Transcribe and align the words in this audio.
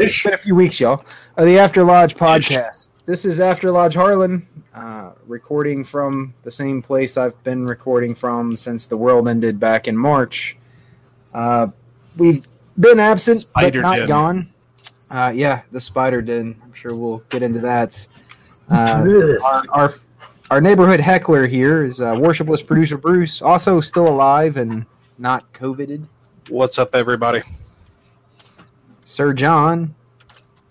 Ish. 0.00 0.24
Been 0.24 0.34
a 0.34 0.38
few 0.38 0.54
weeks, 0.54 0.80
y'all. 0.80 1.04
Of 1.36 1.46
the 1.46 1.58
After 1.58 1.84
Lodge 1.84 2.14
podcast. 2.14 2.90
This 3.04 3.24
is 3.24 3.40
After 3.40 3.70
Lodge 3.70 3.94
Harlan, 3.94 4.46
uh, 4.74 5.12
recording 5.26 5.84
from 5.84 6.34
the 6.44 6.50
same 6.50 6.80
place 6.80 7.16
I've 7.16 7.42
been 7.44 7.66
recording 7.66 8.14
from 8.14 8.56
since 8.56 8.86
the 8.86 8.96
world 8.96 9.28
ended 9.28 9.58
back 9.60 9.88
in 9.88 9.96
March. 9.96 10.56
Uh, 11.34 11.68
we've 12.16 12.42
been 12.78 13.00
absent, 13.00 13.40
Spider 13.42 13.82
but 13.82 13.88
not 13.88 13.96
den. 13.96 14.08
gone. 14.08 14.48
Uh, 15.10 15.32
yeah, 15.34 15.62
the 15.72 15.80
spider 15.80 16.22
den. 16.22 16.58
I'm 16.62 16.72
sure 16.72 16.94
we'll 16.94 17.18
get 17.28 17.42
into 17.42 17.60
that. 17.60 18.06
Uh, 18.70 19.36
our, 19.44 19.64
our 19.70 19.94
our 20.50 20.60
neighborhood 20.60 21.00
heckler 21.00 21.46
here 21.46 21.84
is 21.84 22.00
uh, 22.00 22.14
worshipless 22.14 22.66
producer 22.66 22.96
Bruce, 22.96 23.42
also 23.42 23.80
still 23.80 24.08
alive 24.08 24.56
and 24.56 24.86
not 25.18 25.52
coveted. 25.52 26.06
What's 26.48 26.78
up, 26.78 26.94
everybody? 26.94 27.42
Sir 29.12 29.34
John 29.34 29.94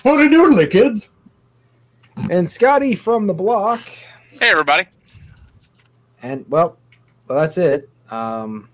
Howdy 0.04 0.28
doodly, 0.30 0.70
kids. 0.72 1.12
and 2.32 2.50
Scotty 2.50 2.96
from 2.96 3.28
the 3.28 3.36
block. 3.36 3.82
Hey, 4.32 4.50
everybody. 4.50 4.88
And 6.24 6.44
well, 6.50 6.76
well, 7.28 7.40
that's 7.40 7.60
it. 7.60 7.88
Um, 8.10 8.68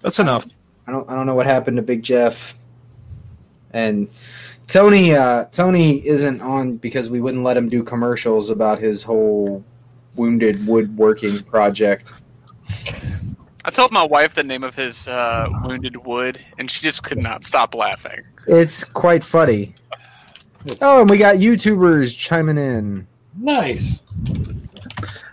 That's 0.00 0.18
enough. 0.18 0.46
I 0.86 0.92
don't 0.92 1.06
I 1.10 1.14
don't 1.14 1.26
know 1.26 1.34
what 1.34 1.44
happened 1.44 1.76
to 1.76 1.82
Big 1.82 2.02
Jeff. 2.02 2.56
And 3.74 4.08
Tony 4.68 5.14
uh, 5.14 5.44
Tony 5.52 5.98
isn't 6.06 6.40
on 6.40 6.78
because 6.78 7.10
we 7.10 7.20
wouldn't 7.20 7.44
let 7.44 7.58
him 7.58 7.68
do 7.68 7.82
commercials 7.82 8.48
about 8.48 8.78
his 8.78 9.02
whole 9.02 9.62
wounded 10.16 10.66
woodworking 10.66 11.42
project. 11.42 12.10
I 13.64 13.70
told 13.70 13.92
my 13.92 14.02
wife 14.02 14.34
the 14.34 14.42
name 14.42 14.64
of 14.64 14.74
his 14.74 15.06
uh, 15.06 15.46
wounded 15.64 15.96
wood, 16.06 16.44
and 16.58 16.70
she 16.70 16.80
just 16.80 17.02
could 17.02 17.18
not 17.18 17.44
stop 17.44 17.74
laughing. 17.74 18.22
It's 18.46 18.84
quite 18.84 19.22
funny. 19.22 19.74
Oh, 20.80 21.02
and 21.02 21.10
we 21.10 21.18
got 21.18 21.36
YouTubers 21.36 22.16
chiming 22.16 22.58
in. 22.58 23.06
Nice. 23.36 24.02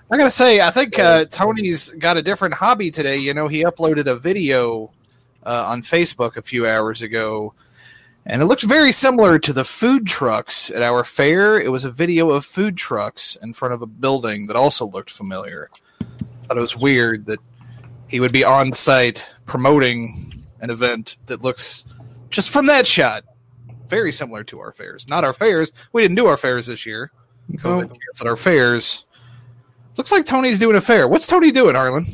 I 0.09 0.17
gotta 0.17 0.31
say, 0.31 0.61
I 0.61 0.71
think 0.71 0.99
uh, 0.99 1.25
Tony's 1.25 1.89
got 1.89 2.17
a 2.17 2.21
different 2.21 2.53
hobby 2.53 2.91
today. 2.91 3.17
You 3.17 3.33
know, 3.33 3.47
he 3.47 3.63
uploaded 3.63 4.07
a 4.07 4.15
video 4.15 4.91
uh, 5.45 5.65
on 5.67 5.81
Facebook 5.81 6.37
a 6.37 6.41
few 6.41 6.67
hours 6.67 7.01
ago, 7.01 7.53
and 8.25 8.41
it 8.41 8.45
looked 8.45 8.63
very 8.63 8.91
similar 8.91 9.39
to 9.39 9.53
the 9.53 9.65
food 9.65 10.05
trucks 10.05 10.69
at 10.71 10.81
our 10.81 11.03
fair. 11.03 11.59
It 11.59 11.71
was 11.71 11.85
a 11.85 11.91
video 11.91 12.31
of 12.31 12.45
food 12.45 12.77
trucks 12.77 13.37
in 13.41 13.53
front 13.53 13.73
of 13.73 13.81
a 13.81 13.85
building 13.87 14.47
that 14.47 14.55
also 14.55 14.87
looked 14.87 15.11
familiar. 15.11 15.69
But 16.47 16.57
it 16.57 16.61
was 16.61 16.77
weird 16.77 17.25
that 17.25 17.39
he 18.07 18.19
would 18.19 18.31
be 18.31 18.43
on 18.43 18.71
site 18.73 19.25
promoting 19.45 20.33
an 20.61 20.69
event 20.69 21.17
that 21.27 21.41
looks 21.41 21.85
just 22.29 22.49
from 22.49 22.65
that 22.67 22.87
shot 22.87 23.23
very 23.87 24.11
similar 24.11 24.43
to 24.43 24.59
our 24.59 24.71
fairs. 24.71 25.07
Not 25.07 25.23
our 25.23 25.33
fairs. 25.33 25.71
We 25.93 26.01
didn't 26.01 26.15
do 26.15 26.25
our 26.25 26.35
fairs 26.37 26.67
this 26.67 26.85
year. 26.85 27.11
COVID 27.53 27.87
canceled 27.89 28.27
our 28.27 28.35
fairs. 28.35 29.05
Looks 29.95 30.11
like 30.11 30.25
Tony's 30.25 30.59
doing 30.59 30.75
a 30.75 30.81
fair. 30.81 31.07
What's 31.07 31.25
Tony 31.27 31.51
doing, 31.51 31.75
Harlan? 31.75 32.05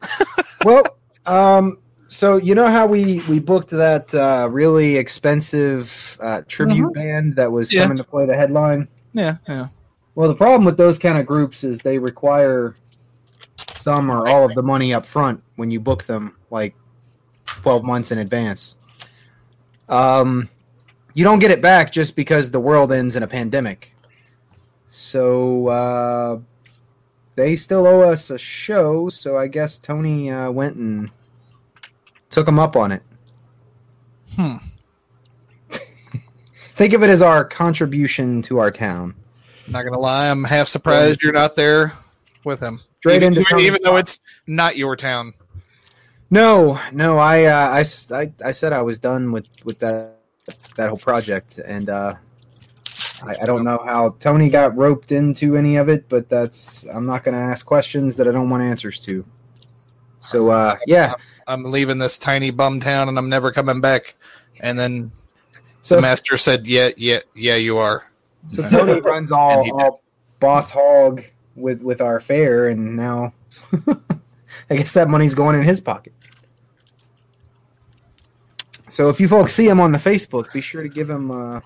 well, 0.64 0.84
um, 1.26 1.78
so 2.08 2.36
you 2.36 2.54
know 2.54 2.66
how 2.66 2.86
we 2.86 3.20
we 3.28 3.38
booked 3.38 3.70
that 3.70 4.12
uh, 4.14 4.48
really 4.50 4.96
expensive 4.96 6.18
uh, 6.20 6.42
tribute 6.48 6.88
Mhm. 6.90 6.94
band 6.94 7.36
that 7.36 7.50
was 7.52 7.72
Yeah. 7.72 7.82
coming 7.82 7.98
to 7.98 8.04
play 8.04 8.26
the 8.26 8.34
headline? 8.34 8.88
Yeah, 9.12 9.36
yeah. 9.48 9.68
Well, 10.14 10.28
the 10.28 10.34
problem 10.34 10.64
with 10.64 10.76
those 10.76 10.98
kind 10.98 11.16
of 11.18 11.24
groups 11.26 11.62
is 11.64 11.78
they 11.78 11.98
require 11.98 12.74
some 13.82 14.10
or 14.10 14.28
all 14.28 14.44
of 14.44 14.54
the 14.54 14.62
money 14.62 14.94
up 14.94 15.04
front 15.04 15.42
when 15.56 15.70
you 15.70 15.80
book 15.80 16.04
them, 16.04 16.36
like 16.50 16.74
twelve 17.46 17.84
months 17.84 18.12
in 18.12 18.18
advance. 18.18 18.76
Um, 19.88 20.48
you 21.14 21.24
don't 21.24 21.38
get 21.38 21.50
it 21.50 21.60
back 21.60 21.92
just 21.92 22.16
because 22.16 22.50
the 22.50 22.60
world 22.60 22.92
ends 22.92 23.16
in 23.16 23.22
a 23.22 23.26
pandemic. 23.26 23.94
So 24.86 25.68
uh, 25.68 26.40
they 27.34 27.56
still 27.56 27.86
owe 27.86 28.00
us 28.02 28.30
a 28.30 28.38
show. 28.38 29.08
So 29.08 29.36
I 29.36 29.46
guess 29.46 29.78
Tony 29.78 30.30
uh, 30.30 30.50
went 30.50 30.76
and 30.76 31.10
took 32.30 32.46
them 32.46 32.58
up 32.58 32.76
on 32.76 32.92
it. 32.92 33.02
Hmm. 34.34 34.56
Think 36.74 36.94
of 36.94 37.02
it 37.02 37.10
as 37.10 37.22
our 37.22 37.44
contribution 37.44 38.42
to 38.42 38.58
our 38.58 38.70
town. 38.70 39.14
Not 39.68 39.84
gonna 39.84 39.98
lie, 39.98 40.28
I'm 40.28 40.44
half 40.44 40.68
surprised 40.68 41.22
you're 41.22 41.32
not 41.32 41.54
there 41.54 41.92
with 42.44 42.60
him. 42.60 42.80
Straight 43.02 43.16
even, 43.24 43.36
into 43.36 43.58
even, 43.58 43.82
though 43.82 43.96
it's 43.96 44.20
not 44.46 44.76
your 44.76 44.94
town. 44.94 45.34
No, 46.30 46.80
no, 46.92 47.18
I, 47.18 47.44
uh, 47.46 47.82
I, 47.82 47.84
I- 48.16 48.32
I 48.44 48.52
said 48.52 48.72
I 48.72 48.80
was 48.82 49.00
done 49.00 49.32
with, 49.32 49.48
with 49.64 49.80
that 49.80 50.18
that 50.76 50.88
whole 50.88 50.96
project, 50.98 51.58
and 51.58 51.90
uh, 51.90 52.14
I, 53.26 53.34
I 53.42 53.44
don't 53.44 53.64
know 53.64 53.82
how 53.84 54.16
Tony 54.20 54.48
got 54.48 54.76
roped 54.76 55.10
into 55.10 55.56
any 55.56 55.76
of 55.76 55.88
it, 55.88 56.08
but 56.08 56.28
that's 56.28 56.84
I'm 56.86 57.06
not 57.06 57.24
going 57.24 57.36
to 57.36 57.40
ask 57.40 57.66
questions 57.66 58.16
that 58.16 58.28
I 58.28 58.30
don't 58.30 58.50
want 58.50 58.62
answers 58.62 59.00
to. 59.00 59.24
So 60.20 60.50
uh, 60.50 60.76
yeah, 60.86 61.14
I'm 61.48 61.64
leaving 61.64 61.98
this 61.98 62.18
tiny 62.18 62.52
bum 62.52 62.78
town 62.78 63.08
and 63.08 63.18
I'm 63.18 63.28
never 63.28 63.50
coming 63.50 63.80
back. 63.80 64.14
And 64.60 64.78
then 64.78 65.10
so 65.82 65.96
the 65.96 66.02
master 66.02 66.36
said, 66.36 66.68
"Yeah, 66.68 66.90
yeah, 66.96 67.18
yeah, 67.34 67.56
you 67.56 67.78
are." 67.78 68.06
so 68.46 68.68
Tony 68.68 69.00
runs 69.00 69.32
all, 69.32 69.58
And 69.58 69.64
he 69.64 69.70
did. 69.72 69.80
all 69.80 70.02
boss 70.38 70.70
hog 70.70 71.22
with 71.56 71.82
with 71.82 72.00
our 72.00 72.20
fair, 72.20 72.68
and 72.68 72.96
now 72.96 73.32
I 74.70 74.76
guess 74.76 74.92
that 74.94 75.08
money's 75.08 75.34
going 75.34 75.56
in 75.56 75.62
his 75.62 75.80
pocket. 75.80 76.12
So 78.88 79.08
if 79.08 79.18
you 79.18 79.28
folks 79.28 79.54
see 79.54 79.66
him 79.66 79.80
on 79.80 79.92
the 79.92 79.98
Facebook, 79.98 80.52
be 80.52 80.60
sure 80.60 80.82
to 80.82 80.88
give 80.88 81.08
him 81.08 81.30
uh, 81.30 81.60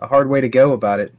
a 0.00 0.06
hard 0.06 0.28
way 0.28 0.40
to 0.40 0.48
go 0.48 0.72
about 0.72 0.98
it. 0.98 1.14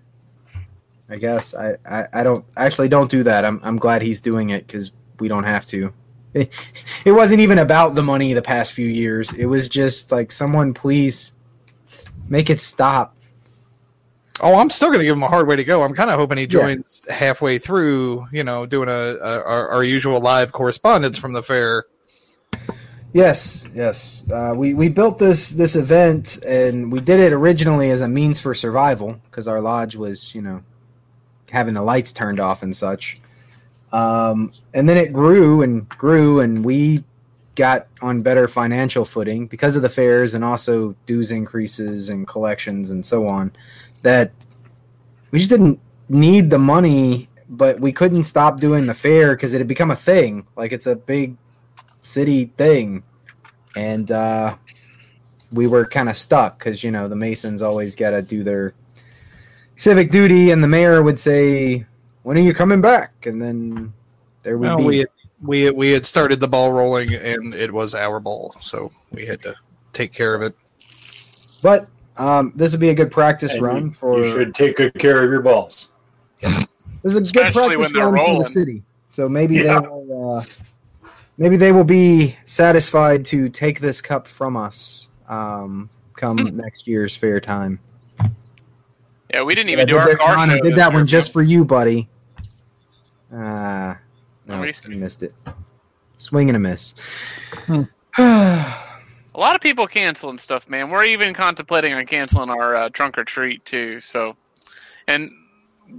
I 1.10 1.18
guess 1.18 1.54
I, 1.54 1.78
I, 1.90 2.08
I 2.12 2.24
don't 2.24 2.44
actually 2.58 2.90
don't 2.90 3.10
do 3.10 3.24
that. 3.24 3.46
I'm 3.46 3.60
I'm 3.64 3.78
glad 3.78 4.02
he's 4.02 4.20
doing 4.20 4.50
it 4.50 4.68
because 4.68 4.92
we 5.20 5.28
don't 5.28 5.44
have 5.44 5.66
to. 5.68 5.94
It, 6.34 6.52
it 7.06 7.12
wasn't 7.12 7.42
even 7.42 7.60
about 7.60 7.96
the 7.96 8.04
money 8.04 8.34
the 8.34 8.42
past 8.42 8.74
few 8.74 8.88
years. 8.88 9.32
It 9.34 9.46
was 9.46 9.70
just 9.70 10.12
like 10.12 10.32
someone 10.32 10.74
please 10.74 11.32
make 12.28 12.50
it 12.50 12.60
stop. 12.60 13.13
Oh, 14.42 14.56
I'm 14.56 14.70
still 14.70 14.90
going 14.90 15.00
to 15.00 15.06
give 15.06 15.16
him 15.16 15.24
a 15.24 15.28
hard 15.28 15.48
way 15.48 15.56
to 15.56 15.64
go. 15.64 15.84
I'm 15.84 15.94
kind 15.94 16.10
of 16.10 16.18
hoping 16.18 16.38
he 16.38 16.44
Yeah. 16.44 16.48
joins 16.50 17.04
halfway 17.10 17.60
through, 17.60 18.28
you 18.32 18.44
know, 18.44 18.66
doing 18.66 18.90
a, 18.90 19.18
a 19.22 19.44
our, 19.44 19.70
our 19.70 19.84
usual 19.84 20.20
live 20.20 20.52
correspondence 20.52 21.18
from 21.18 21.34
the 21.34 21.44
fair. 21.44 21.86
Yes, 23.14 23.68
yes. 23.76 24.24
Uh, 24.32 24.54
we 24.56 24.74
we 24.74 24.90
built 24.90 25.20
this 25.20 25.52
this 25.52 25.76
event, 25.76 26.40
and 26.48 26.92
we 26.92 27.00
did 27.00 27.20
it 27.20 27.32
originally 27.32 27.92
as 27.92 28.02
a 28.02 28.08
means 28.08 28.40
for 28.40 28.56
survival 28.56 29.20
because 29.30 29.48
our 29.48 29.62
lodge 29.62 29.96
was, 29.96 30.34
you 30.34 30.42
know, 30.42 30.64
having 31.52 31.76
the 31.76 31.82
lights 31.84 32.12
turned 32.12 32.40
off 32.40 32.64
and 32.64 32.76
such. 32.76 33.22
Um, 33.92 34.52
and 34.74 34.90
then 34.90 34.98
it 34.98 35.14
grew 35.14 35.62
and 35.62 35.88
grew, 35.90 36.40
and 36.40 36.66
we 36.66 37.04
got 37.56 37.86
on 38.02 38.24
better 38.24 38.48
financial 38.48 39.06
footing 39.06 39.46
because 39.46 39.76
of 39.76 39.84
the 39.84 39.90
fairs 39.90 40.34
and 40.34 40.44
also 40.44 40.96
dues 41.06 41.30
increases 41.30 42.10
and 42.10 42.28
collections 42.28 42.90
and 42.90 43.06
so 43.06 43.28
on. 43.28 43.52
That 44.04 44.32
we 45.32 45.40
just 45.40 45.50
didn't 45.50 45.80
need 46.08 46.50
the 46.50 46.60
money, 46.60 47.28
but 47.50 47.80
we 47.80 47.92
couldn't 47.92 48.24
stop 48.24 48.60
doing 48.60 48.86
the 48.86 48.94
fair 48.94 49.36
because 49.36 49.54
it 49.54 49.58
had 49.58 49.68
become 49.68 49.92
a 49.92 49.96
thing. 49.96 50.46
Like 50.56 50.72
it's 50.72 50.88
a 50.88 50.96
big 50.96 51.36
city 52.02 52.52
thing 52.58 53.04
and 53.76 54.12
uh, 54.12 54.56
we 55.52 55.68
were 55.68 55.86
kind 55.86 56.10
of 56.10 56.18
stuck 56.18 56.60
because 56.60 56.84
you 56.84 56.92
know 56.92 57.08
the 57.08 57.16
masons 57.16 57.62
always 57.62 57.96
got 57.96 58.12
to 58.12 58.22
do 58.22 58.44
their 58.44 58.74
civic 59.76 60.12
duty, 60.12 60.52
and 60.52 60.64
the 60.64 60.68
mayor 60.68 61.02
would 61.02 61.20
say, 61.20 61.86
"When 62.24 62.38
are 62.38 62.42
you 62.42 62.54
coming 62.54 62.82
back?" 62.82 63.26
And 63.26 63.42
then 63.42 63.94
there 64.44 64.58
would 64.58 64.78
be 64.78 64.84
we 64.84 65.06
we 65.42 65.72
we 65.72 65.92
had 65.92 66.06
started 66.06 66.40
the 66.40 66.48
ball 66.48 66.72
rolling, 66.72 67.14
and 67.14 67.54
it 67.54 67.72
was 67.72 67.96
our 67.96 68.20
ball, 68.20 68.56
so 68.62 68.92
we 69.12 69.26
had 69.26 69.42
to 69.44 69.56
take 69.92 70.12
care 70.12 70.36
of 70.36 70.42
it. 70.42 70.56
But 71.62 71.88
um, 72.18 72.54
this 72.56 72.72
would 72.72 72.82
be 72.82 72.90
a 72.90 72.94
good 72.94 73.12
practice 73.12 73.54
And 73.54 73.62
run 73.62 73.86
you, 73.86 73.92
for. 73.92 74.18
you 74.18 74.32
should 74.32 74.54
take 74.56 74.78
good 74.78 74.94
care 74.96 75.24
of 75.24 75.30
your 75.32 75.42
balls. 75.42 75.88
This 76.42 76.68
is 77.04 77.16
a 77.16 77.22
good 77.34 77.54
practice 77.54 77.78
when 77.78 77.94
they're 77.94 78.10
run 78.10 78.26
for 78.38 78.44
the 78.44 78.50
city. 78.50 78.84
So 79.10 79.28
maybe 79.30 79.56
Yeah. 79.56 79.80
they 79.82 79.88
will. 79.88 80.38
Uh, 80.38 80.44
maybe 81.38 81.58
they 81.58 81.72
will 81.72 81.84
be 81.84 82.36
satisfied 82.46 83.26
to 83.26 83.50
take 83.50 83.80
this 83.80 84.02
cup 84.02 84.28
from 84.28 84.56
us 84.56 85.10
um, 85.28 85.90
come 86.16 86.38
Hmm. 86.38 86.58
next 86.58 86.88
year's 86.88 87.16
fair 87.16 87.40
time. 87.40 87.80
Yeah, 89.34 89.42
we 89.42 89.56
didn't 89.56 89.70
Yeah, 89.70 89.74
even 89.74 89.88
do 89.88 89.94
did 89.94 90.02
our 90.02 90.16
car 90.16 90.36
John, 90.36 90.50
I 90.52 90.58
show. 90.58 90.64
did 90.64 90.76
that 90.76 90.94
one 90.94 91.08
just 91.08 91.34
for 91.34 91.42
you, 91.42 91.66
buddy. 91.66 92.08
Ah, 93.34 93.98
no, 94.46 94.56
Nobody 94.58 94.74
you 94.90 94.98
missed 94.98 95.24
it. 95.24 95.34
Swing 96.18 96.50
and 96.50 96.56
a 96.56 96.60
miss. 96.60 96.94
Hmm. 97.66 97.84
A 99.36 99.40
lot 99.40 99.56
of 99.56 99.62
people 99.62 99.88
canceling 99.88 100.38
stuff, 100.38 100.70
man. 100.70 100.90
We're 100.90 101.06
even 101.06 101.34
contemplating 101.34 101.94
on 101.94 102.06
canceling 102.06 102.50
our 102.50 102.76
uh, 102.76 102.90
trunk 102.90 103.18
or 103.18 103.24
treat 103.24 103.66
too. 103.66 104.00
So, 104.00 104.36
and 105.08 105.32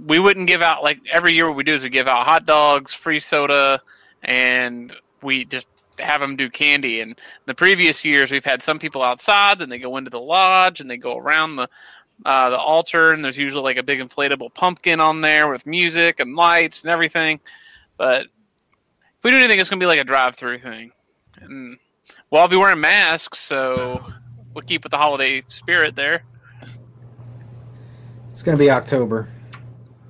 we 0.05 0.19
wouldn't 0.19 0.47
give 0.47 0.61
out 0.61 0.83
like 0.83 0.99
every 1.11 1.33
year. 1.33 1.47
What 1.47 1.57
we 1.57 1.63
do 1.63 1.75
is 1.75 1.83
we 1.83 1.89
give 1.89 2.07
out 2.07 2.25
hot 2.25 2.45
dogs, 2.45 2.93
free 2.93 3.19
soda, 3.19 3.81
and 4.23 4.95
we 5.21 5.45
just 5.45 5.67
have 5.99 6.21
them 6.21 6.35
do 6.35 6.49
candy. 6.49 7.01
And 7.01 7.19
the 7.45 7.53
previous 7.53 8.05
years, 8.05 8.31
we've 8.31 8.45
had 8.45 8.61
some 8.61 8.79
people 8.79 9.03
outside, 9.03 9.59
then 9.59 9.69
they 9.69 9.79
go 9.79 9.97
into 9.97 10.09
the 10.09 10.19
lodge 10.19 10.79
and 10.79 10.89
they 10.89 10.97
go 10.97 11.17
around 11.17 11.57
the 11.57 11.69
uh, 12.23 12.49
the 12.49 12.57
altar, 12.57 13.11
and 13.11 13.23
there's 13.23 13.37
usually 13.37 13.63
like 13.63 13.77
a 13.77 13.83
big 13.83 13.99
inflatable 13.99 14.53
pumpkin 14.53 15.01
on 15.01 15.19
there 15.19 15.49
with 15.49 15.65
music 15.65 16.21
and 16.21 16.35
lights 16.35 16.83
and 16.83 16.91
everything. 16.91 17.41
But 17.97 18.21
if 18.21 19.23
we 19.23 19.31
do 19.31 19.37
anything, 19.37 19.59
it's 19.59 19.69
gonna 19.69 19.81
be 19.81 19.85
like 19.85 19.99
a 19.99 20.05
drive-through 20.05 20.59
thing. 20.59 20.91
And 21.41 21.77
well, 22.35 22.41
I'll 22.41 22.49
be 22.49 22.57
wearing 22.57 22.81
masks, 22.81 23.39
so 23.39 24.03
we'll 24.53 24.63
keep 24.63 24.83
with 24.83 24.91
the 24.91 24.97
holiday 24.97 25.41
spirit 25.47 25.95
there. 25.95 26.25
It's 28.29 28.43
going 28.43 28.57
to 28.57 28.61
be 28.61 28.69
October. 28.69 29.29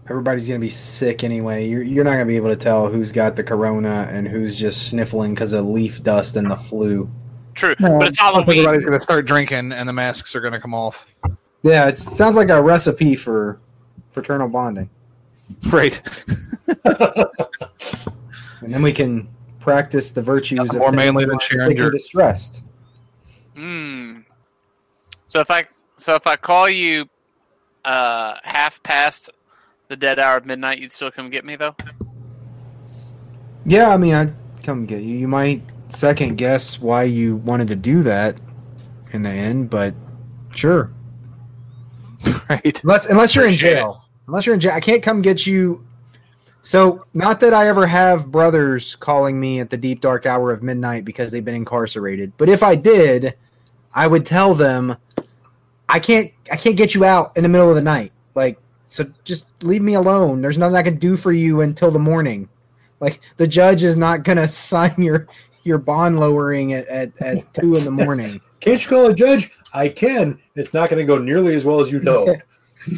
Everybody's 0.09 0.47
going 0.47 0.59
to 0.59 0.65
be 0.65 0.71
sick 0.71 1.23
anyway. 1.23 1.67
You're, 1.67 1.83
you're 1.83 2.03
not 2.03 2.13
going 2.13 2.25
to 2.25 2.31
be 2.31 2.35
able 2.35 2.49
to 2.49 2.55
tell 2.55 2.89
who's 2.89 3.11
got 3.11 3.35
the 3.35 3.43
corona 3.43 4.07
and 4.09 4.27
who's 4.27 4.55
just 4.55 4.87
sniffling 4.89 5.35
because 5.35 5.53
of 5.53 5.67
leaf 5.67 6.01
dust 6.01 6.35
and 6.35 6.49
the 6.49 6.55
flu. 6.55 7.07
True, 7.53 7.75
but 7.79 8.07
it's 8.07 8.17
Halloween. 8.17 8.57
Everybody's 8.57 8.85
going 8.85 8.93
to 8.93 8.99
start 8.99 9.27
drinking, 9.27 9.71
and 9.71 9.87
the 9.87 9.93
masks 9.93 10.35
are 10.35 10.41
going 10.41 10.53
to 10.53 10.59
come 10.59 10.73
off. 10.73 11.15
Yeah, 11.61 11.87
it 11.87 11.99
sounds 11.99 12.35
like 12.37 12.49
a 12.49 12.59
recipe 12.59 13.15
for 13.15 13.59
fraternal 14.09 14.49
bonding. 14.49 14.89
Right. 15.67 16.01
And 18.61 18.73
then 18.73 18.81
we 18.81 18.93
can 18.93 19.27
practice 19.65 20.11
the 20.11 20.21
virtues 20.21 20.57
Nothing 20.57 20.75
of 20.75 20.79
more 20.79 20.89
things 20.91 20.95
manly 20.97 21.25
than 21.25 21.33
we're 21.33 21.39
sharing 21.41 21.69
sick 21.69 21.77
your- 21.77 21.87
and 21.87 21.93
distressed. 21.93 22.63
Hmm. 23.55 24.19
So 25.27 25.39
if 25.39 25.49
I 25.51 25.65
so 25.97 26.15
if 26.15 26.27
I 26.27 26.35
call 26.35 26.69
you 26.69 27.09
uh, 27.83 28.35
half 28.43 28.81
past 28.83 29.29
the 29.87 29.95
dead 29.95 30.19
hour 30.19 30.37
of 30.37 30.45
midnight, 30.45 30.79
you'd 30.79 30.91
still 30.91 31.11
come 31.11 31.29
get 31.29 31.43
me 31.45 31.55
though. 31.55 31.75
Yeah, 33.65 33.89
I 33.89 33.97
mean, 33.97 34.13
I'd 34.13 34.33
come 34.63 34.85
get 34.85 35.01
you. 35.01 35.15
You 35.17 35.27
might 35.27 35.61
second 35.89 36.37
guess 36.37 36.79
why 36.79 37.03
you 37.03 37.37
wanted 37.37 37.67
to 37.69 37.75
do 37.75 38.03
that 38.03 38.37
in 39.13 39.23
the 39.23 39.29
end, 39.29 39.69
but 39.69 39.93
sure. 40.53 40.91
right. 42.49 42.83
Unless 42.83 43.07
unless 43.09 43.35
you're 43.35 43.45
in 43.45 43.51
Appreciate 43.51 43.75
jail. 43.75 44.03
Unless 44.27 44.45
you're 44.45 44.55
in 44.55 44.61
jail, 44.61 44.73
I 44.73 44.79
can't 44.79 45.01
come 45.03 45.21
get 45.21 45.45
you. 45.47 45.84
So, 46.65 47.05
not 47.13 47.39
that 47.41 47.53
I 47.53 47.67
ever 47.67 47.85
have 47.85 48.31
brothers 48.31 48.95
calling 48.95 49.39
me 49.39 49.59
at 49.59 49.69
the 49.69 49.77
deep 49.77 50.01
dark 50.01 50.25
hour 50.25 50.51
of 50.51 50.63
midnight 50.63 51.05
because 51.05 51.29
they've 51.29 51.45
been 51.45 51.53
incarcerated, 51.53 52.33
but 52.37 52.49
if 52.49 52.63
I 52.63 52.73
did, 52.73 53.35
I 53.93 54.07
would 54.07 54.25
tell 54.25 54.55
them, 54.55 54.97
I 55.87 55.99
can't 55.99 56.31
I 56.51 56.55
can't 56.55 56.75
get 56.75 56.95
you 56.95 57.05
out 57.05 57.37
in 57.37 57.43
the 57.43 57.49
middle 57.49 57.69
of 57.69 57.75
the 57.75 57.83
night. 57.83 58.13
Like, 58.33 58.57
so 58.87 59.05
just 59.23 59.45
leave 59.63 59.83
me 59.83 59.93
alone. 59.93 60.41
There's 60.41 60.57
nothing 60.57 60.75
I 60.75 60.81
can 60.81 60.95
do 60.97 61.15
for 61.15 61.31
you 61.31 61.61
until 61.61 61.91
the 61.91 61.99
morning. 61.99 62.49
Like, 62.99 63.21
the 63.37 63.47
judge 63.47 63.83
is 63.83 63.95
not 63.95 64.23
gonna 64.23 64.47
sign 64.47 64.95
your 64.97 65.27
your 65.65 65.77
bond 65.77 66.19
lowering 66.19 66.73
at, 66.73 66.87
at, 66.87 67.21
at 67.21 67.53
two 67.53 67.75
in 67.75 67.85
the 67.85 67.91
morning. 68.05 68.41
Can't 68.59 68.81
you 68.81 68.89
call 68.89 69.05
a 69.05 69.13
judge? 69.13 69.51
I 69.71 69.87
can. 69.87 70.41
It's 70.55 70.73
not 70.73 70.89
going 70.89 71.05
to 71.05 71.05
go 71.05 71.19
nearly 71.19 71.53
as 71.53 71.63
well 71.63 71.79
as 71.79 71.91
you 71.91 71.99
know. 72.01 72.35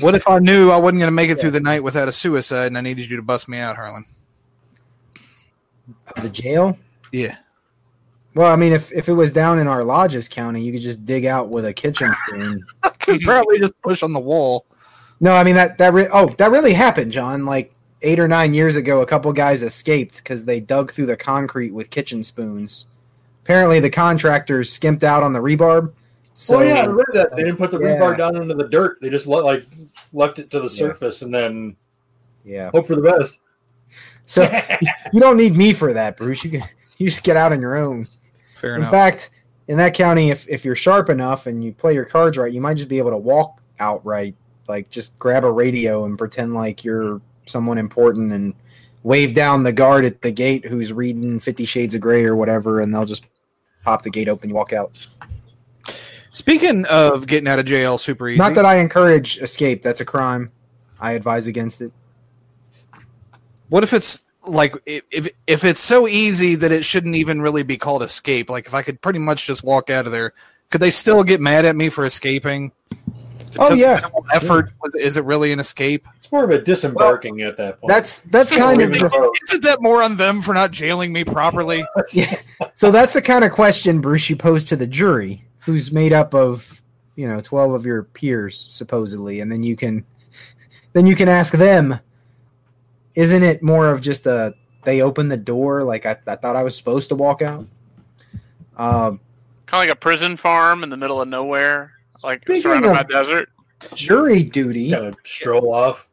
What 0.01 0.15
if 0.15 0.27
I 0.27 0.39
knew 0.39 0.69
I 0.69 0.77
wasn't 0.77 0.99
going 0.99 1.07
to 1.07 1.11
make 1.11 1.29
it 1.29 1.35
through 1.35 1.51
the 1.51 1.59
night 1.59 1.83
without 1.83 2.07
a 2.07 2.11
suicide, 2.11 2.67
and 2.67 2.77
I 2.77 2.81
needed 2.81 3.09
you 3.09 3.17
to 3.17 3.23
bust 3.23 3.47
me 3.47 3.57
out, 3.59 3.75
Harlan? 3.75 4.05
the 6.21 6.29
jail. 6.29 6.77
Yeah. 7.11 7.37
Well, 8.35 8.51
I 8.51 8.55
mean, 8.55 8.73
if, 8.73 8.91
if 8.91 9.09
it 9.09 9.13
was 9.13 9.31
down 9.31 9.59
in 9.59 9.67
our 9.67 9.83
Lodges 9.83 10.29
County, 10.29 10.61
you 10.61 10.71
could 10.71 10.81
just 10.81 11.05
dig 11.05 11.25
out 11.25 11.49
with 11.49 11.65
a 11.65 11.73
kitchen 11.73 12.13
spoon. 12.13 12.63
I 12.83 12.89
could 12.89 13.21
probably 13.21 13.59
just 13.59 13.79
push 13.81 14.03
on 14.03 14.13
the 14.13 14.19
wall. 14.19 14.65
no, 15.19 15.33
I 15.33 15.43
mean 15.43 15.55
that 15.55 15.77
that 15.79 15.93
re- 15.93 16.09
oh 16.13 16.27
that 16.37 16.51
really 16.51 16.73
happened, 16.73 17.11
John. 17.11 17.45
Like 17.45 17.73
eight 18.03 18.19
or 18.19 18.27
nine 18.27 18.53
years 18.53 18.75
ago, 18.75 19.01
a 19.01 19.05
couple 19.05 19.31
guys 19.33 19.63
escaped 19.63 20.17
because 20.17 20.45
they 20.45 20.59
dug 20.59 20.91
through 20.91 21.07
the 21.07 21.17
concrete 21.17 21.71
with 21.71 21.89
kitchen 21.89 22.23
spoons. 22.23 22.85
Apparently, 23.43 23.79
the 23.79 23.89
contractors 23.89 24.71
skimped 24.71 25.03
out 25.03 25.23
on 25.23 25.33
the 25.33 25.39
rebar. 25.39 25.91
So 26.39 26.59
oh 26.59 26.61
yeah, 26.61 26.83
I 26.83 26.85
read 26.85 27.07
that. 27.13 27.35
They 27.35 27.43
didn't 27.43 27.57
put 27.57 27.71
the 27.71 27.79
Yeah. 27.79 27.97
rebar 27.97 28.15
down 28.15 28.35
into 28.35 28.53
the 28.53 28.67
dirt. 28.67 28.99
They 29.01 29.09
just 29.09 29.25
let, 29.25 29.43
like 29.43 29.65
left 30.13 30.37
it 30.37 30.51
to 30.51 30.59
the 30.59 30.69
surface 30.69 31.23
and 31.23 31.33
then 31.33 31.75
yeah. 32.45 32.69
hope 32.69 32.85
for 32.85 32.95
the 32.95 33.01
best. 33.01 33.39
So 34.27 34.43
you 35.13 35.19
don't 35.19 35.35
need 35.35 35.57
me 35.57 35.73
for 35.73 35.93
that, 35.93 36.15
Bruce. 36.15 36.43
You 36.43 36.51
can 36.51 36.63
you 36.97 37.09
just 37.09 37.23
get 37.23 37.37
out 37.37 37.53
on 37.53 37.59
your 37.59 37.75
own. 37.75 38.07
Fair 38.55 38.75
In 38.75 38.81
enough. 38.81 38.91
fact, 38.91 39.31
in 39.67 39.77
that 39.79 39.95
county, 39.95 40.29
if, 40.29 40.47
if 40.47 40.63
you're 40.63 40.75
sharp 40.75 41.09
enough 41.09 41.47
and 41.47 41.63
you 41.63 41.73
play 41.73 41.95
your 41.95 42.05
cards 42.05 42.37
right, 42.37 42.53
you 42.53 42.61
might 42.61 42.75
just 42.77 42.87
be 42.87 42.99
able 42.99 43.11
to 43.11 43.17
walk 43.17 43.59
outright. 43.79 44.35
Like 44.67 44.91
just 44.91 45.17
grab 45.17 45.43
a 45.43 45.51
radio 45.51 46.05
and 46.05 46.19
pretend 46.19 46.53
like 46.53 46.83
you're 46.83 47.19
someone 47.47 47.79
important 47.79 48.31
and 48.31 48.53
wave 49.01 49.33
down 49.33 49.63
the 49.63 49.71
guard 49.71 50.05
at 50.05 50.21
the 50.21 50.31
gate 50.31 50.65
who's 50.65 50.93
reading 50.93 51.39
Fifty 51.39 51.65
Shades 51.65 51.95
of 51.95 52.01
Grey 52.01 52.25
or 52.25 52.35
whatever, 52.35 52.81
and 52.81 52.93
they'll 52.93 53.05
just 53.05 53.25
pop 53.83 54.03
the 54.03 54.11
gate 54.11 54.27
open. 54.29 54.49
You 54.49 54.55
walk 54.55 54.71
out. 54.73 54.91
Speaking 56.37 56.85
of 56.85 57.25
getting 57.25 57.47
out 57.47 57.57
of 57.57 57.65
jail 57.65 57.97
super 57.97 58.29
easy, 58.29 58.37
Not 58.37 58.53
that 58.53 58.63
I 58.65 58.75
encourage 58.77 59.39
escape. 59.39 59.81
That's 59.81 60.01
a 60.01 60.05
crime. 60.05 60.51
I 60.99 61.13
advise 61.13 61.47
against 61.47 61.81
it. 61.81 61.91
what 63.69 63.83
if 63.83 63.91
it's 63.91 64.21
like 64.45 64.75
if 64.85 65.03
if- 65.11 65.29
if 65.47 65.63
it's 65.65 65.81
so 65.81 66.07
easy 66.07 66.53
that 66.55 66.71
it 66.71 66.85
shouldn't 66.85 67.15
even 67.15 67.41
really 67.41 67.63
be 67.63 67.75
called 67.75 68.03
escape? 68.03 68.51
Like 68.51 68.67
if 68.67 68.75
I 68.75 68.83
could 68.83 69.01
pretty 69.01 69.17
much 69.17 69.47
just 69.47 69.63
walk 69.63 69.89
out 69.89 70.05
of 70.05 70.11
there, 70.11 70.33
could 70.69 70.79
they 70.79 70.91
still 70.91 71.23
get 71.23 71.41
mad 71.41 71.65
at 71.65 71.75
me 71.75 71.89
for 71.89 72.05
escaping? 72.05 72.71
Oh, 73.57 73.73
yeah. 73.73 73.95
minimal 73.95 74.23
Effort 74.31 74.71
was 74.83 74.93
is 74.93 75.17
it 75.17 75.23
really 75.23 75.51
an 75.51 75.59
escape? 75.59 76.05
It's 76.17 76.31
more 76.31 76.43
of 76.43 76.51
a 76.51 76.61
disembarking 76.61 77.41
at 77.41 77.57
that 77.57 77.81
point. 77.81 77.89
That's 77.89 78.21
that's 78.21 78.51
kind 78.51 78.79
of 78.81 78.91
the, 78.93 78.99
the. 78.99 79.39
Isn't 79.47 79.63
that 79.63 79.81
more 79.81 80.03
on 80.03 80.17
them 80.17 80.43
for 80.43 80.53
not 80.53 80.69
jailing 80.69 81.11
me 81.11 81.23
properly? 81.23 81.83
yeah. 82.13 82.39
So 82.75 82.91
that's 82.91 83.13
the 83.13 83.23
kind 83.23 83.43
of 83.43 83.51
question, 83.51 84.01
Bruce, 84.01 84.29
you 84.29 84.35
pose 84.35 84.63
to 84.65 84.75
the 84.75 84.85
jury, 84.85 85.43
who's 85.67 85.91
made 85.91 86.13
up 86.13 86.33
of 86.33 86.81
you 87.15 87.27
know 87.27 87.41
twelve 87.41 87.73
of 87.73 87.85
your 87.85 88.03
peers 88.03 88.65
supposedly, 88.69 89.41
and 89.41 89.51
then 89.51 89.61
you 89.61 89.75
can 89.75 90.03
then 90.93 91.05
you 91.05 91.15
can 91.15 91.27
ask 91.29 91.53
them. 91.53 91.99
Isn't 93.15 93.43
it 93.43 93.61
more 93.61 93.89
of 93.91 93.99
just 94.01 94.25
a 94.27 94.53
they 94.83 95.01
open 95.01 95.27
the 95.27 95.37
door 95.37 95.83
like 95.83 96.05
I, 96.05 96.15
I 96.27 96.35
thought 96.37 96.55
I 96.55 96.63
was 96.63 96.75
supposed 96.77 97.09
to 97.09 97.15
walk 97.15 97.41
out? 97.41 97.67
Um, 98.77 99.19
Kind 99.65 99.83
of 99.83 99.89
like 99.89 99.97
a 99.97 99.99
prison 99.99 100.37
farm 100.37 100.83
in 100.83 100.89
the 100.89 100.95
middle 100.97 101.19
of 101.21 101.27
nowhere, 101.27 101.91
like 102.23 102.43
Speaking 102.43 102.61
surrounded 102.61 102.93
by 102.93 103.03
desert. 103.03 103.49
jury 103.95 104.43
duty. 104.43 104.91
kind 104.91 105.07
of 105.07 105.15
stroll 105.25 105.73
off. 105.73 106.07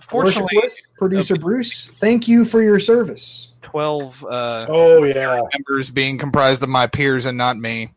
Fortunately, 0.00 0.58
Worship 0.60 0.84
producer 0.98 1.36
Bruce, 1.36 1.86
thank 1.94 2.26
you 2.28 2.44
for 2.44 2.62
your 2.62 2.80
service. 2.80 3.52
twelve 3.62 4.22
uh, 4.28 4.66
Oh 4.68 5.04
yeah. 5.04 5.40
members 5.56 5.90
being 5.90 6.18
comprised 6.18 6.62
of 6.62 6.68
my 6.68 6.86
peers 6.88 7.26
and 7.26 7.38
not 7.38 7.56
me. 7.56 7.94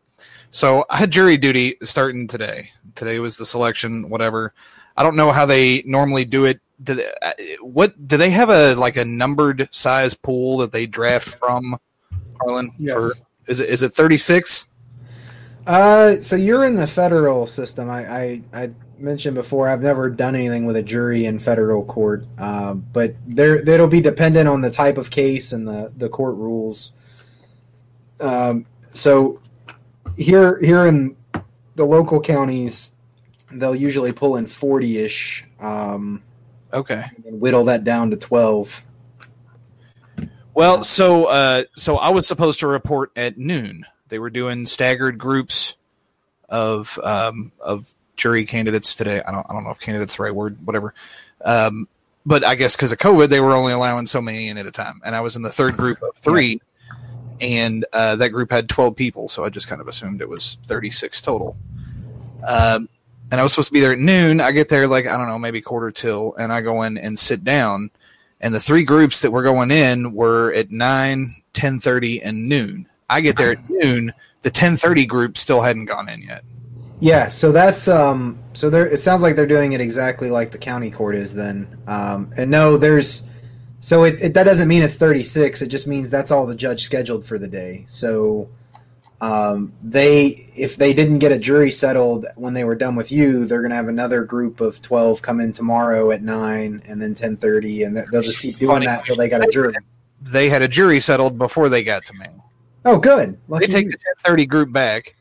So 0.54 0.84
I 0.88 0.98
had 0.98 1.10
jury 1.10 1.36
duty 1.36 1.76
starting 1.82 2.28
today. 2.28 2.70
Today 2.94 3.18
was 3.18 3.36
the 3.36 3.44
selection, 3.44 4.08
whatever. 4.08 4.54
I 4.96 5.02
don't 5.02 5.16
know 5.16 5.32
how 5.32 5.46
they 5.46 5.82
normally 5.84 6.24
do 6.24 6.44
it. 6.44 6.60
Do 6.80 6.94
they, 6.94 7.12
uh, 7.22 7.32
what 7.60 8.06
do 8.06 8.16
they 8.16 8.30
have 8.30 8.50
a 8.50 8.74
like 8.76 8.96
a 8.96 9.04
numbered 9.04 9.68
size 9.74 10.14
pool 10.14 10.58
that 10.58 10.70
they 10.70 10.86
draft 10.86 11.26
from? 11.26 11.76
Harlan, 12.38 12.70
Yes. 12.78 12.94
for 12.94 13.12
is 13.48 13.58
it 13.58 13.68
is 13.68 13.82
it 13.82 13.94
thirty 13.94 14.16
six? 14.16 14.68
Uh, 15.66 16.20
so 16.20 16.36
you're 16.36 16.64
in 16.64 16.76
the 16.76 16.86
federal 16.86 17.46
system. 17.48 17.90
I, 17.90 18.06
I, 18.06 18.42
I 18.52 18.70
mentioned 18.96 19.34
before 19.34 19.68
I've 19.68 19.82
never 19.82 20.08
done 20.08 20.36
anything 20.36 20.66
with 20.66 20.76
a 20.76 20.82
jury 20.84 21.24
in 21.24 21.40
federal 21.40 21.84
court, 21.84 22.26
uh, 22.38 22.74
but 22.74 23.16
there 23.26 23.64
that'll 23.64 23.88
be 23.88 24.00
dependent 24.00 24.46
on 24.46 24.60
the 24.60 24.70
type 24.70 24.98
of 24.98 25.10
case 25.10 25.50
and 25.50 25.66
the, 25.66 25.92
the 25.96 26.08
court 26.08 26.36
rules. 26.36 26.92
Um, 28.20 28.66
so 28.92 29.40
here 30.16 30.58
here 30.60 30.86
in 30.86 31.16
the 31.74 31.84
local 31.84 32.20
counties, 32.20 32.92
they'll 33.50 33.74
usually 33.74 34.12
pull 34.12 34.36
in 34.36 34.46
forty 34.46 34.98
ish 34.98 35.44
um, 35.60 36.22
Okay. 36.72 37.04
and 37.26 37.40
whittle 37.40 37.64
that 37.64 37.84
down 37.84 38.10
to 38.10 38.16
twelve. 38.16 38.82
Well, 40.54 40.84
so 40.84 41.26
uh, 41.26 41.64
so 41.76 41.96
I 41.96 42.10
was 42.10 42.26
supposed 42.28 42.60
to 42.60 42.66
report 42.66 43.10
at 43.16 43.38
noon. 43.38 43.84
They 44.08 44.18
were 44.18 44.30
doing 44.30 44.66
staggered 44.66 45.18
groups 45.18 45.76
of 46.48 46.98
um, 47.02 47.50
of 47.60 47.92
jury 48.16 48.46
candidates 48.46 48.94
today. 48.94 49.20
I 49.26 49.32
don't 49.32 49.46
I 49.48 49.52
don't 49.52 49.64
know 49.64 49.70
if 49.70 49.80
candidates 49.80 50.16
the 50.16 50.22
right 50.22 50.34
word, 50.34 50.58
whatever. 50.64 50.94
Um, 51.44 51.88
but 52.26 52.44
I 52.44 52.54
guess 52.54 52.76
because 52.76 52.92
of 52.92 52.98
COVID, 52.98 53.28
they 53.28 53.40
were 53.40 53.54
only 53.54 53.72
allowing 53.72 54.06
so 54.06 54.22
many 54.22 54.48
in 54.48 54.56
at 54.56 54.66
a 54.66 54.70
time, 54.70 55.00
and 55.04 55.14
I 55.14 55.20
was 55.20 55.36
in 55.36 55.42
the 55.42 55.50
third 55.50 55.76
group 55.76 56.00
of 56.02 56.14
three, 56.16 56.60
and 57.40 57.84
uh, 57.92 58.16
that 58.16 58.30
group 58.30 58.50
had 58.50 58.68
twelve 58.68 58.96
people, 58.96 59.28
so 59.28 59.44
I 59.44 59.48
just 59.48 59.68
kind 59.68 59.80
of 59.80 59.88
assumed 59.88 60.20
it 60.20 60.28
was 60.28 60.58
thirty 60.66 60.90
six 60.90 61.20
total. 61.22 61.56
Um, 62.46 62.88
and 63.30 63.40
I 63.40 63.42
was 63.42 63.52
supposed 63.52 63.68
to 63.68 63.72
be 63.72 63.80
there 63.80 63.92
at 63.92 63.98
noon. 63.98 64.40
I 64.40 64.52
get 64.52 64.68
there 64.68 64.86
like 64.86 65.06
I 65.06 65.16
don't 65.16 65.28
know, 65.28 65.38
maybe 65.38 65.60
quarter 65.60 65.90
till, 65.90 66.34
and 66.38 66.52
I 66.52 66.60
go 66.60 66.82
in 66.82 66.98
and 66.98 67.18
sit 67.18 67.44
down 67.44 67.90
and 68.44 68.54
the 68.54 68.60
three 68.60 68.84
groups 68.84 69.22
that 69.22 69.30
were 69.30 69.42
going 69.42 69.70
in 69.70 70.14
were 70.14 70.52
at 70.52 70.70
9 70.70 71.34
10.30 71.54 72.20
and 72.22 72.48
noon 72.48 72.86
i 73.08 73.20
get 73.20 73.36
there 73.36 73.52
at 73.52 73.70
noon 73.70 74.12
the 74.42 74.50
10.30 74.50 75.08
group 75.08 75.36
still 75.36 75.62
hadn't 75.62 75.86
gone 75.86 76.08
in 76.08 76.22
yet 76.22 76.44
Yeah, 77.00 77.28
so 77.28 77.50
that's 77.50 77.88
um 77.88 78.38
so 78.52 78.70
there 78.70 78.86
it 78.86 79.00
sounds 79.00 79.22
like 79.22 79.34
they're 79.34 79.46
doing 79.46 79.72
it 79.72 79.80
exactly 79.80 80.30
like 80.30 80.50
the 80.50 80.58
county 80.58 80.90
court 80.90 81.16
is 81.16 81.34
then. 81.34 81.66
Um 81.86 82.30
and 82.36 82.50
no, 82.50 82.76
there's 82.76 83.24
so 83.84 84.04
it, 84.04 84.16
it 84.22 84.32
that 84.32 84.44
doesn't 84.44 84.66
mean 84.66 84.82
it's 84.82 84.96
36, 84.96 85.60
it 85.60 85.66
just 85.66 85.86
means 85.86 86.08
that's 86.08 86.30
all 86.30 86.46
the 86.46 86.54
judge 86.54 86.84
scheduled 86.84 87.26
for 87.26 87.38
the 87.38 87.46
day. 87.46 87.84
So 87.86 88.48
um 89.20 89.74
they 89.82 90.50
if 90.56 90.76
they 90.76 90.94
didn't 90.94 91.18
get 91.18 91.32
a 91.32 91.38
jury 91.38 91.70
settled 91.70 92.24
when 92.36 92.54
they 92.54 92.64
were 92.64 92.76
done 92.76 92.96
with 92.96 93.12
you, 93.12 93.44
they're 93.44 93.60
going 93.60 93.70
to 93.70 93.76
have 93.76 93.88
another 93.88 94.24
group 94.24 94.62
of 94.62 94.80
12 94.80 95.20
come 95.20 95.38
in 95.38 95.52
tomorrow 95.52 96.10
at 96.12 96.22
9 96.22 96.82
and 96.88 97.02
then 97.02 97.14
10:30 97.14 97.86
and 97.86 97.96
they'll 98.10 98.22
just 98.22 98.40
keep 98.40 98.56
doing 98.56 98.84
that 98.84 99.04
till 99.04 99.16
they 99.16 99.28
got 99.28 99.46
a 99.46 99.50
jury. 99.52 99.74
they 100.22 100.48
had 100.48 100.62
a 100.62 100.68
jury 100.68 100.98
settled 100.98 101.36
before 101.36 101.68
they 101.68 101.84
got 101.84 102.06
to 102.06 102.14
me 102.14 102.26
Oh, 102.86 102.98
good. 102.98 103.38
they 103.48 103.66
take 103.66 103.84
you. 103.86 103.92
the 103.92 103.98
10.30 104.24 104.48
group 104.48 104.72
back 104.72 105.14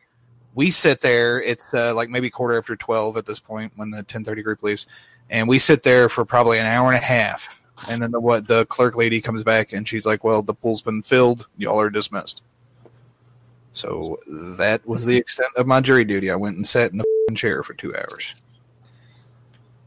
we 0.55 0.71
sit 0.71 1.01
there 1.01 1.41
it's 1.41 1.73
uh, 1.73 1.93
like 1.93 2.09
maybe 2.09 2.29
quarter 2.29 2.57
after 2.57 2.77
12 2.77 3.17
at 3.17 3.25
this 3.25 3.41
point 3.41 3.73
when 3.75 3.91
the 3.91 4.03
10.30 4.03 4.41
group 4.41 4.63
leaves 4.63 4.87
and 5.29 5.49
we 5.49 5.59
sit 5.59 5.83
there 5.83 6.07
for 6.07 6.23
probably 6.23 6.59
an 6.59 6.65
hour 6.65 6.87
and 6.87 6.97
a 7.01 7.05
half 7.05 7.62
and 7.89 8.01
then 8.01 8.11
the 8.11 8.19
what 8.19 8.47
the 8.47 8.65
clerk 8.65 8.95
lady 8.95 9.21
comes 9.21 9.43
back 9.43 9.73
and 9.73 9.87
she's 9.87 10.05
like 10.05 10.23
well 10.23 10.41
the 10.41 10.53
pool's 10.53 10.81
been 10.81 11.01
filled. 11.01 11.47
Y'all 11.57 11.79
are 11.79 11.89
dismissed. 11.89 12.43
So 13.73 14.19
that 14.27 14.85
was 14.87 15.05
the 15.05 15.17
extent 15.17 15.49
of 15.57 15.65
my 15.65 15.81
jury 15.81 16.05
duty. 16.05 16.29
I 16.29 16.35
went 16.35 16.55
and 16.55 16.65
sat 16.65 16.91
in 16.91 16.99
a 16.99 17.01
f***ing 17.01 17.35
chair 17.35 17.63
for 17.63 17.73
two 17.73 17.95
hours. 17.95 18.35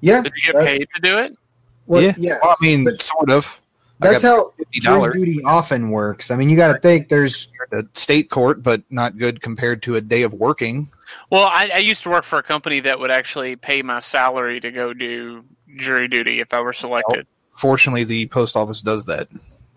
Yeah. 0.00 0.22
Did 0.22 0.32
you 0.34 0.52
get 0.52 0.64
paid 0.64 0.88
to 0.94 1.00
do 1.00 1.18
it? 1.18 1.36
well, 1.86 2.02
yeah. 2.02 2.14
yes, 2.16 2.40
well, 2.42 2.56
i 2.60 2.64
mean 2.64 2.84
but 2.84 3.00
sort 3.00 3.30
of. 3.30 3.60
That's 3.98 4.22
how 4.22 4.52
jury 4.72 5.12
duty 5.12 5.42
often 5.42 5.88
works. 5.88 6.30
I 6.30 6.36
mean, 6.36 6.50
you 6.50 6.56
got 6.56 6.74
to 6.74 6.78
think 6.80 7.08
there's 7.08 7.48
the 7.70 7.88
state 7.94 8.28
court 8.28 8.62
but 8.62 8.82
not 8.90 9.16
good 9.16 9.40
compared 9.40 9.82
to 9.84 9.96
a 9.96 10.02
day 10.02 10.20
of 10.20 10.34
working. 10.34 10.86
Well, 11.30 11.44
I, 11.44 11.70
I 11.74 11.78
used 11.78 12.02
to 12.02 12.10
work 12.10 12.24
for 12.24 12.38
a 12.38 12.42
company 12.42 12.80
that 12.80 13.00
would 13.00 13.10
actually 13.10 13.56
pay 13.56 13.80
my 13.80 14.00
salary 14.00 14.60
to 14.60 14.70
go 14.70 14.92
do 14.92 15.44
jury 15.78 16.08
duty 16.08 16.40
if 16.40 16.52
I 16.52 16.60
were 16.60 16.74
selected. 16.74 17.26
Fortunately 17.56 18.04
the 18.04 18.26
post 18.26 18.56
office 18.56 18.82
does 18.82 19.06
that 19.06 19.28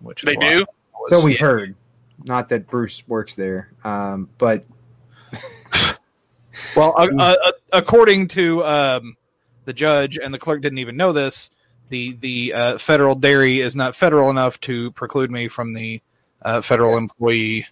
which 0.01 0.24
They 0.24 0.36
do? 0.36 0.65
So 1.07 1.24
we 1.24 1.33
yeah. 1.33 1.41
heard. 1.41 1.75
Not 2.24 2.50
that 2.50 2.67
Bruce 2.67 3.07
works 3.07 3.36
there, 3.36 3.71
um, 3.83 4.29
but 4.38 4.65
Well, 6.75 6.93
uh, 6.98 7.07
uh, 7.17 7.51
according 7.71 8.27
to 8.29 8.63
um, 8.63 9.17
the 9.65 9.74
judge 9.74 10.17
and 10.21 10.33
the 10.33 10.39
clerk, 10.39 10.62
didn't 10.62 10.79
even 10.79 10.98
know 10.98 11.12
this. 11.12 11.50
The 11.89 12.13
the 12.13 12.53
uh, 12.53 12.77
federal 12.77 13.15
dairy 13.15 13.59
is 13.59 13.75
not 13.75 13.95
federal 13.95 14.29
enough 14.29 14.59
to 14.62 14.91
preclude 14.91 15.31
me 15.31 15.48
from 15.48 15.74
the 15.74 16.01
uh, 16.41 16.62
federal 16.62 16.98
employee 16.98 17.65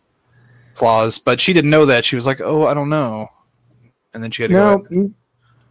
clause, 0.73 1.19
but 1.19 1.39
she 1.39 1.53
didn't 1.53 1.69
know 1.69 1.85
that. 1.85 2.05
She 2.05 2.15
was 2.15 2.25
like, 2.25 2.41
"Oh, 2.41 2.65
I 2.65 2.73
don't 2.73 2.89
know," 2.89 3.29
and 4.13 4.23
then 4.23 4.31
she 4.31 4.43
had 4.43 4.49
to 4.49 4.55
no, 4.55 4.77
go. 4.79 4.87
you, 4.89 5.13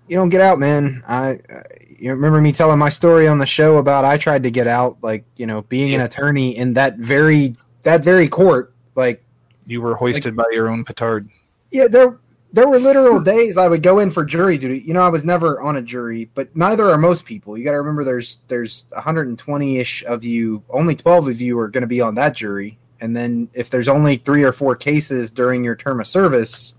you 0.08 0.16
don't 0.16 0.28
get 0.28 0.40
out, 0.40 0.58
man. 0.58 1.02
I 1.08 1.40
uh, 1.50 1.62
you 1.98 2.10
remember 2.10 2.40
me 2.40 2.52
telling 2.52 2.78
my 2.78 2.88
story 2.88 3.26
on 3.28 3.38
the 3.38 3.46
show 3.46 3.78
about 3.78 4.04
I 4.04 4.16
tried 4.18 4.42
to 4.44 4.50
get 4.50 4.66
out, 4.66 4.98
like 5.02 5.24
you 5.36 5.46
know, 5.46 5.62
being 5.62 5.94
an 5.94 6.00
attorney 6.02 6.56
in 6.56 6.74
that 6.74 6.96
very 6.98 7.56
that 7.82 8.02
very 8.04 8.28
court. 8.28 8.74
Like, 8.94 9.22
You 9.66 9.80
were 9.82 9.94
hoisted 9.94 10.34
by 10.34 10.44
your 10.52 10.68
own 10.68 10.84
petard. 10.84 11.28
yeah, 11.70 11.88
there 11.88 12.18
there 12.52 12.68
were 12.68 12.78
literal 12.78 13.20
days 13.20 13.58
I 13.58 13.68
would 13.68 13.82
go 13.82 13.98
in 13.98 14.10
for 14.10 14.24
jury 14.24 14.56
duty. 14.56 14.80
You 14.80 14.94
know, 14.94 15.02
I 15.02 15.08
was 15.08 15.24
never 15.24 15.60
on 15.60 15.76
a 15.76 15.82
jury, 15.82 16.30
but 16.34 16.54
neither 16.56 16.88
are 16.90 16.96
most 16.96 17.24
people. 17.26 17.58
You 17.58 17.64
got 17.64 17.72
to 17.72 17.78
remember, 17.78 18.02
there's 18.04 18.38
there's 18.48 18.84
120 18.90 19.78
ish 19.78 20.04
of 20.04 20.24
you. 20.24 20.62
Only 20.70 20.94
12 20.94 21.28
of 21.28 21.40
you 21.40 21.58
are 21.58 21.68
going 21.68 21.82
to 21.82 21.86
be 21.88 22.00
on 22.00 22.14
that 22.14 22.34
jury, 22.34 22.78
and 23.00 23.14
then 23.14 23.48
if 23.52 23.68
there's 23.68 23.88
only 23.88 24.16
three 24.16 24.42
or 24.42 24.52
four 24.52 24.74
cases 24.76 25.30
during 25.30 25.62
your 25.64 25.76
term 25.76 26.00
of 26.00 26.06
service, 26.06 26.74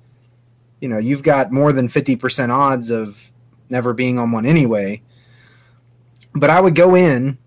you 0.81 0.89
know, 0.89 0.97
you've 0.97 1.23
got 1.23 1.51
more 1.51 1.73
than 1.73 1.87
50% 1.87 2.49
odds 2.49 2.89
of 2.89 3.31
never 3.69 3.93
being 3.93 4.17
on 4.17 4.31
one 4.31 4.45
anyway. 4.45 5.01
But 6.39 6.49
I 6.49 6.59
would 6.59 6.75
go 6.75 6.95
in 6.95 7.37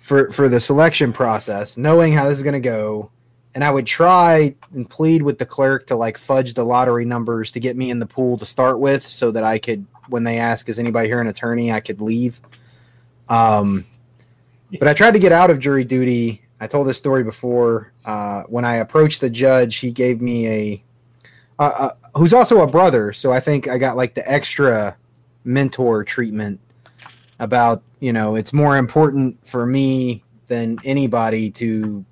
for 0.00 0.30
for 0.30 0.48
the 0.48 0.60
selection 0.60 1.12
process, 1.12 1.76
knowing 1.76 2.12
how 2.12 2.28
this 2.28 2.38
is 2.38 2.44
going 2.44 2.54
to 2.54 2.60
go, 2.60 3.10
and 3.54 3.62
I 3.62 3.70
would 3.70 3.86
try 3.86 4.54
and 4.72 4.88
plead 4.88 5.22
with 5.22 5.38
the 5.38 5.46
clerk 5.46 5.86
to 5.88 5.96
like 5.96 6.18
fudge 6.18 6.54
the 6.54 6.64
lottery 6.64 7.04
numbers 7.04 7.52
to 7.52 7.60
get 7.60 7.76
me 7.76 7.90
in 7.90 7.98
the 7.98 8.06
pool 8.06 8.38
to 8.38 8.46
start 8.46 8.80
with, 8.80 9.06
so 9.06 9.30
that 9.30 9.44
I 9.44 9.58
could, 9.58 9.86
when 10.08 10.24
they 10.24 10.38
ask, 10.38 10.68
"Is 10.68 10.78
anybody 10.78 11.08
here 11.08 11.20
an 11.20 11.28
attorney?" 11.28 11.70
I 11.70 11.80
could 11.80 12.00
leave. 12.00 12.40
Um, 13.28 13.84
but 14.78 14.88
I 14.88 14.94
tried 14.94 15.12
to 15.12 15.20
get 15.20 15.32
out 15.32 15.50
of 15.50 15.58
jury 15.58 15.84
duty. 15.84 16.42
I 16.60 16.66
told 16.66 16.86
this 16.86 16.98
story 16.98 17.22
before. 17.22 17.92
Uh, 18.04 18.42
when 18.44 18.64
I 18.64 18.76
approached 18.76 19.20
the 19.20 19.30
judge, 19.30 19.76
he 19.76 19.92
gave 19.92 20.20
me 20.20 20.48
a, 20.48 20.82
who's 22.16 22.34
also 22.34 22.62
a 22.62 22.66
brother. 22.66 23.12
So 23.12 23.32
I 23.32 23.40
think 23.40 23.68
I 23.68 23.78
got 23.78 23.96
like 23.96 24.14
the 24.14 24.28
extra 24.30 24.96
mentor 25.44 26.04
treatment 26.04 26.60
about 27.40 27.82
you 27.98 28.12
know 28.12 28.36
it's 28.36 28.52
more 28.52 28.76
important 28.76 29.44
for 29.48 29.66
me 29.66 30.22
than 30.46 30.78
anybody 30.84 31.50
to 31.50 32.04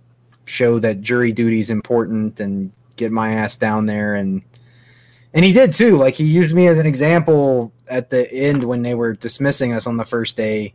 show 0.45 0.79
that 0.79 1.01
jury 1.01 1.31
duty 1.31 1.61
is 1.61 1.71
important 1.71 2.41
and 2.41 2.73
get 2.97 3.13
my 3.13 3.33
ass 3.33 3.57
down 3.57 3.87
there. 3.87 4.15
And 4.15 4.43
and 5.35 5.45
he 5.45 5.53
did 5.53 5.75
too. 5.75 5.97
Like 5.97 6.15
he 6.15 6.25
used 6.25 6.55
me 6.55 6.67
as 6.67 6.79
an 6.79 6.87
example 6.87 7.73
at 7.89 8.11
the 8.11 8.33
end 8.33 8.65
when 8.65 8.83
they 8.83 8.95
were 8.95 9.13
dismissing 9.13 9.73
us 9.73 9.87
on 9.87 9.97
the 9.97 10.05
first 10.05 10.37
day. 10.37 10.75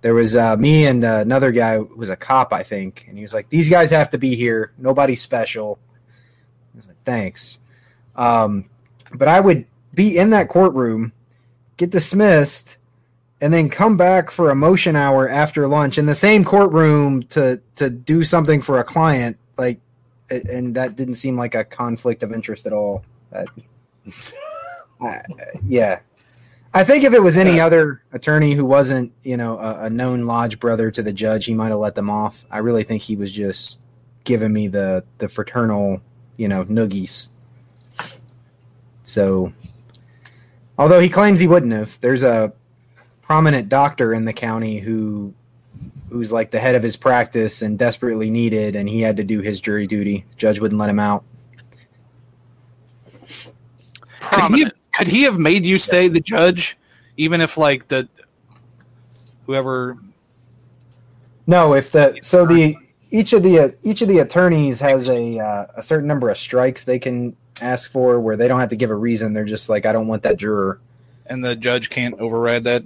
There 0.00 0.14
was 0.14 0.36
uh, 0.36 0.56
me 0.56 0.86
and 0.86 1.02
uh, 1.02 1.18
another 1.22 1.50
guy 1.50 1.78
who 1.78 1.86
was 1.96 2.10
a 2.10 2.16
cop 2.16 2.52
i 2.52 2.62
think. 2.62 3.06
And 3.08 3.16
he 3.18 3.22
was 3.22 3.34
like 3.34 3.48
these 3.48 3.68
guys 3.68 3.90
have 3.90 4.10
to 4.10 4.18
be 4.18 4.34
here. 4.36 4.72
Nobody's 4.78 5.20
special. 5.20 5.78
I 6.74 6.76
was 6.76 6.86
like, 6.86 7.02
thanks. 7.04 7.58
Um, 8.14 8.70
but 9.12 9.28
i 9.28 9.40
would 9.40 9.66
be 9.92 10.16
in 10.18 10.30
that 10.30 10.48
courtroom 10.48 11.12
get 11.76 11.90
dismissed 11.90 12.78
and 13.40 13.52
then 13.52 13.68
come 13.68 13.96
back 13.96 14.30
for 14.30 14.50
a 14.50 14.54
motion 14.54 14.96
hour 14.96 15.28
after 15.28 15.66
lunch 15.66 15.98
in 15.98 16.06
the 16.06 16.14
same 16.14 16.44
courtroom 16.44 17.22
to 17.24 17.60
to 17.76 17.90
do 17.90 18.24
something 18.24 18.60
for 18.60 18.78
a 18.78 18.84
client 18.84 19.36
like 19.58 19.80
and 20.30 20.74
that 20.74 20.96
didn't 20.96 21.14
seem 21.14 21.36
like 21.36 21.54
a 21.54 21.64
conflict 21.64 22.22
of 22.22 22.32
interest 22.32 22.66
at 22.66 22.72
all. 22.72 23.04
That- 23.30 23.48
I- 25.00 25.22
yeah. 25.64 26.00
I 26.72 26.82
think 26.82 27.04
if 27.04 27.12
it 27.12 27.22
was 27.22 27.36
any 27.36 27.60
other 27.60 28.02
attorney 28.12 28.52
who 28.54 28.64
wasn't 28.64 29.12
you 29.22 29.36
know 29.36 29.58
a, 29.58 29.84
a 29.84 29.90
known 29.90 30.24
lodge 30.26 30.58
brother 30.58 30.90
to 30.90 31.02
the 31.02 31.12
judge 31.12 31.44
he 31.44 31.54
might 31.54 31.68
have 31.68 31.78
let 31.78 31.94
them 31.94 32.10
off. 32.10 32.44
I 32.50 32.58
really 32.58 32.82
think 32.82 33.02
he 33.02 33.14
was 33.16 33.30
just 33.30 33.80
giving 34.24 34.52
me 34.52 34.66
the 34.68 35.04
the 35.18 35.28
fraternal 35.28 36.00
you 36.36 36.48
know 36.48 36.64
noogies. 36.64 37.28
So 39.04 39.52
although 40.78 41.00
he 41.00 41.08
claims 41.08 41.38
he 41.38 41.46
wouldn't 41.46 41.72
have 41.72 42.00
there's 42.00 42.22
a 42.22 42.52
prominent 43.24 43.68
doctor 43.68 44.12
in 44.14 44.24
the 44.24 44.32
county 44.32 44.78
who 44.78 45.32
who's 46.10 46.30
like 46.30 46.50
the 46.50 46.58
head 46.60 46.74
of 46.74 46.82
his 46.82 46.94
practice 46.96 47.62
and 47.62 47.78
desperately 47.78 48.30
needed 48.30 48.76
and 48.76 48.88
he 48.88 49.00
had 49.00 49.16
to 49.16 49.24
do 49.24 49.40
his 49.40 49.60
jury 49.60 49.86
duty 49.86 50.24
judge 50.36 50.60
wouldn't 50.60 50.78
let 50.78 50.90
him 50.90 50.98
out 50.98 51.24
Could 54.30 54.44
he, 54.56 54.70
Prominent. 54.70 54.74
could 54.92 55.06
he 55.06 55.22
have 55.22 55.38
made 55.38 55.64
you 55.66 55.78
stay 55.78 56.08
the 56.08 56.20
judge, 56.20 56.76
even 57.16 57.40
if 57.40 57.56
like 57.58 57.88
the 57.88 58.08
whoever? 59.46 59.96
no 61.46 61.74
if 61.74 61.92
the 61.92 62.18
so 62.22 62.46
the 62.46 62.74
each 63.10 63.32
of 63.32 63.42
the 63.42 63.58
uh, 63.58 63.68
each 63.82 64.00
of 64.02 64.08
the 64.08 64.18
attorneys 64.18 64.80
has 64.80 65.10
a 65.10 65.38
uh, 65.38 65.66
a 65.76 65.82
certain 65.82 66.08
number 66.08 66.30
of 66.30 66.38
strikes 66.38 66.84
they 66.84 66.98
can 66.98 67.36
ask 67.62 67.90
for 67.92 68.18
where 68.20 68.36
they 68.36 68.48
don't 68.48 68.60
have 68.60 68.70
to 68.70 68.76
give 68.76 68.90
a 68.90 68.94
reason 68.94 69.32
they're 69.32 69.44
just 69.44 69.68
like 69.68 69.86
i 69.86 69.92
don't 69.92 70.08
want 70.08 70.22
that 70.22 70.36
juror 70.36 70.80
And 71.26 71.44
the 71.44 71.54
judge 71.54 71.88
can't 71.90 72.18
override 72.20 72.64
that. 72.64 72.82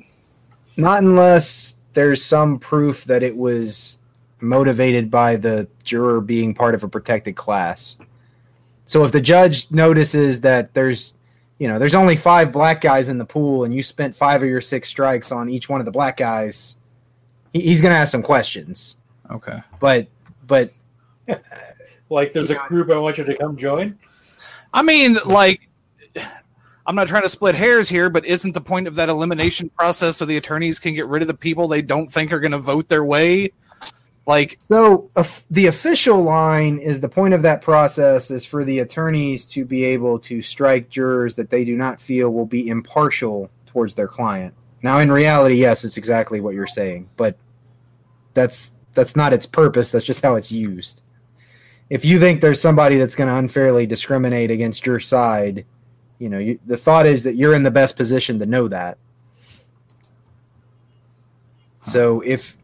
Not 0.79 1.03
unless 1.03 1.75
there's 1.93 2.25
some 2.25 2.59
proof 2.59 3.05
that 3.05 3.23
it 3.23 3.37
was 3.37 3.99
motivated 4.41 5.11
by 5.11 5.37
the 5.37 5.69
juror 5.85 6.21
being 6.21 6.55
part 6.55 6.75
of 6.75 6.85
a 6.85 6.89
protected 6.89 7.37
class. 7.37 7.97
So 8.87 9.05
if 9.05 9.13
the 9.13 9.21
judge 9.21 9.71
notices 9.71 10.41
that 10.41 10.73
there's 10.73 11.15
you 11.59 11.67
know, 11.67 11.79
there's 11.79 11.95
only 11.95 12.15
five 12.15 12.53
black 12.53 12.81
guys 12.81 13.09
in 13.09 13.19
the 13.19 13.25
pool, 13.25 13.65
and 13.65 13.75
you 13.75 13.83
spent 13.83 14.15
five 14.15 14.43
of 14.43 14.49
your 14.49 14.61
six 14.61 14.89
strikes 14.89 15.33
on 15.33 15.51
each 15.51 15.69
one 15.69 15.81
of 15.81 15.87
the 15.87 15.93
black 15.93 16.17
guys, 16.17 16.77
he, 17.53 17.61
he's 17.61 17.83
going 17.83 17.93
to 17.93 17.99
ask 17.99 18.13
some 18.13 18.23
questions. 18.23 18.97
Okay. 19.31 19.59
But 19.81 20.07
but 20.47 20.73
Like 22.11 22.33
there's 22.33 22.51
a 22.51 22.55
group 22.67 22.91
I 22.91 22.97
want 22.97 23.19
you 23.19 23.25
to 23.25 23.37
come 23.37 23.57
join. 23.57 23.99
I 24.73 24.83
mean, 24.83 25.17
like, 25.27 25.69
I'm 26.89 26.95
not 26.95 27.07
trying 27.07 27.23
to 27.23 27.29
split 27.29 27.55
hairs 27.55 27.87
here, 27.91 28.09
but 28.09 28.25
isn't 28.25 28.55
the 28.55 28.63
point 28.63 28.87
of 28.87 28.95
that 28.95 29.11
elimination 29.11 29.69
process 29.79 30.17
so 30.17 30.25
the 30.25 30.39
attorneys 30.39 30.79
can 30.79 30.95
get 30.95 31.07
rid 31.07 31.21
of 31.21 31.29
the 31.29 31.35
people 31.35 31.69
they 31.69 31.83
don't 31.83 32.07
think 32.07 32.33
are 32.33 32.41
going 32.41 32.53
to 32.53 32.59
vote 32.59 32.89
their 32.89 33.05
way? 33.05 33.53
Like, 34.27 34.59
So 34.63 35.11
of- 35.15 35.45
the 35.51 35.67
official 35.67 36.23
line 36.23 36.79
is 36.79 37.01
the 37.01 37.09
point 37.09 37.35
of 37.35 37.43
that 37.43 37.61
process 37.61 38.31
is 38.31 38.47
for 38.47 38.65
the 38.65 38.79
attorneys 38.79 39.45
to 39.49 39.67
be 39.67 39.85
able 39.85 40.19
to 40.21 40.41
strike 40.41 40.89
jurors 40.89 41.37
that 41.37 41.51
they 41.51 41.63
do 41.63 41.77
not 41.77 42.01
feel 42.01 42.31
will 42.31 42.47
be 42.47 42.69
impartial 42.69 43.51
towards 43.67 43.95
their 43.95 44.09
client. 44.09 44.55
Now, 44.83 44.99
in 44.99 45.13
reality, 45.13 45.57
yes, 45.57 45.85
it's 45.85 45.99
exactly 45.99 46.41
what 46.41 46.55
you're 46.55 46.67
saying, 46.67 47.07
but 47.19 47.37
that's 48.33 48.73
that's 48.95 49.15
not 49.15 49.35
its 49.35 49.45
purpose. 49.45 49.91
That's 49.91 50.07
just 50.07 50.23
how 50.23 50.37
it's 50.37 50.51
used. 50.51 51.03
If 51.91 52.05
you 52.05 52.19
think 52.19 52.41
there's 52.41 52.61
somebody 52.61 52.97
that's 52.97 53.15
going 53.15 53.29
to 53.29 53.37
unfairly 53.37 53.87
discriminate 53.87 54.51
against 54.51 54.87
your 54.87 55.01
side, 55.01 55.67
you 56.19 56.29
know, 56.29 56.39
you, 56.39 56.59
the 56.67 56.77
thought 56.77 57.07
is 57.07 57.25
that 57.25 57.37
you're 57.37 57.55
in 57.55 57.63
the 57.63 57.71
best 57.71 57.97
position 57.97 58.39
to 58.39 58.47
know 58.47 58.69
that. 58.69 58.99
So 61.83 62.21
if 62.21 62.57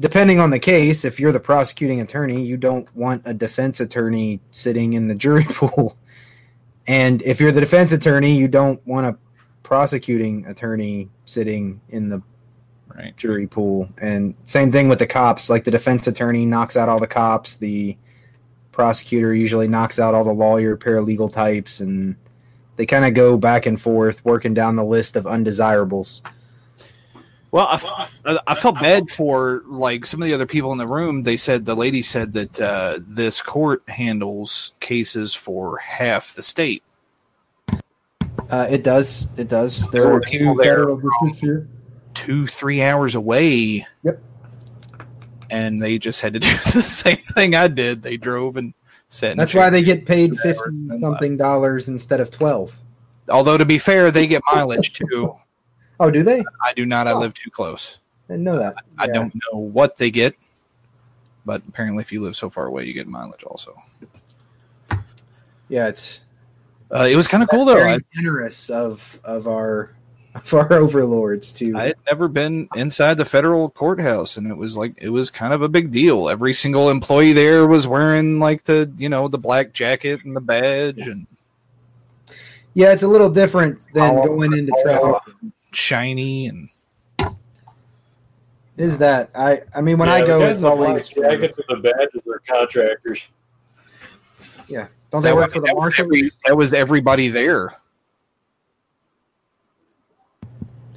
depending 0.00 0.40
on 0.40 0.50
the 0.50 0.58
case, 0.58 1.04
if 1.04 1.20
you're 1.20 1.32
the 1.32 1.40
prosecuting 1.40 2.00
attorney, 2.00 2.44
you 2.44 2.56
don't 2.56 2.94
want 2.96 3.22
a 3.24 3.34
defense 3.34 3.80
attorney 3.80 4.40
sitting 4.50 4.94
in 4.94 5.08
the 5.08 5.14
jury 5.14 5.44
pool. 5.48 5.96
And 6.86 7.22
if 7.22 7.40
you're 7.40 7.52
the 7.52 7.60
defense 7.60 7.92
attorney, 7.92 8.36
you 8.36 8.48
don't 8.48 8.84
want 8.86 9.06
a 9.06 9.16
prosecuting 9.62 10.46
attorney 10.46 11.08
sitting 11.26 11.80
in 11.90 12.08
the 12.08 12.22
right. 12.94 13.16
jury 13.16 13.46
pool. 13.46 13.88
And 13.98 14.34
same 14.46 14.72
thing 14.72 14.88
with 14.88 14.98
the 14.98 15.06
cops. 15.06 15.48
Like 15.48 15.64
the 15.64 15.70
defense 15.70 16.06
attorney 16.06 16.46
knocks 16.46 16.76
out 16.76 16.88
all 16.88 16.98
the 16.98 17.06
cops, 17.06 17.56
the 17.56 17.96
prosecutor 18.72 19.34
usually 19.34 19.68
knocks 19.68 19.98
out 19.98 20.14
all 20.14 20.24
the 20.24 20.32
lawyer, 20.32 20.76
paralegal 20.76 21.32
types, 21.32 21.80
and 21.80 22.16
they 22.80 22.86
kind 22.86 23.04
of 23.04 23.12
go 23.12 23.36
back 23.36 23.66
and 23.66 23.78
forth, 23.78 24.24
working 24.24 24.54
down 24.54 24.74
the 24.74 24.82
list 24.82 25.14
of 25.14 25.26
undesirables. 25.26 26.22
Well, 27.50 27.66
I, 27.66 27.74
f- 27.74 28.22
I- 28.46 28.54
felt 28.54 28.76
bad 28.80 29.10
for 29.10 29.62
like 29.66 30.06
some 30.06 30.22
of 30.22 30.26
the 30.28 30.32
other 30.32 30.46
people 30.46 30.72
in 30.72 30.78
the 30.78 30.86
room. 30.86 31.22
They 31.24 31.36
said 31.36 31.66
the 31.66 31.74
lady 31.76 32.00
said 32.00 32.32
that 32.32 32.58
uh, 32.58 32.98
this 33.06 33.42
court 33.42 33.82
handles 33.86 34.72
cases 34.80 35.34
for 35.34 35.76
half 35.76 36.32
the 36.34 36.42
state. 36.42 36.82
Uh, 38.48 38.66
it 38.70 38.82
does. 38.82 39.28
It 39.36 39.48
does. 39.48 39.86
There 39.90 40.00
So 40.04 40.14
are 40.14 40.20
two 40.20 40.56
federal 40.56 40.96
districts 40.96 41.38
here. 41.40 41.68
two, 42.14 42.46
three 42.46 42.80
hours 42.80 43.14
away. 43.14 43.86
Yep. 44.04 44.22
And 45.50 45.82
they 45.82 45.98
just 45.98 46.22
had 46.22 46.32
to 46.32 46.38
do 46.38 46.48
the 46.48 46.80
same 46.80 47.18
thing 47.34 47.54
I 47.54 47.68
did. 47.68 48.00
They 48.00 48.16
drove 48.16 48.56
and 48.56 48.72
sat. 49.10 49.36
That's 49.36 49.52
why 49.54 49.68
they 49.68 49.82
get 49.82 50.06
paid 50.06 50.30
Two 50.30 50.36
fifty 50.38 50.68
and 50.70 50.90
then 50.90 51.00
something 51.00 51.36
dollars 51.36 51.88
instead 51.88 52.20
of 52.20 52.30
twelve. 52.30 52.78
Although 53.28 53.58
to 53.58 53.64
be 53.66 53.76
fair, 53.78 54.10
they 54.10 54.26
get 54.26 54.42
mileage 54.52 54.92
too. 55.10 55.34
Oh, 56.00 56.10
do 56.10 56.22
they? 56.22 56.42
I 56.64 56.72
do 56.72 56.86
not. 56.86 57.06
I 57.06 57.12
Oh. 57.12 57.18
live 57.18 57.34
too 57.34 57.50
close. 57.50 57.98
I 58.28 58.32
didn't 58.32 58.44
know 58.44 58.58
that. 58.58 58.76
I 58.98 59.06
Yeah. 59.06 59.12
don't 59.12 59.34
know 59.34 59.58
what 59.58 59.96
they 59.98 60.10
get, 60.10 60.34
but 61.44 61.62
apparently, 61.68 62.00
if 62.00 62.10
you 62.12 62.20
live 62.22 62.34
so 62.36 62.48
far 62.48 62.66
away, 62.66 62.86
you 62.86 62.92
get 62.94 63.06
mileage 63.06 63.44
also. 63.44 63.76
Yeah, 65.68 65.88
it's 65.88 66.20
Uh, 66.90 67.06
it 67.08 67.14
was 67.16 67.28
kind 67.28 67.42
of 67.42 67.48
cool 67.48 67.64
though. 67.64 67.74
very 67.74 67.98
generous 68.14 68.70
of 68.70 69.20
of 69.24 69.46
our 69.46 69.90
of 70.34 70.54
our 70.54 70.72
overlords 70.74 71.52
too. 71.52 71.76
I 71.76 71.86
had 71.88 71.96
never 72.08 72.28
been 72.28 72.68
inside 72.76 73.14
the 73.14 73.24
federal 73.24 73.68
courthouse, 73.70 74.36
and 74.36 74.46
it 74.50 74.56
was 74.56 74.76
like 74.76 74.94
it 74.98 75.08
was 75.10 75.30
kind 75.30 75.52
of 75.52 75.62
a 75.62 75.68
big 75.68 75.90
deal. 75.90 76.28
Every 76.28 76.52
single 76.54 76.88
employee 76.90 77.32
there 77.32 77.66
was 77.66 77.86
wearing 77.88 78.38
like 78.38 78.64
the 78.64 78.90
you 78.96 79.08
know 79.08 79.26
the 79.28 79.38
black 79.38 79.72
jacket 79.72 80.24
and 80.24 80.36
the 80.36 80.40
badge 80.40 81.08
and 81.08 81.26
yeah, 82.74 82.92
it's 82.92 83.02
a 83.02 83.08
little 83.08 83.28
different 83.30 83.84
than 83.92 84.16
Oh, 84.18 84.24
going 84.24 84.52
into 84.52 84.72
traffic. 84.84 85.22
shiny 85.72 86.46
and 86.46 86.68
Is 88.76 88.98
that 88.98 89.30
I? 89.34 89.60
I 89.74 89.80
mean, 89.80 89.98
when 89.98 90.08
Yeah, 90.08 90.14
I 90.14 90.24
go, 90.24 90.38
guys 90.40 90.50
it's 90.50 90.58
in 90.58 90.62
the 90.64 90.70
always. 90.70 91.08
jackets 91.08 91.56
with 91.58 91.66
the 91.66 91.76
badges 91.76 92.22
are 92.28 92.40
contractors. 92.48 93.28
Yeah, 94.68 94.86
don't 95.10 95.22
they 95.22 95.30
that 95.30 95.34
work 95.34 95.46
was, 95.46 95.52
for 95.54 95.60
the 95.60 95.66
that 95.66 95.74
was 95.74 95.80
marshals? 95.82 96.06
every- 96.06 96.30
that 96.46 96.56
was 96.56 96.72
everybody 96.72 97.28
there. 97.28 97.74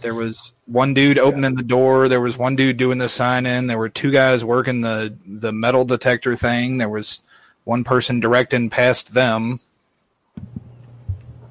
There 0.03 0.13
was 0.13 0.53
one 0.67 0.93
dude 0.93 1.17
opening 1.17 1.55
the 1.55 1.63
door. 1.63 2.07
There 2.07 2.21
was 2.21 2.37
one 2.37 2.55
dude 2.55 2.77
doing 2.77 2.99
the 2.99 3.09
sign 3.09 3.45
in. 3.45 3.65
There 3.65 3.79
were 3.79 3.89
two 3.89 4.11
guys 4.11 4.45
working 4.45 4.81
the 4.81 5.17
the 5.25 5.51
metal 5.51 5.85
detector 5.85 6.35
thing. 6.35 6.77
There 6.77 6.89
was 6.89 7.23
one 7.63 7.83
person 7.83 8.19
directing 8.19 8.69
past 8.69 9.13
them. 9.13 9.59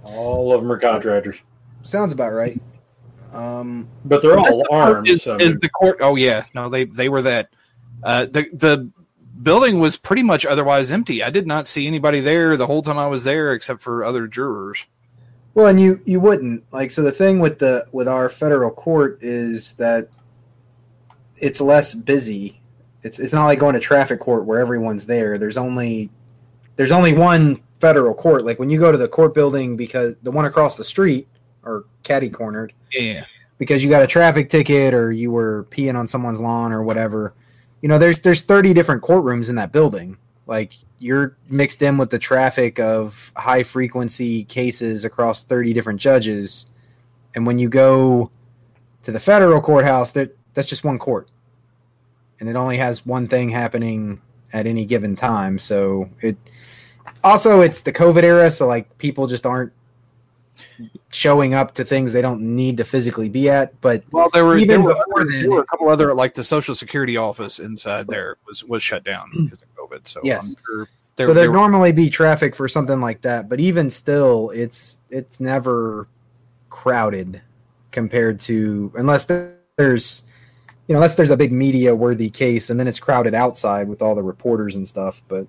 All 0.05 0.53
of 0.55 0.61
them 0.61 0.71
are 0.71 0.79
contractors, 0.79 1.41
Sounds 1.83 2.13
about 2.13 2.33
right. 2.33 2.61
Um, 3.33 3.89
but 4.05 4.21
they're 4.21 4.39
all 4.39 4.45
the 4.45 4.69
armed. 4.71 5.09
Is, 5.09 5.23
so 5.23 5.37
is 5.37 5.59
the 5.59 5.71
court? 5.71 5.99
Oh 6.01 6.17
yeah, 6.17 6.45
no, 6.55 6.69
they 6.69 6.85
they 6.85 7.09
were 7.09 7.23
that. 7.23 7.49
Uh, 8.03 8.27
the 8.27 8.47
the 8.53 8.91
building 9.43 9.81
was 9.81 9.97
pretty 9.97 10.23
much 10.23 10.45
otherwise 10.45 10.91
empty. 10.91 11.23
I 11.23 11.31
did 11.31 11.47
not 11.47 11.67
see 11.67 11.87
anybody 11.87 12.21
there 12.21 12.57
the 12.57 12.67
whole 12.67 12.83
time 12.83 12.99
I 12.99 13.07
was 13.07 13.25
there, 13.25 13.53
except 13.53 13.81
for 13.81 14.05
other 14.05 14.27
jurors. 14.27 14.87
Well, 15.55 15.67
and 15.67 15.81
you 15.81 16.01
you 16.07 16.21
wouldn't 16.21 16.65
like 16.73 16.91
so 16.91 17.03
the 17.03 17.13
thing 17.13 17.39
with 17.39 17.59
the 17.59 17.87
with 17.93 18.09
our 18.09 18.29
federal 18.29 18.71
court 18.71 19.19
is 19.23 19.75
that 19.75 20.09
it's 21.37 21.61
less 21.61 21.95
busy. 21.95 22.61
It's 23.03 23.19
it's 23.19 23.33
not 23.33 23.47
like 23.47 23.59
going 23.59 23.75
to 23.75 23.81
traffic 23.81 24.21
court 24.21 24.45
where 24.45 24.61
everyone's 24.61 25.07
there. 25.07 25.37
There's 25.37 25.59
only 25.59 26.11
there's 26.77 26.93
only 26.93 27.13
one 27.13 27.61
federal 27.81 28.15
court. 28.15 28.45
Like 28.45 28.59
when 28.59 28.71
you 28.71 28.79
go 28.79 28.93
to 28.93 28.99
the 28.99 29.09
court 29.09 29.35
building 29.35 29.77
because 29.77 30.17
the 30.23 30.31
one 30.31 30.47
across 30.47 30.77
the 30.77 30.85
street 30.85 31.29
or 31.65 31.85
catty 32.03 32.31
cornered 32.31 32.73
Yeah, 32.93 33.25
because 33.59 33.85
you 33.85 33.91
got 33.91 34.03
a 34.03 34.07
traffic 34.07 34.49
ticket 34.49 34.95
or 34.95 35.13
you 35.13 35.31
were 35.31 35.67
peeing 35.71 35.97
on 35.97 36.07
someone's 36.07 36.41
lawn 36.41 36.73
or 36.73 36.83
whatever. 36.83 37.35
You 37.83 37.89
know, 37.89 37.99
there's 37.99 38.21
there's 38.21 38.43
30 38.43 38.73
different 38.73 39.03
courtrooms 39.03 39.51
in 39.51 39.57
that 39.57 39.73
building. 39.73 40.17
Like 40.47 40.75
you're 41.03 41.37
mixed 41.49 41.83
in 41.83 41.99
with 41.99 42.11
the 42.11 42.19
traffic 42.19 42.79
of 42.79 43.33
high 43.37 43.63
frequency 43.63 44.45
cases 44.45 45.05
across 45.05 45.43
30 45.43 45.73
different 45.73 46.01
judges. 46.01 46.67
And 47.35 47.47
when 47.47 47.59
you 47.59 47.69
go 47.69 48.31
to 49.03 49.11
the 49.11 49.21
federal 49.21 49.61
courthouse, 49.61 50.13
that 50.13 50.37
that's 50.55 50.69
just 50.69 50.85
one 50.85 50.99
court. 50.99 51.29
And 52.41 52.49
it 52.49 52.57
only 52.57 52.79
has 52.79 53.05
one 53.05 53.27
thing 53.29 53.49
happening 53.49 54.21
at 54.53 54.67
any 54.67 54.85
given 54.85 55.17
time. 55.17 55.59
So 55.59 56.09
it 56.21 56.37
also 57.25 57.61
it's 57.63 57.83
the 57.83 57.93
COVID 57.93 58.23
era, 58.23 58.51
so 58.51 58.67
like 58.67 58.97
people 58.99 59.27
just 59.27 59.45
aren't 59.47 59.73
showing 61.11 61.55
up 61.55 61.75
to 61.75 61.85
things 61.85 62.13
they 62.13 62.21
don't 62.23 62.41
need 62.41 62.77
to 62.77 62.85
physically 62.85 63.29
be 63.29 63.49
at. 63.49 63.79
But 63.81 64.05
Well, 64.11 64.29
there 64.33 64.45
were 64.45 64.57
Even 64.57 64.69
there 64.69 64.81
were, 64.81 64.95
before 64.95 65.25
then- 65.25 65.39
there 65.39 65.51
were 65.51 65.61
a 65.63 65.67
couple 65.67 65.89
other 65.89 66.15
like 66.15 66.35
the 66.35 66.45
Social 66.45 66.75
Security 66.75 67.17
office 67.17 67.59
inside 67.59 68.07
there 68.09 68.37
was 68.47 68.63
was 68.65 68.83
shut 68.83 69.05
down 69.05 69.31
because 69.45 69.63
of 69.63 69.72
So 70.05 70.21
Yes. 70.23 70.55
Sure 70.67 70.89
there, 71.17 71.27
so 71.27 71.35
there 71.35 71.45
there'd 71.45 71.55
normally 71.55 71.93
be 71.93 72.09
traffic 72.09 72.57
for 72.57 72.69
something 72.69 73.01
like 73.01 73.21
that, 73.23 73.49
but 73.49 73.61
even 73.61 73.91
still, 73.91 74.51
it's 74.51 75.01
it's 75.11 75.41
never 75.41 76.09
crowded 76.71 77.43
compared 77.91 78.41
to 78.41 78.91
unless 78.97 79.27
there's 79.77 80.25
you 80.87 80.95
know 80.95 80.99
unless 80.99 81.15
there's 81.15 81.31
a 81.31 81.37
big 81.37 81.53
media 81.53 81.95
worthy 81.95 82.31
case, 82.31 82.71
and 82.71 82.81
then 82.81 82.89
it's 82.89 82.99
crowded 82.99 83.35
outside 83.35 83.89
with 83.89 84.01
all 84.01 84.15
the 84.15 84.23
reporters 84.23 84.75
and 84.75 84.89
stuff. 84.89 85.23
But 85.29 85.47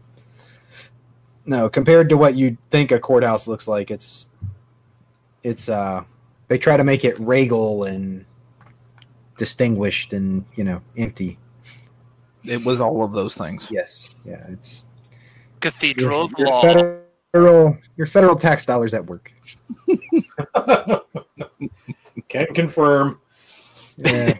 no, 1.45 1.69
compared 1.69 2.09
to 2.09 2.17
what 2.17 2.35
you'd 2.35 2.57
think 2.69 2.91
a 2.91 2.99
courthouse 2.99 3.47
looks 3.47 3.67
like, 3.67 3.89
it's 3.89 4.27
it's 5.43 5.69
uh 5.69 6.03
they 6.49 6.57
try 6.57 6.75
to 6.75 6.83
make 6.83 7.05
it 7.05 7.17
regal 7.21 7.85
and 7.85 8.25
distinguished 9.37 10.11
and 10.11 10.43
you 10.55 10.65
know 10.65 10.81
empty. 10.97 11.39
It 12.45 12.63
was 12.65 12.79
all 12.79 13.03
of 13.03 13.13
those 13.13 13.35
things. 13.35 13.69
Yes, 13.71 14.09
yeah, 14.25 14.45
it's 14.49 14.85
Cathedral 15.59 16.23
of 16.23 16.33
your 16.37 16.47
Law. 16.47 16.61
federal 16.61 17.77
your 17.97 18.07
federal 18.07 18.35
tax 18.35 18.65
dollars 18.65 18.93
at 18.93 19.05
work. 19.05 19.33
can 22.29 22.47
confirm. 22.53 23.19
Yeah. 23.97 24.33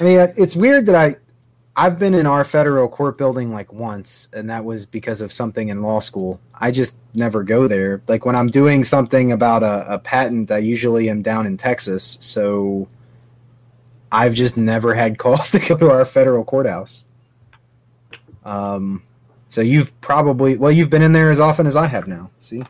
I 0.00 0.04
mean, 0.04 0.18
uh, 0.18 0.32
it's 0.36 0.56
weird 0.56 0.86
that 0.86 0.94
I 0.94 1.16
I've 1.76 1.98
been 1.98 2.14
in 2.14 2.26
our 2.26 2.44
federal 2.44 2.88
court 2.88 3.18
building 3.18 3.52
like 3.52 3.72
once, 3.72 4.28
and 4.32 4.48
that 4.48 4.64
was 4.64 4.86
because 4.86 5.20
of 5.20 5.32
something 5.32 5.68
in 5.68 5.82
law 5.82 5.98
school. 6.00 6.40
I 6.54 6.70
just 6.70 6.94
never 7.14 7.42
go 7.42 7.66
there. 7.66 8.00
Like 8.06 8.24
when 8.24 8.36
I'm 8.36 8.48
doing 8.48 8.84
something 8.84 9.32
about 9.32 9.62
a, 9.62 9.94
a 9.94 9.98
patent, 9.98 10.50
I 10.50 10.58
usually 10.58 11.10
am 11.10 11.22
down 11.22 11.46
in 11.46 11.56
Texas, 11.56 12.16
so 12.20 12.88
I've 14.14 14.34
just 14.34 14.56
never 14.56 14.94
had 14.94 15.18
calls 15.18 15.50
to 15.52 15.58
go 15.58 15.76
to 15.76 15.90
our 15.90 16.04
federal 16.04 16.44
courthouse. 16.44 17.04
Um, 18.44 19.02
so 19.48 19.60
you've 19.60 19.98
probably 20.00 20.56
well, 20.56 20.70
you've 20.70 20.90
been 20.90 21.02
in 21.02 21.12
there 21.12 21.30
as 21.30 21.40
often 21.40 21.66
as 21.66 21.76
I 21.76 21.86
have 21.86 22.06
now. 22.06 22.30
See, 22.40 22.62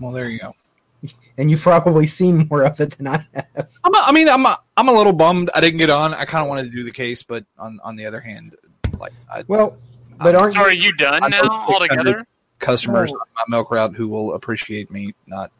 Well, 0.00 0.12
there 0.12 0.28
you 0.28 0.38
go. 0.40 0.54
and 1.38 1.50
you've 1.50 1.60
probably 1.60 2.06
seen 2.06 2.48
more 2.50 2.62
of 2.62 2.80
it 2.80 2.96
than 2.96 3.06
I 3.08 3.26
have. 3.34 3.68
I'm 3.84 3.94
a, 3.94 3.98
I 4.06 4.12
mean, 4.12 4.28
I'm 4.28 4.46
a, 4.46 4.58
I'm 4.76 4.88
a 4.88 4.92
little 4.92 5.12
bummed 5.12 5.50
I 5.54 5.60
didn't 5.60 5.78
get 5.78 5.90
on. 5.90 6.14
I 6.14 6.24
kind 6.24 6.42
of 6.42 6.48
wanted 6.48 6.64
to 6.64 6.76
do 6.76 6.82
the 6.82 6.92
case, 6.92 7.22
but 7.22 7.44
on 7.58 7.78
on 7.84 7.96
the 7.96 8.06
other 8.06 8.20
hand, 8.20 8.54
like 8.98 9.12
I, 9.32 9.44
Well, 9.48 9.76
but 10.18 10.34
aren't 10.34 10.54
So 10.54 10.60
are 10.60 10.72
you? 10.72 10.84
you 10.84 10.92
done 10.94 11.22
I 11.22 11.28
now 11.28 11.42
altogether? 11.68 12.26
customers 12.58 13.12
No. 13.12 13.18
on 13.18 13.26
my 13.36 13.56
milk 13.56 13.70
route 13.70 13.94
who 13.94 14.08
will 14.08 14.34
appreciate 14.34 14.90
me 14.90 15.14
not 15.26 15.52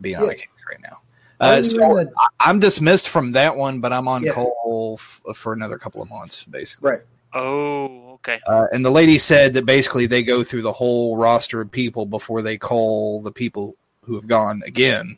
being 0.00 0.16
on 0.16 0.24
Yeah. 0.26 0.30
a 0.30 0.34
case 0.34 0.46
right 0.68 0.80
now. 0.80 0.98
Aren't 1.42 1.66
Uh, 1.66 1.68
so 1.68 1.96
in 1.98 2.06
the- 2.06 2.12
I- 2.18 2.48
I'm 2.50 2.58
dismissed 2.60 3.08
from 3.08 3.32
that 3.32 3.56
one, 3.56 3.80
but 3.80 3.92
I'm 3.92 4.08
on 4.08 4.22
Yeah. 4.22 4.32
call 4.32 4.96
f- 4.98 5.22
for 5.34 5.52
another 5.52 5.76
couple 5.78 6.00
of 6.00 6.08
months, 6.08 6.44
basically. 6.44 6.90
Right. 6.90 7.00
Oh, 7.34 8.12
okay. 8.14 8.38
Uh, 8.46 8.66
and 8.72 8.84
the 8.84 8.90
lady 8.90 9.18
said 9.18 9.54
that 9.54 9.64
basically 9.66 10.06
they 10.06 10.22
go 10.22 10.44
through 10.44 10.62
the 10.62 10.72
whole 10.72 11.16
roster 11.16 11.60
of 11.60 11.70
people 11.70 12.06
before 12.06 12.42
they 12.42 12.56
call 12.58 13.22
the 13.22 13.32
people 13.32 13.74
who 14.04 14.14
have 14.14 14.26
gone 14.26 14.62
again. 14.66 15.16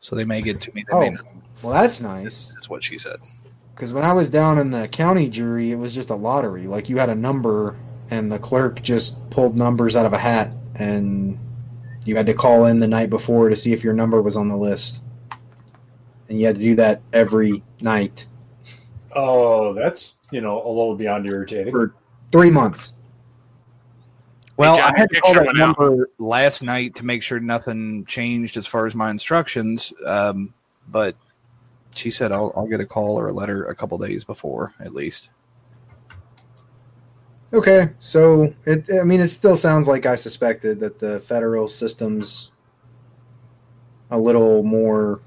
So 0.00 0.16
they 0.16 0.24
may 0.24 0.40
get 0.42 0.60
to 0.62 0.72
me. 0.74 0.84
They 0.90 0.98
may 0.98 1.08
Oh, 1.08 1.10
not. 1.10 1.24
well, 1.62 1.72
that's 1.74 2.00
nice. 2.00 2.52
Is 2.60 2.68
what 2.68 2.82
she 2.84 2.98
said. 2.98 3.16
Because 3.74 3.92
when 3.92 4.04
I 4.04 4.12
was 4.12 4.30
down 4.30 4.58
in 4.58 4.70
the 4.70 4.88
county 4.88 5.28
jury, 5.28 5.70
it 5.70 5.78
was 5.78 5.92
just 5.94 6.10
a 6.10 6.14
lottery. 6.14 6.66
Like 6.66 6.88
you 6.88 6.98
had 6.98 7.10
a 7.10 7.14
number, 7.14 7.76
and 8.10 8.32
the 8.32 8.38
clerk 8.38 8.82
just 8.82 9.28
pulled 9.30 9.56
numbers 9.56 9.94
out 9.96 10.06
of 10.06 10.12
a 10.12 10.18
hat, 10.18 10.50
and 10.76 11.38
you 12.04 12.16
had 12.16 12.26
to 12.26 12.34
call 12.34 12.64
in 12.64 12.80
the 12.80 12.88
night 12.88 13.10
before 13.10 13.48
to 13.50 13.56
see 13.56 13.72
if 13.72 13.84
your 13.84 13.92
number 13.92 14.22
was 14.22 14.36
on 14.36 14.48
the 14.48 14.56
list. 14.56 15.02
And 16.28 16.38
you 16.38 16.46
had 16.46 16.56
to 16.56 16.62
do 16.62 16.74
that 16.76 17.00
every 17.12 17.62
night 17.80 18.26
Oh, 19.16 19.72
that's 19.72 20.16
you 20.30 20.40
know 20.42 20.62
a 20.64 20.68
little 20.68 20.94
beyond 20.94 21.26
irritating. 21.26 21.72
for 21.72 21.94
three 22.30 22.50
months. 22.50 22.92
Well, 24.58 24.76
John, 24.76 24.94
I 24.94 24.98
had 24.98 25.08
to 25.10 25.20
call 25.20 25.34
that 25.34 25.46
went 25.46 25.58
out. 25.60 25.78
number 25.78 26.10
last 26.18 26.62
night 26.62 26.94
to 26.96 27.04
make 27.04 27.22
sure 27.22 27.40
nothing 27.40 28.04
changed 28.06 28.56
as 28.56 28.66
far 28.66 28.86
as 28.86 28.94
my 28.94 29.10
instructions. 29.10 29.92
Um, 30.04 30.52
but 30.88 31.16
she 31.94 32.10
said 32.10 32.32
I'll, 32.32 32.52
I'll 32.54 32.66
get 32.66 32.80
a 32.80 32.86
call 32.86 33.18
or 33.18 33.28
a 33.28 33.32
letter 33.32 33.64
a 33.64 33.74
couple 33.74 33.96
days 33.98 34.24
before, 34.24 34.74
at 34.78 34.92
least. 34.92 35.30
Okay, 37.52 37.88
so 37.98 38.52
it. 38.66 38.84
I 39.00 39.04
mean, 39.04 39.20
it 39.20 39.28
still 39.28 39.56
sounds 39.56 39.88
like 39.88 40.04
I 40.04 40.16
suspected 40.16 40.80
that 40.80 40.98
the 40.98 41.20
federal 41.20 41.66
system's 41.66 42.52
a 44.10 44.18
little 44.18 44.62
more 44.62 45.20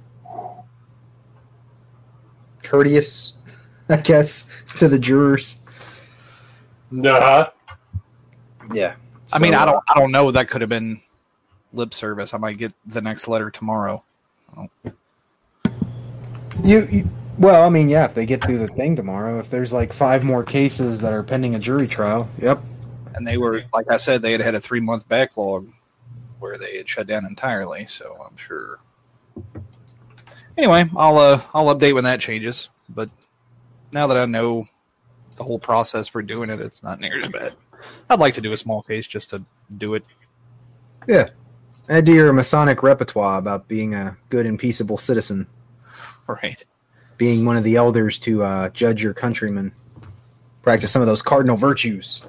courteous, 2.71 3.34
I 3.89 3.97
guess, 3.97 4.63
to 4.77 4.88
the 4.88 4.97
jurors. 4.97 5.57
Nah. 6.89 7.49
Yeah. 8.73 8.95
I 9.34 9.39
mean, 9.39 9.53
I 9.53 9.65
don't, 9.65 9.84
I 9.89 9.99
don't 9.99 10.12
know. 10.12 10.31
That 10.31 10.49
could 10.49 10.62
have 10.62 10.69
been 10.69 11.01
lip 11.73 11.93
service. 11.93 12.34
I 12.34 12.38
might 12.38 12.57
get 12.57 12.73
the 12.86 13.01
next 13.01 13.27
letter 13.27 13.51
tomorrow. 13.51 14.03
You, 16.63 16.88
you 16.91 17.10
well, 17.38 17.65
I 17.65 17.69
mean, 17.69 17.89
yeah, 17.89 18.05
if 18.05 18.13
they 18.13 18.25
get 18.25 18.43
through 18.43 18.60
the 18.60 18.67
thing 18.67 18.95
tomorrow, 18.95 19.39
if 19.39 19.49
there's 19.49 19.73
like 19.73 19.91
five 19.91 20.23
more 20.23 20.43
cases 20.43 20.99
that 20.99 21.12
are 21.12 21.23
pending 21.23 21.55
a 21.55 21.60
jury 21.60 21.88
trial, 21.88 22.29
yep. 22.39 22.62
And 23.15 23.27
they 23.27 23.38
were, 23.38 23.63
like 23.73 23.91
I 23.91 23.97
said, 23.97 24.21
they 24.21 24.31
had 24.31 24.41
had 24.41 24.55
a 24.55 24.60
three 24.60 24.79
month 24.79 25.07
backlog 25.10 25.67
where 26.39 26.57
they 26.57 26.77
had 26.77 26.88
shut 26.88 27.07
down 27.07 27.25
entirely. 27.25 27.86
So 27.88 28.15
I'm 28.29 28.38
sure. 28.38 28.79
Anyway, 30.57 30.85
I'll 30.95 31.17
uh, 31.17 31.41
I'll 31.53 31.73
update 31.75 31.93
when 31.93 32.03
that 32.03 32.19
changes. 32.19 32.69
But 32.89 33.09
now 33.93 34.07
that 34.07 34.17
I 34.17 34.25
know 34.25 34.65
the 35.37 35.43
whole 35.43 35.59
process 35.59 36.07
for 36.07 36.21
doing 36.21 36.49
it, 36.49 36.59
it's 36.59 36.83
not 36.83 36.99
near 36.99 37.19
as 37.19 37.29
bad. 37.29 37.53
I'd 38.09 38.19
like 38.19 38.33
to 38.35 38.41
do 38.41 38.51
a 38.51 38.57
small 38.57 38.81
case 38.83 39.07
just 39.07 39.29
to 39.31 39.43
do 39.77 39.93
it. 39.95 40.05
Yeah, 41.07 41.29
add 41.89 42.05
to 42.05 42.13
your 42.13 42.31
Masonic 42.33 42.83
repertoire 42.83 43.39
about 43.39 43.67
being 43.67 43.95
a 43.95 44.17
good 44.29 44.45
and 44.45 44.59
peaceable 44.59 44.97
citizen, 44.97 45.47
Right. 46.27 46.63
being 47.17 47.43
one 47.45 47.57
of 47.57 47.63
the 47.63 47.75
elders 47.75 48.19
to 48.19 48.43
uh, 48.43 48.69
judge 48.69 49.01
your 49.01 49.13
countrymen, 49.15 49.71
practice 50.61 50.91
some 50.91 51.01
of 51.01 51.07
those 51.07 51.21
cardinal 51.23 51.57
virtues 51.57 52.23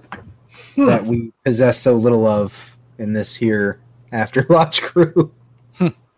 that 0.76 1.04
we 1.04 1.32
possess 1.44 1.78
so 1.78 1.94
little 1.94 2.26
of 2.26 2.78
in 2.98 3.12
this 3.12 3.34
here 3.34 3.80
after 4.12 4.46
lodge 4.48 4.80
crew. 4.80 5.32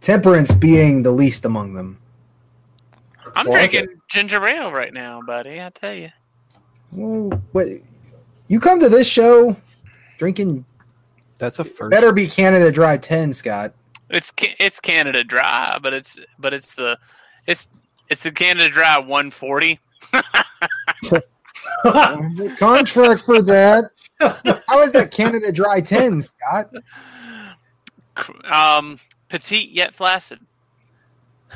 Temperance 0.00 0.54
being 0.54 1.02
the 1.02 1.10
least 1.10 1.44
among 1.44 1.74
them. 1.74 1.98
I'm 3.36 3.46
Well, 3.46 3.56
drinking 3.58 4.00
ginger 4.08 4.44
ale 4.46 4.72
right 4.72 4.92
now, 4.92 5.20
buddy. 5.22 5.60
I 5.60 5.70
tell 5.70 5.94
you. 5.94 6.10
Well, 6.92 7.40
what, 7.52 7.66
you 8.48 8.60
come 8.60 8.80
to 8.80 8.88
this 8.88 9.08
show 9.08 9.56
drinking 10.18 10.64
That's 11.38 11.58
a 11.58 11.64
first. 11.64 11.90
better 11.90 12.12
be 12.12 12.26
Canada 12.26 12.72
Dry 12.72 12.96
10, 12.96 13.32
Scott. 13.32 13.72
It's 14.08 14.32
it's 14.58 14.80
Canada 14.80 15.22
Dry, 15.22 15.78
but 15.80 15.94
it's 15.94 16.18
but 16.40 16.52
it's 16.52 16.74
the 16.74 16.98
it's 17.46 17.68
it's 18.08 18.24
the 18.24 18.32
Canada 18.32 18.68
Dry 18.68 18.98
140. 18.98 19.78
Contract 22.58 23.20
for 23.22 23.40
that. 23.42 23.90
How 24.66 24.82
is 24.82 24.90
that 24.92 25.10
Canada 25.12 25.52
Dry 25.52 25.80
10, 25.80 26.22
Scott? 26.22 26.70
Um, 28.52 28.98
petite 29.30 29.70
yet 29.70 29.94
flaccid. 29.94 30.40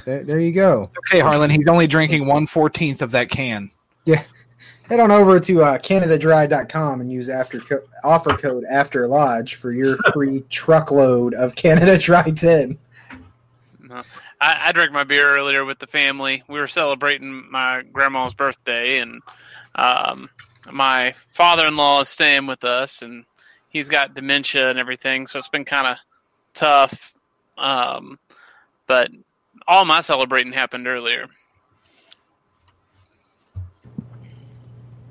There, 0.07 0.25
there 0.25 0.41
you 0.41 0.53
go. 0.53 0.89
Okay, 1.07 1.21
Harlan, 1.21 1.51
he's 1.51 1.69
only 1.69 1.87
drinking 1.87 2.27
one 2.27 2.47
fourteenth 2.47 3.03
of 3.03 3.11
that 3.11 3.29
can. 3.29 3.71
Yeah. 4.07 4.23
Head 4.89 5.01
on 5.01 5.11
over 5.11 5.41
to 5.41 5.63
uh, 5.63 5.79
CanadaDry.com 5.79 7.01
and 7.01 7.11
use 7.11 7.31
after 7.31 7.59
co- 7.59 7.83
offer 8.03 8.37
code 8.37 8.65
After 8.71 9.09
Lodge 9.09 9.55
for 9.55 9.73
your 9.73 9.97
free 10.13 10.45
truckload 10.51 11.33
of 11.33 11.55
Canada 11.55 11.97
Dry 11.97 12.31
10. 12.31 12.77
I, 13.91 14.03
I 14.41 14.73
drank 14.73 14.93
my 14.93 15.05
beer 15.05 15.27
earlier 15.27 15.65
with 15.65 15.79
the 15.79 15.87
family. 15.87 16.43
We 16.49 16.59
were 16.59 16.67
celebrating 16.67 17.51
my 17.51 17.83
grandma's 17.95 18.35
birthday, 18.35 18.99
and 18.99 19.23
um, 19.75 20.29
my 20.71 21.13
father-in-law 21.31 22.03
is 22.03 22.11
staying 22.11 22.47
with 22.47 22.63
us, 22.63 23.01
and 23.01 23.25
he's 23.71 23.89
got 23.89 24.13
dementia 24.13 24.69
and 24.69 24.79
everything, 24.79 25.27
so 25.27 25.39
it's 25.39 25.49
been 25.49 25.65
kind 25.65 25.87
of 25.87 25.97
tough. 26.53 27.14
Um, 27.59 28.19
but 28.87 29.11
all 29.69 29.85
my 29.85 30.01
celebrating 30.01 30.53
happened 30.53 30.87
earlier. 30.87 31.27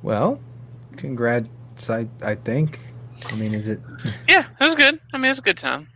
Well, 0.02 0.40
congrats, 0.98 1.90
I, 1.90 2.08
I 2.22 2.36
think. 2.36 2.80
I 3.32 3.36
mean, 3.36 3.54
is 3.54 3.68
it 3.68 3.80
Yeah, 4.28 4.46
it 4.60 4.64
was 4.64 4.76
good. 4.76 5.00
I 5.14 5.18
mean, 5.18 5.26
it 5.26 5.30
was 5.30 5.40
a 5.40 5.44
good 5.44 5.58
time. 5.58 5.88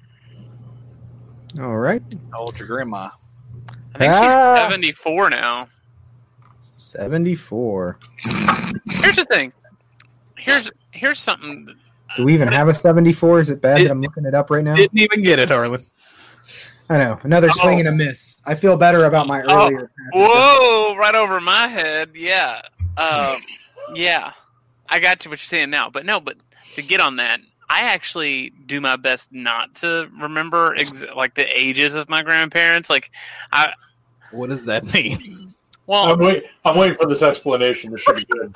all 1.60 1.77
right? 1.77 2.01
How 2.31 2.39
old 2.39 2.60
your 2.60 2.67
grandma? 2.67 3.10
I 3.95 3.97
think 3.99 4.13
Ah. 4.13 4.55
she's 4.69 4.73
74 4.73 5.29
now. 5.31 5.67
74. 6.77 7.99
Here's 9.01 9.15
the 9.17 9.25
thing. 9.25 9.51
Here's 10.38 10.71
here's 10.91 11.19
something. 11.19 11.67
Do 12.15 12.23
we 12.23 12.33
even 12.33 12.47
have 12.47 12.69
a 12.69 12.73
74? 12.73 13.41
Is 13.41 13.49
it 13.49 13.62
bad 13.62 13.77
Did- 13.77 13.88
that 13.88 13.91
I'm 13.91 13.99
looking 14.01 14.25
it 14.25 14.33
up 14.33 14.49
right 14.49 14.63
now? 14.63 14.73
Didn't 14.73 14.97
even 14.97 15.21
get 15.21 15.39
it, 15.39 15.49
Harlan. 15.49 15.81
I 16.89 16.97
know. 16.97 17.19
Another 17.23 17.50
Oh. 17.50 17.62
swing 17.62 17.80
and 17.80 17.88
a 17.89 17.91
miss. 17.91 18.38
I 18.45 18.56
feel 18.56 18.78
better 18.78 19.06
about 19.06 19.28
my 19.28 19.43
Oh, 19.43 19.65
earlier 19.67 19.91
Oh. 20.13 20.93
Whoa! 20.93 20.97
Right 20.97 21.15
over 21.15 21.39
my 21.41 21.67
head. 21.67 22.12
Yeah. 22.15 22.62
Um, 22.97 23.36
yeah. 23.93 24.32
I 24.89 25.00
got 25.00 25.19
to 25.21 25.30
what 25.30 25.39
you're 25.39 25.45
saying 25.45 25.69
now, 25.69 25.89
but 25.89 26.06
no. 26.06 26.19
But 26.19 26.38
to 26.76 26.82
get 26.82 27.02
on 27.02 27.17
that, 27.17 27.41
I 27.69 27.82
actually 27.82 28.52
do 28.67 28.80
my 28.80 28.95
best 28.95 29.32
not 29.34 29.76
to 29.76 30.10
remember 30.19 30.76
ex- 30.78 31.04
like 31.15 31.36
the 31.36 31.45
ages 31.60 31.95
of 31.95 32.08
my 32.08 32.21
grandparents. 32.23 32.89
Like, 32.89 33.12
I 33.52 33.73
What 34.32 34.47
does 34.47 34.65
that 34.65 34.86
mean? 34.93 35.54
well, 35.88 36.13
I'm 36.13 36.19
wait. 36.19 36.45
I'm 36.63 36.78
waiting 36.78 36.97
for 36.97 37.08
this 37.08 37.21
explanation. 37.21 37.91
This 37.91 38.02
should 38.02 38.15
be 38.15 38.26
good. 38.26 38.56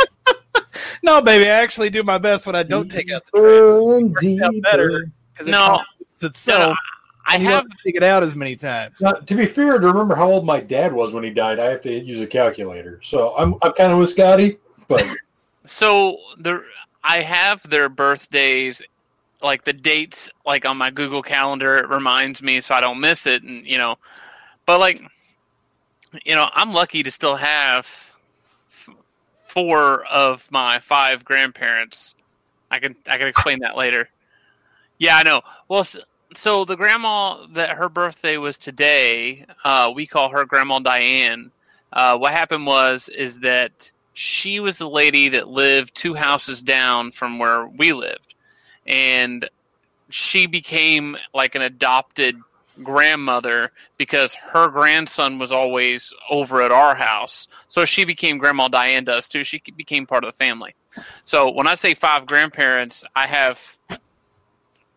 no, 1.04 1.22
baby, 1.22 1.46
I 1.46 1.62
actually 1.62 1.90
do 1.90 2.02
my 2.04 2.18
best 2.18 2.46
when 2.48 2.56
I 2.56 2.64
don't 2.64 2.90
take 2.90 3.12
out 3.12 3.24
the 3.26 3.32
trash 3.40 3.52
Deeper 3.52 3.98
and 3.98 4.12
Works 4.14 4.40
out 4.42 4.62
better. 4.72 5.12
because 5.34 5.48
it 5.50 5.52
No. 5.52 5.66
compensates 5.68 6.24
itself. 6.24 6.78
I 7.26 7.38
you 7.38 7.46
have 7.48 7.62
don't 7.64 7.74
take 7.86 7.96
it 7.96 8.04
out 8.04 8.24
as 8.24 8.36
many 8.36 8.56
times. 8.56 9.02
Now, 9.02 9.12
to 9.12 9.36
be 9.36 9.46
fair, 9.46 9.80
to 9.80 9.88
remember 9.88 10.16
how 10.16 10.32
old 10.32 10.46
my 10.46 10.60
dad 10.60 10.92
was 10.92 11.14
when 11.14 11.24
he 11.24 11.30
died, 11.30 11.60
I 11.60 11.66
have 11.66 11.82
to 11.84 11.92
use 11.92 12.20
a 12.20 12.28
calculator. 12.28 13.00
So 13.04 13.36
I'm 13.38 13.56
I'm 13.62 13.74
kind 13.74 13.92
of 13.92 14.00
with 14.00 14.10
Scotty, 14.10 14.58
but 14.88 15.06
So 15.66 16.18
the 16.38 16.64
I 17.04 17.22
have 17.22 17.68
their 17.70 17.90
birthdays, 17.90 18.82
like 19.42 19.64
the 19.64 19.74
dates, 19.74 20.32
like 20.46 20.66
on 20.66 20.78
my 20.78 20.90
Google 20.90 21.22
Calendar. 21.22 21.78
It 21.78 21.90
reminds 21.90 22.42
me 22.42 22.62
so 22.62 22.76
I 22.76 22.82
don't 22.82 23.00
miss 23.00 23.26
it, 23.28 23.44
and 23.44 23.66
you 23.66 23.78
know, 23.78 23.98
but 24.66 24.80
like, 24.80 25.02
you 26.26 26.36
know, 26.36 26.50
I'm 26.54 26.74
lucky 26.74 27.04
to 27.04 27.12
still 27.12 27.36
have 27.36 27.86
f- 28.70 28.90
four 29.48 30.06
of 30.06 30.50
my 30.52 30.80
five 30.80 31.24
grandparents. 31.24 32.16
I 32.70 32.80
can 32.80 32.96
I 33.08 33.18
can 33.18 33.28
explain 33.28 33.60
that 33.60 33.78
later. 33.78 34.10
Yeah, 34.98 35.18
I 35.18 35.24
know. 35.24 35.42
Well, 35.68 35.82
s- 35.82 35.98
so 36.34 36.66
the 36.66 36.76
grandma 36.76 37.46
that 37.54 37.72
her 37.72 37.90
birthday 37.90 38.38
was 38.38 38.58
today, 38.58 39.46
uh, 39.64 39.92
we 39.94 40.08
call 40.08 40.30
her 40.30 40.46
Grandma 40.46 40.80
Diane. 40.80 41.52
Uh, 41.92 42.18
what 42.18 42.34
happened 42.34 42.66
was 42.66 43.10
is 43.10 43.40
that 43.40 43.92
she 44.14 44.60
was 44.60 44.78
the 44.78 44.90
lady 44.90 45.30
that 45.30 45.48
lived 45.48 45.96
two 45.96 46.14
houses 46.14 46.62
down 46.62 47.12
from 47.12 47.40
where 47.40 47.68
we 47.68 47.94
lived, 47.94 48.34
and 48.86 49.50
she 50.10 50.46
became 50.46 51.18
like 51.34 51.56
an 51.56 51.62
adopted 51.62 52.38
grandmother 52.82 53.72
because 53.98 54.34
her 54.36 54.70
grandson 54.70 55.40
was 55.40 55.52
always 55.52 56.14
over 56.30 56.62
at 56.62 56.72
our 56.72 56.96
house. 56.96 57.48
So 57.68 57.86
she 57.86 58.06
became 58.06 58.38
Grandma 58.38 58.68
Diane 58.68 59.04
does 59.04 59.28
too. 59.28 59.44
She 59.44 59.62
became 59.76 60.06
part 60.06 60.24
of 60.24 60.32
the 60.32 60.38
family. 60.38 60.76
So 61.26 61.52
when 61.52 61.68
I 61.68 61.76
say 61.76 61.94
five 61.94 62.26
grandparents, 62.26 63.04
I 63.16 63.28
have 63.28 63.78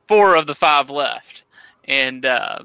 four 0.07 0.35
of 0.35 0.47
the 0.47 0.55
five 0.55 0.91
left, 0.91 1.45
and 1.85 2.25
uh, 2.25 2.61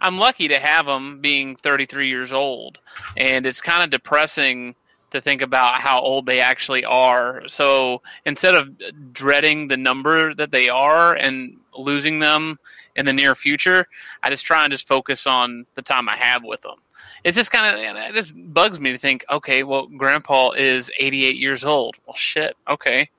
I'm 0.00 0.18
lucky 0.18 0.48
to 0.48 0.58
have 0.58 0.86
them 0.86 1.20
being 1.20 1.56
33 1.56 2.08
years 2.08 2.32
old. 2.32 2.78
And 3.16 3.46
it's 3.46 3.60
kind 3.60 3.82
of 3.82 3.90
depressing 3.90 4.74
to 5.10 5.20
think 5.20 5.40
about 5.40 5.76
how 5.76 6.00
old 6.00 6.26
they 6.26 6.40
actually 6.40 6.84
are. 6.84 7.46
So 7.48 8.02
instead 8.26 8.54
of 8.54 8.70
dreading 9.12 9.68
the 9.68 9.76
number 9.76 10.34
that 10.34 10.52
they 10.52 10.68
are 10.68 11.14
and 11.14 11.56
losing 11.76 12.18
them 12.18 12.58
in 12.94 13.06
the 13.06 13.12
near 13.12 13.34
future, 13.34 13.86
I 14.22 14.30
just 14.30 14.44
try 14.44 14.64
and 14.64 14.72
just 14.72 14.86
focus 14.86 15.26
on 15.26 15.66
the 15.74 15.82
time 15.82 16.08
I 16.08 16.16
have 16.16 16.44
with 16.44 16.60
them. 16.60 16.76
It's 17.24 17.36
just 17.36 17.50
kind 17.50 17.74
of 17.74 17.82
it 17.82 18.14
just 18.14 18.32
bugs 18.34 18.78
me 18.78 18.92
to 18.92 18.98
think, 18.98 19.24
okay, 19.30 19.62
well, 19.62 19.86
Grandpa 19.86 20.50
is 20.50 20.90
88 20.98 21.36
years 21.36 21.64
old. 21.64 21.96
Well, 22.06 22.14
shit, 22.14 22.56
okay. 22.68 23.10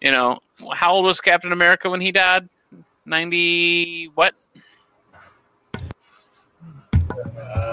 You 0.00 0.12
know, 0.12 0.38
how 0.72 0.92
old 0.92 1.06
was 1.06 1.20
Captain 1.20 1.52
America 1.52 1.90
when 1.90 2.00
he 2.00 2.12
died? 2.12 2.48
90 3.06 4.06
what? 4.14 4.34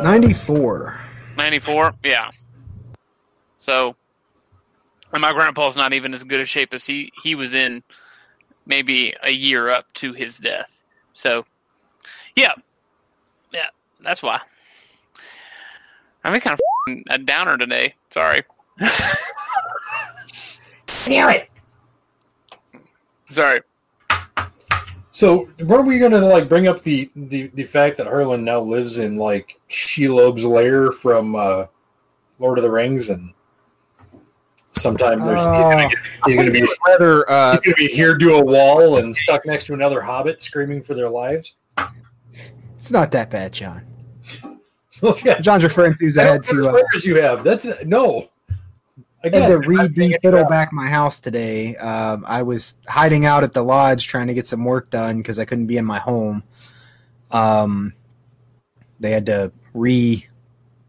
94. 0.02 1.00
94? 1.38 1.94
Yeah. 2.04 2.30
So, 3.58 3.96
and 5.14 5.22
my 5.22 5.34
grandpa's 5.34 5.76
not 5.76 5.94
even 5.94 6.14
as 6.14 6.24
good 6.24 6.40
a 6.40 6.46
shape 6.46 6.74
as 6.74 6.86
he, 6.86 7.12
he 7.24 7.36
was 7.36 7.54
in 7.54 7.84
maybe 8.66 9.14
a 9.24 9.32
year 9.32 9.70
up 9.70 9.92
to 9.94 10.14
his 10.14 10.38
death. 10.38 10.84
So, 11.14 11.46
yeah. 12.36 12.54
Yeah, 13.54 13.68
that's 14.02 14.22
why. 14.22 14.40
I'm 16.24 16.40
kind 16.42 16.60
of 16.90 16.98
a 17.10 17.18
downer 17.18 17.58
today. 17.58 17.96
Sorry. 18.12 18.42
Damn 21.06 21.30
it! 21.30 21.50
Sorry. 23.30 23.62
So, 25.18 25.50
weren't 25.64 25.88
we 25.88 25.98
going 25.98 26.12
to 26.12 26.20
like 26.20 26.48
bring 26.48 26.68
up 26.68 26.84
the, 26.84 27.10
the 27.16 27.48
the 27.56 27.64
fact 27.64 27.98
that 27.98 28.06
Harlan 28.06 28.46
now 28.46 28.60
lives 28.60 29.00
in 29.00 29.18
like 29.18 29.60
Shelob's 29.68 30.46
lair 30.46 30.92
from 30.92 31.36
uh, 31.36 31.66
Lord 32.38 32.60
of 32.60 32.64
the 32.64 32.70
Rings, 32.70 33.10
and 33.10 33.34
sometime 34.74 35.22
there's, 35.22 35.40
Oh, 35.42 35.90
he's 36.28 36.36
going 36.36 36.46
to 36.46 36.52
be 36.52 36.62
Rather, 36.88 37.28
uh, 37.32 37.54
he's 37.54 37.62
going 37.62 37.76
to 37.78 37.88
be 37.88 37.88
here 37.88 38.16
to 38.16 38.36
a 38.36 38.44
wall 38.44 38.98
and 38.98 39.16
stuck 39.16 39.44
next 39.48 39.66
to 39.66 39.74
another 39.74 40.02
hobbit 40.02 40.40
screaming 40.40 40.84
for 40.84 40.94
their 40.94 41.10
lives. 41.10 41.56
it's 42.76 42.92
not 42.92 43.10
that 43.10 43.32
bad, 43.32 43.54
John. 43.54 43.88
Look 45.02 45.26
at 45.26 45.42
John's 45.42 45.64
referring 45.64 45.96
to 45.96 46.06
is 46.06 46.20
I 46.20 46.26
had 46.26 46.44
to, 46.44 46.70
uh, 46.70 46.84
you 47.02 47.20
have. 47.20 47.44
That's 47.44 47.66
no. 47.86 48.30
I 49.24 49.28
had 49.30 49.36
Again, 49.36 49.50
to 49.50 49.56
I'm 49.56 49.62
re 49.62 50.10
it's 50.14 50.26
wrong. 50.26 50.48
back 50.50 50.72
my 50.72 50.88
house 50.88 51.20
today. 51.20 51.76
Um, 51.78 52.24
I 52.28 52.44
was 52.44 52.76
hiding 52.88 53.26
out 53.26 53.44
at 53.44 53.54
the 53.54 53.64
lodge 53.64 54.08
trying 54.08 54.28
to 54.28 54.34
get 54.34 54.46
some 54.48 54.64
work 54.64 54.90
done 54.92 55.18
because 55.18 55.40
I 55.40 55.46
couldn't 55.46 55.66
be 55.68 55.78
in 55.78 55.86
my 55.86 56.00
home. 56.00 56.44
Um, 57.32 57.94
they 59.00 59.12
had 59.12 59.26
to 59.26 59.52
re 59.74 60.26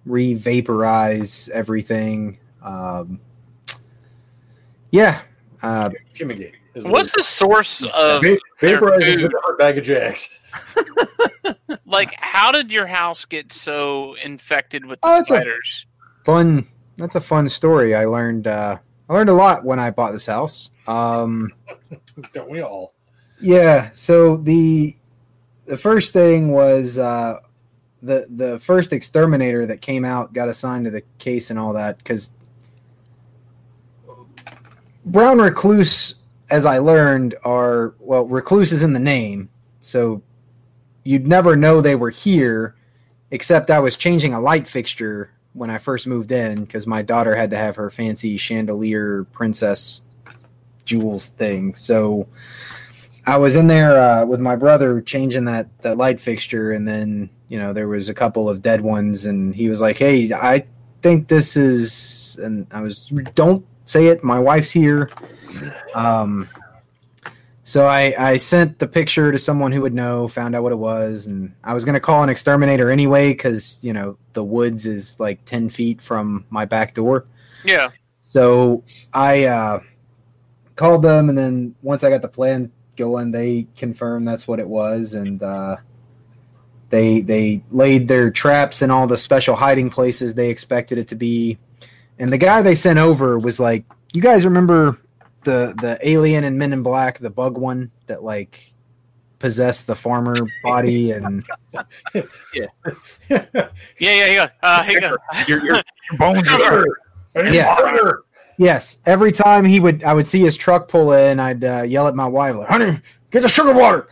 re 0.05 0.35
vaporize 0.35 1.49
everything. 1.53 2.39
Um, 2.63 3.21
yeah, 4.91 5.23
uh, 5.63 5.91
Fumigate. 6.15 6.55
What's 6.75 6.87
word. 7.13 7.19
the 7.19 7.23
source 7.23 7.83
of 7.83 8.23
Va- 8.23 8.39
Vaporize 8.61 9.03
is 9.05 9.21
food? 9.21 9.33
a 9.49 9.57
bag 9.57 9.79
of 9.79 9.85
jacks. 9.85 10.29
like? 11.87 12.15
How 12.19 12.53
did 12.53 12.71
your 12.71 12.87
house 12.87 13.25
get 13.25 13.53
so 13.53 14.15
infected 14.23 14.85
with 14.85 15.01
the 15.01 15.09
Oh, 15.09 15.19
it's 15.19 15.31
a- 15.31 15.35
spiders? 15.35 15.87
fun. 16.25 16.67
That's 16.99 17.15
a 17.15 17.21
fun 17.21 17.49
story. 17.49 17.95
I 17.95 18.05
learned 18.05 18.49
uh, 18.49 18.79
I 19.09 19.15
learned 19.15 19.31
a 19.31 19.35
lot 19.35 19.65
when 19.65 19.79
I 19.79 19.91
bought 19.91 20.13
this 20.13 20.27
house. 20.27 20.71
Um, 20.87 21.53
Don't 22.35 22.51
we 22.51 22.61
all? 22.61 22.93
Yeah. 23.41 23.91
So 23.95 24.37
the 24.37 24.97
the 25.67 25.79
first 25.79 26.13
thing 26.13 26.51
was 26.51 26.99
uh, 26.99 27.39
the 28.03 28.27
the 28.29 28.59
first 28.59 28.93
exterminator 28.93 29.65
that 29.67 29.81
came 29.81 30.05
out 30.05 30.33
got 30.33 30.49
assigned 30.49 30.87
to 30.87 30.91
the 30.91 31.03
case 31.19 31.51
and 31.51 31.59
all 31.59 31.73
that 31.75 31.99
because 31.99 32.31
brown 35.07 35.41
recluse, 35.41 36.17
as 36.51 36.67
I 36.67 36.79
learned, 36.79 37.37
are 37.45 37.95
well 38.01 38.27
recluse 38.27 38.73
is 38.73 38.83
in 38.83 38.93
the 38.93 38.99
name, 38.99 39.49
so 39.81 40.21
you'd 41.05 41.29
never 41.29 41.55
know 41.55 41.81
they 41.81 41.95
were 41.95 42.11
here, 42.11 42.75
except 43.31 43.71
I 43.71 43.79
was 43.79 43.97
changing 43.97 44.35
a 44.35 44.41
light 44.41 44.67
fixture 44.67 45.31
when 45.53 45.71
I 45.71 45.79
first 45.79 46.07
moved 46.07 46.31
in 46.33 46.65
because 46.65 46.87
my 46.87 47.03
daughter 47.03 47.35
had 47.35 47.51
to 47.51 47.57
have 47.57 47.77
her 47.77 47.91
fancy 47.91 48.37
chandelier 48.37 49.25
princess 49.33 50.03
jewels 50.85 51.29
thing. 51.29 51.75
So 51.75 52.29
I 53.27 53.37
was 53.37 53.57
in 53.57 53.67
there 53.67 54.01
uh, 54.01 54.25
with 54.25 54.41
my 54.41 54.57
brother 54.57 55.03
changing 55.03 55.45
that 55.45 55.69
that 55.83 55.99
light 55.99 56.21
fixture, 56.21 56.73
and 56.73 56.89
then 56.89 57.29
you 57.49 57.59
know 57.59 57.73
there 57.73 57.87
was 57.87 58.09
a 58.09 58.15
couple 58.15 58.49
of 58.49 58.63
dead 58.63 58.81
ones, 58.81 59.27
and 59.27 59.55
he 59.55 59.69
was 59.69 59.81
like, 59.81 59.99
"Hey, 59.99 60.33
I 60.33 60.65
think 61.03 61.29
this 61.29 61.57
is," 61.57 62.39
and 62.43 62.67
I 62.71 62.81
was, 62.81 63.13
"Don't 63.35 63.67
say 63.85 64.07
it. 64.07 64.25
My 64.25 64.41
wife's 64.41 64.71
here." 64.71 65.11
Um, 65.95 66.49
so 67.69 67.85
I 67.85 68.15
I 68.19 68.37
sent 68.39 68.79
the 68.79 68.89
picture 68.89 69.31
to 69.31 69.39
someone 69.39 69.73
who 69.73 69.83
would 69.83 69.93
know, 69.93 70.27
found 70.27 70.57
out 70.57 70.63
what 70.63 70.73
it 70.73 70.79
was, 70.79 71.27
and 71.27 71.55
I 71.63 71.75
was 71.75 71.85
gonna 71.85 72.01
call 72.01 72.23
an 72.23 72.31
exterminator 72.31 72.91
anyway 72.91 73.29
because 73.29 73.79
you 73.83 73.93
know 73.93 74.17
the 74.33 74.43
woods 74.43 74.87
is 74.87 75.21
like 75.21 75.45
ten 75.45 75.69
feet 75.69 76.01
from 76.01 76.47
my 76.49 76.65
back 76.65 76.95
door. 76.95 77.27
Yeah. 77.67 77.91
So 78.21 78.85
I 79.13 79.45
uh, 79.45 79.81
called 80.77 81.03
them, 81.03 81.29
and 81.29 81.37
then 81.37 81.75
once 81.83 82.05
I 82.05 82.09
got 82.09 82.23
the 82.23 82.29
plan 82.29 82.73
going, 82.97 83.33
they 83.33 83.67
confirmed 83.77 84.25
that's 84.25 84.49
what 84.49 84.61
it 84.61 84.69
was, 84.69 85.13
and 85.13 85.43
uh, 85.43 85.77
they 86.89 87.21
they 87.21 87.63
laid 87.71 88.09
their 88.09 88.31
traps 88.31 88.81
in 88.81 88.91
all 88.91 89.07
the 89.07 89.19
special 89.19 89.57
hiding 89.57 89.91
places 89.91 90.33
they 90.33 90.49
expected 90.49 90.97
it 90.97 91.09
to 91.09 91.17
be. 91.17 91.59
And 92.19 92.33
the 92.33 92.39
guy 92.39 92.63
they 92.63 92.75
sent 92.75 92.99
over 92.99 93.37
was 93.37 93.61
like, 93.61 93.85
"You 94.15 94.23
guys 94.23 94.47
remember 94.47 94.99
the 95.49 95.75
the 95.81 95.99
alien 96.07 96.45
in 96.45 96.59
Men 96.59 96.75
in 96.75 96.83
Black, 96.83 97.19
the 97.19 97.31
bug 97.31 97.57
one 97.57 97.91
that 98.07 98.23
like 98.23 98.73
possessed 99.39 99.87
the 99.87 99.95
farmer 99.95 100.37
body 100.63 101.13
and 101.13 101.45
Yeah, 102.53 102.67
yeah, 103.33 104.27
yeah. 104.27 104.49
Uh, 104.63 104.83
hang 104.83 105.03
on. 105.05 105.17
your, 105.49 105.65
your, 105.65 105.75
your 105.77 106.19
bones 106.19 106.47
are 106.49 106.61
Sugar! 106.61 106.87
Yes. 107.35 107.79
sugar! 107.79 108.25
Yes, 108.59 108.99
every 109.07 109.33
time 109.33 109.65
he 109.65 109.79
would, 109.81 110.03
I 110.03 110.13
would 110.13 110.27
see 110.27 110.41
his 110.41 110.57
truck 110.57 110.89
pull 110.89 111.13
in. 111.13 111.39
I'd 111.39 111.65
uh, 111.65 111.83
yell 111.83 112.09
at 112.09 112.17
my 112.17 112.27
wife, 112.27 112.57
like, 112.57 112.69
"Honey, 112.69 113.01
get 113.31 113.43
the 113.43 113.49
sugar 113.49 113.73
water!" 113.73 114.09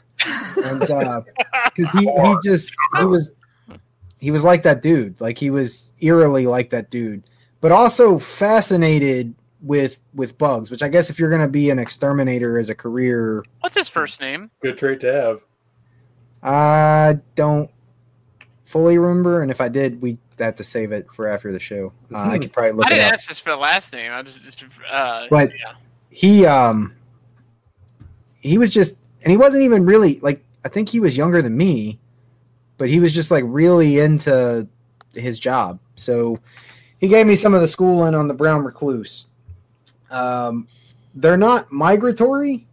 And 0.64 0.80
because 0.80 1.90
he 1.92 2.06
he 2.06 2.36
just 2.44 2.72
he 2.96 3.04
was 3.04 3.32
he 4.18 4.30
was 4.30 4.44
like 4.44 4.62
that 4.62 4.82
dude, 4.82 5.20
like 5.20 5.36
he 5.36 5.50
was 5.50 5.92
eerily 6.00 6.46
like 6.46 6.70
that 6.70 6.90
dude, 6.90 7.24
but 7.60 7.72
also 7.72 8.18
fascinated 8.18 9.34
with 9.62 9.98
with 10.14 10.36
bugs. 10.38 10.70
Which 10.70 10.82
I 10.82 10.88
guess 10.88 11.10
if 11.10 11.18
you're 11.18 11.30
going 11.30 11.42
to 11.42 11.48
be 11.48 11.70
an 11.70 11.78
exterminator 11.78 12.58
as 12.58 12.68
a 12.68 12.74
career, 12.74 13.44
What's 13.60 13.74
his 13.76 13.88
first 13.88 14.20
name? 14.20 14.50
Good 14.60 14.76
trait 14.78 15.00
to 15.00 15.12
have. 15.12 15.40
I 16.42 17.18
don't 17.34 17.70
fully 18.64 18.98
remember, 18.98 19.42
and 19.42 19.50
if 19.50 19.60
I 19.60 19.68
did, 19.68 20.00
we 20.00 20.18
have 20.38 20.54
to 20.56 20.64
save 20.64 20.92
it 20.92 21.06
for 21.14 21.26
after 21.26 21.52
the 21.52 21.58
show. 21.60 21.92
Uh, 22.12 22.18
I 22.18 22.38
could 22.38 22.52
probably 22.52 22.72
look 22.72 22.86
I 22.86 22.90
it 22.90 22.94
didn't 22.96 23.06
up. 23.06 23.12
ask 23.14 23.28
this 23.28 23.40
for 23.40 23.50
the 23.50 23.56
last 23.56 23.92
name. 23.92 24.12
I 24.12 24.22
just, 24.22 24.42
just 24.42 24.64
uh, 24.90 25.26
But 25.30 25.50
yeah. 25.58 25.74
he 26.10 26.44
um 26.44 26.94
he 28.40 28.58
was 28.58 28.70
just 28.70 28.96
and 29.22 29.30
he 29.30 29.36
wasn't 29.36 29.62
even 29.62 29.84
really 29.86 30.20
like 30.20 30.44
I 30.64 30.68
think 30.68 30.88
he 30.88 31.00
was 31.00 31.16
younger 31.16 31.40
than 31.42 31.56
me, 31.56 31.98
but 32.76 32.88
he 32.88 33.00
was 33.00 33.12
just 33.14 33.30
like 33.30 33.44
really 33.46 33.98
into 33.98 34.68
his 35.14 35.38
job. 35.38 35.78
So 35.94 36.38
he 36.98 37.08
gave 37.08 37.26
me 37.26 37.34
some 37.34 37.54
of 37.54 37.60
the 37.60 37.68
schooling 37.68 38.14
on 38.14 38.28
the 38.28 38.34
brown 38.34 38.62
recluse. 38.64 39.26
Um, 40.10 40.68
they're 41.14 41.36
not 41.36 41.72
migratory, 41.72 42.66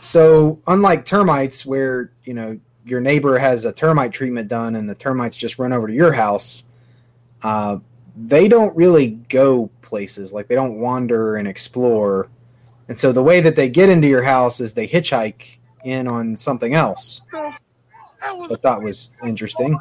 so 0.00 0.58
unlike 0.66 1.04
termites, 1.04 1.64
where 1.66 2.10
you 2.24 2.34
know 2.34 2.58
your 2.84 3.00
neighbor 3.00 3.38
has 3.38 3.64
a 3.64 3.72
termite 3.72 4.12
treatment 4.12 4.48
done 4.48 4.74
and 4.74 4.88
the 4.88 4.94
termites 4.94 5.36
just 5.36 5.58
run 5.58 5.72
over 5.72 5.86
to 5.86 5.92
your 5.92 6.12
house, 6.12 6.64
uh, 7.42 7.78
they 8.16 8.48
don't 8.48 8.74
really 8.74 9.08
go 9.08 9.70
places. 9.82 10.32
Like 10.32 10.48
they 10.48 10.54
don't 10.54 10.78
wander 10.78 11.36
and 11.36 11.46
explore. 11.46 12.28
And 12.88 12.98
so 12.98 13.12
the 13.12 13.22
way 13.22 13.40
that 13.40 13.56
they 13.56 13.68
get 13.68 13.88
into 13.88 14.08
your 14.08 14.22
house 14.22 14.60
is 14.60 14.72
they 14.72 14.88
hitchhike 14.88 15.58
in 15.84 16.08
on 16.08 16.36
something 16.36 16.74
else. 16.74 17.22
I 18.22 18.54
thought 18.62 18.82
was 18.82 19.10
interesting. 19.24 19.78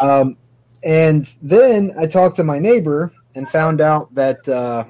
Um, 0.00 0.36
and 0.82 1.32
then 1.42 1.92
I 1.98 2.06
talked 2.06 2.36
to 2.36 2.44
my 2.44 2.58
neighbor 2.58 3.12
and 3.34 3.48
found 3.48 3.80
out 3.80 4.14
that 4.14 4.48
uh, 4.48 4.84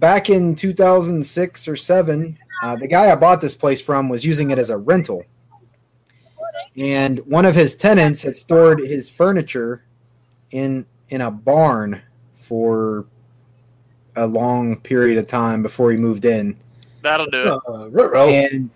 back 0.00 0.30
in 0.30 0.54
2006 0.54 1.68
or 1.68 1.76
seven, 1.76 2.38
Uh, 2.62 2.76
the 2.76 2.88
guy 2.88 3.10
I 3.10 3.14
bought 3.14 3.40
this 3.40 3.54
place 3.54 3.80
from 3.80 4.10
was 4.10 4.22
using 4.24 4.50
it 4.50 4.58
as 4.58 4.68
a 4.68 4.76
rental, 4.76 5.24
and 6.76 7.18
one 7.20 7.46
of 7.46 7.54
his 7.54 7.74
tenants 7.74 8.22
had 8.22 8.36
stored 8.36 8.80
his 8.80 9.08
furniture 9.08 9.82
in 10.50 10.84
in 11.08 11.22
a 11.22 11.30
barn 11.30 12.02
for 12.36 13.06
a 14.16 14.26
long 14.26 14.76
period 14.76 15.16
of 15.16 15.26
time 15.26 15.62
before 15.62 15.90
he 15.90 15.96
moved 15.96 16.24
in. 16.26 16.56
That'll 17.02 17.30
do 17.30 17.54
it. 17.54 17.60
Uh. 17.66 17.88
And 18.28 18.70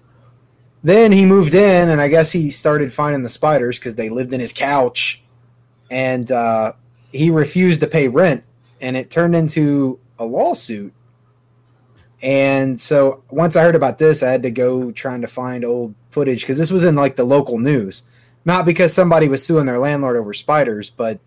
then 0.83 1.13
he 1.13 1.27
moved 1.27 1.55
in, 1.55 1.91
and 1.91 2.01
I 2.01 2.09
guess 2.09 2.33
he 2.33 2.51
started 2.51 2.93
finding 2.93 3.23
the 3.23 3.29
spiders 3.29 3.79
because 3.79 3.97
they 3.97 4.09
lived 4.09 4.33
in 4.33 4.41
his 4.41 4.53
couch, 4.55 5.23
and 5.91 6.31
uh, 6.33 6.73
he 7.13 7.31
refused 7.31 7.81
to 7.83 7.87
pay 7.87 8.09
rent, 8.09 8.45
and 8.81 8.97
it 8.97 9.11
turned 9.11 9.37
into 9.37 9.99
a 10.19 10.25
lawsuit. 10.25 10.93
And 12.25 12.81
so 12.81 13.23
once 13.29 13.55
I 13.55 13.63
heard 13.63 13.75
about 13.75 13.99
this, 13.99 14.23
I 14.23 14.31
had 14.31 14.45
to 14.45 14.51
go 14.51 14.91
trying 14.91 15.21
to 15.21 15.27
find 15.27 15.63
old 15.63 15.95
footage 16.09 16.41
because 16.41 16.57
this 16.57 16.71
was 16.71 16.83
in 16.83 16.97
like 16.97 17.17
the 17.17 17.25
local 17.25 17.59
news, 17.59 18.03
not 18.47 18.65
because 18.65 18.95
somebody 18.95 19.29
was 19.29 19.45
suing 19.45 19.67
their 19.67 19.79
landlord 19.79 20.17
over 20.17 20.33
spiders, 20.33 20.89
but 20.89 21.21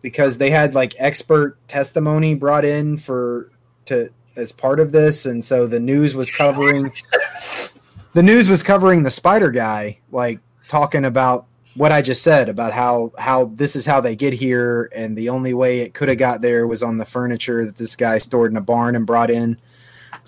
because 0.00 0.38
they 0.38 0.50
had 0.50 0.76
like 0.76 0.94
expert 0.96 1.58
testimony 1.66 2.36
brought 2.36 2.64
in 2.64 2.98
for 2.98 3.50
to 3.86 4.10
as 4.36 4.52
part 4.52 4.78
of 4.78 4.92
this, 4.92 5.26
and 5.26 5.44
so 5.44 5.66
the 5.66 5.80
news 5.80 6.14
was 6.14 6.30
covering 6.30 6.84
the 8.12 8.22
news 8.22 8.48
was 8.48 8.62
covering 8.62 9.02
the 9.02 9.10
spider 9.10 9.50
guy, 9.50 9.98
like 10.12 10.38
talking 10.68 11.04
about 11.04 11.46
what 11.74 11.90
I 11.90 12.00
just 12.00 12.22
said 12.22 12.48
about 12.48 12.72
how 12.72 13.10
how 13.18 13.46
this 13.56 13.74
is 13.74 13.84
how 13.84 14.00
they 14.00 14.14
get 14.14 14.34
here, 14.34 14.88
and 14.94 15.18
the 15.18 15.30
only 15.30 15.52
way 15.52 15.80
it 15.80 15.94
could 15.94 16.08
have 16.08 16.18
got 16.18 16.42
there 16.42 16.64
was 16.64 16.84
on 16.84 16.96
the 16.96 17.04
furniture 17.04 17.64
that 17.64 17.76
this 17.76 17.96
guy 17.96 18.18
stored 18.18 18.52
in 18.52 18.56
a 18.56 18.60
barn 18.60 18.94
and 18.94 19.04
brought 19.04 19.32
in. 19.32 19.58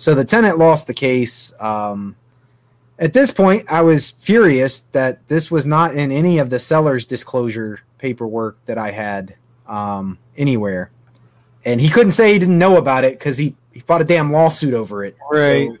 So 0.01 0.15
the 0.15 0.25
tenant 0.25 0.57
lost 0.57 0.87
the 0.87 0.95
case. 0.95 1.53
Um, 1.59 2.15
at 2.97 3.13
this 3.13 3.29
point, 3.29 3.71
I 3.71 3.81
was 3.81 4.09
furious 4.09 4.81
that 4.93 5.27
this 5.27 5.51
was 5.51 5.67
not 5.67 5.95
in 5.95 6.11
any 6.11 6.39
of 6.39 6.49
the 6.49 6.57
seller's 6.57 7.05
disclosure 7.05 7.81
paperwork 7.99 8.57
that 8.65 8.79
I 8.79 8.89
had 8.89 9.35
um, 9.67 10.17
anywhere, 10.35 10.89
and 11.65 11.79
he 11.79 11.87
couldn't 11.87 12.13
say 12.13 12.33
he 12.33 12.39
didn't 12.39 12.57
know 12.57 12.77
about 12.77 13.03
it 13.03 13.19
because 13.19 13.37
he 13.37 13.55
he 13.71 13.79
fought 13.81 14.01
a 14.01 14.03
damn 14.03 14.31
lawsuit 14.31 14.73
over 14.73 15.05
it. 15.05 15.15
Right. 15.31 15.69
So 15.69 15.77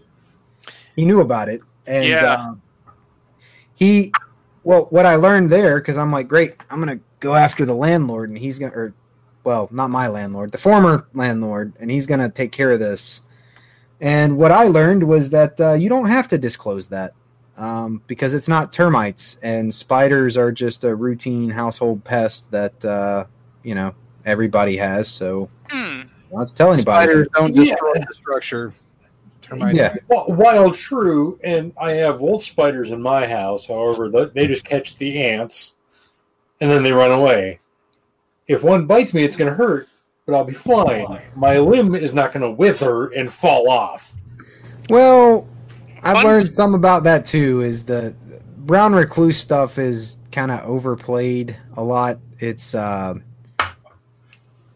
he 0.95 1.03
knew 1.03 1.21
about 1.21 1.49
it, 1.49 1.61
and 1.87 2.05
Yeah. 2.05 2.33
um, 2.35 2.61
he 3.73 4.11
well, 4.63 4.85
what 4.91 5.07
I 5.07 5.15
learned 5.15 5.49
there 5.49 5.79
because 5.79 5.97
I'm 5.97 6.11
like, 6.11 6.27
great, 6.27 6.53
I'm 6.69 6.79
gonna 6.79 6.99
go 7.21 7.33
after 7.33 7.65
the 7.65 7.73
landlord, 7.73 8.29
and 8.29 8.37
he's 8.37 8.59
gonna, 8.59 8.73
or 8.75 8.93
well, 9.43 9.67
not 9.71 9.89
my 9.89 10.09
landlord, 10.09 10.51
the 10.51 10.59
former 10.59 11.07
landlord, 11.15 11.73
and 11.79 11.89
he's 11.89 12.05
gonna 12.05 12.29
take 12.29 12.51
care 12.51 12.69
of 12.69 12.79
this. 12.79 13.23
And 14.01 14.37
what 14.37 14.51
I 14.51 14.65
learned 14.65 15.03
was 15.03 15.29
that 15.29 15.59
uh, 15.61 15.73
you 15.73 15.87
don't 15.87 16.09
have 16.09 16.27
to 16.29 16.37
disclose 16.37 16.87
that 16.87 17.13
um, 17.57 18.01
because 18.07 18.33
it's 18.33 18.47
not 18.47 18.73
termites, 18.73 19.37
and 19.43 19.73
spiders 19.73 20.37
are 20.37 20.51
just 20.51 20.83
a 20.83 20.95
routine 20.95 21.49
household 21.51 22.03
pest 22.03 22.49
that 22.51 22.83
uh, 22.83 23.25
you 23.63 23.75
know 23.75 23.93
everybody 24.25 24.75
has. 24.77 25.07
So 25.07 25.49
you 25.71 25.77
don't 26.31 26.39
have 26.39 26.49
to 26.49 26.53
tell 26.55 26.73
anybody. 26.73 26.81
Spiders 26.81 27.27
don't 27.35 27.55
Yeah. 27.55 27.63
destroy 27.63 27.93
the 27.93 28.13
structure. 28.13 28.73
Termite. 29.43 29.75
Yeah. 29.75 29.95
Wh- 30.07 30.29
While 30.29 30.71
true, 30.71 31.39
and 31.43 31.71
I 31.79 31.91
have 31.91 32.21
wolf 32.21 32.43
spiders 32.43 32.91
in 32.91 33.01
my 33.01 33.27
house, 33.27 33.67
however, 33.67 34.09
they 34.33 34.47
just 34.47 34.63
catch 34.63 34.97
the 34.97 35.21
ants 35.23 35.73
and 36.59 36.69
then 36.71 36.83
they 36.83 36.91
run 36.91 37.11
away. 37.11 37.59
If 38.47 38.63
one 38.63 38.85
bites 38.85 39.13
me, 39.13 39.23
it's 39.23 39.35
going 39.35 39.49
to 39.49 39.55
hurt, 39.55 39.89
but 40.25 40.35
I'll 40.35 40.43
be 40.43 40.53
fine. 40.53 41.21
My 41.35 41.57
limb 41.57 41.95
is 41.95 42.13
not 42.13 42.33
going 42.33 42.41
to 42.41 42.51
wither 42.51 43.07
and 43.07 43.31
fall 43.31 43.69
off. 43.69 44.15
Well, 44.89 45.47
I've 46.03 46.23
learned 46.23 46.51
some 46.51 46.73
about 46.73 47.03
that 47.03 47.25
too. 47.25 47.61
Is 47.61 47.85
the 47.85 48.15
brown 48.57 48.93
recluse 48.93 49.37
stuff 49.37 49.77
is 49.77 50.17
kind 50.31 50.51
of 50.51 50.61
overplayed 50.61 51.57
a 51.75 51.83
lot. 51.83 52.19
It's 52.39 52.73
uh, 52.73 53.15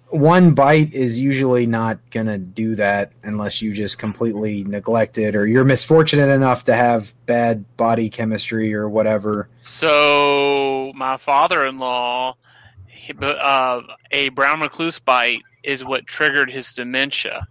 one 0.10 0.54
bite 0.54 0.94
is 0.94 1.20
usually 1.20 1.66
not 1.66 2.00
gonna 2.12 2.38
do 2.38 2.76
that 2.76 3.12
unless 3.24 3.62
you 3.62 3.74
just 3.74 3.98
completely 3.98 4.64
neglect 4.64 5.18
it 5.18 5.36
or 5.36 5.46
you're 5.46 5.66
misfortunate 5.66 6.30
enough 6.30 6.64
to 6.66 6.74
have 6.74 7.14
bad 7.26 7.66
body 7.78 8.10
chemistry 8.10 8.74
or 8.74 8.88
whatever. 8.88 9.50
So 9.64 10.94
my 10.96 11.18
father-in-law, 11.18 12.32
he, 12.32 12.45
uh, 13.22 13.82
a 14.12 14.30
brown 14.30 14.62
recluse 14.62 15.00
bite 15.00 15.42
is 15.64 15.84
what 15.84 16.06
triggered 16.08 16.50
his 16.52 16.74
dementia. 16.74 17.48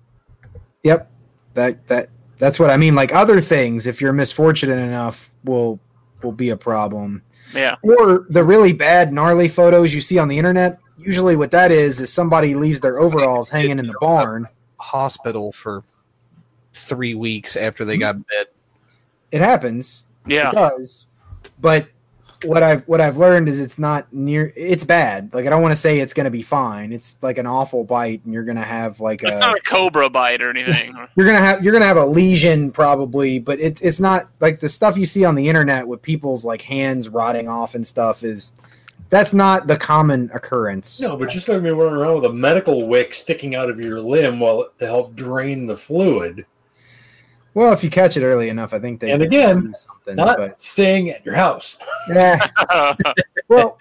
Yep, 0.83 1.11
that 1.55 1.87
that 1.87 2.09
that's 2.39 2.59
what 2.59 2.71
I 2.71 2.77
mean. 2.77 2.95
Like 2.95 3.15
other 3.15 3.41
things, 3.41 3.87
if 3.87 4.01
you're 4.01 4.13
misfortunate 4.13 4.79
enough, 4.79 5.31
will 5.45 5.81
will 6.23 6.33
be 6.33 6.51
a 6.51 6.57
problem. 6.57 7.23
Yeah. 7.55 7.77
or 7.83 8.27
the 8.31 8.43
really 8.43 8.73
bad 8.73 9.13
gnarly 9.13 9.49
photos 9.49 9.95
you 9.95 10.01
see 10.01 10.19
on 10.19 10.27
the 10.27 10.37
internet 10.39 10.81
usually 10.99 11.37
what 11.37 11.53
that 11.53 11.71
is 11.71 12.01
is 12.01 12.13
somebody 12.13 12.55
leaves 12.57 12.81
their 12.81 12.99
overalls 12.99 13.49
hanging 13.49 13.79
in 13.79 13.87
the 13.87 13.95
barn 14.01 14.49
Hospital 14.81 15.53
for 15.53 15.85
three 16.73 17.15
weeks 17.15 17.57
after 17.57 17.85
they 17.85 17.97
got 17.97 18.17
bit. 18.27 18.53
it 19.31 19.41
happens 19.41 20.05
Yeah. 20.27 20.49
it 20.51 20.55
does 20.55 21.07
but 21.61 21.87
what 22.45 22.63
i've 22.63 22.87
what 22.89 23.01
i've 23.01 23.17
learned 23.17 23.49
is 23.49 23.61
it's 23.61 23.79
not 23.79 24.13
near 24.13 24.53
it's 24.57 24.85
bad 24.85 25.33
like 25.35 25.47
i 25.47 25.51
don't 25.51 25.63
want 25.63 25.73
to 25.73 25.81
say 25.81 26.01
it's 26.01 26.15
going 26.15 26.25
to 26.25 26.31
be 26.31 26.43
fine 26.43 26.93
it's 26.93 27.17
like 27.23 27.39
an 27.39 27.47
awful 27.47 27.85
bite 27.85 28.25
and 28.25 28.33
you're 28.33 28.45
going 28.45 28.57
to 28.57 28.63
have 28.63 29.01
like 29.01 29.23
a 29.23 29.27
It's 29.27 29.37
a 29.37 29.41
not 29.41 29.57
a 29.57 29.61
cobra 29.61 30.09
bite 30.11 30.43
or 30.43 30.51
anything. 30.51 30.95
you're 31.17 31.27
gonna 31.27 31.39
have 31.39 31.63
you're 31.63 31.73
gonna 31.73 31.85
have 31.85 31.97
a 31.97 32.05
lesion 32.05 32.71
probably, 32.71 33.39
but 33.39 33.61
it, 33.61 33.83
it's 33.83 34.01
not 34.01 34.29
like 34.41 34.61
the 34.61 34.69
stuff 34.69 34.97
you 34.97 35.07
see 35.07 35.25
on 35.25 35.35
the 35.35 35.49
internet 35.49 35.87
with 35.87 36.03
people's 36.03 36.45
like 36.45 36.63
hands 36.63 37.09
rotting 37.09 37.49
off 37.49 37.75
and 37.75 37.87
stuff 37.87 38.23
is 38.25 38.53
that's 39.11 39.33
not 39.33 39.67
the 39.67 39.77
common 39.77 40.31
occurrence. 40.35 41.01
No, 41.01 41.17
but 41.17 41.29
just 41.29 41.49
like 41.49 41.63
me 41.63 41.71
running 41.71 41.97
around 41.97 42.17
with 42.17 42.25
a 42.25 42.33
medical 42.33 42.87
wick 42.89 43.15
sticking 43.15 43.55
out 43.55 43.71
of 43.71 43.79
your 43.79 44.01
limb 44.01 44.41
while 44.41 44.69
to 44.79 44.87
help 44.87 45.15
drain 45.15 45.67
the 45.67 45.77
fluid, 45.77 46.47
Well, 47.55 47.73
if 47.73 47.85
you 47.85 47.91
catch 47.91 48.17
it 48.17 48.25
early 48.25 48.49
enough, 48.49 48.75
I 48.75 48.79
think 48.81 48.99
they 49.01 49.13
And 49.13 49.23
again, 49.23 49.61
do 49.69 49.73
something. 49.75 50.17
not 50.17 50.39
but 50.39 50.61
staying 50.61 51.11
at 51.11 51.25
your 51.25 51.35
house. 51.35 51.79
yeah, 52.09 52.45
well, 53.49 53.79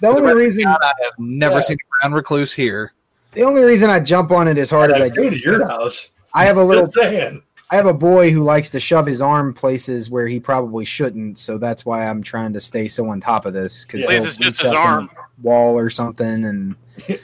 the 0.00 0.06
only 0.08 0.32
reason 0.34 0.64
God, 0.64 0.78
I 0.82 0.92
have 1.02 1.12
never 1.18 1.56
Yeah. 1.56 1.60
seen 1.60 1.76
a 1.76 2.08
brown 2.08 2.14
recluse 2.16 2.52
here. 2.52 2.92
the 3.32 3.42
only 3.42 3.62
reason 3.62 3.90
I 3.90 4.00
jump 4.00 4.30
on 4.30 4.48
it 4.48 4.56
as 4.58 4.70
hard 4.70 4.90
as 4.90 5.00
I 5.00 5.04
I 5.04 5.08
do 5.10 5.28
to 5.28 5.36
is 5.36 5.44
your 5.44 5.58
'cause 5.60 5.70
house. 5.70 6.08
I 6.34 6.44
have 6.46 6.56
a 6.56 6.64
little 6.64 6.84
Just 6.86 6.94
saying. 6.94 7.42
I 7.70 7.76
have 7.76 7.84
a 7.86 7.92
boy 7.92 8.30
who 8.30 8.42
likes 8.42 8.70
to 8.70 8.80
shove 8.80 9.04
his 9.04 9.20
arm 9.20 9.52
places 9.52 10.08
where 10.08 10.26
he 10.26 10.40
probably 10.40 10.86
shouldn't, 10.86 11.38
so 11.38 11.58
that's 11.58 11.84
why 11.84 12.06
I'm 12.06 12.22
trying 12.22 12.54
to 12.54 12.60
stay 12.60 12.88
so 12.88 13.10
on 13.10 13.20
top 13.20 13.44
of 13.44 13.52
this. 13.52 13.86
Yeah. 13.92 14.00
At 14.04 14.08
least 14.08 14.26
it's 14.26 14.36
just 14.38 14.62
his 14.62 14.70
arm. 14.72 15.10
wall 15.42 15.78
or 15.78 15.90
something, 15.90 16.44
and 16.46 16.74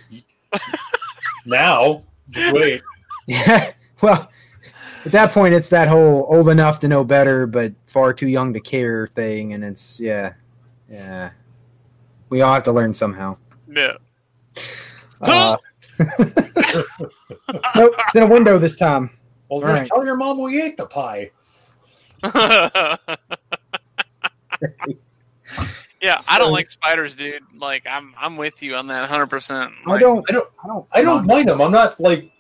Now, 1.47 2.03
just 2.31 2.55
wait. 2.55 2.83
yeah. 3.27 3.73
Well, 4.01 4.31
at 5.05 5.13
that 5.13 5.33
point, 5.33 5.55
it's 5.55 5.69
that 5.69 5.89
whole 5.89 6.27
old 6.29 6.49
enough 6.49 6.81
to 6.81 6.89
know 6.89 7.05
better, 7.05 7.47
but 7.47 7.73
far 7.87 8.13
too 8.13 8.27
young 8.29 8.53
to 8.55 8.61
care 8.61 9.07
thing, 9.09 9.53
and 9.53 9.65
it's 9.65 10.01
yeah, 10.01 10.35
yeah. 10.89 11.31
We 12.31 12.41
all 12.43 12.55
have 12.55 12.63
to 12.65 12.73
learn 12.73 12.95
somehow. 12.95 13.37
yeah. 13.69 13.97
Uh, 15.21 15.57
nope, 15.99 17.95
it's 17.99 18.17
in 18.17 18.23
a 18.23 18.27
window 18.27 18.59
this 18.59 18.77
time. 18.77 19.11
Well, 19.49 19.61
just 19.61 19.73
right. 19.73 19.89
tell 19.89 20.05
your 20.05 20.17
mom 20.17 20.41
we 20.41 20.61
ate 20.61 20.77
the 20.77 20.87
pie. 20.87 21.31
yeah, 26.01 26.19
I 26.29 26.39
don't 26.39 26.53
like 26.53 26.71
spiders, 26.71 27.15
dude. 27.15 27.43
Like 27.57 27.85
I'm 27.89 28.15
I'm 28.19 28.37
with 28.37 28.63
you 28.63 28.75
on 28.75 28.87
that 28.89 29.09
100%. 29.09 29.73
I 29.87 29.99
don't. 29.99 30.25
I 30.29 30.33
don't- 30.33 30.49
I 30.63 30.67
don't. 30.67 30.87
I 30.93 31.03
don't 31.03 31.27
mind 31.27 31.49
them. 31.49 31.61
I'm 31.61 31.73
not 31.73 32.01
like 32.01 32.31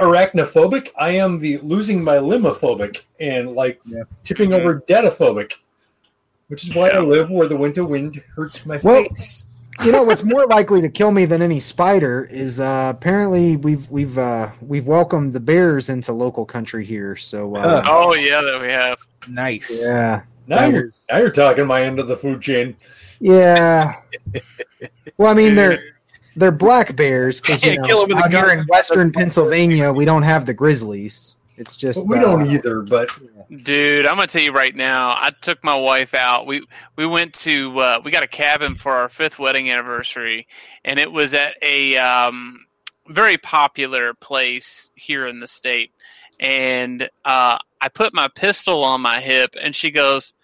arachnophobic. 0.00 0.88
I 0.98 1.10
am 1.10 1.38
the 1.38 1.58
losing 1.58 2.02
my 2.02 2.16
limophobic 2.16 3.02
and 3.20 3.52
like 3.52 3.80
Yeah. 3.84 4.02
tipping 4.24 4.52
over 4.52 4.80
deadophobic, 4.80 5.52
which 6.48 6.68
is 6.68 6.74
why 6.74 6.88
Yeah. 6.90 6.98
I 6.98 7.00
live 7.00 7.30
where 7.30 7.48
the 7.48 7.56
winter 7.56 7.84
wind 7.84 8.20
hurts 8.36 8.64
my 8.66 8.78
Well- 8.82 9.04
face. 9.04 9.48
You 9.82 9.90
know 9.90 10.02
what's 10.02 10.22
more 10.22 10.46
likely 10.46 10.82
to 10.82 10.88
kill 10.90 11.10
me 11.12 11.24
than 11.24 11.40
any 11.40 11.58
spider 11.58 12.28
is 12.30 12.60
uh, 12.60 12.92
apparently 12.94 13.56
we've 13.56 13.88
we've 13.90 14.18
uh, 14.18 14.50
we've 14.60 14.86
welcomed 14.86 15.32
the 15.32 15.40
bears 15.40 15.88
into 15.88 16.12
local 16.12 16.44
country 16.44 16.84
here. 16.84 17.16
So 17.16 17.56
uh, 17.56 17.82
Oh 17.86 18.14
yeah, 18.14 18.42
that 18.42 18.60
we 18.60 18.68
have. 18.70 18.98
Nice. 19.28 19.86
yeah, 19.88 20.22
Now 20.46 20.66
you're 20.66 20.82
was- 20.84 21.06
now 21.10 21.18
you're 21.18 21.30
talking 21.30 21.66
my 21.66 21.82
end 21.82 21.98
of 21.98 22.06
the 22.06 22.16
food 22.16 22.42
chain. 22.42 22.76
yeah. 23.18 23.94
Well, 25.16 25.30
I 25.30 25.34
mean 25.34 25.54
they're 25.54 25.82
they're 26.36 26.50
black 26.52 26.96
bears 26.96 27.40
because 27.40 27.62
you 27.62 27.70
Can't 27.70 27.82
know, 27.82 27.86
kill 27.86 28.02
'em 28.02 28.08
with 28.08 28.18
a 28.18 28.24
out 28.24 28.32
here 28.32 28.46
gun. 28.46 28.58
in 28.60 28.64
Western 28.66 29.12
Pennsylvania 29.12 29.92
we 29.92 30.04
don't 30.04 30.22
have 30.22 30.46
the 30.46 30.54
grizzlies. 30.54 31.36
It's 31.56 31.76
just 31.76 31.98
But 31.98 32.06
we 32.06 32.18
uh, 32.18 32.20
don't 32.22 32.50
either. 32.50 32.80
But 32.82 33.10
Dude, 33.62 34.06
I'm 34.06 34.16
gonna 34.16 34.26
tell 34.26 34.40
you 34.42 34.52
right 34.52 34.74
now. 34.74 35.10
I 35.10 35.30
took 35.42 35.62
my 35.62 35.74
wife 35.76 36.14
out. 36.14 36.46
We 36.46 36.66
we 36.96 37.06
went 37.06 37.34
to 37.40 37.78
uh, 37.78 38.00
we 38.04 38.10
got 38.10 38.22
a 38.22 38.26
cabin 38.28 38.74
for 38.74 38.92
our 38.92 39.08
fifth 39.10 39.38
wedding 39.38 39.70
anniversary, 39.70 40.46
and 40.84 40.98
it 40.98 41.12
was 41.12 41.34
at 41.34 41.54
a 41.62 41.96
um, 41.98 42.64
very 43.08 43.36
popular 43.36 44.14
place 44.14 44.90
here 44.94 45.26
in 45.26 45.40
the 45.40 45.46
state. 45.46 45.92
and 46.40 47.02
uh, 47.26 47.58
I 47.80 47.88
put 47.92 48.14
my 48.14 48.28
pistol 48.34 48.82
on 48.82 49.00
my 49.02 49.20
hip, 49.20 49.54
and 49.62 49.76
she 49.76 49.90
goes, 49.90 50.32
"What 50.32 50.41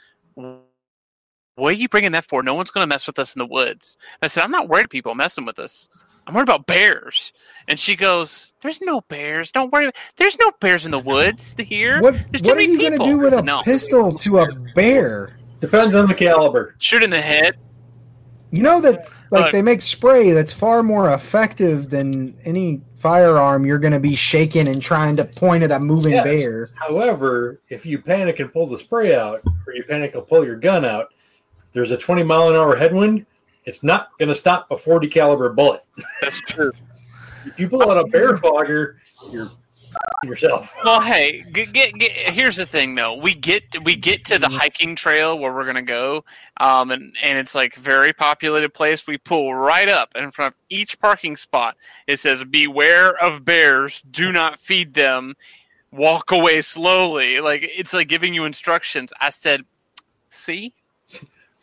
are 1.66 1.72
you 1.72 1.88
bringing 1.88 2.12
that 2.12 2.24
for? 2.24 2.42
No 2.42 2.54
one's 2.54 2.70
going 2.70 2.82
to 2.82 2.88
mess 2.88 3.06
with 3.06 3.18
us 3.18 3.34
in 3.34 3.40
the 3.40 3.46
woods." 3.46 3.96
I 4.22 4.26
said, 4.28 4.42
"I'm 4.44 4.50
not 4.50 4.68
worried 4.68 4.82
about 4.82 4.90
people 4.90 5.14
messing 5.14 5.44
with 5.44 5.59
us. 5.59 5.88
I'm 6.26 6.34
worried 6.34 6.44
about 6.48 6.66
bears." 6.66 7.32
And 7.68 7.78
she 7.78 7.96
goes, 7.96 8.54
"There's 8.62 8.80
no 8.80 9.00
bears. 9.02 9.50
Don't 9.52 9.72
worry. 9.72 9.90
There's 10.16 10.38
no 10.38 10.50
bears 10.61 10.84
in 10.84 10.90
the 10.90 10.98
woods 10.98 11.54
here. 11.59 12.00
What, 12.00 12.14
There's 12.30 12.42
too 12.42 12.50
what 12.50 12.59
are 12.59 12.61
many 12.61 12.72
you 12.72 12.78
going 12.78 12.92
to 12.92 12.98
people." 12.98 13.06
do 13.06 13.18
with 13.18 13.32
I 13.32 13.36
a 13.36 13.38
said, 13.38 13.44
"No." 13.44 13.62
pistol 13.62 14.12
to 14.12 14.38
a 14.40 14.52
bear? 14.74 15.36
Depends 15.61 15.94
on 15.96 16.09
the 16.09 16.14
caliber. 16.14 16.74
Shoot 16.78 17.02
in 17.02 17.11
the 17.11 17.20
head. 17.20 17.56
You 18.50 18.62
know 18.62 18.80
that 18.80 19.09
like 19.30 19.42
Look. 19.44 19.52
they 19.52 19.61
make 19.61 19.82
spray 19.82 20.30
that's 20.30 20.54
far 20.54 20.82
more 20.82 21.12
effective 21.12 21.90
than 21.90 22.34
any 22.44 22.80
firearm 22.96 23.66
you're 23.66 23.78
going 23.78 23.92
to 23.92 24.00
be 24.00 24.14
shaking 24.14 24.66
and 24.68 24.80
trying 24.80 25.16
to 25.16 25.24
point 25.24 25.62
at 25.62 25.70
a 25.70 25.78
moving 25.78 26.12
Yes. 26.12 26.24
bear. 26.24 26.68
However, 26.74 27.61
if 27.68 27.84
you 27.84 28.00
panic 28.00 28.38
and 28.40 28.50
pull 28.50 28.66
the 28.66 28.78
spray 28.78 29.14
out, 29.14 29.42
or 29.66 29.74
you 29.74 29.84
panic 29.84 30.14
and 30.14 30.26
pull 30.26 30.46
your 30.46 30.56
gun 30.56 30.84
out, 30.86 31.09
there's 31.72 31.90
a 31.90 31.96
20 31.96 32.22
mile 32.22 32.48
an 32.48 32.56
hour 32.56 32.76
headwind. 32.76 33.26
It's 33.64 33.82
not 33.82 34.16
going 34.18 34.28
to 34.28 34.34
stop 34.34 34.70
a 34.70 34.76
40 34.76 35.08
caliber 35.08 35.50
bullet. 35.50 35.84
That's 36.22 36.40
true. 36.40 36.72
If 37.44 37.60
you 37.60 37.68
pull 37.68 37.88
out 37.90 37.96
a 37.96 38.08
bear 38.08 38.36
fogger, 38.36 39.00
you're 39.30 39.50
yourself. 40.24 40.74
Well, 40.84 41.00
hey, 41.00 41.44
get, 41.52 41.72
get, 41.72 41.94
get, 41.94 42.12
here's 42.12 42.56
the 42.56 42.66
thing 42.66 42.94
though. 42.94 43.14
We 43.14 43.34
get 43.34 43.62
we 43.84 43.96
get 43.96 44.24
to 44.26 44.38
the 44.38 44.48
hiking 44.48 44.94
trail 44.94 45.38
where 45.38 45.52
we're 45.52 45.66
gonna 45.66 45.82
go, 45.82 46.24
um, 46.58 46.90
and 46.90 47.14
and 47.22 47.38
it's 47.38 47.54
like 47.54 47.74
very 47.74 48.12
populated 48.12 48.74
place. 48.74 49.06
We 49.06 49.18
pull 49.18 49.54
right 49.54 49.88
up 49.88 50.12
in 50.16 50.30
front 50.30 50.54
of 50.54 50.60
each 50.68 50.98
parking 50.98 51.36
spot. 51.36 51.76
It 52.06 52.20
says, 52.20 52.44
"Beware 52.44 53.16
of 53.22 53.44
bears. 53.44 54.02
Do 54.02 54.32
not 54.32 54.58
feed 54.58 54.94
them. 54.94 55.34
Walk 55.90 56.30
away 56.30 56.62
slowly." 56.62 57.40
Like 57.40 57.62
it's 57.62 57.92
like 57.92 58.08
giving 58.08 58.34
you 58.34 58.44
instructions. 58.44 59.12
I 59.20 59.30
said, 59.30 59.62
"See, 60.28 60.74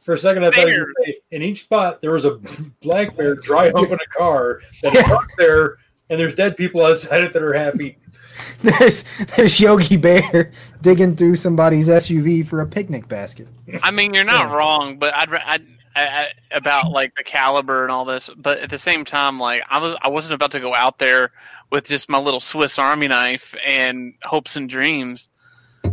For 0.05 0.13
a 0.13 0.19
second, 0.19 0.45
I 0.45 0.51
thought 0.51 0.67
you 0.67 0.81
were 0.81 0.93
in 1.31 1.41
each 1.41 1.63
spot 1.63 1.99
there 1.99 2.11
was 2.11 2.25
a 2.25 2.39
black 2.81 3.17
bear 3.17 3.33
dry 3.33 3.71
humping 3.71 3.97
a 3.99 4.17
car 4.17 4.61
that 4.83 4.95
is 4.95 5.01
parked 5.01 5.33
there, 5.39 5.77
and 6.11 6.19
there's 6.19 6.35
dead 6.35 6.55
people 6.55 6.85
outside 6.85 7.23
it 7.23 7.33
that 7.33 7.41
are 7.41 7.53
half 7.53 7.79
eaten. 7.79 8.01
There's 8.59 9.05
there's 9.37 9.61
Yogi 9.61 9.95
Bear 9.95 10.51
digging 10.81 11.15
through 11.15 11.37
somebody's 11.37 11.87
SUV 11.87 12.45
for 12.45 12.59
a 12.59 12.67
picnic 12.67 13.07
basket. 13.07 13.47
I 13.81 13.91
mean, 13.91 14.13
you're 14.13 14.25
not 14.25 14.51
wrong, 14.51 14.99
but 14.99 15.13
I'd, 15.15 15.33
I'd 15.33 15.65
I, 15.95 16.05
I, 16.05 16.27
about 16.51 16.91
like 16.91 17.15
the 17.15 17.23
caliber 17.23 17.83
and 17.83 17.91
all 17.91 18.03
this, 18.03 18.29
but 18.35 18.59
at 18.59 18.69
the 18.69 18.77
same 18.77 19.05
time, 19.05 19.39
like 19.39 19.63
I 19.69 19.77
was, 19.77 19.95
I 20.01 20.09
wasn't 20.09 20.33
about 20.33 20.51
to 20.51 20.59
go 20.59 20.75
out 20.75 20.97
there 20.97 21.31
with 21.71 21.87
just 21.87 22.09
my 22.09 22.17
little 22.17 22.41
Swiss 22.41 22.77
Army 22.77 23.07
knife 23.07 23.55
and 23.65 24.13
hopes 24.23 24.57
and 24.57 24.69
dreams. 24.69 25.29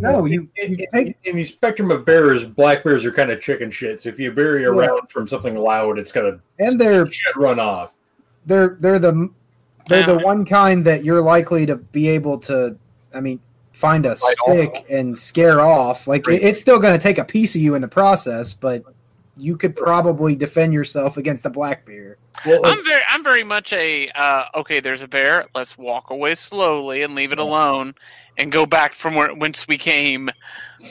No, 0.00 0.24
you, 0.24 0.48
In, 0.56 0.72
you 0.72 0.86
in- 0.92 1.04
take 1.06 1.16
in 1.24 1.36
the 1.36 1.44
spectrum 1.44 1.90
of 1.90 2.04
bears, 2.04 2.44
black 2.44 2.84
bears 2.84 3.04
are 3.04 3.12
kind 3.12 3.30
of 3.30 3.40
chicken 3.40 3.70
shit. 3.70 4.00
So 4.02 4.08
if 4.08 4.18
you 4.18 4.30
bury 4.32 4.64
a 4.64 4.72
Yeah. 4.74 4.86
round 4.86 5.10
from 5.10 5.26
something 5.28 5.56
loud, 5.56 5.98
it's 5.98 6.12
gonna 6.12 6.38
and 6.58 6.80
they're 6.80 7.06
should 7.06 7.36
run 7.36 7.58
off. 7.60 7.94
they're 8.46 8.76
they're 8.80 8.98
the 8.98 9.30
they're 9.88 10.06
the 10.06 10.18
one 10.18 10.44
kind 10.44 10.84
that 10.84 11.04
you're 11.04 11.20
likely 11.20 11.66
to 11.66 11.76
be 11.76 12.06
able 12.08 12.38
to 12.38 12.76
i 13.14 13.20
mean 13.20 13.38
find 13.72 14.06
a 14.06 14.14
Fight 14.16 14.36
stick 14.46 14.86
and 14.90 15.18
scare 15.18 15.60
off 15.60 16.06
like 16.06 16.26
it, 16.28 16.42
it's 16.42 16.60
still 16.60 16.78
going 16.78 16.96
to 16.96 17.02
take 17.02 17.18
a 17.18 17.24
piece 17.24 17.54
of 17.56 17.60
you 17.60 17.74
in 17.74 17.82
the 17.82 17.88
process 17.88 18.54
but 18.54 18.84
you 19.36 19.56
could 19.56 19.74
probably 19.76 20.34
defend 20.36 20.72
yourself 20.72 21.16
against 21.16 21.46
a 21.46 21.50
black 21.50 21.84
bear 21.86 22.16
Well, 22.46 22.60
I'm 22.64 22.84
very, 22.84 23.02
I'm 23.08 23.24
very 23.24 23.42
much 23.44 23.72
a 23.72 24.08
uh, 24.10 24.44
okay. 24.56 24.80
There's 24.80 25.02
a 25.02 25.08
bear. 25.08 25.46
Let's 25.54 25.76
walk 25.78 26.10
away 26.10 26.34
slowly 26.34 27.02
and 27.02 27.14
leave 27.14 27.30
it 27.32 27.38
alone, 27.38 27.94
and 28.38 28.50
go 28.52 28.66
back 28.66 28.94
from 28.94 29.14
where 29.14 29.34
whence 29.34 29.66
we 29.68 29.78
came. 29.78 30.30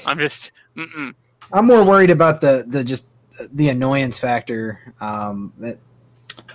I'm 0.05 0.17
just, 0.19 0.51
mm-mm. 0.77 1.13
i'm 1.51 1.65
more 1.67 1.83
worried 1.83 2.11
about 2.11 2.39
the 2.41 2.63
the 2.67 2.83
just 2.83 3.07
the 3.53 3.69
annoyance 3.69 4.19
factor 4.19 4.93
um 5.01 5.51
that 5.59 5.77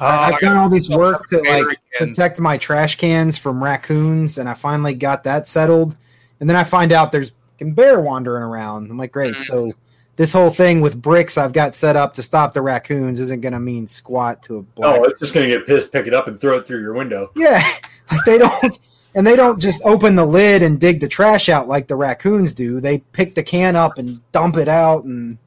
Oh, 0.01 0.05
I- 0.07 0.29
I've 0.33 0.41
done 0.41 0.57
all 0.59 0.69
this 0.69 0.89
work 0.91 1.25
to 1.29 1.39
like 1.39 1.63
again. 1.65 1.77
protect 1.99 2.39
my 2.39 2.57
trash 2.59 2.97
cans 2.97 3.39
from 3.39 3.63
raccoons, 3.65 4.37
and 4.39 4.47
I 4.49 4.53
finally 4.55 4.93
got 4.95 5.25
that 5.25 5.47
settled. 5.47 5.97
And 6.41 6.49
then 6.51 6.57
I 6.57 6.65
find 6.65 6.93
out 6.93 7.13
there's 7.13 7.33
a 7.61 7.65
bear 7.65 7.99
wandering 8.01 8.43
around. 8.43 8.91
I'm 8.91 8.99
like, 8.99 9.13
great. 9.13 9.37
Mhm. 9.37 9.41
So 9.41 9.73
this 10.17 10.33
whole 10.35 10.51
thing 10.51 10.81
with 10.83 11.01
bricks 11.01 11.39
I've 11.39 11.53
got 11.55 11.75
set 11.75 11.97
up 11.97 12.13
to 12.15 12.23
stop 12.23 12.53
the 12.53 12.61
raccoons 12.63 13.21
isn't 13.21 13.41
going 13.41 13.53
to 13.55 13.61
mean 13.61 13.87
squat 13.87 14.43
to 14.45 14.57
a 14.59 14.63
black. 14.63 14.99
oh, 15.01 15.05
it's 15.05 15.19
just 15.21 15.33
gonna 15.33 15.47
get 15.47 15.67
pissed, 15.67 15.93
pick 15.93 16.07
it 16.07 16.13
up, 16.15 16.27
and 16.27 16.39
throw 16.39 16.59
it 16.59 16.67
through 16.67 16.81
your 16.83 16.93
window. 16.95 17.31
Yeah, 17.35 17.63
like 18.11 18.25
they 18.27 18.37
don't, 18.39 18.79
and 19.17 19.27
they 19.27 19.35
don't 19.35 19.59
just 19.59 19.81
open 19.85 20.15
the 20.15 20.27
lid 20.27 20.63
and 20.63 20.79
dig 20.79 21.01
the 21.01 21.09
trash 21.09 21.49
out 21.49 21.67
like 21.67 21.89
the 21.89 21.97
raccoons 21.97 22.53
do. 22.53 22.81
They 22.81 22.99
pick 22.99 23.35
the 23.35 23.43
can 23.43 23.75
up 23.75 23.97
and 23.99 24.21
dump 24.31 24.59
it 24.59 24.69
out 24.69 25.05
and 25.05 25.39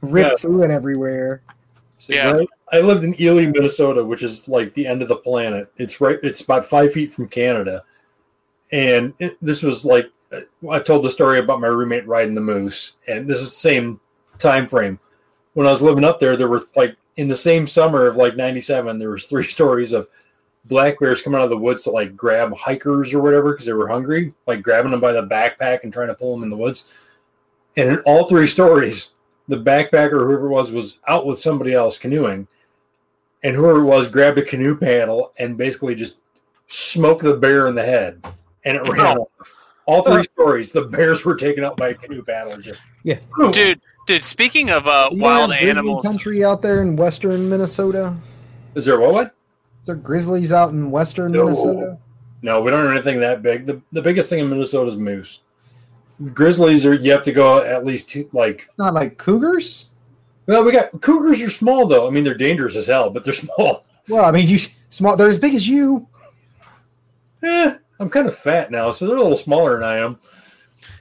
rip 0.00 0.30
Yeah. 0.30 0.36
through 0.36 0.62
it 0.62 0.70
everywhere. 0.70 1.42
So, 1.98 2.12
Yeah. 2.14 2.30
right, 2.30 2.48
I 2.72 2.78
lived 2.80 3.02
in 3.02 3.20
Ely, 3.20 3.46
Minnesota, 3.46 4.04
which 4.04 4.22
is 4.22 4.46
like 4.46 4.72
the 4.74 4.86
end 4.86 5.02
of 5.02 5.08
the 5.08 5.16
planet. 5.16 5.70
It's 5.76 6.00
right. 6.00 6.20
It's 6.22 6.40
about 6.40 6.64
five 6.64 6.92
feet 6.92 7.12
from 7.12 7.26
Canada, 7.28 7.82
and 8.70 9.12
it, 9.18 9.36
this 9.42 9.62
was 9.64 9.84
like 9.84 10.06
uh, 10.30 10.40
I've 10.70 10.84
told 10.84 11.04
the 11.04 11.10
story 11.10 11.40
about 11.40 11.60
my 11.60 11.66
roommate 11.66 12.06
riding 12.06 12.34
the 12.34 12.40
moose, 12.40 12.94
and 13.08 13.26
this 13.28 13.40
is 13.40 13.50
the 13.50 13.56
same 13.56 13.98
time 14.38 14.68
frame. 14.68 15.00
When 15.54 15.66
I 15.66 15.70
was 15.70 15.82
living 15.82 16.04
up 16.04 16.20
there, 16.20 16.36
there 16.36 16.46
were 16.48 16.62
like 16.76 16.94
in 17.16 17.26
the 17.26 17.34
same 17.34 17.66
summer 17.66 18.06
of 18.06 18.14
like 18.14 18.36
'97, 18.36 19.00
there 19.00 19.10
was 19.10 19.24
three 19.24 19.42
stories 19.56 19.92
of 19.92 20.06
black 20.68 20.98
bears 21.00 21.22
coming 21.22 21.38
out 21.38 21.44
of 21.44 21.50
the 21.50 21.56
woods 21.56 21.84
to 21.84 21.90
like 21.90 22.16
grab 22.16 22.54
hikers 22.54 23.12
or 23.12 23.20
whatever 23.20 23.52
because 23.52 23.66
they 23.66 23.72
were 23.72 23.88
hungry, 23.88 24.32
like 24.46 24.62
grabbing 24.62 24.90
them 24.90 25.00
by 25.00 25.12
the 25.12 25.22
backpack 25.22 25.82
and 25.82 25.92
trying 25.92 26.08
to 26.08 26.14
pull 26.14 26.34
them 26.34 26.44
in 26.44 26.50
the 26.50 26.56
woods. 26.56 26.92
And 27.76 27.88
in 27.88 27.98
all 28.00 28.26
three 28.26 28.46
stories, 28.46 29.12
the 29.48 29.56
backpacker, 29.56 30.26
whoever 30.26 30.46
it 30.46 30.50
was, 30.50 30.70
was 30.70 30.98
out 31.08 31.26
with 31.26 31.38
somebody 31.38 31.72
else 31.72 31.96
canoeing, 31.96 32.46
and 33.42 33.56
whoever 33.56 33.80
it 33.80 33.84
was 33.84 34.08
grabbed 34.08 34.38
a 34.38 34.42
canoe 34.42 34.76
paddle 34.76 35.32
and 35.38 35.56
basically 35.56 35.94
just 35.94 36.18
smoked 36.66 37.22
the 37.22 37.36
bear 37.36 37.66
in 37.66 37.74
the 37.74 37.84
head, 37.84 38.22
and 38.64 38.76
it 38.76 38.82
ran 38.88 39.18
off. 39.18 39.56
All 39.86 40.02
three 40.02 40.24
stories, 40.24 40.70
the 40.70 40.82
bears 40.82 41.24
were 41.24 41.34
taken 41.34 41.64
out 41.64 41.78
by 41.78 41.88
a 41.88 41.94
canoe 41.94 42.22
paddle. 42.22 42.58
Just 42.58 42.80
Yeah. 43.04 43.18
dude, 43.52 43.80
dude. 44.06 44.22
Speaking 44.22 44.70
of 44.70 44.86
uh, 44.86 45.08
wild 45.12 45.50
have 45.50 45.60
grizzly 45.60 45.70
animals, 45.70 46.04
country 46.04 46.44
out 46.44 46.60
there 46.60 46.82
in 46.82 46.94
western 46.94 47.48
Minnesota. 47.48 48.14
Is 48.74 48.84
there 48.84 49.00
what? 49.00 49.12
what? 49.12 49.34
Is 49.88 49.94
there 49.94 50.02
grizzlies 50.02 50.52
out 50.52 50.68
in 50.74 50.90
western 50.90 51.32
No. 51.32 51.44
Minnesota? 51.44 51.98
No, 52.42 52.60
we 52.60 52.70
don't 52.70 52.84
have 52.84 52.92
anything 52.92 53.20
that 53.20 53.40
big. 53.40 53.64
The, 53.64 53.80
the 53.92 54.02
biggest 54.02 54.28
thing 54.28 54.38
in 54.40 54.50
Minnesota 54.50 54.90
is 54.90 54.96
moose. 54.98 55.40
Grizzlies 56.34 56.84
are 56.84 56.92
you 56.92 57.10
have 57.10 57.22
to 57.22 57.32
go 57.32 57.62
at 57.64 57.86
least 57.86 58.10
two, 58.10 58.28
like 58.34 58.68
Not 58.76 58.92
like 58.92 59.16
cougars. 59.16 59.86
well 60.44 60.62
we 60.62 60.72
got 60.72 61.00
cougars 61.00 61.40
are 61.40 61.48
small 61.48 61.86
though. 61.86 62.06
I 62.06 62.10
mean 62.10 62.22
they're 62.22 62.34
dangerous 62.34 62.76
as 62.76 62.86
hell, 62.88 63.08
but 63.08 63.24
they're 63.24 63.32
small. 63.32 63.86
Well, 64.10 64.26
I 64.26 64.30
mean, 64.30 64.46
you 64.46 64.58
small. 64.90 65.16
They're 65.16 65.30
as 65.30 65.38
big 65.38 65.54
as 65.54 65.66
you. 65.66 66.06
Eh, 67.42 67.74
I'm 67.98 68.10
kind 68.10 68.26
of 68.28 68.36
fat 68.36 68.70
now, 68.70 68.90
so 68.90 69.06
they're 69.06 69.16
a 69.16 69.22
little 69.22 69.36
smaller 69.38 69.74
than 69.74 69.84
I 69.84 69.96
am. 69.98 70.18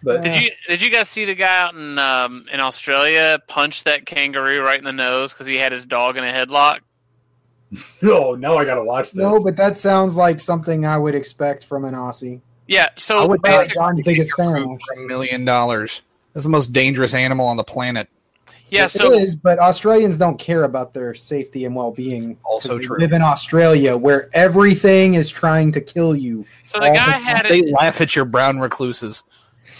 But 0.01 0.23
did 0.23 0.41
you 0.41 0.51
did 0.69 0.81
you 0.81 0.89
guys 0.89 1.09
see 1.09 1.25
the 1.25 1.35
guy 1.35 1.61
out 1.61 1.75
in 1.75 1.99
um, 1.99 2.45
in 2.53 2.61
Australia 2.61 3.37
punch 3.49 3.83
that 3.83 4.05
kangaroo 4.05 4.61
right 4.61 4.79
in 4.79 4.85
the 4.85 4.93
nose 4.93 5.33
because 5.33 5.45
he 5.47 5.55
had 5.55 5.71
his 5.73 5.85
dog 5.85 6.15
in 6.15 6.23
a 6.23 6.31
headlock? 6.31 6.79
oh, 8.03 8.35
now 8.35 8.57
I 8.57 8.65
gotta 8.65 8.83
watch 8.83 9.11
this. 9.11 9.15
No, 9.23 9.39
but 9.43 9.55
that 9.57 9.77
sounds 9.77 10.15
like 10.15 10.39
something 10.39 10.85
I 10.85 10.97
would 10.97 11.15
expect 11.15 11.65
from 11.65 11.85
an 11.85 11.93
Aussie. 11.93 12.41
Yeah. 12.67 12.87
So 12.97 13.21
I 13.23 13.25
would 13.25 13.41
basically, 13.41 13.65
not 13.67 13.73
John's 13.73 14.01
biggest 14.03 14.33
fan. 14.35 14.77
a 14.97 14.99
million 15.01 15.45
dollars. 15.45 16.01
It's 16.35 16.43
the 16.43 16.49
most 16.49 16.71
dangerous 16.73 17.13
animal 17.13 17.47
on 17.47 17.57
the 17.57 17.63
planet. 17.63 18.09
yeah. 18.69 18.85
it 18.85 18.91
So 18.91 19.13
is, 19.13 19.35
but 19.35 19.57
Australians 19.59 20.17
don't 20.17 20.37
care 20.37 20.63
about 20.65 20.93
their 20.93 21.13
safety 21.15 21.65
and 21.65 21.75
well-being. 21.75 22.37
Also 22.43 22.69
'cause 22.69 22.79
they 22.79 22.85
true. 22.85 22.97
Live 22.99 23.13
in 23.13 23.21
Australia, 23.21 23.95
where 23.97 24.29
everything 24.33 25.13
is 25.15 25.29
trying 25.31 25.71
to 25.73 25.81
kill 25.81 26.15
you. 26.15 26.45
so 26.65 26.79
the 26.79 26.87
guy 26.87 26.93
the- 26.93 27.25
had 27.25 27.45
They 27.47 27.59
it. 27.59 27.71
laugh 27.73 27.99
at 28.01 28.15
your 28.15 28.25
brown 28.25 28.59
recluses. 28.59 29.23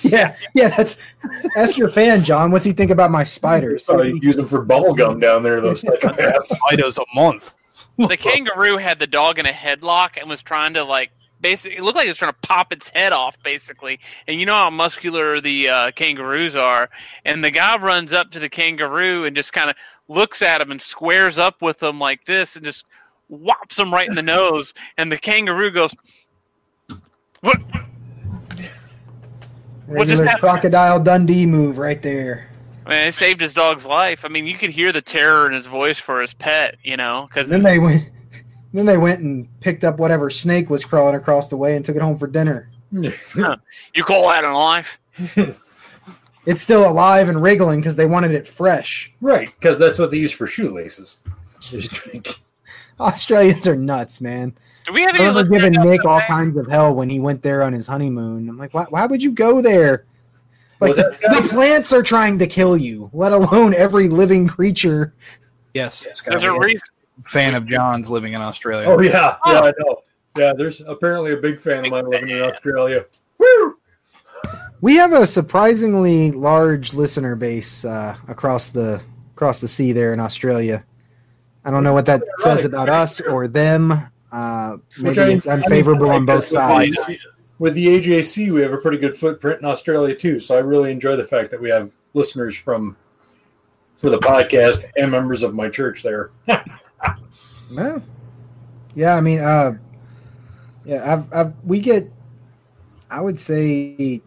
Yeah, 0.03 0.35
yeah. 0.53 0.67
That's 0.77 1.15
ask 1.57 1.75
your 1.75 1.89
fan, 1.89 2.23
John. 2.23 2.51
What's 2.51 2.63
he 2.63 2.71
think 2.71 2.91
about 2.91 3.09
my 3.09 3.23
spiders? 3.23 3.83
So 3.83 4.03
you 4.03 4.19
use 4.21 4.35
them 4.35 4.45
for 4.45 4.61
bubble 4.61 4.93
gum 4.93 5.19
down 5.19 5.41
there, 5.41 5.59
those 5.59 5.83
psychopaths. 5.83 6.55
Ida's 6.69 6.99
a 6.99 7.05
month. 7.15 7.55
The 7.97 8.17
kangaroo 8.17 8.77
had 8.77 8.99
the 8.99 9.07
dog 9.07 9.39
in 9.39 9.45
a 9.45 9.51
headlock 9.51 10.17
and 10.19 10.29
was 10.29 10.41
trying 10.43 10.73
to 10.73 10.83
like 10.83 11.11
basically 11.41 11.77
it 11.77 11.83
looked 11.83 11.95
like 11.95 12.05
it 12.05 12.09
was 12.09 12.17
trying 12.17 12.31
to 12.33 12.39
pop 12.47 12.71
its 12.71 12.89
head 12.89 13.13
off 13.13 13.41
basically 13.43 13.99
and 14.27 14.39
you 14.39 14.45
know 14.45 14.53
how 14.55 14.69
muscular 14.69 15.39
the 15.41 15.69
uh, 15.69 15.91
kangaroos 15.91 16.55
are 16.55 16.89
and 17.25 17.43
the 17.43 17.51
guy 17.51 17.77
runs 17.77 18.11
up 18.13 18.31
to 18.31 18.39
the 18.39 18.49
kangaroo 18.49 19.23
and 19.25 19.35
just 19.35 19.53
kind 19.53 19.69
of 19.69 19.75
looks 20.07 20.41
at 20.41 20.61
him 20.61 20.71
and 20.71 20.81
squares 20.81 21.37
up 21.37 21.61
with 21.61 21.81
him 21.81 21.99
like 21.99 22.25
this 22.25 22.55
and 22.55 22.65
just 22.65 22.85
whops 23.29 23.77
him 23.77 23.93
right 23.93 24.09
in 24.09 24.15
the 24.15 24.21
nose 24.23 24.73
and 24.97 25.11
the 25.11 25.17
kangaroo 25.17 25.69
goes 25.71 25.93
what 27.41 27.61
What 29.85 30.07
just 30.07 30.23
happened? 30.23 30.41
crocodile 30.41 30.99
Dundee 31.01 31.45
move 31.45 31.77
right 31.77 32.01
there. 32.01 32.49
Man 32.87 33.07
it 33.07 33.11
saved 33.13 33.41
his 33.41 33.53
dog's 33.53 33.85
life 33.85 34.25
i 34.25 34.27
mean 34.27 34.45
you 34.45 34.55
could 34.55 34.69
hear 34.69 34.91
the 34.91 35.01
terror 35.01 35.45
in 35.47 35.53
his 35.53 35.67
voice 35.67 35.99
for 35.99 36.21
his 36.21 36.33
pet 36.33 36.75
you 36.83 36.97
know 36.97 37.27
because 37.29 37.49
Then 37.49 37.63
they 37.63 37.79
went. 37.79 38.09
Then 38.73 38.85
they 38.85 38.97
went 38.97 39.21
and 39.21 39.47
picked 39.61 39.83
up 39.85 39.97
whatever 39.97 40.29
snake 40.29 40.69
was 40.69 40.83
crawling 40.83 41.15
across 41.15 41.47
the 41.47 41.55
way 41.57 41.75
and 41.75 41.85
took 41.85 41.95
it 41.95 42.01
home 42.01 42.17
for 42.17 42.27
dinner. 42.27 42.69
You 42.91 44.03
call 44.03 44.27
that 44.27 44.43
a 44.43 44.55
life? 44.55 44.99
It's 46.45 46.61
still 46.61 46.89
alive 46.89 47.27
and 47.27 47.41
wriggling 47.41 47.81
because 47.81 47.97
they 47.97 48.05
wanted 48.05 48.31
it 48.31 48.47
fresh. 48.47 49.11
right, 49.19 49.53
because 49.59 49.77
that's 49.77 49.99
what 49.99 50.11
they 50.11 50.17
use 50.17 50.31
for 50.31 50.47
shoelaces. 50.47 51.19
Australians 52.99 53.67
are 53.67 53.75
nuts, 53.75 54.21
man. 54.21 54.55
Do 54.85 54.93
we 54.93 55.01
have 55.01 55.09
I 55.09 55.17
any 55.17 55.27
remember 55.27 55.41
listeners 55.41 55.61
giving 55.73 55.89
Nick 55.89 56.05
all 56.05 56.21
kinds 56.21 56.55
of 56.55 56.67
hell 56.67 56.95
when 56.95 57.09
he 57.09 57.19
went 57.19 57.41
there 57.41 57.63
on 57.63 57.73
his 57.73 57.85
honeymoon. 57.85 58.47
I'm 58.47 58.57
like, 58.57 58.73
why, 58.73 58.85
why 58.89 59.05
would 59.05 59.21
you 59.21 59.31
go 59.31 59.61
there? 59.61 60.05
Like 60.79 60.89
Was 60.89 60.97
the, 60.97 61.17
that 61.21 61.43
the 61.43 61.49
plants 61.49 61.91
are 61.93 62.03
trying 62.03 62.37
to 62.39 62.47
kill 62.47 62.77
you, 62.77 63.09
let 63.13 63.31
alone 63.31 63.73
every 63.73 64.07
living 64.09 64.47
creature. 64.47 65.13
Yes, 65.73 66.05
There's 66.25 66.43
a 66.43 66.51
reason. 66.57 66.87
fan 67.23 67.55
of 67.55 67.65
John's 67.67 68.09
living 68.09 68.33
in 68.33 68.41
Australia. 68.41 68.87
Oh 68.87 68.99
yeah, 69.01 69.37
yeah, 69.45 69.61
I 69.61 69.73
know. 69.79 70.01
Yeah, 70.37 70.53
there's 70.55 70.81
apparently 70.81 71.33
a 71.33 71.37
big 71.37 71.59
fan 71.59 71.85
of 71.85 71.91
mine 71.91 72.05
living 72.09 72.29
in 72.29 72.41
Australia. 72.43 73.05
Woo! 73.39 73.77
We 74.81 74.95
have 74.97 75.13
a 75.13 75.25
surprisingly 75.25 76.31
large 76.31 76.93
listener 76.93 77.35
base 77.35 77.83
uh, 77.83 78.15
across 78.27 78.69
the 78.69 79.01
across 79.35 79.59
the 79.61 79.67
sea 79.67 79.93
there 79.93 80.13
in 80.13 80.19
Australia. 80.19 80.85
I 81.65 81.71
don't 81.71 81.83
know 81.83 81.93
what 81.93 82.05
that 82.05 82.21
says 82.39 82.65
about 82.65 82.87
us 82.89 83.19
or 83.19 83.47
them. 83.47 83.93
Uh, 84.31 84.77
Which 85.01 85.17
maybe 85.17 85.21
I- 85.21 85.35
it's 85.35 85.47
unfavorable 85.47 86.11
on 86.11 86.25
both 86.25 86.41
With 86.41 86.47
sides. 86.47 86.97
With 87.59 87.73
the 87.73 87.87
AJC, 87.87 88.53
we 88.53 88.61
have 88.61 88.73
a 88.73 88.77
pretty 88.77 88.97
good 88.97 89.17
footprint 89.17 89.61
in 89.61 89.65
Australia 89.65 90.15
too. 90.15 90.39
So 90.39 90.55
I 90.55 90.59
really 90.59 90.91
enjoy 90.91 91.15
the 91.15 91.23
fact 91.23 91.49
that 91.51 91.59
we 91.59 91.69
have 91.69 91.91
listeners 92.13 92.55
from 92.55 92.95
for 93.97 94.09
the 94.09 94.19
podcast 94.19 94.85
and 94.95 95.11
members 95.11 95.41
of 95.41 95.53
my 95.55 95.69
church 95.69 96.03
there. 96.03 96.31
Yeah, 97.69 97.99
yeah. 98.95 99.15
I 99.15 99.21
mean, 99.21 99.39
uh, 99.39 99.73
yeah. 100.85 101.13
I've, 101.13 101.33
I've, 101.33 101.53
we 101.63 101.81
get, 101.81 102.09
I 103.11 103.19
would 103.19 103.37
say, 103.39 104.21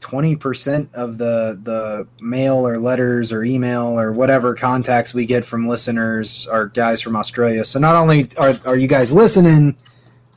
twenty 0.00 0.36
percent 0.36 0.88
of 0.94 1.18
the 1.18 1.60
the 1.62 2.08
mail 2.20 2.66
or 2.66 2.78
letters 2.78 3.32
or 3.32 3.44
email 3.44 3.98
or 3.98 4.12
whatever 4.12 4.54
contacts 4.54 5.12
we 5.12 5.26
get 5.26 5.44
from 5.44 5.66
listeners 5.66 6.46
are 6.46 6.68
guys 6.68 7.02
from 7.02 7.16
Australia. 7.16 7.64
So 7.64 7.78
not 7.78 7.96
only 7.96 8.28
are 8.38 8.54
are 8.64 8.76
you 8.76 8.88
guys 8.88 9.12
listening, 9.12 9.76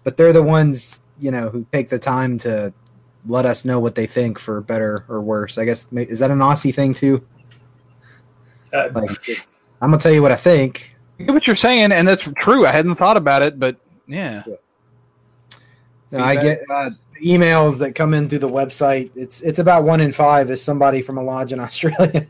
but 0.04 0.18
they're 0.18 0.34
the 0.34 0.44
ones 0.44 1.00
you 1.20 1.32
know 1.32 1.50
who 1.50 1.66
take 1.72 1.90
the 1.90 2.00
time 2.00 2.38
to 2.40 2.74
let 3.28 3.46
us 3.46 3.66
know 3.66 3.80
what 3.80 3.96
they 3.96 4.06
think 4.06 4.38
for 4.40 4.62
better 4.62 5.06
or 5.08 5.22
worse. 5.22 5.58
I 5.58 5.66
guess 5.66 5.88
is 5.94 6.20
that 6.20 6.32
an 6.32 6.40
Aussie 6.40 6.74
thing 6.74 6.94
too? 6.94 7.26
Uh, 8.74 8.90
Like, 8.94 9.10
I'm 9.82 9.92
gonna 9.92 10.02
tell 10.02 10.12
you 10.12 10.22
what 10.22 10.32
I 10.32 10.36
think. 10.36 10.96
I 11.20 11.24
get 11.24 11.34
what 11.34 11.48
you're 11.48 11.56
saying, 11.56 11.92
and 11.92 12.08
that's 12.08 12.32
true. 12.38 12.66
I 12.66 12.72
hadn't 12.72 12.96
thought 12.96 13.18
about 13.18 13.42
it, 13.42 13.60
but 13.60 13.78
yeah. 14.08 14.44
No, 16.12 16.24
I 16.24 16.36
get 16.36 16.62
uh, 16.70 16.92
emails 17.24 17.80
that 17.80 17.96
come 17.96 18.14
in 18.14 18.30
through 18.30 18.40
the 18.40 18.50
website. 18.50 19.12
It's 19.16 19.42
it's 19.42 19.60
about 19.60 19.84
one 19.84 20.02
in 20.02 20.12
five 20.12 20.50
is 20.50 20.62
somebody 20.62 21.02
from 21.02 21.18
a 21.18 21.24
lodge 21.24 21.52
in 21.54 21.60
Australia. 21.68 22.28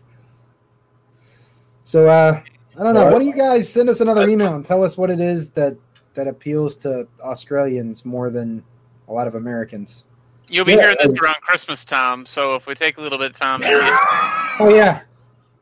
so 1.83 2.07
uh, 2.07 2.41
I 2.79 2.83
don't 2.83 2.93
know. 2.93 3.05
Why 3.05 3.11
don't 3.11 3.25
you 3.27 3.35
guys 3.35 3.71
send 3.71 3.89
us 3.89 4.01
another 4.01 4.27
email 4.27 4.55
and 4.55 4.65
tell 4.65 4.83
us 4.83 4.97
what 4.97 5.09
it 5.09 5.19
is 5.19 5.49
that 5.51 5.77
that 6.13 6.27
appeals 6.27 6.75
to 6.77 7.07
Australians 7.21 8.05
more 8.05 8.29
than 8.29 8.63
a 9.07 9.13
lot 9.13 9.27
of 9.27 9.35
Americans? 9.35 10.03
You'll 10.47 10.65
be 10.65 10.73
Yeah, 10.73 10.81
hearing 10.81 10.97
this 10.99 11.09
and- 11.09 11.19
around 11.19 11.41
Christmas 11.41 11.83
time, 11.85 12.25
so 12.25 12.55
if 12.55 12.67
we 12.67 12.75
take 12.75 12.97
a 12.97 13.01
little 13.01 13.17
bit 13.17 13.31
of 13.31 13.37
time, 13.37 13.61
to 13.61 13.67
Oh 14.59 14.71
yeah. 14.73 15.01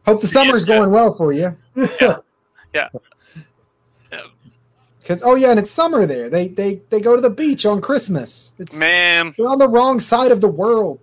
Hope 0.06 0.20
the 0.22 0.28
summer's 0.28 0.66
going 0.66 0.92
well 0.92 1.14
for 1.14 1.32
you. 1.34 1.56
Yeah. 2.02 2.18
Yeah. 2.74 2.90
Because 5.00 5.22
oh 5.24 5.36
yeah, 5.36 5.52
and 5.52 5.60
it's 5.60 5.70
summer 5.72 6.06
there. 6.06 6.30
They 6.30 6.48
they 6.48 6.82
they 6.90 7.00
go 7.02 7.16
to 7.16 7.22
the 7.22 7.30
beach 7.30 7.66
on 7.66 7.82
Christmas. 7.82 8.54
It's 8.58 8.78
man, 8.80 9.34
they're 9.38 9.48
on 9.50 9.60
the 9.60 9.68
wrong 9.68 10.00
side 10.00 10.32
of 10.32 10.40
the 10.42 10.48
world. 10.48 11.00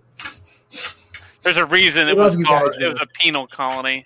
there's 1.43 1.57
a 1.57 1.65
reason 1.65 2.07
it 2.09 2.17
was 2.17 2.35
love 2.37 2.45
called. 2.45 2.71
guys, 2.71 2.77
It 2.81 2.87
was 2.87 2.99
a 2.99 3.05
penal 3.05 3.47
colony. 3.47 4.05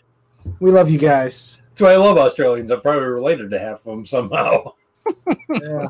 We 0.59 0.69
love 0.69 0.89
you 0.89 0.99
guys. 0.99 1.57
That's 1.69 1.81
why 1.81 1.93
I 1.93 1.95
love 1.97 2.17
Australians. 2.17 2.71
I'm 2.71 2.81
probably 2.81 3.01
related 3.07 3.49
to 3.51 3.59
half 3.59 3.79
of 3.79 3.85
them 3.85 4.05
somehow. 4.05 4.73
Yeah. 5.49 5.87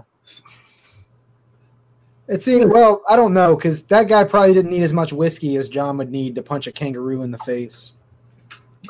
It's 2.27 2.47
either, 2.47 2.67
well, 2.67 3.03
I 3.07 3.15
don't 3.15 3.33
know 3.33 3.55
because 3.55 3.83
that 3.83 4.07
guy 4.07 4.23
probably 4.23 4.53
didn't 4.53 4.71
need 4.71 4.83
as 4.83 4.93
much 4.93 5.13
whiskey 5.13 5.57
as 5.57 5.69
John 5.69 5.97
would 5.97 6.11
need 6.11 6.35
to 6.35 6.43
punch 6.43 6.65
a 6.65 6.71
kangaroo 6.71 7.21
in 7.21 7.31
the 7.31 7.37
face. 7.39 7.93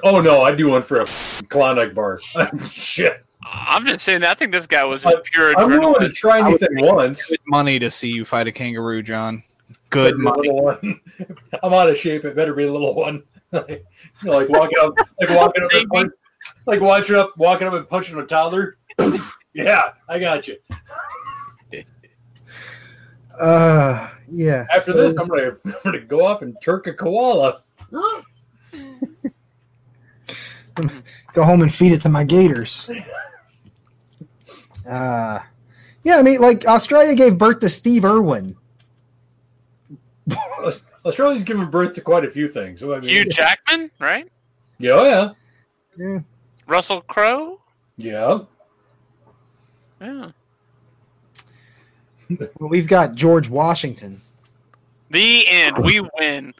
Oh 0.03 0.21
no, 0.21 0.41
I 0.41 0.53
do 0.53 0.69
one 0.69 0.83
for 0.83 1.01
a 1.01 1.05
Klondike 1.49 1.93
bar. 1.93 2.19
Shit, 2.69 3.23
I'm 3.43 3.86
just 3.86 4.03
saying. 4.03 4.23
I 4.23 4.33
think 4.33 4.51
this 4.51 4.67
guy 4.67 4.83
was 4.83 5.03
just 5.03 5.23
pure 5.25 5.57
I'm 5.57 5.69
willing 5.69 6.01
to 6.01 6.09
try 6.09 6.39
anything 6.39 6.69
once. 6.73 7.27
Good 7.27 7.39
money 7.47 7.79
to 7.79 7.89
see 7.89 8.09
you 8.09 8.25
fight 8.25 8.47
a 8.47 8.51
kangaroo, 8.51 9.01
John. 9.03 9.43
Good 9.89 10.17
money. 10.17 10.49
little 10.49 10.63
one. 10.63 10.99
I'm 11.63 11.73
out 11.73 11.89
of 11.89 11.97
shape. 11.97 12.25
It 12.25 12.36
better 12.36 12.53
be 12.53 12.65
a 12.65 12.71
little 12.71 12.95
one. 12.95 13.23
you 13.53 13.79
know, 14.23 14.31
like 14.31 14.49
walking 14.49 14.77
up, 14.81 14.93
like 15.19 15.29
walking 15.29 15.63
up, 15.63 15.73
and 15.73 15.89
punch, 15.89 16.11
like 16.65 16.81
watching 16.81 17.15
up, 17.15 17.38
walking 17.38 17.67
up 17.67 17.73
and 17.73 17.88
punching 17.88 18.17
a 18.17 18.25
toddler. 18.25 18.77
yeah, 19.53 19.91
I 20.09 20.19
got 20.19 20.47
you. 20.47 20.57
Uh, 23.39 24.09
yeah. 24.27 24.65
After 24.73 24.91
so- 24.91 24.97
this, 24.97 25.13
I'm 25.17 25.27
gonna, 25.27 25.51
I'm 25.65 25.73
gonna 25.83 25.99
go 25.99 26.25
off 26.25 26.41
and 26.41 26.55
turk 26.61 26.88
a 26.88 26.93
koala. 26.93 27.61
go 31.33 31.43
home 31.43 31.61
and 31.61 31.73
feed 31.73 31.91
it 31.93 32.01
to 32.01 32.09
my 32.09 32.23
gators. 32.23 32.89
Uh, 34.88 35.39
yeah, 36.03 36.17
I 36.17 36.21
mean, 36.21 36.39
like 36.41 36.65
Australia 36.65 37.15
gave 37.15 37.38
birth 37.38 37.59
to 37.59 37.69
Steve 37.69 38.05
Irwin. 38.05 38.55
Australia's 41.05 41.43
given 41.43 41.69
birth 41.69 41.93
to 41.95 42.01
quite 42.01 42.25
a 42.25 42.31
few 42.31 42.47
things. 42.47 42.79
So, 42.79 42.93
I 42.93 42.99
mean, 42.99 43.09
Hugh 43.09 43.25
Jackman, 43.25 43.91
right? 43.99 44.27
yeah, 44.79 44.91
oh, 44.91 45.03
yeah, 45.05 45.31
Yeah. 45.97 46.19
Russell 46.67 47.01
Crowe. 47.01 47.59
yeah. 47.97 48.39
Yeah. 50.01 50.31
Well, 52.59 52.69
we've 52.69 52.88
got 52.88 53.15
George 53.15 53.49
Washington. 53.49 54.21
The 55.11 55.47
end. 55.47 55.78
We 55.78 56.01
win. 56.19 56.53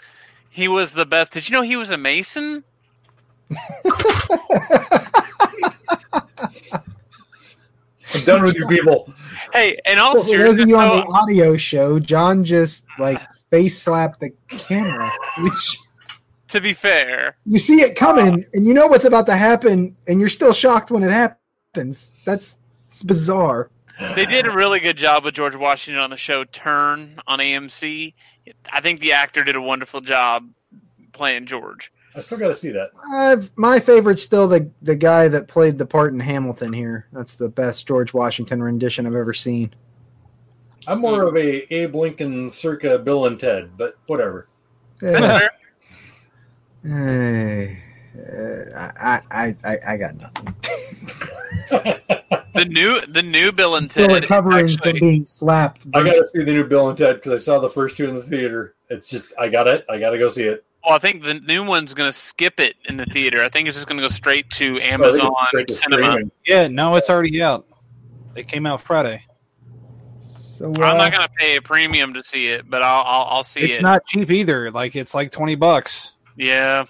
He 0.49 0.68
was 0.68 0.93
the 0.93 1.05
best. 1.05 1.34
Did 1.34 1.49
you 1.49 1.53
know 1.53 1.61
he 1.61 1.76
was 1.76 1.89
a 1.89 1.97
Mason? 1.97 2.63
I'm 8.13 8.24
done 8.24 8.43
with 8.43 8.55
you 8.55 8.68
people. 8.68 9.11
Hey, 9.53 9.78
and 9.86 9.99
all 9.99 10.24
For 10.24 10.38
those 10.38 10.59
of 10.59 10.70
you 10.70 10.78
on 10.78 11.01
the 11.01 11.07
audio 11.07 11.57
show, 11.57 11.99
John 11.99 12.43
just 12.43 12.86
like 12.99 13.20
face 13.49 13.82
slapped 13.82 14.20
the 14.20 14.32
camera, 14.49 15.11
which 15.39 15.78
to 16.49 16.61
be 16.61 16.74
fair, 16.74 17.36
you 17.45 17.59
see 17.59 17.82
it 17.82 17.95
coming 17.95 18.43
uh, 18.43 18.47
and 18.53 18.66
you 18.66 18.74
know 18.74 18.88
what's 18.88 19.05
about 19.05 19.26
to 19.26 19.36
happen 19.36 19.95
and 20.07 20.20
you're 20.20 20.30
still 20.30 20.53
shocked 20.53 20.91
when 20.91 21.03
it 21.03 21.11
happens 21.11 22.13
that's 22.26 22.59
it's 22.88 23.03
bizarre 23.03 23.70
they 24.16 24.26
did 24.26 24.46
a 24.48 24.52
really 24.52 24.80
good 24.80 24.98
job 24.98 25.24
with 25.24 25.36
George 25.36 25.56
Washington 25.56 26.02
on 26.02 26.10
the 26.10 26.18
show 26.18 26.43
Turn 26.43 27.20
on 27.28 27.39
AMC. 27.39 28.14
I 28.72 28.82
think 28.82 29.00
the 29.00 29.14
actor 29.14 29.43
did 29.43 29.56
a 29.56 29.62
wonderful 29.62 30.02
job 30.02 30.50
playing 31.14 31.46
George. 31.46 31.91
I 32.16 32.22
still 32.22 32.38
got 32.38 32.48
to 32.48 32.56
see 32.56 32.72
that. 32.72 32.91
I've, 33.14 33.52
my 33.58 33.80
favorite's 33.80 34.24
still 34.24 34.48
the 34.48 34.70
the 34.82 34.96
guy 34.96 35.28
that 35.28 35.48
played 35.50 35.78
the 35.78 35.86
part 35.86 36.14
in 36.14 36.22
hamilton 36.22 36.72
here 36.72 37.08
that's 37.12 37.36
the 37.36 37.50
best 37.50 37.86
george 37.86 38.14
washington 38.14 38.64
rendition 38.64 39.06
i've 39.06 39.16
ever 39.16 39.34
seen 39.34 39.76
I'm 40.88 41.00
more 41.00 41.24
of 41.24 41.36
a 41.36 41.74
Abe 41.74 41.96
Lincoln 41.96 42.50
circa 42.52 43.00
Bill 43.00 43.26
and 43.26 43.39
Ted, 43.39 43.72
but 43.78 43.98
whatever. 44.08 44.48
That's 45.02 45.26
fair. 45.26 45.52
Hey, 46.84 47.80
uh, 48.16 48.91
I, 49.00 49.22
I, 49.32 49.56
I, 49.64 49.78
I 49.88 49.98
got 49.98 50.16
nothing. 50.16 50.56
The 52.56 52.66
new 52.66 53.01
the 53.06 53.22
new 53.22 53.51
Bill 53.51 53.76
and 53.76 53.89
Ted. 53.89 54.06
Still 54.06 54.08
Ted 54.08 54.24
recovering 54.24 54.66
actually- 54.66 54.91
from 54.91 54.99
being 54.99 55.26
slapped. 55.26 55.86
I 55.93 56.03
got 56.03 56.14
to 56.14 56.28
see 56.28 56.43
the 56.43 56.53
new 56.53 56.66
Bill 56.66 56.89
and 56.89 56.97
Ted 56.97 57.16
because 57.16 57.32
I 57.34 57.38
saw 57.38 57.60
the 57.60 57.70
first 57.70 57.97
two 57.97 58.06
in 58.06 58.16
the 58.16 58.24
theater. 58.24 58.76
It's 58.89 59.10
just 59.10 59.28
I 59.39 59.49
got 59.49 59.68
it. 59.68 59.86
I 59.89 59.99
got 59.99 60.12
to 60.12 60.18
go 60.18 60.30
see 60.30 60.43
it. 60.43 60.64
Well, 60.86 60.93
I 60.93 60.99
think 60.99 61.24
the 61.24 61.34
new 61.36 61.66
one's 61.66 61.93
going 61.93 62.08
to 62.10 62.18
skip 62.18 62.60
it 62.60 62.76
in 62.88 62.97
the 62.97 63.06
theater. 63.08 63.43
I 63.43 63.49
think 63.49 63.68
it's 63.68 63.76
just 63.76 63.88
going 63.88 63.97
to 63.97 64.03
go 64.03 64.08
straight 64.08 64.49
to 64.51 64.66
I 64.66 64.70
think 64.70 64.84
it's 64.84 64.91
Amazon 64.93 65.32
straight 65.47 65.68
to 65.68 65.74
Cinema. 65.74 66.03
streaming. 66.03 66.32
Yeah, 66.45 66.68
no, 66.68 66.95
it's 66.95 67.10
already 67.10 67.41
out. 67.41 67.66
It 68.36 68.47
came 68.47 68.66
out 68.66 68.82
Friday. 68.82 69.26
So, 70.20 70.68
I'm 70.68 70.84
uh, 70.84 70.97
not 70.97 71.12
going 71.12 71.24
to 71.24 71.34
pay 71.38 71.58
a 71.58 71.62
premium 71.62 72.14
to 72.14 72.24
see 72.24 72.47
it, 72.47 72.70
but 72.70 72.82
I'll 72.82 73.03
I'll, 73.03 73.26
I'll 73.38 73.43
see 73.43 73.62
It's 73.62 73.68
it. 73.68 73.72
It's 73.72 73.82
not 73.82 74.06
cheap 74.06 74.32
either. 74.32 74.72
Like 74.72 74.95
it's 74.95 75.14
like 75.14 75.32
twenty 75.32 75.56
bucks. 75.56 76.14
Yeah. 76.38 76.86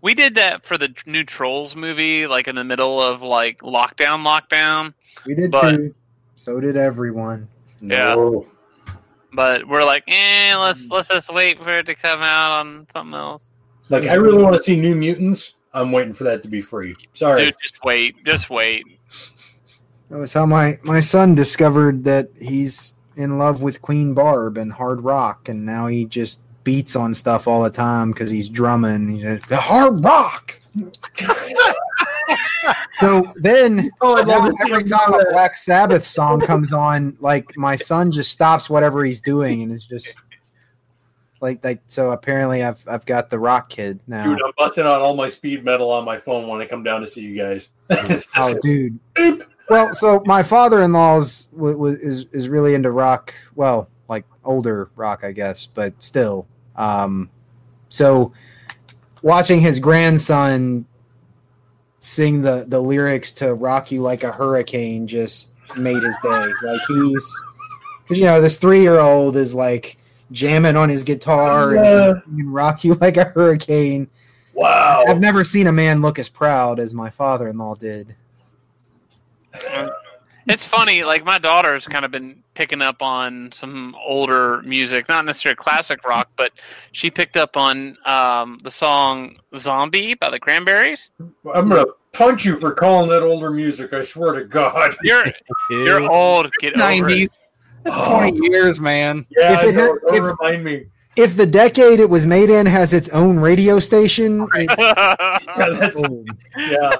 We 0.00 0.14
did 0.14 0.36
that 0.36 0.64
for 0.64 0.78
the 0.78 0.94
new 1.06 1.24
Trolls 1.24 1.74
movie, 1.74 2.26
like 2.26 2.46
in 2.46 2.54
the 2.54 2.64
middle 2.64 3.02
of 3.02 3.20
like 3.22 3.60
lockdown, 3.60 4.24
lockdown. 4.24 4.94
we 5.26 5.34
did 5.34 5.50
but- 5.50 5.76
too. 5.76 5.94
So 6.36 6.60
did 6.60 6.76
everyone. 6.76 7.48
Yeah. 7.80 8.14
No. 8.14 8.46
But 9.32 9.66
we're 9.68 9.84
like, 9.84 10.04
eh, 10.06 10.56
let's 10.56 10.88
let's 10.88 11.08
just 11.08 11.32
wait 11.32 11.62
for 11.62 11.70
it 11.78 11.86
to 11.86 11.94
come 11.94 12.20
out 12.22 12.52
on 12.60 12.86
something 12.92 13.14
else. 13.14 13.42
Like 13.88 14.06
I 14.06 14.14
really 14.14 14.42
want 14.42 14.56
to 14.56 14.62
see 14.62 14.80
New 14.80 14.94
Mutants. 14.94 15.54
I'm 15.74 15.92
waiting 15.92 16.14
for 16.14 16.24
that 16.24 16.42
to 16.42 16.48
be 16.48 16.60
free. 16.60 16.96
Sorry. 17.12 17.46
Dude, 17.46 17.56
just 17.62 17.84
wait, 17.84 18.24
just 18.24 18.50
wait. 18.50 18.84
That 20.10 20.18
was 20.18 20.32
how 20.32 20.46
my 20.46 20.78
my 20.82 21.00
son 21.00 21.34
discovered 21.34 22.04
that 22.04 22.30
he's 22.40 22.94
in 23.16 23.36
love 23.36 23.62
with 23.62 23.82
Queen 23.82 24.14
Barb 24.14 24.56
and 24.56 24.72
hard 24.72 25.02
rock, 25.02 25.48
and 25.48 25.66
now 25.66 25.88
he 25.88 26.04
just 26.04 26.40
beats 26.68 26.94
on 26.96 27.14
stuff 27.14 27.48
all 27.48 27.62
the 27.62 27.70
time 27.70 28.10
because 28.10 28.30
he's 28.30 28.46
drumming. 28.46 29.08
He's 29.08 29.22
just, 29.22 29.44
hard 29.50 30.04
rock. 30.04 30.60
so 33.00 33.32
then, 33.36 33.90
Oh, 34.02 34.16
I'd 34.16 34.28
love 34.28 34.44
to 34.44 34.52
see 34.52 34.70
every 34.70 34.84
time 34.84 35.14
a. 35.14 35.24
Black 35.32 35.54
Sabbath 35.54 36.04
song 36.04 36.42
comes 36.42 36.74
on, 36.74 37.16
like 37.20 37.56
my 37.56 37.74
son 37.74 38.10
just 38.10 38.30
stops 38.30 38.68
whatever 38.68 39.02
he's 39.02 39.18
doing 39.18 39.62
and 39.62 39.72
is 39.72 39.86
just 39.86 40.14
like 41.40 41.64
like. 41.64 41.80
So 41.86 42.10
apparently, 42.10 42.62
I've 42.62 42.84
I've 42.86 43.06
got 43.06 43.30
the 43.30 43.38
rock 43.38 43.70
kid 43.70 43.98
now. 44.06 44.24
Dude, 44.24 44.42
I'm 44.44 44.52
busting 44.58 44.84
out 44.84 45.00
all 45.00 45.16
my 45.16 45.28
speed 45.28 45.64
metal 45.64 45.90
on 45.90 46.04
my 46.04 46.18
phone 46.18 46.48
when 46.48 46.60
I 46.60 46.66
come 46.66 46.82
down 46.82 47.00
to 47.00 47.06
see 47.06 47.22
you 47.22 47.34
guys. 47.34 47.70
Oh, 48.36 48.54
dude. 48.60 48.98
Well, 49.70 49.94
so 49.94 50.22
my 50.26 50.42
father-in-law's 50.42 51.46
w- 51.46 51.72
w- 51.72 51.98
is 51.98 52.26
is 52.32 52.50
really 52.50 52.74
into 52.74 52.90
rock. 52.90 53.32
Well, 53.54 53.88
like 54.08 54.24
older 54.44 54.90
rock, 54.96 55.24
I 55.24 55.32
guess, 55.32 55.66
but 55.66 55.94
still. 56.02 56.46
Um, 56.78 57.28
so 57.90 58.32
watching 59.22 59.60
his 59.60 59.78
grandson 59.78 60.86
sing 62.00 62.40
the 62.42 62.64
the 62.68 62.80
lyrics 62.80 63.32
to 63.34 63.52
"Rock 63.52 63.90
You 63.90 64.00
Like 64.00 64.22
a 64.24 64.32
Hurricane" 64.32 65.06
just 65.06 65.50
made 65.76 66.02
his 66.02 66.16
day. 66.22 66.46
Like 66.62 66.80
he's, 66.88 67.42
because 68.02 68.18
you 68.18 68.24
know, 68.24 68.40
this 68.40 68.56
three-year-old 68.56 69.36
is 69.36 69.54
like 69.54 69.98
jamming 70.30 70.76
on 70.76 70.88
his 70.88 71.02
guitar 71.02 71.74
Yeah. 71.74 72.08
and 72.10 72.22
singing 72.24 72.50
"Rock 72.50 72.84
You 72.84 72.94
Like 72.94 73.16
a 73.16 73.24
Hurricane." 73.24 74.08
wow. 74.54 75.04
I've 75.06 75.20
never 75.20 75.44
seen 75.44 75.66
a 75.66 75.72
man 75.72 76.00
look 76.02 76.18
as 76.18 76.28
proud 76.28 76.80
as 76.80 76.92
my 76.94 77.10
father-in-law 77.10 77.76
did. 77.76 78.14
It's 80.46 80.66
funny, 80.66 81.04
like 81.04 81.24
my 81.24 81.38
daughter's 81.38 81.86
kind 81.86 82.04
of 82.04 82.10
been 82.10 82.42
picking 82.58 82.82
up 82.82 83.00
on 83.02 83.52
some 83.52 83.94
older 84.04 84.60
music, 84.62 85.08
not 85.08 85.24
necessarily 85.24 85.54
classic 85.54 86.04
rock, 86.04 86.28
but 86.36 86.50
she 86.90 87.08
picked 87.08 87.36
up 87.36 87.56
on 87.56 87.96
um, 88.04 88.58
the 88.64 88.70
song 88.70 89.36
"Zombie" 89.56 90.14
by 90.14 90.28
the 90.28 90.40
Cranberries. 90.40 91.12
I'm 91.54 91.68
gonna 91.68 91.84
punch 92.12 92.44
you 92.44 92.56
for 92.56 92.72
calling 92.74 93.08
that 93.10 93.22
older 93.22 93.52
music. 93.52 93.92
I 93.92 94.02
swear 94.02 94.32
to 94.40 94.44
God. 94.44 94.96
You're 95.04 95.24
you're 95.70 96.10
old. 96.10 96.50
Get 96.58 96.74
over 96.74 96.82
it. 96.96 97.00
nineties. 97.00 97.38
That's 97.84 98.00
twenty 98.04 98.36
years, 98.50 98.80
man. 98.80 99.24
Yeah, 99.30 99.60
If 99.60 99.64
it 99.68 99.72
know. 99.76 99.80
had- 99.92 100.00
Don't 100.08 100.14
if- 100.16 100.36
remind 100.40 100.64
me. 100.64 100.86
if 101.16 101.36
the 101.36 101.46
decade 101.46 102.00
it 102.00 102.10
was 102.10 102.26
made 102.26 102.50
in 102.50 102.66
has 102.66 102.92
its 102.92 103.08
own 103.10 103.38
radio 103.38 103.78
station, 103.78 104.48
it's 104.54 104.74
Yeah, 104.76 105.68
that's, 105.78 106.02
yeah, 106.58 106.96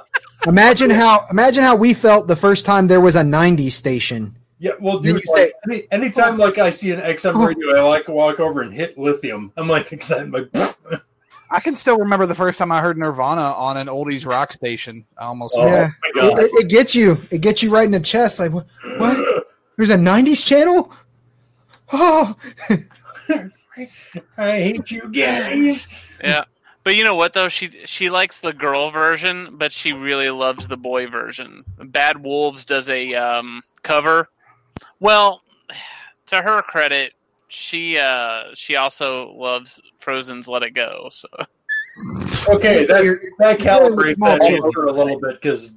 imagine 0.47 0.89
how 0.89 1.25
imagine 1.29 1.65
how 1.65 1.75
we 1.75 1.93
felt 1.93 2.27
the 2.27 2.35
first 2.37 2.65
time 2.65 2.87
there 2.87 3.01
was 3.01 3.17
a 3.17 3.23
'90s 3.23 3.71
station. 3.73 4.37
Yeah. 4.59 4.71
Well, 4.79 4.99
Then 4.99 5.15
dude, 5.15 5.23
you 5.25 5.33
like, 5.33 5.53
any, 5.67 5.83
anytime 5.91 6.37
like 6.37 6.57
I 6.57 6.69
see 6.69 6.91
an 6.91 6.99
XM 6.99 7.33
Oh. 7.35 7.45
radio, 7.47 7.77
I 7.77 7.81
like 7.81 8.05
to 8.05 8.11
walk 8.11 8.39
over 8.39 8.61
and 8.61 8.73
hit 8.73 8.97
lithium. 8.97 9.51
I'm 9.57 9.67
like 9.67 9.91
excited, 9.91 10.31
like 10.31 10.49
I 11.51 11.59
can 11.59 11.75
still 11.75 11.97
remember 11.97 12.27
the 12.27 12.35
first 12.35 12.59
time 12.59 12.71
I 12.71 12.79
heard 12.79 12.97
Nirvana 12.97 13.41
on 13.41 13.75
an 13.77 13.87
oldies 13.87 14.25
rock 14.25 14.51
station. 14.51 15.03
I 15.17 15.25
almost 15.25 15.55
Oh, 15.57 15.65
yeah, 15.65 15.89
it, 16.03 16.15
it, 16.15 16.51
it 16.65 16.69
gets 16.69 16.93
you. 16.93 17.19
It 17.31 17.39
gets 17.41 17.63
you 17.63 17.71
right 17.71 17.85
in 17.85 17.91
the 17.91 17.99
chest. 17.99 18.39
Like 18.39 18.51
what? 18.53 18.67
what? 18.97 19.47
There's 19.77 19.89
a 19.89 19.95
'90s 19.97 20.45
channel. 20.45 20.91
Oh, 21.91 22.35
I 24.37 24.51
hate 24.59 24.91
you 24.91 25.09
guys. 25.11 25.87
yeah, 26.23 26.43
but 26.83 26.95
you 26.95 27.03
know 27.03 27.15
what 27.15 27.33
though? 27.33 27.47
She 27.47 27.69
she 27.85 28.09
likes 28.09 28.41
the 28.41 28.53
girl 28.53 28.91
version, 28.91 29.55
but 29.57 29.71
she 29.71 29.93
really 29.93 30.29
loves 30.29 30.67
the 30.67 30.77
boy 30.77 31.07
version. 31.07 31.63
Bad 31.85 32.21
Wolves 32.21 32.65
does 32.65 32.89
a 32.89 33.15
um, 33.15 33.63
cover. 33.83 34.29
Well, 34.99 35.41
to 36.27 36.41
her 36.41 36.61
credit, 36.61 37.13
she 37.47 37.97
uh, 37.97 38.45
she 38.53 38.75
also 38.75 39.31
loves 39.33 39.79
Frozen's 39.97 40.47
"Let 40.47 40.63
It 40.63 40.71
Go." 40.71 41.09
So 41.11 41.27
Okay, 42.49 42.83
So 42.85 42.93
that, 42.93 43.03
you're- 43.03 43.19
that 43.39 43.59
you're 43.61 43.79
dealing 43.79 43.95
with 43.95 44.05
calibrates 44.05 44.15
small 44.15 44.37
that 44.37 44.41
answer 44.43 44.83
a 44.83 44.91
little 44.91 45.19
bit 45.19 45.41
because 45.41 45.71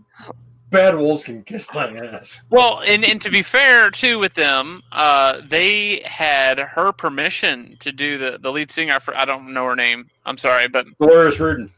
bad 0.71 0.97
wolves 0.97 1.25
can 1.25 1.43
kiss 1.43 1.67
my 1.75 1.89
ass. 1.97 2.43
Well, 2.51 2.81
and, 2.87 3.05
and 3.05 3.21
to 3.23 3.31
be 3.31 3.43
fair 3.43 3.91
too 3.91 4.19
with 4.19 4.35
them, 4.35 4.83
uh, 4.93 5.41
they 5.49 6.03
had 6.05 6.59
her 6.61 6.93
permission 6.93 7.77
to 7.81 7.91
do 7.93 8.19
the 8.19 8.39
the 8.41 8.53
lead 8.53 8.71
singer. 8.71 9.01
For, 9.01 9.17
I 9.17 9.25
don't 9.25 9.53
know 9.53 9.65
her 9.67 9.77
name. 9.77 10.11
I'm 10.25 10.39
sorry, 10.39 10.69
but 10.69 10.87
Dolores 11.01 11.41
Reardon. 11.41 11.71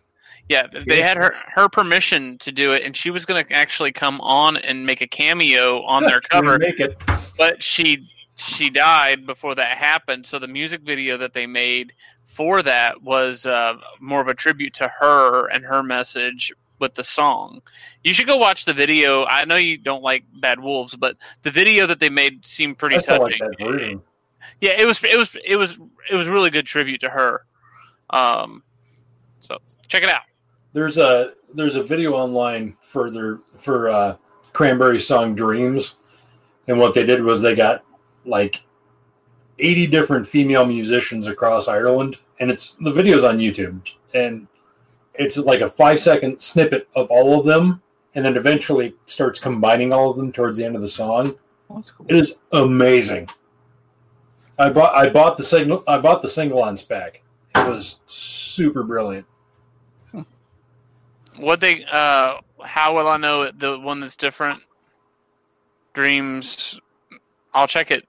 yeah, 0.48 0.66
they 0.86 1.00
had 1.00 1.16
her 1.16 1.34
her 1.54 1.68
permission 1.68 2.36
to 2.38 2.52
do 2.52 2.72
it, 2.72 2.82
and 2.84 2.94
she 2.94 3.10
was 3.10 3.24
going 3.24 3.42
to 3.44 3.52
actually 3.52 3.92
come 3.92 4.20
on 4.20 4.56
and 4.58 4.84
make 4.84 5.00
a 5.00 5.06
cameo 5.06 5.82
on 5.84 6.02
their 6.02 6.20
cover. 6.30 6.58
Make 6.58 6.80
it. 6.80 7.00
But 7.36 7.62
she 7.62 8.08
she 8.36 8.68
died 8.68 9.26
before 9.26 9.54
that 9.54 9.78
happened. 9.78 10.26
So 10.26 10.38
the 10.38 10.48
music 10.48 10.82
video 10.82 11.16
that 11.18 11.32
they 11.32 11.46
made 11.46 11.92
for 12.24 12.62
that 12.62 13.02
was 13.02 13.46
uh, 13.46 13.74
more 14.00 14.20
of 14.20 14.28
a 14.28 14.34
tribute 14.34 14.74
to 14.74 14.88
her 14.88 15.48
and 15.48 15.64
her 15.64 15.82
message 15.82 16.52
with 16.80 16.94
the 16.94 17.04
song. 17.04 17.62
You 18.02 18.12
should 18.12 18.26
go 18.26 18.36
watch 18.36 18.64
the 18.64 18.72
video. 18.72 19.24
I 19.26 19.44
know 19.44 19.56
you 19.56 19.78
don't 19.78 20.02
like 20.02 20.24
Bad 20.40 20.58
Wolves, 20.58 20.96
but 20.96 21.16
the 21.42 21.50
video 21.50 21.86
that 21.86 22.00
they 22.00 22.10
made 22.10 22.44
seemed 22.44 22.78
pretty 22.78 22.96
I 22.96 23.16
like 23.16 23.38
touching. 23.38 23.54
version. 23.58 24.02
Yeah, 24.60 24.72
it 24.72 24.84
was 24.84 25.02
it 25.04 25.16
was 25.16 25.36
it 25.44 25.56
was 25.56 25.78
it 26.10 26.16
was 26.16 26.28
really 26.28 26.50
good 26.50 26.66
tribute 26.66 27.00
to 27.00 27.08
her. 27.08 27.44
Um, 28.10 28.62
so 29.38 29.58
check 29.88 30.02
it 30.02 30.08
out. 30.08 30.22
There's 30.72 30.98
a 30.98 31.34
there's 31.54 31.76
a 31.76 31.82
video 31.82 32.14
online 32.14 32.76
for 32.80 33.10
their 33.10 33.38
for 33.58 33.88
uh, 33.88 34.16
Cranberry 34.52 35.00
song 35.00 35.34
"Dreams," 35.34 35.96
and 36.68 36.78
what 36.78 36.94
they 36.94 37.04
did 37.04 37.22
was 37.22 37.40
they 37.40 37.54
got 37.54 37.84
like 38.24 38.62
80 39.58 39.86
different 39.88 40.26
female 40.26 40.64
musicians 40.64 41.26
across 41.26 41.68
Ireland, 41.68 42.18
and 42.40 42.50
it's 42.50 42.72
the 42.80 42.92
video's 42.92 43.24
on 43.24 43.38
YouTube, 43.38 43.80
and 44.14 44.46
it's 45.14 45.36
like 45.36 45.60
a 45.60 45.68
five 45.68 46.00
second 46.00 46.40
snippet 46.40 46.88
of 46.94 47.10
all 47.10 47.38
of 47.38 47.46
them, 47.46 47.82
and 48.14 48.24
then 48.24 48.36
eventually 48.36 48.94
starts 49.06 49.38
combining 49.38 49.92
all 49.92 50.10
of 50.10 50.16
them 50.16 50.32
towards 50.32 50.58
the 50.58 50.64
end 50.64 50.76
of 50.76 50.82
the 50.82 50.88
song. 50.88 51.34
Oh, 51.70 51.76
that's 51.76 51.90
cool. 51.90 52.06
It 52.08 52.16
is 52.16 52.38
amazing. 52.52 53.28
I 54.58 54.70
bought 54.70 54.94
I 54.94 55.08
bought 55.08 55.36
the 55.36 55.44
signal 55.44 55.82
I 55.86 55.98
bought 55.98 56.22
the 56.22 56.28
single 56.28 56.62
on 56.62 56.76
spec. 56.76 57.22
It 57.56 57.68
was 57.68 58.00
super 58.06 58.82
brilliant. 58.82 59.26
What 61.36 61.60
they 61.60 61.84
uh, 61.84 62.38
how 62.64 62.94
will 62.94 63.08
I 63.08 63.16
know 63.16 63.50
the 63.50 63.78
one 63.78 64.00
that's 64.00 64.16
different? 64.16 64.62
Dreams. 65.94 66.80
I'll 67.54 67.68
check 67.68 67.90
it 67.90 68.06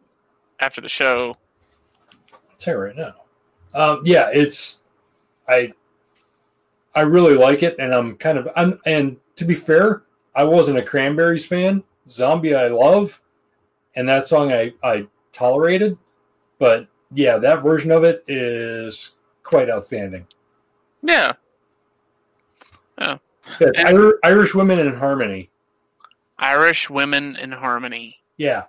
after 0.60 0.82
the 0.82 0.90
show. 0.90 1.38
I'll 2.34 2.40
tell 2.58 2.74
you 2.76 2.80
right 2.82 2.96
now. 2.96 3.14
Um, 3.74 4.02
yeah, 4.04 4.30
it's 4.34 4.82
I 5.48 5.72
I 6.96 7.02
really 7.02 7.36
like 7.36 7.64
it, 7.64 7.76
and 7.80 7.94
I'm 7.94 8.18
kind 8.18 8.38
of 8.38 8.50
I'm 8.56 8.80
and 8.86 9.18
to 9.36 9.46
be 9.46 9.54
fair, 9.56 10.04
I 10.36 10.44
wasn't 10.44 10.78
a 10.78 10.82
Cranberries 10.82 11.46
fan. 11.46 11.84
Zombie 12.10 12.56
I 12.56 12.68
love, 12.68 13.22
and 13.96 14.08
that 14.10 14.28
song 14.28 14.52
I 14.52 14.74
I 14.84 15.08
tolerated, 15.32 15.98
but 16.60 16.88
yeah, 17.14 17.38
that 17.38 17.62
version 17.62 17.92
of 17.92 18.04
it 18.04 18.24
is 18.28 19.16
quite 19.44 19.70
outstanding. 19.70 20.26
Yeah. 21.04 21.34
Yeah, 22.98 23.18
it's 23.60 23.78
Ir- 23.80 24.20
Irish 24.24 24.56
women 24.56 24.80
in 24.80 24.96
harmony. 24.96 25.50
Irish 26.38 26.90
Women 26.90 27.36
in 27.36 27.52
Harmony. 27.52 28.18
Yeah, 28.38 28.64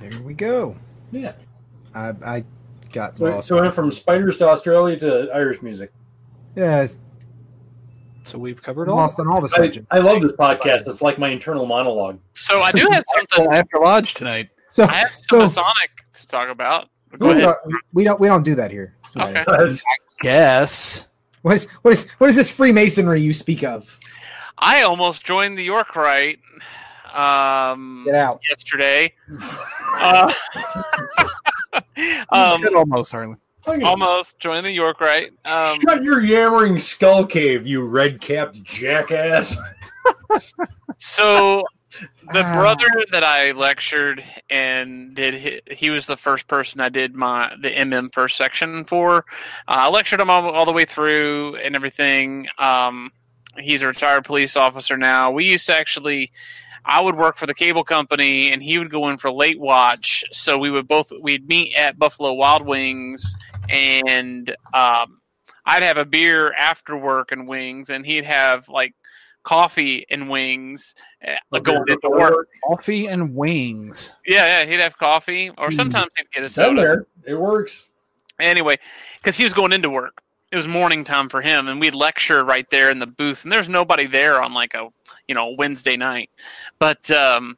there 0.00 0.20
we 0.22 0.34
go. 0.34 0.76
yeah. 1.10 1.32
I 1.94 2.12
I 2.24 2.44
got 2.92 3.16
So, 3.16 3.24
lost. 3.24 3.48
so 3.48 3.58
I 3.58 3.62
went 3.62 3.74
from 3.74 3.90
spiders 3.90 4.38
to 4.38 4.48
Australia 4.48 4.98
to 5.00 5.30
Irish 5.34 5.62
music. 5.62 5.92
yeah, 6.56 6.82
it's 6.82 6.98
So 8.24 8.38
we've 8.38 8.62
covered 8.62 8.88
all. 8.88 8.96
lost 8.96 9.18
on 9.20 9.28
all 9.28 9.40
the 9.40 9.52
I, 9.54 9.56
subjects. 9.62 9.88
I 9.90 9.98
love 9.98 10.22
this 10.22 10.32
podcast. 10.32 10.86
It's 10.88 11.02
like 11.02 11.18
my 11.18 11.28
internal 11.28 11.66
monologue. 11.66 12.18
So 12.34 12.54
I 12.56 12.72
do 12.72 12.88
have 12.90 13.04
something. 13.16 13.52
after 13.52 13.78
lodge 13.78 14.14
tonight. 14.14 14.50
So, 14.68 14.84
I 14.84 14.92
have 14.94 15.10
some 15.28 15.40
so 15.40 15.48
Sonic 15.48 15.90
to 16.14 16.26
talk 16.26 16.48
about. 16.48 16.88
Go 17.18 17.36
so 17.38 17.50
ahead. 17.50 17.56
we 17.92 18.02
don't 18.02 18.18
we 18.18 18.26
don't 18.26 18.42
do 18.42 18.56
that 18.56 18.70
here. 18.72 18.94
So, 19.06 19.20
Okay. 19.22 19.44
Yes. 20.24 21.08
What 21.44 21.56
is 21.56 21.66
what 21.82 21.92
is 21.92 22.10
what 22.12 22.30
is 22.30 22.36
this 22.36 22.50
Freemasonry 22.50 23.20
you 23.20 23.34
speak 23.34 23.64
of? 23.64 24.00
I 24.56 24.80
almost 24.80 25.26
joined 25.26 25.58
the 25.58 25.62
York 25.62 25.94
Rite 25.94 26.38
um, 27.12 28.04
Get 28.06 28.14
out. 28.14 28.40
yesterday. 28.48 29.12
Uh, 29.96 30.32
um, 32.30 32.58
said 32.58 32.74
almost, 32.74 33.12
Harlan. 33.12 33.38
almost 33.84 34.40
joined 34.40 34.66
the 34.66 34.72
York 34.72 35.00
Rite. 35.00 35.32
Um, 35.44 35.78
Shut 35.80 36.02
your 36.02 36.20
yammering 36.20 36.80
skull 36.80 37.24
cave, 37.24 37.64
you 37.64 37.84
red 37.84 38.20
capped 38.20 38.60
jackass. 38.64 39.56
So 40.98 41.62
the 42.32 42.42
Ah. 42.44 42.54
brother 42.60 42.86
that 43.12 43.22
I 43.24 43.52
lectured 43.52 44.22
and 44.50 45.14
did 45.14 45.40
hi- 45.40 45.74
he 45.74 45.90
was 45.90 46.06
the 46.06 46.16
first 46.16 46.46
person 46.48 46.80
I 46.80 46.88
did 46.88 47.14
my 47.14 47.52
the 47.60 47.70
MM 47.70 48.10
first 48.12 48.36
section 48.36 48.84
for. 48.84 49.18
Uh, 49.68 49.86
I 49.86 49.88
lectured 49.88 50.20
him 50.20 50.30
all, 50.30 50.50
all 50.50 50.64
the 50.64 50.72
way 50.72 50.84
through 50.84 51.56
and 51.56 51.76
everything. 51.76 52.48
Um, 52.58 53.12
he's 53.58 53.82
a 53.82 53.86
retired 53.86 54.24
police 54.24 54.56
officer 54.56 54.96
now. 54.96 55.30
We 55.30 55.44
used 55.44 55.66
to 55.66 55.76
actually 55.76 56.32
I 56.86 57.00
would 57.00 57.14
work 57.16 57.36
for 57.38 57.46
the 57.46 57.54
cable 57.54 57.82
company, 57.82 58.52
and 58.52 58.62
he 58.62 58.76
would 58.76 58.90
go 58.90 59.08
in 59.08 59.16
for 59.16 59.30
late 59.30 59.58
watch. 59.58 60.22
So 60.32 60.58
we 60.58 60.70
would 60.70 60.86
both 60.86 61.10
we'd 61.22 61.48
meet 61.48 61.74
at 61.76 61.98
Buffalo 61.98 62.34
Wild 62.34 62.66
Wings, 62.66 63.34
and 63.70 64.50
um, 64.74 65.20
I'd 65.64 65.82
have 65.82 65.96
a 65.96 66.04
beer 66.04 66.52
after 66.52 66.94
work 66.96 67.32
and 67.32 67.48
wings, 67.48 67.88
and 67.88 68.04
he'd 68.04 68.24
have 68.26 68.68
like 68.68 68.94
coffee 69.44 70.04
and 70.10 70.28
wings 70.28 70.94
uh, 71.26 71.58
going 71.60 71.84
into 71.86 72.10
work. 72.10 72.48
Coffee 72.66 73.06
and 73.06 73.34
wings. 73.34 74.12
Yeah, 74.26 74.60
yeah, 74.62 74.70
he'd 74.70 74.80
have 74.80 74.98
coffee, 74.98 75.50
or 75.56 75.68
Hmm. 75.70 75.76
sometimes 75.76 76.10
he'd 76.16 76.30
get 76.32 76.42
a 76.42 76.48
soda. 76.48 76.80
there, 76.80 77.06
it 77.26 77.34
works. 77.38 77.84
Anyway, 78.40 78.76
because 79.18 79.36
he 79.36 79.44
was 79.44 79.52
going 79.52 79.72
into 79.72 79.88
work. 79.90 80.20
It 80.50 80.56
was 80.56 80.66
morning 80.68 81.04
time 81.04 81.28
for 81.28 81.40
him, 81.40 81.68
and 81.68 81.80
we'd 81.80 81.94
lecture 81.94 82.44
right 82.44 82.68
there 82.70 82.90
in 82.90 82.98
the 83.00 83.06
booth, 83.06 83.42
and 83.44 83.52
there's 83.52 83.68
nobody 83.68 84.06
there 84.06 84.40
on 84.42 84.52
like 84.54 84.74
a 84.74 84.88
you 85.28 85.34
know 85.34 85.54
Wednesday 85.56 85.96
night. 85.96 86.30
But 86.78 87.10
um, 87.10 87.56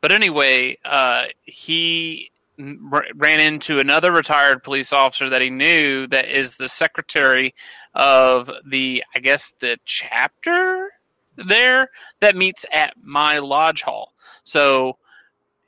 but 0.00 0.12
anyway, 0.12 0.76
uh, 0.84 1.24
he 1.42 2.30
ran 2.58 3.40
into 3.40 3.78
another 3.78 4.12
retired 4.12 4.62
police 4.62 4.92
officer 4.92 5.28
that 5.28 5.42
he 5.42 5.50
knew 5.50 6.06
that 6.06 6.26
is 6.28 6.56
the 6.56 6.68
secretary 6.68 7.54
of 7.94 8.50
the 8.66 9.02
I 9.14 9.18
guess 9.20 9.52
the 9.60 9.78
chapter 9.84 10.85
there 11.36 11.90
that 12.20 12.36
meets 12.36 12.64
at 12.72 12.94
my 13.02 13.38
lodge 13.38 13.82
hall. 13.82 14.12
So 14.44 14.98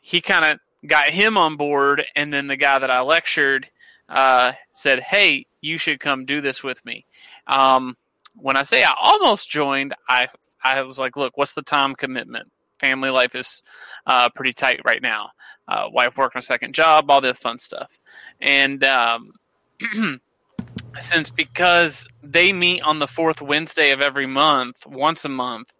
he 0.00 0.20
kind 0.20 0.44
of 0.44 0.58
got 0.88 1.10
him 1.10 1.36
on 1.36 1.56
board, 1.56 2.04
and 2.16 2.32
then 2.32 2.46
the 2.46 2.56
guy 2.56 2.78
that 2.78 2.90
I 2.90 3.00
lectured 3.00 3.70
uh, 4.08 4.52
said, 4.72 5.00
"Hey, 5.00 5.46
you 5.60 5.78
should 5.78 6.00
come 6.00 6.24
do 6.24 6.40
this 6.40 6.62
with 6.62 6.84
me." 6.84 7.04
Um, 7.46 7.96
when 8.36 8.56
I 8.56 8.62
say 8.62 8.82
I 8.82 8.94
almost 9.00 9.50
joined, 9.50 9.94
I 10.08 10.28
I 10.62 10.80
was 10.82 10.98
like, 10.98 11.16
"Look, 11.16 11.36
what's 11.36 11.54
the 11.54 11.62
time 11.62 11.94
commitment? 11.94 12.50
Family 12.78 13.10
life 13.10 13.34
is 13.34 13.62
uh, 14.06 14.28
pretty 14.30 14.52
tight 14.52 14.80
right 14.84 15.02
now. 15.02 15.30
Uh, 15.66 15.88
wife 15.92 16.16
working 16.16 16.38
a 16.38 16.42
second 16.42 16.74
job, 16.74 17.10
all 17.10 17.20
this 17.20 17.38
fun 17.38 17.58
stuff." 17.58 17.98
And 18.40 18.84
um, 18.84 19.32
since 21.02 21.30
because 21.30 22.06
they 22.22 22.52
meet 22.52 22.82
on 22.82 22.98
the 22.98 23.06
fourth 23.06 23.40
Wednesday 23.40 23.90
of 23.92 24.00
every 24.00 24.26
month, 24.26 24.86
once 24.86 25.24
a 25.24 25.28
month, 25.28 25.72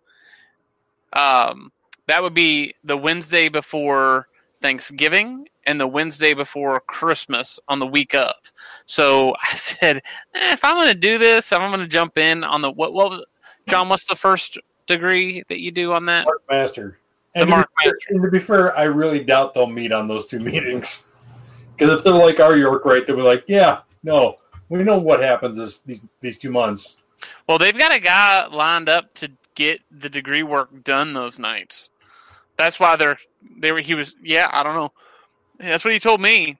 um, 1.12 1.72
that 2.06 2.22
would 2.22 2.34
be 2.34 2.74
the 2.84 2.96
Wednesday 2.96 3.48
before 3.48 4.28
Thanksgiving 4.60 5.48
and 5.66 5.80
the 5.80 5.86
Wednesday 5.86 6.34
before 6.34 6.80
Christmas 6.80 7.60
on 7.68 7.78
the 7.78 7.86
week 7.86 8.14
of. 8.14 8.32
So 8.86 9.34
I 9.42 9.54
said, 9.54 9.98
eh, 10.34 10.52
if 10.52 10.64
I'm 10.64 10.76
going 10.76 10.88
to 10.88 10.94
do 10.94 11.18
this, 11.18 11.52
I'm 11.52 11.70
going 11.70 11.80
to 11.80 11.88
jump 11.88 12.18
in 12.18 12.44
on 12.44 12.62
the 12.62 12.70
what? 12.70 12.92
What? 12.92 13.24
John, 13.68 13.88
what's 13.90 14.06
the 14.06 14.16
first 14.16 14.58
degree 14.86 15.42
that 15.48 15.60
you 15.60 15.70
do 15.70 15.92
on 15.92 16.06
that? 16.06 16.24
Mark 16.24 16.42
Master. 16.50 16.98
The 17.34 17.40
And, 17.40 17.42
to 17.42 17.46
be 17.46 17.50
Mark 17.50 17.68
fair- 17.82 17.92
Master. 17.92 18.06
and 18.14 18.22
to 18.22 18.30
be 18.30 18.38
fair, 18.38 18.76
I 18.78 18.84
really 18.84 19.22
doubt 19.22 19.52
they'll 19.52 19.66
meet 19.66 19.92
on 19.92 20.08
those 20.08 20.26
two 20.26 20.40
meetings. 20.40 21.04
Because 21.76 21.96
if 21.96 22.02
they're 22.02 22.12
like 22.12 22.40
our 22.40 22.56
York 22.56 22.84
Rite, 22.84 23.06
they'll 23.06 23.14
be 23.14 23.22
like, 23.22 23.44
yeah, 23.46 23.82
no, 24.02 24.38
we 24.68 24.82
know 24.82 24.98
what 24.98 25.20
happens 25.20 25.56
this, 25.56 25.80
these 25.80 26.02
these 26.20 26.38
two 26.38 26.50
months. 26.50 26.96
Well, 27.48 27.58
they've 27.58 27.76
got 27.76 27.92
a 27.92 27.98
guy 27.98 28.46
lined 28.46 28.88
up 28.88 29.12
to 29.14 29.30
get 29.54 29.80
the 29.90 30.08
degree 30.08 30.42
work 30.42 30.84
done 30.84 31.12
those 31.12 31.38
nights. 31.38 31.90
That's 32.56 32.78
why 32.78 32.96
they're 32.96 33.18
they 33.58 33.72
were. 33.72 33.80
He 33.80 33.94
was 33.94 34.16
yeah. 34.22 34.50
I 34.52 34.62
don't 34.62 34.74
know. 34.74 34.92
That's 35.58 35.84
what 35.84 35.92
he 35.92 35.98
told 35.98 36.20
me, 36.20 36.58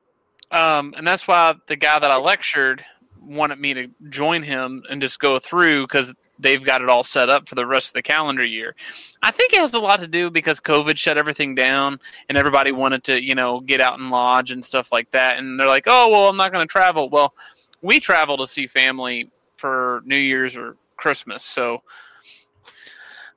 um, 0.50 0.94
and 0.96 1.06
that's 1.06 1.28
why 1.28 1.54
the 1.66 1.76
guy 1.76 1.98
that 1.98 2.10
I 2.10 2.16
lectured 2.16 2.84
wanted 3.20 3.60
me 3.60 3.74
to 3.74 3.88
join 4.08 4.42
him 4.42 4.82
and 4.88 5.02
just 5.02 5.18
go 5.18 5.38
through 5.38 5.82
because 5.82 6.12
they've 6.38 6.64
got 6.64 6.82
it 6.82 6.88
all 6.88 7.02
set 7.02 7.28
up 7.28 7.48
for 7.48 7.56
the 7.56 7.66
rest 7.66 7.88
of 7.88 7.92
the 7.94 8.02
calendar 8.02 8.44
year. 8.44 8.74
I 9.22 9.30
think 9.30 9.52
it 9.52 9.58
has 9.58 9.74
a 9.74 9.80
lot 9.80 10.00
to 10.00 10.06
do 10.06 10.30
because 10.30 10.60
COVID 10.60 10.96
shut 10.96 11.18
everything 11.18 11.54
down 11.54 12.00
and 12.28 12.38
everybody 12.38 12.72
wanted 12.72 13.04
to 13.04 13.22
you 13.22 13.34
know 13.34 13.60
get 13.60 13.80
out 13.80 13.98
and 13.98 14.10
lodge 14.10 14.50
and 14.50 14.64
stuff 14.64 14.90
like 14.92 15.10
that. 15.12 15.38
And 15.38 15.58
they're 15.58 15.66
like, 15.66 15.84
oh 15.86 16.08
well, 16.08 16.28
I'm 16.28 16.36
not 16.36 16.52
going 16.52 16.66
to 16.66 16.70
travel. 16.72 17.10
Well, 17.10 17.34
we 17.82 18.00
travel 18.00 18.36
to 18.38 18.46
see 18.46 18.66
family 18.66 19.30
for 19.56 20.02
New 20.04 20.16
Year's 20.16 20.56
or 20.56 20.76
Christmas. 20.96 21.44
So, 21.44 21.82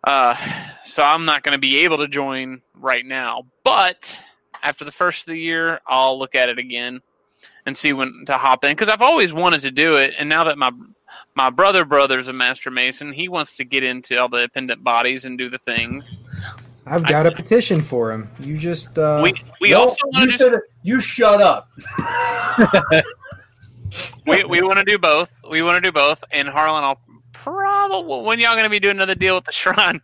uh, 0.04 0.36
so 0.84 1.04
I'm 1.04 1.26
not 1.26 1.44
going 1.44 1.54
to 1.54 1.60
be 1.60 1.80
able 1.80 1.98
to 1.98 2.08
join 2.08 2.62
right 2.76 3.06
now. 3.06 3.44
But 3.64 4.18
after 4.64 4.86
the 4.86 4.92
first 4.92 5.28
of 5.28 5.34
the 5.34 5.40
year, 5.40 5.82
I'll 5.88 6.18
look 6.18 6.36
at 6.36 6.50
it 6.50 6.60
again 6.60 7.02
and 7.66 7.78
see 7.78 7.94
when 7.94 8.24
to 8.26 8.34
hop 8.34 8.64
in 8.64 8.72
because 8.72 8.90
I've 8.90 9.02
always 9.02 9.34
wanted 9.34 9.62
to 9.62 9.72
do 9.72 9.98
it. 9.98 10.14
And 10.18 10.30
now 10.30 10.44
that 10.46 10.58
my 10.58 10.72
my 11.36 11.50
brother 11.50 11.86
brother's 11.86 12.28
a 12.28 12.34
master 12.34 12.72
mason, 12.72 13.14
he 13.14 13.28
wants 13.28 13.56
to 13.58 13.64
get 13.64 13.84
into 13.84 14.20
all 14.20 14.30
the 14.30 14.44
appendant 14.44 14.84
bodies 14.84 15.26
and 15.26 15.38
do 15.38 15.50
the 15.50 15.58
things. 15.58 16.16
I've 16.88 17.06
got 17.06 17.28
a 17.28 17.32
petition 17.32 17.82
for 17.82 18.12
him. 18.12 18.30
You 18.40 18.58
just 18.58 18.98
uh, 18.98 19.22
we 19.24 19.34
we 19.60 19.72
No, 19.72 19.82
also 19.82 19.98
want 20.06 20.32
you 20.32 20.38
to 20.38 20.38
do 20.38 20.50
said. 20.52 20.60
You 20.84 21.00
shut 21.00 21.42
up. 21.42 21.70
we, 24.26 24.44
we 24.44 24.62
want 24.62 24.80
to 24.80 24.86
do 24.86 24.98
both. 24.98 25.40
We 25.50 25.64
want 25.64 25.84
to 25.84 25.88
do 25.88 25.92
both. 25.92 26.24
And 26.32 26.48
Harlan, 26.48 26.84
I'll 26.84 27.02
probably 27.34 28.22
when 28.22 28.40
y'all 28.40 28.54
going 28.54 28.64
to 28.66 28.70
be 28.70 28.80
doing 28.80 28.98
another 28.98 29.16
deal 29.16 29.36
with 29.36 29.46
the 29.46 29.52
shrine. 29.52 30.02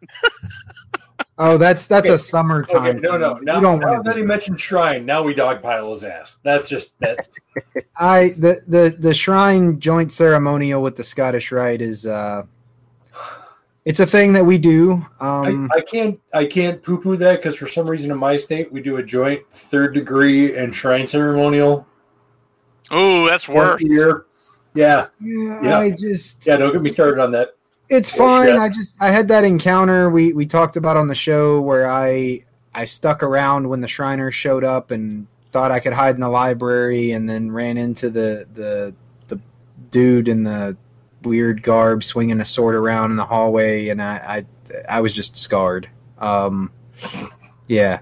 oh, 1.38 1.58
that's 1.58 1.88
that's 1.88 2.08
Okay. 2.08 2.16
a 2.16 2.18
summertime. 2.18 2.98
Okay, 2.98 3.00
no, 3.00 3.18
no. 3.18 3.36
thing. 3.36 3.46
Now, 3.46 3.56
you 3.56 3.62
don't 3.62 3.80
now 3.80 3.92
want 3.92 4.06
that 4.06 4.14
to. 4.14 4.20
he 4.20 4.26
mentioned 4.26 4.60
Shrine, 4.60 5.06
now 5.06 5.22
we 5.22 5.34
dogpile 5.34 5.92
his 5.92 6.04
ass. 6.04 6.38
That's 6.44 6.68
just 6.68 6.98
that. 7.00 7.28
I 7.98 8.30
the 8.38 8.62
the 8.68 8.96
the 8.98 9.14
shrine 9.14 9.80
joint 9.80 10.14
ceremonial 10.14 10.82
with 10.82 10.96
the 10.96 11.04
Scottish 11.04 11.52
Rite 11.52 11.82
is 11.82 12.06
uh, 12.06 12.44
it's 13.86 14.00
a 14.00 14.06
thing 14.06 14.34
that 14.34 14.46
we 14.46 14.58
do. 14.58 14.94
Um, 15.20 15.70
I, 15.74 15.78
I 15.78 15.82
can't 15.82 16.20
I 16.34 16.46
can't 16.46 16.82
poo 16.82 17.00
poo 17.00 17.18
that 17.18 17.38
because 17.38 17.56
for 17.56 17.68
some 17.68 17.90
reason 17.90 18.12
in 18.12 18.18
my 18.18 18.36
state 18.36 18.72
we 18.72 18.82
do 18.82 18.98
a 18.98 19.04
joint 19.04 19.44
third 19.52 19.94
degree 19.94 20.58
and 20.58 20.76
shrine 20.76 21.08
ceremonial 21.08 21.88
Ooh, 22.94 23.28
that's 23.28 23.48
once 23.48 23.82
worse. 23.82 23.84
year. 23.84 24.26
Yeah, 24.74 25.08
yeah, 25.20 25.62
yeah. 25.64 25.80
I 25.80 25.92
just 25.92 26.46
yeah. 26.46 26.58
Don't 26.58 26.72
get 26.72 26.82
me 26.82 26.92
started 26.92 27.22
on 27.22 27.32
that. 27.32 27.56
it's 27.90 28.12
fine. 28.12 28.50
yeah. 28.50 28.62
I 28.62 28.70
just 28.70 29.02
I 29.02 29.10
had 29.10 29.28
that 29.30 29.44
encounter 29.44 30.10
we 30.10 30.34
we 30.34 30.46
talked 30.46 30.78
about 30.78 30.98
on 30.98 31.08
the 31.08 31.16
show 31.16 31.60
where 31.62 31.90
I 31.90 32.44
I 32.74 32.86
stuck 32.86 33.24
around 33.24 33.68
when 33.68 33.82
the 33.82 33.88
Shriners 33.88 34.36
showed 34.36 34.64
up 34.64 34.92
and 34.92 35.28
thought 35.48 35.72
I 35.72 35.80
could 35.80 35.94
hide 35.94 36.16
in 36.16 36.22
the 36.22 36.30
library 36.30 37.12
and 37.12 37.28
then 37.30 37.52
ran 37.52 37.78
into 37.78 38.10
the 38.10 38.48
the 38.54 38.94
the 39.28 39.40
dude 39.90 40.28
in 40.28 40.44
the 40.44 40.78
weird 41.24 41.64
garb 41.64 42.04
swinging 42.04 42.40
a 42.40 42.46
sword 42.46 42.76
around 42.76 43.12
in 43.12 43.18
the 43.18 43.26
hallway 43.26 43.90
and 43.90 44.02
I 44.02 44.46
I, 44.88 44.98
I 44.98 45.02
was 45.02 45.14
just 45.14 45.36
scarred. 45.36 45.90
Um, 46.20 46.72
yeah. 47.68 48.02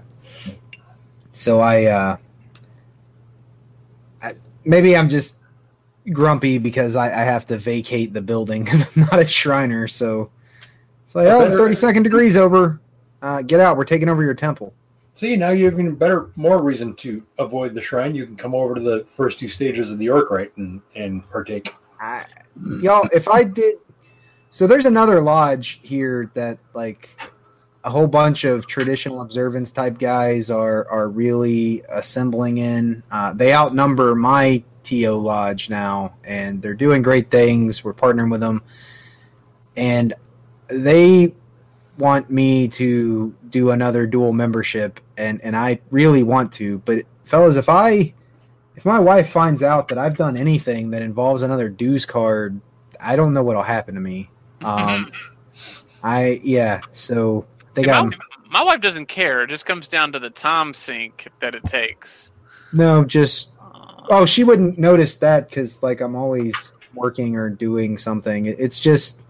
So 1.32 1.60
I 1.60 1.84
uh, 1.84 2.16
I 2.16 2.18
maybe 4.66 4.96
I'm 4.96 5.08
just 5.08 5.36
grumpy 6.12 6.58
because 6.58 6.96
I, 6.96 7.06
I 7.06 7.24
have 7.24 7.46
to 7.46 7.56
vacate 7.56 8.12
the 8.12 8.20
building 8.20 8.64
because 8.64 8.82
I'm 8.94 9.02
not 9.02 9.18
a 9.18 9.26
Shriner. 9.26 9.88
So 9.88 10.30
it's 11.04 11.14
like, 11.14 11.28
oh, 11.28 11.40
better- 11.40 11.56
30 11.56 11.74
second 11.74 12.02
degrees 12.02 12.36
over. 12.36 12.80
Uh, 13.22 13.40
get 13.42 13.60
out. 13.60 13.76
We're 13.76 13.84
taking 13.84 14.08
over 14.08 14.22
your 14.22 14.34
temple. 14.34 14.74
See, 15.14 15.34
now 15.34 15.48
you 15.48 15.64
have 15.64 15.74
even 15.74 15.94
better, 15.94 16.28
more 16.36 16.62
reason 16.62 16.94
to 16.96 17.22
avoid 17.38 17.74
the 17.74 17.80
shrine. 17.80 18.14
You 18.14 18.26
can 18.26 18.36
come 18.36 18.54
over 18.54 18.74
to 18.74 18.80
the 18.82 19.02
first 19.06 19.38
two 19.38 19.48
stages 19.48 19.90
of 19.90 19.98
the 19.98 20.10
Rite 20.10 20.54
and 20.58 20.82
and 20.94 21.26
partake. 21.30 21.74
I, 21.98 22.26
y'all, 22.82 23.08
if 23.14 23.26
I 23.26 23.42
did, 23.42 23.76
so 24.50 24.66
there's 24.66 24.84
another 24.84 25.22
lodge 25.22 25.80
here 25.82 26.30
that 26.34 26.58
like 26.74 27.18
a 27.86 27.90
whole 27.90 28.08
bunch 28.08 28.42
of 28.42 28.66
traditional 28.66 29.20
observance 29.20 29.70
type 29.70 29.96
guys 29.96 30.50
are 30.50 30.88
are 30.88 31.08
really 31.08 31.82
assembling 31.88 32.58
in. 32.58 33.04
Uh, 33.12 33.32
they 33.32 33.54
outnumber 33.54 34.16
my 34.16 34.62
TO 34.82 35.12
lodge 35.12 35.70
now, 35.70 36.12
and 36.24 36.60
they're 36.60 36.74
doing 36.74 37.00
great 37.00 37.30
things. 37.30 37.84
We're 37.84 37.94
partnering 37.94 38.30
with 38.30 38.40
them, 38.40 38.60
and 39.76 40.12
they 40.66 41.32
want 41.96 42.28
me 42.28 42.66
to 42.68 43.32
do 43.48 43.70
another 43.70 44.04
dual 44.04 44.32
membership, 44.32 44.98
and 45.16 45.40
and 45.42 45.56
I 45.56 45.78
really 45.92 46.24
want 46.24 46.52
to. 46.54 46.78
But 46.84 47.04
fellas, 47.24 47.56
if 47.56 47.68
I 47.68 48.12
if 48.74 48.84
my 48.84 48.98
wife 48.98 49.30
finds 49.30 49.62
out 49.62 49.86
that 49.88 49.98
I've 49.98 50.16
done 50.16 50.36
anything 50.36 50.90
that 50.90 51.02
involves 51.02 51.42
another 51.42 51.68
dues 51.68 52.04
card, 52.04 52.60
I 53.00 53.14
don't 53.14 53.32
know 53.32 53.44
what'll 53.44 53.62
happen 53.62 53.94
to 53.94 54.00
me. 54.00 54.28
Um, 54.62 55.12
I 56.02 56.40
yeah, 56.42 56.80
so 56.90 57.46
they 57.76 57.82
See, 57.82 57.86
got 57.86 58.06
my, 58.06 58.16
my 58.50 58.64
wife 58.64 58.80
doesn't 58.80 59.06
care. 59.06 59.42
It 59.42 59.50
just 59.50 59.66
comes 59.66 59.86
down 59.86 60.10
to 60.12 60.18
the 60.18 60.30
time 60.30 60.74
sink 60.74 61.28
that 61.40 61.54
it 61.54 61.64
takes. 61.64 62.32
no 62.72 63.04
just 63.04 63.50
Uh, 63.60 64.02
oh 64.10 64.26
she 64.26 64.42
wouldn't 64.42 64.78
notice 64.78 65.16
that 65.18 65.48
because 65.48 65.82
like 65.82 66.00
I'm 66.00 66.16
always 66.16 66.72
working 66.94 67.36
or 67.36 67.50
doing 67.50 67.98
something. 67.98 68.46
It's 68.46 68.80
just 68.80 69.20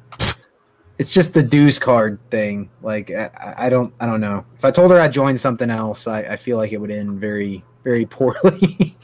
it's 0.99 1.13
just 1.13 1.35
the 1.35 1.43
dues 1.43 1.79
card 1.79 2.19
thing. 2.31 2.71
Like 2.81 3.11
I, 3.11 3.31
I 3.59 3.69
don't 3.69 3.93
I 4.01 4.07
don't 4.07 4.21
know. 4.21 4.47
If 4.57 4.65
I 4.65 4.71
told 4.71 4.91
her 4.93 5.01
I 5.01 5.09
joined 5.09 5.41
something 5.41 5.71
else, 5.71 6.07
I, 6.07 6.21
I 6.21 6.37
feel 6.37 6.57
like 6.57 6.73
it 6.73 6.79
would 6.79 6.91
end 6.91 7.21
very 7.21 7.65
very 7.85 8.07
poorly. 8.17 8.97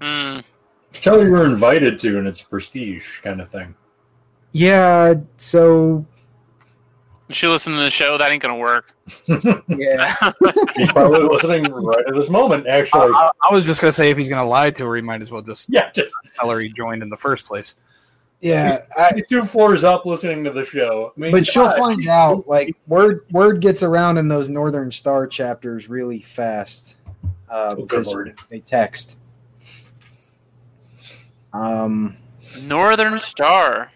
hmm. 0.00 0.40
Tell 0.92 1.20
her 1.20 1.28
you're 1.28 1.44
invited 1.44 1.98
to, 2.00 2.18
and 2.18 2.26
it's 2.26 2.42
prestige 2.42 3.20
kind 3.20 3.40
of 3.40 3.48
thing. 3.48 3.74
Yeah, 4.52 5.14
so 5.36 6.04
She 7.30 7.46
listened 7.46 7.76
to 7.76 7.82
the 7.82 7.90
show. 7.90 8.16
That 8.16 8.32
ain't 8.32 8.42
gonna 8.42 8.56
work. 8.56 8.92
Yeah. 9.68 10.14
He's 10.76 10.92
probably 10.92 11.20
listening 11.20 11.64
right 11.72 12.04
at 12.06 12.14
this 12.14 12.28
moment. 12.28 12.66
Actually, 12.66 13.12
I, 13.14 13.30
I 13.48 13.52
was 13.54 13.64
just 13.64 13.80
gonna 13.80 13.92
say 13.92 14.10
if 14.10 14.16
he's 14.16 14.28
gonna 14.28 14.48
lie 14.48 14.70
to 14.70 14.86
her, 14.86 14.96
he 14.96 15.02
might 15.02 15.22
as 15.22 15.30
well 15.30 15.42
just 15.42 15.68
yeah, 15.70 15.90
just 15.92 16.14
tell 16.34 16.50
her 16.50 16.58
he 16.60 16.70
joined 16.70 17.02
in 17.02 17.08
the 17.08 17.16
first 17.16 17.46
place. 17.46 17.76
Yeah. 18.40 18.82
I, 18.96 19.12
she's 19.14 19.26
two 19.28 19.44
floors 19.44 19.84
up 19.84 20.06
listening 20.06 20.44
to 20.44 20.50
the 20.50 20.64
show. 20.64 21.12
I 21.16 21.20
mean, 21.20 21.32
but 21.32 21.46
she'll 21.46 21.70
find 21.72 22.06
out. 22.08 22.46
Like 22.48 22.74
word 22.86 23.24
word 23.30 23.60
gets 23.60 23.82
around 23.82 24.18
in 24.18 24.28
those 24.28 24.48
Northern 24.48 24.90
Star 24.90 25.26
chapters 25.26 25.88
really 25.88 26.20
fast 26.20 26.96
uh, 27.50 27.74
Oh, 27.78 27.84
good 27.84 27.88
because 27.88 28.14
they 28.48 28.60
text. 28.60 29.18
Um. 31.52 32.16
Northern 32.62 33.20
Star. 33.20 33.90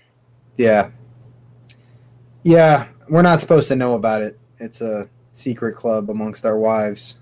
Yeah. 0.57 0.91
Yeah, 2.45 2.89
we're 3.09 3.23
not 3.23 3.41
supposed 3.41 3.69
to 3.69 3.77
know 3.77 3.95
about 3.95 4.23
it. 4.23 4.39
It's 4.59 4.81
a 4.81 5.09
secret 5.33 5.75
club 5.75 6.11
amongst 6.11 6.45
our 6.47 6.57
wives. 6.59 7.17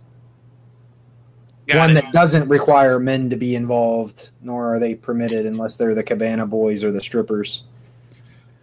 Got 1.69 1.79
One 1.79 1.91
it. 1.91 1.95
that 1.95 2.13
doesn't 2.13 2.49
require 2.49 2.99
men 2.99 3.31
to 3.31 3.37
be 3.37 3.55
involved, 3.55 4.31
nor 4.43 4.75
are 4.75 4.79
they 4.79 4.95
permitted 4.95 5.47
unless 5.47 5.77
they're 5.77 5.95
the 5.95 6.03
cabana 6.03 6.47
boys 6.47 6.83
or 6.83 6.91
the 6.91 7.01
strippers. 7.03 7.65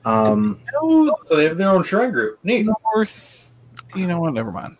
Um, 0.05 0.59
So 0.82 1.36
they 1.36 1.45
have 1.45 1.57
their 1.57 1.70
own 1.70 1.84
shrine 1.84 2.11
group. 2.11 2.39
Neat. 2.43 2.68
North. 2.95 3.51
You 3.95 4.07
know 4.07 4.20
what? 4.20 4.34
Never 4.34 4.51
mind. 4.51 4.78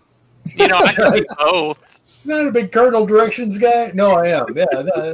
You 0.56 0.68
know, 0.68 0.78
I 0.78 0.94
can 0.94 1.14
do 1.14 1.26
both. 1.40 2.26
Not 2.26 2.48
a 2.48 2.52
big 2.52 2.72
cardinal 2.72 3.06
directions 3.06 3.58
guy. 3.58 3.92
No, 3.94 4.12
I 4.12 4.28
am. 4.28 4.46
Yeah. 4.56 4.66
no, 4.74 5.14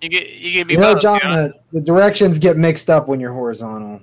You 0.00 0.08
get 0.08 0.28
you 0.30 0.52
get 0.52 0.66
me 0.66 0.74
you 0.74 0.80
know, 0.80 0.94
both. 0.94 1.02
John, 1.02 1.20
you 1.22 1.28
know? 1.28 1.48
the, 1.48 1.54
the 1.74 1.80
directions 1.80 2.38
get 2.38 2.56
mixed 2.56 2.90
up 2.90 3.06
when 3.08 3.20
you're 3.20 3.32
horizontal. 3.32 4.00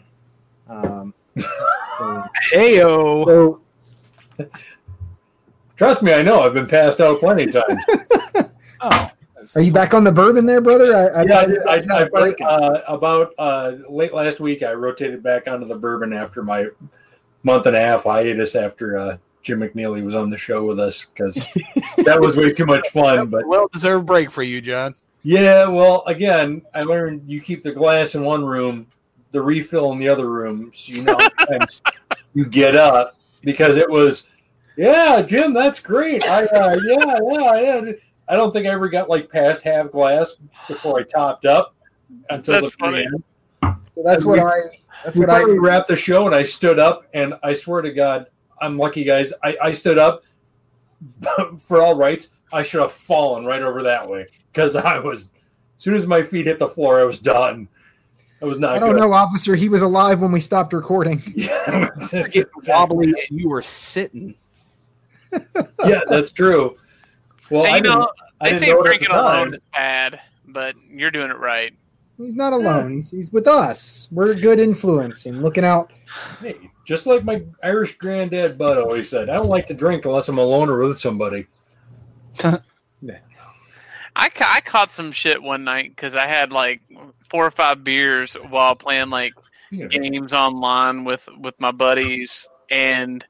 So, 1.39 2.23
Heyo. 2.53 3.25
so 3.25 3.61
Trust 5.75 6.01
me, 6.01 6.13
I 6.13 6.21
know. 6.21 6.41
I've 6.41 6.53
been 6.53 6.67
passed 6.67 7.01
out 7.01 7.19
plenty 7.19 7.43
of 7.43 7.53
times. 7.53 7.83
Oh. 8.79 9.09
are 9.55 9.61
you 9.61 9.73
back 9.73 9.95
on 9.95 10.03
the 10.03 10.11
bourbon 10.11 10.45
there, 10.45 10.61
brother? 10.61 10.95
I, 10.95 11.07
I, 11.07 11.23
yeah, 11.23 11.27
thought 11.39 11.47
you 11.49 11.61
I, 11.67 11.77
guys 11.77 11.89
I, 11.89 11.99
had 12.01 12.41
uh, 12.43 12.81
about 12.88 13.33
uh, 13.39 13.71
late 13.89 14.13
last 14.13 14.39
week, 14.39 14.61
I 14.61 14.73
rotated 14.73 15.23
back 15.23 15.47
onto 15.47 15.65
the 15.65 15.73
bourbon 15.73 16.13
after 16.13 16.43
my 16.43 16.67
month 17.41 17.65
and 17.65 17.75
a 17.75 17.79
half 17.79 18.03
hiatus 18.03 18.53
after 18.53 18.99
uh, 18.99 19.17
Jim 19.41 19.61
McNeely 19.61 20.03
was 20.03 20.13
on 20.13 20.29
the 20.29 20.38
show 20.38 20.63
with 20.63 20.79
us 20.79 21.05
because 21.05 21.35
that 22.05 22.21
was 22.21 22.38
way 22.38 22.53
too 22.53 22.67
much 22.67 22.88
fun. 22.89 23.31
But 23.31 23.47
Well 23.47 23.67
deserved 23.73 24.05
break 24.05 24.29
for 24.29 24.43
you, 24.43 24.61
John. 24.61 24.93
yeah, 25.23 25.65
well, 25.65 26.03
again, 26.05 26.61
I 26.75 26.81
learned 26.81 27.23
you 27.25 27.41
keep 27.41 27.63
the 27.63 27.71
glass 27.71 28.13
in 28.13 28.23
one 28.23 28.45
room, 28.45 28.85
the 29.32 29.41
refill 29.41 29.91
in 29.91 29.97
the 29.97 30.09
other 30.09 30.30
room, 30.30 30.71
so 30.73 30.93
you 30.93 31.03
know 31.03 31.17
how 31.38 31.57
you 32.34 32.45
get 32.45 32.75
up 32.75 33.17
because 33.41 33.78
it 33.78 33.89
was. 33.89 34.28
Yeah, 34.78 35.23
Jim, 35.23 35.53
that's 35.53 35.80
great. 35.80 36.28
I 36.28 36.45
uh, 36.45 36.80
yeah, 36.86 37.19
yeah, 37.32 37.82
yeah. 37.82 37.91
I 38.30 38.36
don't 38.36 38.51
think 38.51 38.67
I 38.67 38.69
ever 38.69 38.89
got 38.89 39.09
like 39.09 39.32
past 39.32 39.63
half 39.63 39.91
glass 39.91 40.36
before 40.67 40.99
I 40.99 41.03
topped 41.03 41.45
up 41.45 41.75
until 42.30 42.55
That's 42.61 42.75
the 42.75 42.78
very 42.80 43.05
funny. 43.05 43.05
end. 43.05 43.78
So 43.95 44.03
that's 44.03 44.25
what 44.25 44.39
I. 44.39 44.59
That's 45.03 45.17
we 45.17 45.25
what 45.25 45.36
I. 45.36 45.43
wrapped 45.43 45.88
the 45.88 45.95
show, 45.95 46.25
and 46.25 46.36
I 46.36 46.43
stood 46.43 46.80
up, 46.80 47.07
and 47.13 47.36
I 47.43 47.53
swear 47.53 47.82
to 47.82 47.91
God, 47.91 48.28
I'm 48.61 48.78
lucky, 48.78 49.03
guys. 49.03 49.32
I, 49.43 49.57
I 49.61 49.71
stood 49.71 49.97
up 49.97 50.23
for 51.59 51.82
all 51.82 51.95
rights. 51.95 52.32
I 52.51 52.63
should 52.63 52.82
have 52.82 52.91
fallen 52.91 53.45
right 53.45 53.61
over 53.61 53.84
that 53.84 54.07
way 54.07 54.28
because 54.51 54.75
I 54.75 54.99
was. 54.99 55.32
As 55.78 55.84
soon 55.84 55.93
as 55.93 56.07
my 56.07 56.23
feet 56.23 56.47
hit 56.47 56.57
the 56.57 56.67
floor, 56.67 56.99
I 56.99 57.03
was 57.03 57.19
done. 57.19 57.67
I 58.41 58.45
was 58.45 58.59
not. 58.59 58.75
I 58.75 58.79
don't 58.79 58.93
good. 58.93 58.99
know, 58.99 59.13
officer. 59.13 59.55
He 59.55 59.67
was 59.69 59.81
alive 59.81 60.21
when 60.21 60.31
we 60.31 60.39
stopped 60.39 60.73
recording. 60.73 61.21
Yeah, 61.35 61.89
Get 62.31 62.47
wobbly 62.67 63.07
and 63.07 63.39
you 63.39 63.49
were 63.49 63.61
sitting. 63.63 64.35
yeah, 65.85 66.01
that's 66.09 66.31
true. 66.31 66.77
Well, 67.49 67.65
Hey, 67.65 67.71
I 67.71 67.77
you 67.77 67.83
didn't, 67.83 67.99
know, 67.99 68.11
I 68.41 68.51
they 68.51 68.57
say 68.59 68.67
know 68.67 68.83
drinking 68.83 69.09
the 69.09 69.21
alone 69.21 69.53
is 69.55 69.59
bad, 69.73 70.19
but 70.47 70.75
you're 70.89 71.11
doing 71.11 71.31
it 71.31 71.38
right. 71.38 71.73
He's 72.17 72.35
not 72.35 72.53
alone. 72.53 72.91
He's 72.91 73.11
he's 73.11 73.31
with 73.31 73.47
us. 73.47 74.07
We're 74.11 74.31
a 74.31 74.35
good 74.35 74.59
influence 74.59 75.25
and 75.27 75.41
looking 75.43 75.63
out. 75.63 75.91
Hey, 76.41 76.71
just 76.85 77.05
like 77.05 77.23
my 77.23 77.43
Irish 77.63 77.97
granddad 77.97 78.57
Bud 78.57 78.77
always 78.79 79.09
said, 79.09 79.29
I 79.29 79.35
don't 79.38 79.49
like 79.49 79.67
to 79.67 79.73
drink 79.73 80.05
unless 80.05 80.27
I'm 80.27 80.38
alone 80.39 80.69
or 80.69 80.79
with 80.79 80.97
somebody. 80.99 81.47
I, 84.18 84.30
ca- 84.30 84.51
I 84.55 84.61
caught 84.61 84.91
some 84.91 85.11
shit 85.11 85.41
one 85.41 85.63
night 85.63 85.95
because 85.95 86.15
I 86.15 86.26
had 86.28 86.51
like 86.51 86.82
four 87.30 87.45
or 87.45 87.51
five 87.51 87.84
beers 87.84 88.34
while 88.49 88.76
playing 88.76 89.11
like 89.11 89.34
know, 89.72 89.88
games 89.88 90.34
online 90.34 91.03
with 91.03 91.30
with 91.39 91.59
my 91.61 91.72
buddies, 91.72 92.49
and 92.72 93.24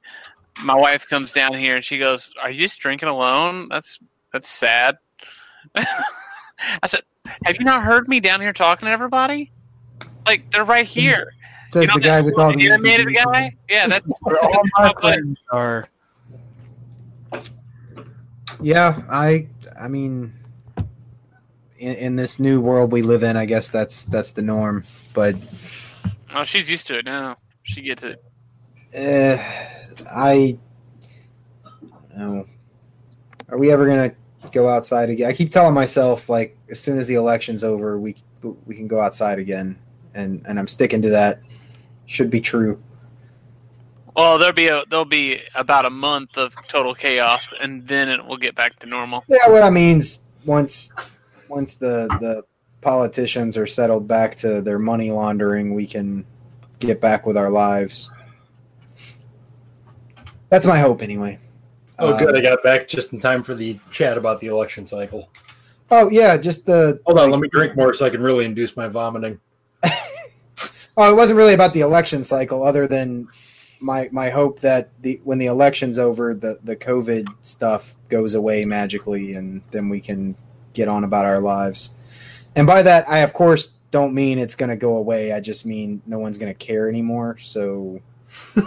my 0.64 0.76
wife 0.76 1.06
comes 1.08 1.34
down 1.34 1.54
here 1.54 1.76
and 1.76 1.84
she 1.84 1.98
goes, 1.98 2.34
"Are 2.42 2.50
you 2.50 2.62
just 2.62 2.80
drinking 2.80 3.10
alone? 3.10 3.68
That's 3.70 4.00
that's 4.32 4.48
sad." 4.48 4.98
I 5.76 6.88
said, 6.88 7.02
"Have 7.44 7.58
you 7.60 7.66
not 7.66 7.84
heard 7.84 8.08
me 8.08 8.22
down 8.22 8.40
here 8.40 8.54
talking 8.54 8.86
to 8.86 8.92
everybody? 8.92 9.52
Like 10.26 10.50
they're 10.52 10.64
right 10.64 10.88
here." 10.88 11.34
Says 11.70 11.82
You 11.82 11.88
know 11.88 11.94
the 11.96 12.00
guy 12.00 12.22
with 12.22 12.40
all 12.40 12.54
the 12.54 12.72
animated 12.72 13.14
guy. 13.14 13.54
Yeah, 13.70 13.88
that's 13.88 14.08
all 14.26 14.64
my 14.78 14.94
friends 15.02 15.38
are. 15.52 15.90
Yeah, 18.62 19.02
I 19.10 19.48
I 19.78 19.90
mean 19.90 20.34
in, 21.78 21.96
in 21.96 22.16
this 22.16 22.40
new 22.40 22.60
world 22.62 22.92
we 22.92 23.02
live 23.02 23.24
in, 23.24 23.38
I 23.38 23.46
guess 23.46 23.70
that's 23.70 24.06
that's 24.06 24.32
the 24.32 24.42
norm. 24.42 24.84
But 25.14 25.36
oh, 26.34 26.44
she's 26.44 26.70
used 26.70 26.88
to 26.88 26.98
it 26.98 27.06
now. 27.06 27.38
She 27.64 27.82
gets 27.82 28.04
it. 28.04 28.24
uh, 28.96 29.38
I 30.10 30.58
no. 32.16 32.48
Are 33.50 33.58
we 33.58 33.72
ever 33.72 33.86
gonna 33.86 34.14
go 34.52 34.70
outside 34.70 35.10
again? 35.10 35.30
I 35.30 35.34
keep 35.34 35.52
telling 35.52 35.74
myself 35.74 36.30
like 36.30 36.58
as 36.70 36.80
soon 36.80 36.98
as 36.98 37.08
the 37.08 37.16
election's 37.16 37.64
over, 37.64 38.00
we 38.00 38.16
we 38.66 38.76
can 38.76 38.88
go 38.88 39.00
outside 39.00 39.40
again, 39.40 39.78
and 40.14 40.46
and 40.48 40.60
I'm 40.60 40.68
sticking 40.68 41.02
to 41.04 41.10
that. 41.10 41.42
Should 42.06 42.30
be 42.30 42.40
true. 42.40 42.82
Well, 44.16 44.40
there'll 44.40 44.54
be 44.54 44.68
a 44.68 44.84
there'll 44.90 45.06
be 45.06 45.42
about 45.54 45.86
a 45.86 45.90
month 45.90 46.38
of 46.38 46.56
total 46.68 46.96
chaos, 46.96 47.50
and 47.62 47.88
then 47.88 48.10
it 48.10 48.26
will 48.26 48.38
get 48.38 48.56
back 48.56 48.80
to 48.80 48.88
normal. 48.88 49.24
Yeah, 49.28 49.48
what 49.50 49.62
I 49.62 49.70
mean's 49.70 50.22
once 50.46 50.92
once 51.50 51.76
the 51.76 52.08
the 52.20 52.43
politicians 52.82 53.58
are 53.58 53.68
settled 53.68 54.08
back 54.08 54.36
to 54.38 54.62
their 54.62 54.80
money 54.80 55.12
laundering, 55.12 55.74
we 55.74 55.86
can 55.88 56.26
get 56.80 57.02
back 57.02 57.26
with 57.26 57.38
our 57.38 57.50
lives. 57.50 58.10
That's 60.50 60.66
my 60.66 60.80
hope, 60.80 61.02
anyway. 61.02 61.39
Oh, 62.00 62.14
Uh, 62.14 62.18
good. 62.18 62.36
I 62.36 62.41
got 62.41 62.64
back 62.64 62.88
just 62.88 63.12
in 63.12 63.20
time 63.20 63.43
for 63.43 63.56
the 63.56 63.78
chat 63.91 64.18
about 64.18 64.39
the 64.39 64.48
election 64.48 64.86
cycle. 64.86 65.30
Oh 65.89 66.10
yeah, 66.10 66.38
just 66.38 66.66
the. 66.66 67.00
Hold 67.06 67.18
on, 67.20 67.32
let 67.32 67.39
me 67.39 67.48
drink 67.50 67.76
more 67.76 67.93
so 67.93 68.06
I 68.06 68.10
can 68.10 68.22
really 68.22 68.45
induce 68.45 68.76
my 68.76 68.88
vomiting. 68.88 69.39
Oh, 71.00 71.12
it 71.12 71.16
wasn't 71.16 71.38
really 71.38 71.54
about 71.54 71.74
the 71.74 71.82
election 71.82 72.24
cycle, 72.24 72.64
other 72.64 72.88
than 72.88 73.28
my 73.80 74.10
my 74.12 74.32
hope 74.32 74.62
that 74.62 74.89
the 75.04 75.22
when 75.24 75.38
the 75.38 75.45
election's 75.45 76.00
over, 76.00 76.34
the 76.34 76.58
the 76.64 76.76
COVID 76.76 77.28
stuff 77.43 77.95
goes 78.10 78.34
away 78.34 78.66
magically, 78.66 79.36
and 79.36 79.62
then 79.70 79.89
we 79.89 80.00
can 80.02 80.36
get 80.78 80.88
on 80.88 81.04
about 81.04 81.26
our 81.26 81.40
lives. 81.40 81.90
And 82.56 82.66
by 82.68 82.82
that, 82.84 83.10
I 83.10 83.20
of 83.20 83.34
course 83.34 83.72
don't 83.92 84.14
mean 84.14 84.38
it's 84.40 84.56
going 84.56 84.70
to 84.70 84.76
go 84.76 84.98
away. 84.98 85.34
I 85.34 85.40
just 85.40 85.66
mean 85.66 86.02
no 86.06 86.20
one's 86.20 86.38
going 86.38 86.54
to 86.54 86.58
care 86.58 86.88
anymore. 86.88 87.38
So 87.40 88.00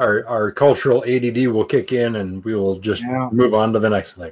Our 0.00 0.24
our 0.28 0.52
cultural 0.52 1.02
ADD 1.04 1.48
will 1.48 1.64
kick 1.64 1.90
in, 1.92 2.16
and 2.16 2.44
we 2.44 2.54
will 2.54 2.78
just 2.78 3.02
Yeah. 3.02 3.28
move 3.32 3.52
on 3.52 3.72
to 3.72 3.78
the 3.80 3.90
next 3.90 4.16
thing. 4.16 4.30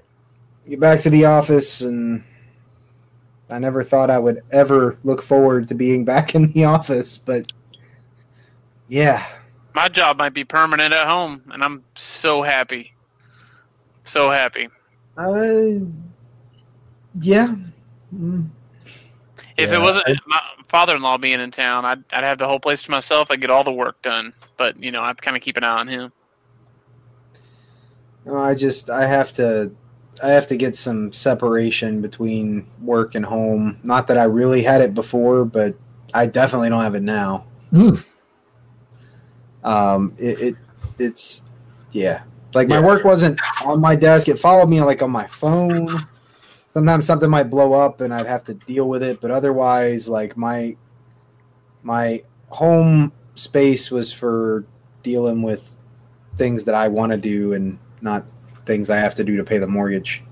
get 0.69 0.79
back 0.81 1.01
to 1.01 1.11
the 1.11 1.25
office, 1.25 1.81
and 1.81 2.23
I 3.51 3.59
never 3.59 3.83
thought 3.83 4.09
I 4.11 4.19
would 4.19 4.43
ever 4.53 4.97
look 5.03 5.23
forward 5.23 5.67
to 5.69 5.75
being 5.75 6.05
back 6.05 6.35
in 6.37 6.53
the 6.53 6.65
office, 6.65 7.19
but 7.19 7.51
yeah, 8.89 9.27
My 9.75 9.89
job 9.89 10.19
might 10.19 10.35
be 10.35 10.45
permanent 10.45 10.95
at 10.95 11.09
home, 11.09 11.43
and 11.53 11.63
I'm 11.65 11.83
so 11.97 12.43
happy, 12.43 12.95
so 14.05 14.31
happy. 14.31 14.69
Uh, 15.17 15.85
yeah. 17.21 17.55
Mm. 18.15 18.49
If 19.57 19.71
Yeah, 19.71 19.77
it 19.77 19.81
wasn't 19.81 20.05
I- 20.09 20.15
my 20.27 20.41
father-in-law 20.69 21.19
being 21.19 21.41
in 21.41 21.51
town, 21.51 21.85
I'd 21.85 22.05
I'd 22.13 22.25
have 22.25 22.39
the 22.39 22.47
whole 22.47 22.61
place 22.61 22.83
to 22.83 22.91
myself. 22.91 23.31
I'd 23.31 23.41
get 23.41 23.51
all 23.51 23.65
the 23.65 23.73
work 23.73 24.01
done, 24.03 24.33
but 24.57 24.79
you 24.83 24.91
know 24.91 25.03
I'd 25.03 25.21
kind 25.21 25.37
of 25.37 25.43
keep 25.43 25.57
an 25.57 25.65
eye 25.65 25.79
on 25.79 25.89
him. 25.89 26.13
No, 28.25 28.37
I 28.37 28.55
just 28.55 28.91
I 28.91 29.07
have 29.07 29.33
to 29.35 29.73
I 30.23 30.29
have 30.29 30.47
to 30.49 30.57
get 30.57 30.77
some 30.77 31.13
separation 31.13 32.01
between 32.03 32.67
work 32.83 33.15
and 33.15 33.25
home. 33.25 33.79
Not 33.83 34.07
that 34.09 34.19
I 34.19 34.25
really 34.25 34.63
had 34.63 34.81
it 34.81 34.95
before, 34.95 35.45
but 35.45 35.75
I 36.13 36.27
definitely 36.27 36.69
don't 36.69 36.83
have 36.83 36.95
it 36.95 37.03
now. 37.03 37.45
Hmm. 37.71 37.95
Um, 39.65 40.15
it, 40.19 40.41
it 40.41 40.57
it's 40.99 41.43
yeah. 41.93 42.23
Like 42.57 42.69
my 42.69 42.81
work 42.81 43.05
wasn't 43.05 43.39
on 43.67 43.83
my 43.83 43.95
desk; 43.95 44.29
it 44.29 44.39
followed 44.39 44.71
me 44.71 44.81
like 44.81 45.03
on 45.03 45.11
my 45.11 45.27
phone. 45.27 45.89
Sometimes 46.71 47.07
something 47.07 47.29
might 47.29 47.51
blow 47.51 47.75
up, 47.75 48.01
and 48.01 48.15
I'd 48.15 48.25
have 48.25 48.45
to 48.45 48.55
deal 48.55 48.89
with 48.89 49.03
it. 49.03 49.21
But 49.21 49.31
otherwise, 49.31 50.09
like 50.09 50.39
my 50.39 50.75
my 51.83 52.23
home 52.49 53.13
space 53.35 53.91
was 53.91 54.11
for 54.11 54.65
dealing 55.03 55.43
with 55.43 55.77
things 56.37 56.65
that 56.65 56.75
I 56.75 56.89
want 56.89 57.13
to 57.13 57.19
do 57.19 57.53
and 57.53 57.79
not 58.01 58.25
things 58.65 58.89
I 58.89 58.97
have 58.97 59.15
to 59.17 59.25
do 59.25 59.37
to 59.37 59.45
pay 59.45 59.59
the 59.59 59.67
mortgage. 59.67 60.25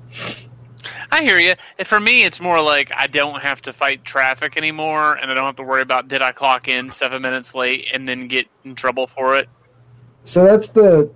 I 1.12 1.22
hear 1.22 1.38
you. 1.38 1.54
For 1.84 2.00
me, 2.00 2.24
it's 2.24 2.40
more 2.40 2.60
like 2.62 2.90
I 2.96 3.06
don't 3.06 3.42
have 3.42 3.60
to 3.62 3.72
fight 3.74 4.02
traffic 4.02 4.56
anymore, 4.56 5.16
and 5.16 5.30
I 5.30 5.34
don't 5.34 5.44
have 5.44 5.56
to 5.56 5.62
worry 5.62 5.82
about 5.82 6.08
did 6.08 6.22
I 6.22 6.32
clock 6.32 6.68
in 6.68 6.90
seven 6.90 7.20
minutes 7.20 7.54
late 7.54 7.90
and 7.92 8.08
then 8.08 8.28
get 8.28 8.48
in 8.64 8.74
trouble 8.74 9.06
for 9.06 9.36
it. 9.36 9.50
So 10.24 10.42
that's 10.42 10.70
the 10.70 11.12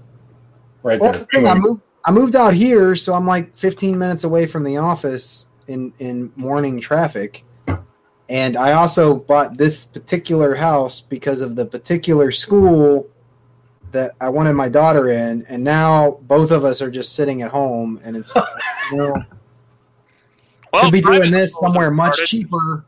Right 0.82 1.00
well, 1.00 1.12
there. 1.12 1.20
that's 1.20 1.32
the 1.32 1.38
thing. 1.40 1.46
I 1.48 1.54
moved 1.54 1.82
I 2.04 2.10
moved 2.10 2.36
out 2.36 2.54
here, 2.54 2.94
so 2.96 3.12
I'm 3.14 3.26
like 3.26 3.56
15 3.58 3.98
minutes 3.98 4.24
away 4.24 4.46
from 4.46 4.64
the 4.64 4.76
office 4.76 5.46
in 5.66 5.92
in 5.98 6.32
morning 6.36 6.80
traffic. 6.80 7.44
And 8.30 8.56
I 8.56 8.72
also 8.72 9.14
bought 9.14 9.56
this 9.56 9.84
particular 9.86 10.54
house 10.54 11.00
because 11.00 11.40
of 11.40 11.56
the 11.56 11.64
particular 11.64 12.30
school 12.30 13.08
that 13.90 14.12
I 14.20 14.28
wanted 14.28 14.52
my 14.52 14.68
daughter 14.68 15.08
in, 15.10 15.44
and 15.48 15.64
now 15.64 16.18
both 16.22 16.50
of 16.50 16.62
us 16.64 16.82
are 16.82 16.90
just 16.90 17.14
sitting 17.14 17.40
at 17.42 17.50
home, 17.50 17.98
and 18.04 18.16
it's 18.16 18.34
you 18.92 18.98
know 18.98 19.24
Well, 20.72 20.84
could 20.84 20.92
be 20.92 21.00
doing 21.00 21.30
this 21.30 21.58
somewhere 21.58 21.90
much 21.90 22.14
started. 22.14 22.28
cheaper. 22.28 22.84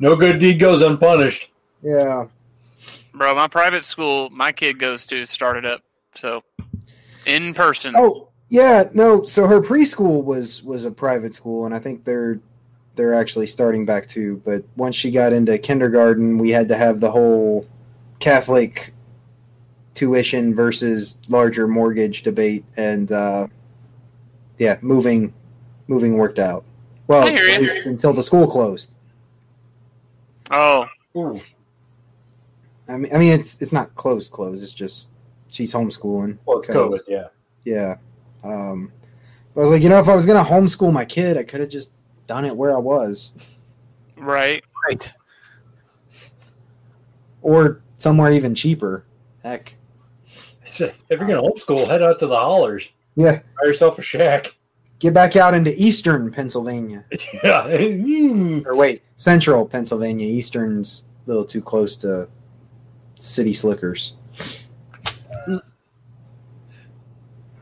No 0.00 0.16
good 0.16 0.40
deed 0.40 0.58
goes 0.58 0.82
unpunished. 0.82 1.50
Yeah, 1.82 2.26
Bro, 3.12 3.36
my 3.36 3.46
private 3.46 3.84
school 3.84 4.28
my 4.30 4.50
kid 4.50 4.78
goes 4.80 5.06
to 5.06 5.24
started 5.24 5.64
up, 5.64 5.82
so 6.16 6.42
in 7.26 7.54
person. 7.54 7.94
Oh 7.96 8.28
yeah, 8.48 8.88
no. 8.94 9.24
So 9.24 9.46
her 9.46 9.60
preschool 9.60 10.24
was 10.24 10.62
was 10.62 10.84
a 10.84 10.90
private 10.90 11.34
school, 11.34 11.66
and 11.66 11.74
I 11.74 11.78
think 11.78 12.04
they're 12.04 12.40
they're 12.96 13.14
actually 13.14 13.46
starting 13.46 13.84
back 13.84 14.08
too. 14.08 14.40
But 14.44 14.64
once 14.76 14.94
she 14.94 15.10
got 15.10 15.32
into 15.32 15.58
kindergarten, 15.58 16.38
we 16.38 16.50
had 16.50 16.68
to 16.68 16.76
have 16.76 17.00
the 17.00 17.10
whole 17.10 17.66
Catholic 18.20 18.92
tuition 19.94 20.54
versus 20.54 21.16
larger 21.28 21.68
mortgage 21.68 22.22
debate, 22.22 22.64
and 22.76 23.10
uh, 23.10 23.46
yeah, 24.58 24.78
moving 24.82 25.32
moving 25.88 26.16
worked 26.16 26.38
out. 26.38 26.64
Well, 27.06 27.24
I 27.24 27.30
hear 27.30 27.48
at 27.48 27.60
you. 27.60 27.68
least 27.68 27.86
until 27.86 28.12
the 28.12 28.22
school 28.22 28.46
closed. 28.46 28.96
Oh, 30.50 30.86
Ooh. 31.16 31.40
I 32.88 32.96
mean, 32.96 33.14
I 33.14 33.18
mean, 33.18 33.32
it's 33.32 33.60
it's 33.62 33.72
not 33.72 33.94
closed 33.94 34.32
closed. 34.32 34.62
It's 34.62 34.72
just 34.72 35.08
she's 35.54 35.72
homeschooling. 35.72 36.38
Well, 36.46 36.58
it's 36.58 36.66
'cause- 36.68 36.76
COVID, 36.76 37.00
yeah. 37.08 37.28
Yeah. 37.64 37.96
Um, 38.42 38.92
I 39.56 39.60
was 39.60 39.70
like, 39.70 39.82
you 39.82 39.88
know, 39.88 39.98
if 40.00 40.08
I 40.08 40.14
was 40.14 40.26
gonna 40.26 40.44
homeschool 40.44 40.92
my 40.92 41.04
kid, 41.04 41.36
I 41.38 41.44
could 41.44 41.60
have 41.60 41.68
just 41.70 41.90
done 42.26 42.44
it 42.44 42.56
where 42.56 42.74
I 42.76 42.80
was, 42.80 43.32
right. 44.16 44.62
Right. 44.88 45.12
or 47.42 47.80
somewhere 47.98 48.32
even 48.32 48.54
cheaper. 48.54 49.04
Heck. 49.42 49.74
If 50.66 50.80
you're 51.10 51.18
going 51.18 51.30
to 51.30 51.42
homeschool, 51.42 51.86
head 51.86 52.02
out 52.02 52.18
to 52.20 52.26
the 52.26 52.34
hollers. 52.36 52.90
Yeah. 53.16 53.40
Buy 53.60 53.66
yourself 53.66 53.98
a 53.98 54.02
shack. 54.02 54.56
Get 54.98 55.12
back 55.14 55.36
out 55.36 55.52
into 55.54 55.72
eastern 55.80 56.32
Pennsylvania, 56.32 57.04
Yeah. 57.44 57.66
Or 58.66 58.74
wait, 58.74 59.02
central 59.18 59.66
Pennsylvania. 59.66 60.26
Eastern's 60.26 61.04
a 61.26 61.28
little 61.28 61.44
too 61.44 61.60
close 61.62 61.96
to 61.96 62.26
city 63.18 63.52
slickers. 63.52 64.14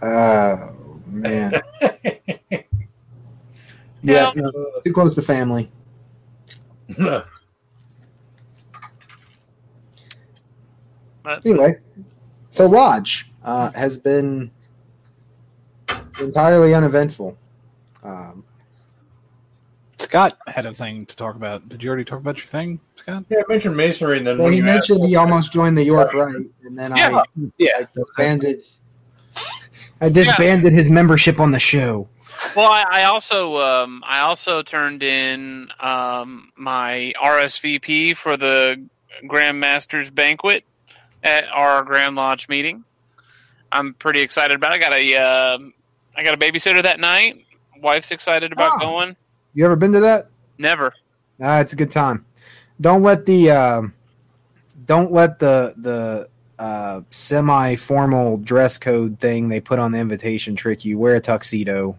Oh 0.01 1.01
man. 1.07 1.61
Yeah, 4.05 4.33
no, 4.35 4.51
too 4.85 4.93
close 4.93 5.15
to 5.15 5.23
family. 5.23 5.71
That's- 6.89 7.23
Anyway, 11.47 11.79
so 12.51 12.67
Lodge 12.67 13.31
uh, 13.45 13.71
has 13.73 13.97
been 13.99 14.51
entirely 16.21 16.75
uneventful. 16.75 17.39
Um, 18.03 18.45
Scott 19.99 20.37
had 20.49 20.67
a 20.67 20.73
thing 20.73 21.07
to 21.07 21.15
talk 21.15 21.37
about. 21.37 21.69
Did 21.69 21.85
you 21.85 21.91
already 21.91 22.05
talk 22.05 22.19
about 22.19 22.39
your 22.39 22.49
thing, 22.49 22.81
Scott? 22.97 23.25
yeah, 23.31 23.39
I 23.39 23.53
mentioned 23.53 23.77
masonry, 23.77 24.19
and 24.19 24.27
then 24.27 24.37
well, 24.39 24.45
when 24.47 24.53
he 24.55 24.59
you 24.59 24.65
mentioned 24.65 25.01
asked- 25.03 25.09
he 25.11 25.15
almost 25.17 25.53
joined 25.53 25.79
the 25.79 25.85
York 25.85 26.13
Rite, 26.13 26.35
and 26.65 26.77
then 26.77 26.97
Yeah. 26.97 27.19
I, 27.19 27.23
Yeah. 27.57 27.71
I 27.79 27.87
disbanded. 27.95 28.65
I 30.03 30.09
disbanded 30.11 30.73
his 30.73 30.91
membership 30.91 31.41
on 31.41 31.53
the 31.53 31.59
show. 31.59 32.09
Well, 32.57 32.71
I, 32.71 32.85
I 32.91 33.05
also 33.05 33.57
um, 33.59 34.03
I 34.07 34.21
also 34.21 34.63
turned 34.63 35.03
in 35.03 35.69
um, 35.81 36.51
my 36.57 37.13
RSVP 37.23 38.17
for 38.17 38.37
the 38.37 38.85
Grandmasters 39.25 40.13
banquet 40.13 40.65
at 41.23 41.45
our 41.53 41.85
Grand 41.85 42.17
Lodge 42.17 42.49
meeting. 42.49 42.85
I'm 43.71 43.95
pretty 43.95 44.21
excited 44.21 44.57
about. 44.57 44.73
it. 44.73 44.75
I 44.75 44.79
got 44.79 44.93
a 44.93 45.17
uh, 45.17 45.59
I 46.17 46.23
got 46.25 46.35
a 46.35 46.37
babysitter 46.37 46.83
that 46.83 46.99
night. 47.01 47.45
Wife's 47.81 48.11
excited 48.11 48.53
about 48.53 48.73
Oh. 48.77 48.79
going. 48.81 49.17
You 49.55 49.65
ever 49.65 49.77
been 49.77 49.93
to 49.93 50.01
that? 50.01 50.29
Never. 50.59 50.93
Ah, 51.41 51.61
it's 51.61 51.73
a 51.73 51.77
good 51.77 51.91
time. 51.91 52.25
Don't 52.81 53.03
let 53.03 53.25
the 53.27 53.51
um, 53.51 53.95
don't 54.87 55.13
let 55.13 55.39
the 55.39 55.75
the 55.77 56.29
uh, 56.63 57.01
semi-formal 57.11 58.37
dress 58.37 58.79
code 58.79 59.19
thing 59.19 59.49
they 59.49 59.61
put 59.61 59.81
on 59.81 59.91
the 59.91 59.99
invitation 59.99 60.55
trick 60.55 60.85
you. 60.85 60.97
Wear 60.97 61.17
a 61.17 61.21
tuxedo. 61.21 61.99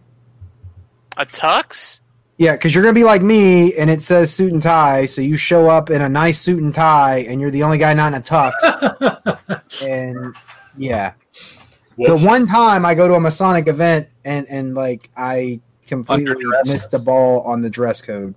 A 1.18 1.26
tux? 1.26 2.00
Yeah, 2.38 2.54
because 2.54 2.74
you're 2.74 2.82
gonna 2.82 2.94
be 2.94 3.04
like 3.04 3.22
me, 3.22 3.76
and 3.76 3.90
it 3.90 4.02
says 4.02 4.34
suit 4.34 4.54
and 4.54 4.62
tie. 4.62 5.06
So 5.06 5.20
you 5.20 5.36
show 5.36 5.68
up 5.68 5.90
in 5.90 6.02
a 6.02 6.08
nice 6.08 6.40
suit 6.40 6.64
and 6.64 6.74
tie, 6.74 7.26
and 7.28 7.42
you're 7.42 7.52
the 7.52 7.62
only 7.62 7.78
guy 7.78 7.94
not 7.94 8.14
in 8.14 8.22
a 8.22 8.24
tux. 8.24 8.54
and 9.84 10.34
yeah, 10.78 11.12
Whoops. 11.98 12.22
the 12.22 12.26
one 12.26 12.48
time 12.48 12.86
I 12.86 12.96
go 12.96 13.10
to 13.10 13.16
a 13.16 13.20
Masonic 13.20 13.68
event, 13.68 14.08
and 14.24 14.48
and 14.50 14.76
like 14.76 15.10
I 15.18 15.60
completely 15.88 16.36
missed 16.64 16.92
the 16.92 17.00
ball 17.00 17.42
on 17.42 17.62
the 17.62 17.70
dress 17.70 18.02
code. 18.02 18.34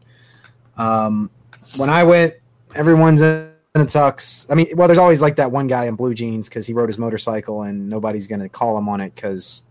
Um, 0.76 1.30
when 1.76 1.88
I 1.88 2.02
went, 2.02 2.34
everyone's 2.74 3.22
in 3.22 3.55
a 3.80 3.84
tux. 3.86 4.46
I 4.50 4.54
mean, 4.54 4.68
well, 4.74 4.88
there's 4.88 4.98
always 4.98 5.22
like 5.22 5.36
that 5.36 5.50
one 5.50 5.66
guy 5.66 5.86
in 5.86 5.94
blue 5.94 6.14
jeans 6.14 6.48
because 6.48 6.66
he 6.66 6.72
rode 6.72 6.88
his 6.88 6.98
motorcycle, 6.98 7.62
and 7.62 7.88
nobody's 7.88 8.26
gonna 8.26 8.48
call 8.48 8.76
him 8.78 8.88
on 8.88 9.00
it 9.00 9.14
because 9.14 9.62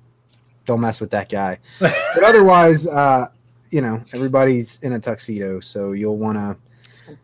don't 0.66 0.82
mess 0.82 0.99
with 0.99 1.12
that 1.12 1.30
guy. 1.30 1.60
but 1.80 2.24
otherwise, 2.24 2.88
uh, 2.88 3.28
you 3.72 3.82
know, 3.82 4.03
everybody's 4.14 4.80
in 4.80 4.93
a 4.93 4.99
tuxedo, 4.99 5.60
so 5.60 5.91
you'll 5.91 6.18
want 6.18 6.38
to. 6.38 7.18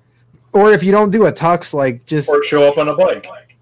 Or 0.54 0.72
if 0.72 0.84
you 0.84 0.92
don't 0.92 1.12
do 1.12 1.26
a 1.26 1.32
tux, 1.32 1.74
like 1.74 2.06
just 2.06 2.30
or 2.30 2.44
show 2.44 2.64
up 2.64 2.78
on 2.78 2.88
a 2.88 2.96
bike. 2.96 3.58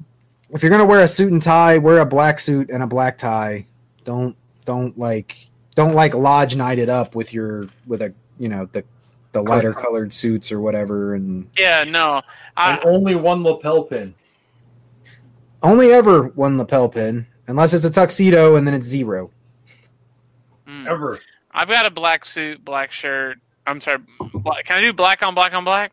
if 0.49 0.63
you're 0.63 0.71
gonna 0.71 0.85
wear 0.85 1.01
a 1.01 1.07
suit 1.07 1.31
and 1.31 1.41
tie, 1.41 1.77
wear 1.77 1.99
a 1.99 2.05
black 2.05 2.39
suit 2.39 2.69
and 2.69 2.81
a 2.81 2.87
black 2.87 3.17
tie. 3.17 3.67
Don't 4.05 4.35
don't 4.65 4.97
like 4.97 5.37
don't 5.75 5.93
like 5.93 6.13
lodge 6.13 6.55
night 6.55 6.79
it 6.79 6.89
up 6.89 7.15
with 7.15 7.33
your 7.33 7.69
with 7.85 8.01
a 8.01 8.13
you 8.39 8.49
know 8.49 8.67
the 8.71 8.83
the 9.31 9.41
lighter 9.43 9.73
colored 9.73 10.11
suits 10.11 10.51
or 10.51 10.59
whatever 10.59 11.13
and 11.15 11.47
Yeah, 11.57 11.83
no. 11.83 12.15
and 12.15 12.23
I, 12.57 12.79
only 12.83 13.15
one 13.15 13.43
lapel 13.43 13.83
pin. 13.83 14.13
only 15.61 15.91
ever 15.91 16.23
one 16.29 16.57
lapel 16.57 16.89
pin 16.89 17.27
unless 17.47 17.73
it's 17.73 17.83
a 17.85 17.89
tuxedo 17.91 18.55
and 18.55 18.65
then 18.67 18.73
it's 18.73 18.87
zero. 18.87 19.29
mm. 20.67 20.87
Ever. 20.87 21.19
I've 21.51 21.67
got 21.67 21.85
a 21.85 21.91
black 21.91 22.25
suit, 22.25 22.63
black 22.63 22.91
shirt. 22.91 23.37
I'm 23.67 23.81
sorry. 23.81 23.99
Black, 24.33 24.65
can 24.65 24.77
I 24.77 24.81
do 24.81 24.93
black 24.93 25.21
on 25.23 25.35
black 25.35 25.53
on 25.53 25.63
black? 25.63 25.91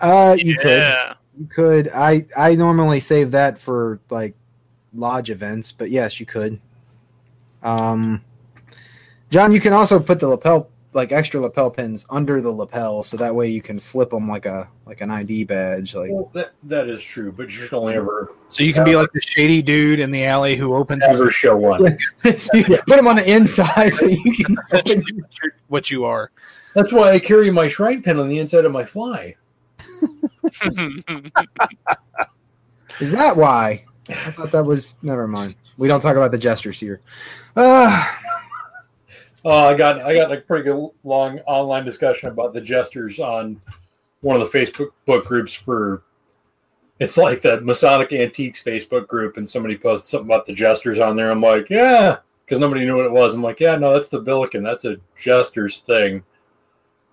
Uh, 0.00 0.36
you 0.38 0.56
could 0.56 0.66
Yeah. 0.78 1.14
you 1.38 1.46
could. 1.46 1.88
I 1.94 2.26
I 2.36 2.54
normally 2.54 3.00
save 3.00 3.30
that 3.32 3.58
for 3.58 3.98
like 4.10 4.34
lodge 4.94 5.30
events, 5.30 5.72
but 5.72 5.90
yes, 5.90 6.20
you 6.20 6.26
could. 6.26 6.60
Um, 7.62 8.22
John, 9.30 9.52
you 9.52 9.60
can 9.60 9.72
also 9.72 9.98
put 9.98 10.20
the 10.20 10.28
lapel 10.28 10.68
like 10.96 11.12
extra 11.12 11.38
lapel 11.40 11.70
pins 11.70 12.04
under 12.10 12.40
the 12.40 12.50
lapel, 12.50 13.02
so 13.04 13.16
that 13.18 13.32
way 13.34 13.48
you 13.48 13.62
can 13.62 13.78
flip 13.78 14.10
them 14.10 14.28
like 14.28 14.46
a 14.46 14.68
like 14.86 15.00
an 15.02 15.10
ID 15.10 15.44
badge. 15.44 15.94
Like 15.94 16.10
Well, 16.10 16.30
that 16.32 16.52
that 16.64 16.88
is 16.88 17.02
true, 17.02 17.30
but 17.30 17.44
you 17.44 17.50
should 17.50 17.74
only 17.74 17.94
ever 17.94 18.32
So 18.48 18.64
you 18.64 18.72
can 18.72 18.82
be 18.82 18.96
like 18.96 19.12
the 19.12 19.20
shady 19.20 19.62
dude 19.62 20.00
in 20.00 20.10
the 20.10 20.24
alley 20.24 20.56
who 20.56 20.74
opens 20.74 21.04
his. 21.06 21.22
show 21.34 21.56
one. 21.56 21.96
So 22.16 22.30
you 22.56 22.64
put 22.64 22.86
them 22.96 23.06
on 23.06 23.16
the 23.16 23.30
inside 23.30 23.90
so 23.90 24.06
you 24.06 24.22
can. 24.34 24.54
That's 24.54 24.74
essentially 24.74 25.12
what 25.12 25.38
you're- 25.42 25.52
what 25.68 25.90
you 25.90 26.04
are. 26.04 26.30
That's 26.74 26.92
why 26.92 27.12
I 27.12 27.18
carry 27.20 27.50
my 27.50 27.68
shrine 27.68 28.02
pin 28.02 28.18
on 28.18 28.28
the 28.28 28.38
inside 28.38 28.64
of 28.64 28.72
my 28.72 28.84
fly. 28.84 29.36
Is 33.00 33.12
that 33.12 33.36
why? 33.36 33.84
I 34.08 34.14
thought 34.14 34.52
that 34.52 34.64
was. 34.64 34.96
Never 35.02 35.26
mind. 35.28 35.56
We 35.78 35.88
don't 35.88 36.00
talk 36.00 36.16
about 36.16 36.30
the 36.30 36.38
jesters 36.38 36.80
here. 36.80 37.00
Uh, 37.54 38.06
Uh, 39.46 39.68
I 39.68 39.74
got 39.74 40.00
I 40.00 40.12
got 40.12 40.32
a 40.32 40.40
pretty 40.40 40.64
good 40.64 40.90
long 41.04 41.38
online 41.46 41.84
discussion 41.84 42.30
about 42.30 42.52
the 42.52 42.60
jesters 42.60 43.20
on 43.20 43.60
one 44.20 44.40
of 44.40 44.50
the 44.50 44.58
Facebook 44.58 44.88
book 45.04 45.24
groups 45.24 45.54
for 45.54 46.02
it's 46.98 47.16
like 47.16 47.42
the 47.42 47.60
Masonic 47.60 48.12
Antiques 48.12 48.60
Facebook 48.60 49.06
group, 49.06 49.36
and 49.36 49.48
somebody 49.48 49.78
posted 49.78 50.08
something 50.08 50.26
about 50.26 50.46
the 50.46 50.52
jesters 50.52 50.98
on 50.98 51.14
there. 51.14 51.30
I'm 51.30 51.40
like, 51.40 51.70
yeah, 51.70 52.16
because 52.44 52.58
nobody 52.58 52.84
knew 52.84 52.96
what 52.96 53.06
it 53.06 53.12
was. 53.12 53.36
I'm 53.36 53.42
like, 53.42 53.60
yeah, 53.60 53.76
no, 53.76 53.92
that's 53.92 54.08
the 54.08 54.18
Billiken. 54.18 54.64
That's 54.64 54.84
a 54.84 54.96
jester's 55.16 55.78
thing. 55.78 56.24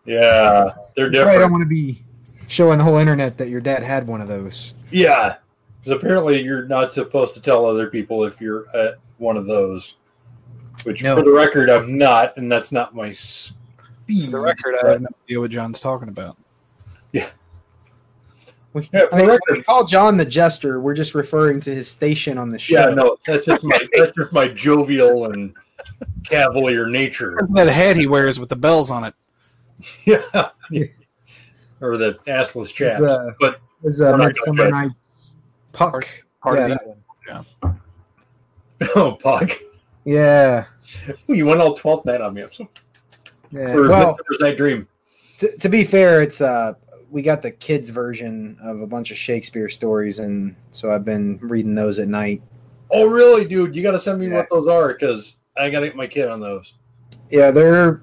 Yeah, 0.03 0.73
they're 0.95 1.11
different. 1.11 1.38
I 1.38 1.39
don't 1.39 1.51
want 1.51 1.61
to 1.61 1.67
be 1.67 2.03
showing 2.47 2.79
the 2.79 2.84
whole 2.84 2.97
internet 2.97 3.38
that 3.38 3.49
your 3.49 3.61
dad 3.61 3.84
had 3.84 4.07
one 4.07 4.21
of 4.21 4.27
those. 4.27 4.73
Yeah, 4.89 5.36
because 5.79 5.91
apparently 5.91 6.41
you're 6.41 6.65
not 6.65 6.93
supposed 6.93 7.36
to 7.36 7.41
tell 7.41 7.67
other 7.67 7.91
people 7.91 8.23
if 8.23 8.41
you're 8.41 8.65
at 8.75 8.95
one 9.19 9.38
of 9.38 9.45
those. 9.45 9.93
Which, 10.84 11.01
No. 11.03 11.15
for 11.15 11.23
the 11.23 11.31
record, 11.31 11.69
I'm 11.69 11.97
not, 11.97 12.36
and 12.38 12.51
that's 12.51 12.71
not 12.71 12.93
my 12.95 13.11
speed. 13.11 14.25
For 14.25 14.31
the 14.31 14.39
record, 14.39 14.75
I 14.84 14.89
have 14.91 15.01
no 15.01 15.07
idea 15.25 15.39
what 15.39 15.51
John's 15.51 15.79
talking 15.79 16.09
about. 16.09 16.38
We, 17.11 17.21
Yeah, 17.21 17.29
for 18.73 18.79
I 18.79 18.81
mean, 18.81 19.09
the 19.09 19.15
when 19.17 19.27
record- 19.27 19.57
we 19.57 19.63
call 19.63 19.86
John 19.86 20.17
the 20.17 20.25
Jester. 20.25 20.79
We're 20.81 20.95
just 20.95 21.13
referring 21.13 21.59
to 21.61 21.73
his 21.75 21.88
station 21.88 22.38
on 22.39 22.49
the 22.49 22.57
show. 22.57 22.89
Yeah, 22.89 22.95
no, 22.95 23.17
that's 23.25 23.45
just 23.45 23.63
my 23.63 23.79
that's 23.93 24.17
just 24.17 24.31
my 24.34 24.47
jovial 24.47 25.25
and 25.31 25.53
cavalier 26.23 26.88
nature. 26.88 27.36
That's 27.38 27.51
that 27.51 27.69
hat 27.69 27.97
he 27.97 28.07
wears 28.07 28.39
with 28.39 28.49
the 28.49 28.55
bells 28.55 28.89
on 28.89 29.03
it. 29.03 29.13
Yeah, 30.05 30.49
or 31.81 31.97
the 31.97 32.13
assless 32.25 32.73
chaps. 32.73 32.99
The- 33.01 33.36
but 33.39 33.59
Is 33.84 34.01
uh, 34.01 34.05
We're 34.11 34.17
not 34.17 34.25
Midsummer 34.27 34.69
Night's 34.71 35.36
Puck. 35.71 35.91
Part- 35.91 36.23
part 36.41 36.57
yeah, 36.57 36.63
of 36.65 36.69
that 36.69 37.45
the- 37.61 37.67
one. 37.67 37.81
oh, 38.95 39.11
Puck, 39.21 39.51
yeah, 40.03 40.65
you 41.27 41.45
went 41.45 41.61
all 41.61 41.73
twelfth 41.75 42.05
night 42.05 42.21
on 42.21 42.34
me. 42.34 42.43
I'm 42.43 42.51
so 42.51 42.67
yeah. 43.51 43.75
Well, 43.75 44.17
Night 44.39 44.57
Dream. 44.57 44.88
to, 45.38 45.57
to 45.57 45.69
be 45.69 45.84
fair, 45.84 46.21
it's 46.21 46.41
uh 46.41 46.73
we 47.11 47.21
got 47.21 47.43
the 47.43 47.51
kids 47.51 47.91
version 47.91 48.57
of 48.63 48.81
a 48.81 48.88
bunch 48.88 49.11
of 49.11 49.17
Shakespeare 49.17 49.69
stories, 49.69 50.17
and 50.17 50.55
so 50.71 50.91
I've 50.91 51.05
been 51.05 51.38
reading 51.41 51.75
those 51.75 51.99
at 51.99 52.07
night. 52.07 52.41
Oh, 52.89 53.05
really, 53.05 53.45
dude? 53.45 53.75
You 53.75 53.84
got 53.84 53.91
to 53.91 53.99
send 53.99 54.19
me 54.19 54.27
Yeah. 54.29 54.38
what 54.38 54.49
those 54.49 54.67
are 54.67 54.93
because 54.93 55.38
I 55.55 55.69
got 55.69 55.81
to 55.81 55.88
get 55.88 55.95
my 55.95 56.07
kid 56.07 56.27
on 56.27 56.39
those. 56.39 56.73
Yeah, 57.29 57.51
they're. 57.51 58.01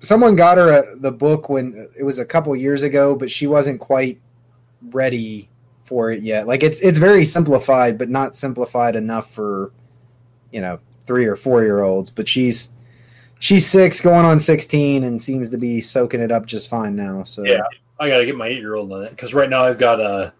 Someone 0.00 0.34
got 0.34 0.58
her 0.58 0.70
a, 0.72 0.96
the 0.96 1.12
book 1.12 1.48
when 1.48 1.88
it 1.98 2.02
was 2.02 2.18
a 2.18 2.24
couple 2.24 2.54
years 2.56 2.82
ago, 2.82 3.14
but 3.14 3.30
she 3.30 3.46
wasn't 3.46 3.80
quite 3.80 4.20
ready 4.90 5.48
for 5.84 6.10
it 6.10 6.22
yet. 6.22 6.46
Like 6.48 6.62
it's 6.64 6.80
it's 6.80 6.98
very 6.98 7.24
simplified, 7.24 7.96
but 7.98 8.08
not 8.10 8.34
simplified 8.34 8.96
enough 8.96 9.30
for 9.32 9.72
you 10.52 10.60
know 10.60 10.80
three 11.06 11.26
or 11.26 11.36
four 11.36 11.62
year 11.62 11.82
olds. 11.82 12.10
But 12.10 12.28
she's 12.28 12.70
she's 13.38 13.66
six, 13.66 14.00
going 14.00 14.24
on 14.24 14.38
sixteen, 14.38 15.04
and 15.04 15.22
seems 15.22 15.48
to 15.50 15.58
be 15.58 15.80
soaking 15.80 16.20
it 16.20 16.30
up 16.32 16.46
just 16.46 16.68
fine 16.68 16.96
now. 16.96 17.22
So 17.22 17.44
Yeah. 17.44 17.62
I 18.00 18.08
got 18.08 18.18
to 18.18 18.26
get 18.26 18.36
my 18.36 18.48
eight 18.48 18.58
year 18.58 18.74
old 18.74 18.92
on 18.92 19.04
it 19.04 19.10
because 19.10 19.32
right 19.34 19.48
now 19.48 19.64
I've 19.64 19.78
got 19.78 20.00
uh, 20.00 20.30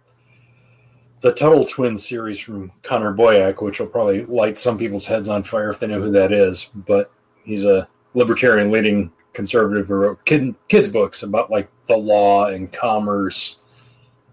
the 1.20 1.32
Tuttle 1.32 1.64
Twins 1.64 2.06
series 2.06 2.38
from 2.38 2.72
Connor 2.82 3.14
Boyack, 3.14 3.62
which 3.62 3.78
will 3.80 3.86
probably 3.86 4.24
light 4.26 4.58
some 4.58 4.76
people's 4.76 5.06
heads 5.06 5.28
on 5.28 5.42
fire 5.44 5.70
if 5.70 5.78
they 5.78 5.86
know 5.86 6.00
who 6.00 6.10
that 6.10 6.32
is. 6.32 6.68
But 6.74 7.12
he's 7.44 7.64
a 7.64 7.88
libertarian 8.14 8.70
leading 8.70 9.12
conservative 9.32 9.86
who 9.88 9.94
wrote 9.94 10.24
kid, 10.24 10.54
kids' 10.68 10.88
books 10.88 11.22
about 11.22 11.50
like 11.50 11.68
the 11.86 11.96
law 11.96 12.46
and 12.46 12.72
commerce 12.72 13.58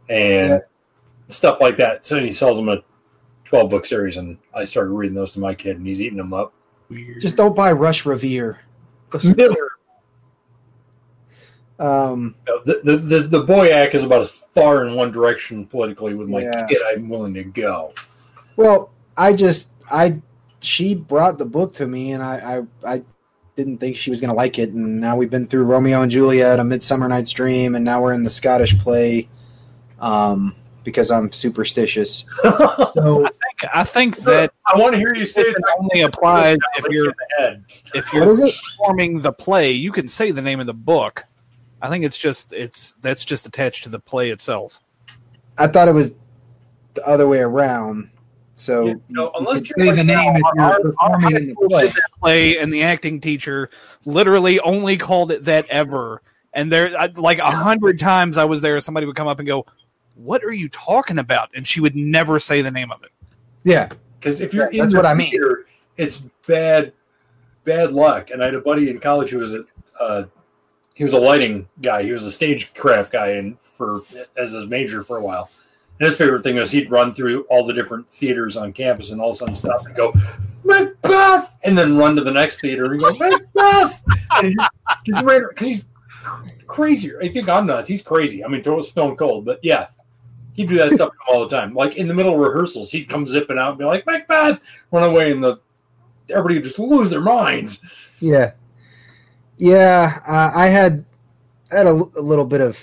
and 0.10 0.50
Yeah. 0.50 0.60
stuff 1.28 1.62
like 1.62 1.78
that. 1.78 2.06
So 2.06 2.20
he 2.20 2.32
sells 2.32 2.58
them 2.58 2.70
a 2.70 2.84
12 3.52 3.70
book 3.70 3.86
series, 3.86 4.16
and 4.16 4.38
I 4.56 4.64
started 4.64 4.92
reading 4.92 5.14
those 5.14 5.32
to 5.32 5.40
my 5.42 5.54
kid, 5.54 5.76
and 5.76 5.86
he's 5.86 6.00
eating 6.00 6.18
them 6.18 6.34
up. 6.34 6.54
Weird. 6.90 7.22
just 7.22 7.36
don't 7.36 7.54
buy 7.56 7.72
Rush 7.74 8.06
Revere. 8.06 8.60
No. 9.24 9.56
Um, 11.80 12.36
The, 12.46 12.80
the, 12.84 12.98
the, 12.98 13.20
the 13.28 13.44
Boyack 13.44 13.94
is 13.94 14.04
about 14.04 14.22
as 14.22 14.30
far 14.30 14.86
in 14.86 14.96
one 14.96 15.12
direction 15.12 15.66
politically 15.66 16.14
with 16.14 16.30
my 16.30 16.44
Yeah. 16.44 16.66
kid 16.68 16.78
I'm 16.88 17.10
willing 17.10 17.34
to 17.34 17.44
go. 17.44 17.94
Well, 18.56 18.92
I 19.18 19.34
just 19.34 19.70
I 19.92 20.22
she 20.62 20.96
brought 20.96 21.38
the 21.40 21.46
book 21.46 21.74
to 21.74 21.88
me, 21.88 22.14
and 22.14 22.22
I 22.24 22.64
I, 22.86 22.94
I 22.96 23.04
didn't 23.58 23.80
think 23.80 23.98
she 23.98 24.12
was 24.12 24.22
going 24.22 24.30
to 24.30 24.36
like 24.36 24.60
it, 24.60 24.70
and 24.70 25.02
now 25.02 25.18
we've 25.18 25.30
been 25.30 25.48
through 25.48 25.64
Romeo 25.64 26.02
and 26.04 26.12
Juliet, 26.12 26.60
A 26.60 26.64
Midsummer 26.64 27.08
Night's 27.10 27.32
Dream, 27.32 27.76
and 27.76 27.84
now 27.84 28.02
we're 28.02 28.14
in 28.14 28.24
the 28.24 28.30
Scottish 28.30 28.78
play, 28.80 29.28
um, 30.00 30.56
because 30.86 31.12
I'm 31.12 31.32
superstitious. 31.34 32.24
So 32.94 33.26
I 33.74 33.84
think 33.84 34.18
I 34.22 34.24
that 34.32 34.54
I 34.66 34.78
want 34.78 34.94
to 34.94 34.98
hear 34.98 35.14
you 35.16 35.26
say 35.26 35.42
it 35.42 35.56
only 35.80 36.02
applies 36.02 36.58
if 36.78 36.86
you're 36.90 37.06
in 37.10 37.14
the 37.18 37.44
head. 37.44 37.64
if 37.94 38.14
What 38.14 38.38
you're 38.38 38.48
it? 38.48 38.56
performing 38.78 39.20
the 39.22 39.32
play. 39.34 39.72
You 39.72 39.92
can 39.92 40.08
say 40.08 40.32
the 40.32 40.42
name 40.42 40.60
of 40.60 40.66
the 40.66 40.74
book. 40.74 41.26
I 41.82 41.90
think 41.90 42.06
it's 42.06 42.18
just 42.18 42.54
it's 42.54 42.94
that's 43.02 43.26
just 43.26 43.46
attached 43.48 43.84
to 43.84 43.90
the 43.90 44.00
play 44.00 44.30
itself. 44.30 44.80
I 45.58 45.68
thought 45.68 45.88
it 45.88 45.94
was 45.94 46.14
the 46.94 47.06
other 47.08 47.28
way 47.28 47.40
around. 47.40 48.10
So 48.56 48.86
Yeah, 48.88 48.94
no, 49.10 49.32
unless 49.36 49.68
you're 49.68 49.76
say 49.78 49.86
like 49.88 49.96
the 49.96 50.04
name 50.04 50.36
if 50.36 50.44
Our- 50.46 50.54
you're 50.56 50.64
our 50.66 50.80
performing 50.82 51.36
in 51.36 51.48
the 51.48 51.56
play. 51.68 51.92
play, 52.20 52.58
and 52.60 52.72
the 52.72 52.84
acting 52.84 53.20
teacher 53.20 53.70
literally 54.06 54.60
only 54.60 54.98
called 54.98 55.32
it 55.32 55.46
that 55.46 55.68
ever. 55.70 56.22
And 56.54 56.72
there, 56.72 56.96
I- 57.00 57.10
like 57.16 57.40
a 57.40 57.50
hundred 57.50 57.98
times, 57.98 58.38
I 58.38 58.44
was 58.46 58.62
there. 58.62 58.80
Somebody 58.82 59.08
would 59.08 59.16
come 59.16 59.28
up 59.28 59.40
and 59.40 59.48
go, 59.48 59.66
"What 60.16 60.44
are 60.44 60.52
you 60.52 60.70
talking 60.70 61.18
about?" 61.18 61.50
And 61.56 61.66
she 61.68 61.80
would 61.80 61.96
never 61.96 62.40
say 62.40 62.62
the 62.62 62.70
name 62.72 62.92
of 62.92 63.02
it. 63.04 63.12
Yeah, 63.64 63.90
Because 64.20 64.42
if 64.42 64.54
you're 64.54 64.66
Yeah, 64.72 64.72
in 64.72 64.78
that's 64.80 64.94
the 64.94 64.98
what 65.00 65.06
I 65.06 65.14
mean. 65.14 65.30
theater, 65.30 65.66
it's 65.98 66.24
bad, 66.48 66.94
bad 67.64 67.94
luck. 67.94 68.32
And 68.32 68.42
I 68.42 68.46
had 68.46 68.56
a 68.56 68.62
buddy 68.62 68.90
in 68.90 69.00
college 69.00 69.30
who 69.30 69.40
was 69.40 69.54
a 69.54 69.64
uh, 70.00 70.26
he 70.96 71.04
was 71.04 71.14
a 71.14 71.20
lighting 71.20 71.68
guy. 71.82 72.04
He 72.04 72.12
was 72.12 72.26
a 72.26 72.32
stagecraft 72.32 73.12
guy, 73.12 73.30
and 73.32 73.58
for 73.60 74.02
as 74.38 74.52
his 74.52 74.66
major 74.68 75.04
for 75.04 75.18
a 75.18 75.22
while. 75.22 75.50
And 76.00 76.06
his 76.08 76.18
favorite 76.18 76.42
thing 76.44 76.56
was 76.56 76.72
he'd 76.72 76.90
run 76.90 77.12
through 77.12 77.44
all 77.44 77.66
the 77.66 77.74
different 77.74 78.10
theaters 78.12 78.58
on 78.58 78.74
campus, 78.74 79.12
and 79.12 79.22
all 79.22 79.30
of 79.30 79.36
a 79.36 79.38
sudden 79.38 79.54
stop 79.56 79.82
and 79.86 79.96
go 79.96 80.12
Macbeth, 80.64 81.54
and 81.64 81.78
then 81.78 81.98
run 81.98 82.16
to 82.16 82.22
the 82.24 82.32
next 82.32 82.62
theater 82.62 82.86
and 82.86 83.00
go 83.00 83.12
Macbeth. 83.14 84.04
And 84.32 84.56
he's, 85.06 85.22
right- 85.24 85.44
he's 85.60 85.86
crazy. 86.68 87.12
I 87.22 87.28
think 87.28 87.48
I'm 87.50 87.66
nuts. 87.68 87.90
He's 87.90 88.02
crazy. 88.02 88.44
I 88.44 88.48
mean, 88.48 88.64
throw 88.64 88.82
stone 88.82 89.16
cold, 89.16 89.46
but 89.46 89.60
yeah. 89.64 89.88
He'd 90.54 90.68
do 90.68 90.78
that 90.78 90.92
stuff 90.92 91.14
all 91.28 91.48
the 91.48 91.56
time. 91.56 91.74
Like 91.74 91.96
in 91.96 92.08
the 92.08 92.14
middle 92.14 92.34
of 92.34 92.40
rehearsals, 92.40 92.92
he'd 92.92 93.08
come 93.08 93.26
zipping 93.26 93.58
out 93.58 93.70
and 93.70 93.78
be 93.78 93.86
like, 93.86 94.06
Macbeth, 94.06 94.62
run 94.92 95.04
away, 95.04 95.32
and 95.32 95.44
the 95.44 95.58
everybody 96.30 96.56
would 96.56 96.64
just 96.64 96.80
lose 96.80 97.10
their 97.10 97.22
minds. 97.22 97.82
yeah, 98.20 98.52
yeah. 99.58 100.20
Uh, 100.28 100.52
I 100.56 100.68
had 100.68 101.06
I 101.72 101.78
had 101.78 101.86
a, 101.86 101.90
l- 101.90 102.12
a 102.16 102.22
little 102.22 102.46
bit 102.46 102.62
of 102.62 102.78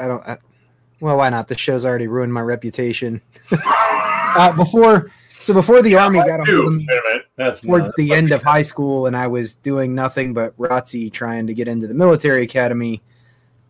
I 0.00 0.08
don't. 0.08 0.26
I, 0.26 0.38
well, 1.00 1.16
why 1.16 1.28
not? 1.28 1.48
The 1.48 1.56
show's 1.56 1.84
already 1.84 2.08
ruined 2.08 2.32
my 2.32 2.40
reputation. 2.40 3.20
uh, 3.52 4.56
before, 4.56 5.12
so 5.30 5.54
before 5.54 5.80
the 5.82 5.96
army 5.96 6.18
got 6.18 6.40
a 6.40 6.44
hold 6.44 6.66
of 6.66 6.72
me, 6.74 6.86
wait 6.88 6.98
a 6.98 7.08
minute. 7.08 7.26
That's 7.36 7.60
towards 7.60 7.94
the 7.94 8.12
end 8.12 8.32
of 8.32 8.42
high 8.42 8.62
school 8.62 9.06
and 9.06 9.16
I 9.16 9.28
was 9.28 9.54
doing 9.54 9.94
nothing 9.94 10.32
but 10.32 10.56
ROTC 10.58 11.12
trying 11.12 11.46
to 11.46 11.54
get 11.54 11.68
into 11.68 11.86
the 11.86 11.94
military 11.94 12.42
academy. 12.42 13.02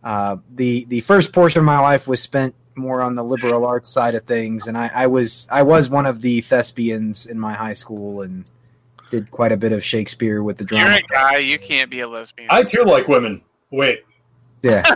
Uh, 0.03 0.37
the 0.55 0.85
the 0.85 1.01
first 1.01 1.33
portion 1.33 1.59
of 1.59 1.65
my 1.65 1.79
life 1.79 2.07
was 2.07 2.21
spent 2.21 2.55
more 2.79 3.01
on 3.01 3.15
the 3.15 3.23
liberal 3.23 3.65
arts 3.65 3.89
side 3.89 4.15
of 4.15 4.23
things, 4.23 4.67
and 4.67 4.77
I, 4.77 4.89
I 4.93 5.07
was 5.07 5.47
I 5.51 5.63
was 5.63 5.89
one 5.89 6.05
of 6.05 6.21
the 6.21 6.41
thespians 6.41 7.25
in 7.25 7.39
my 7.39 7.53
high 7.53 7.73
school 7.73 8.21
and 8.21 8.45
did 9.11 9.29
quite 9.31 9.51
a 9.51 9.57
bit 9.57 9.71
of 9.71 9.83
Shakespeare 9.83 10.41
with 10.43 10.57
the 10.57 10.63
drama. 10.63 10.85
You're 10.85 10.95
a 10.95 11.01
guy. 11.01 11.37
You 11.37 11.59
can't 11.59 11.89
be 11.89 11.99
a 12.01 12.07
lesbian. 12.07 12.47
I 12.51 12.63
too 12.63 12.83
like 12.83 13.07
women. 13.07 13.43
Wait, 13.71 14.03
Yeah. 14.61 14.83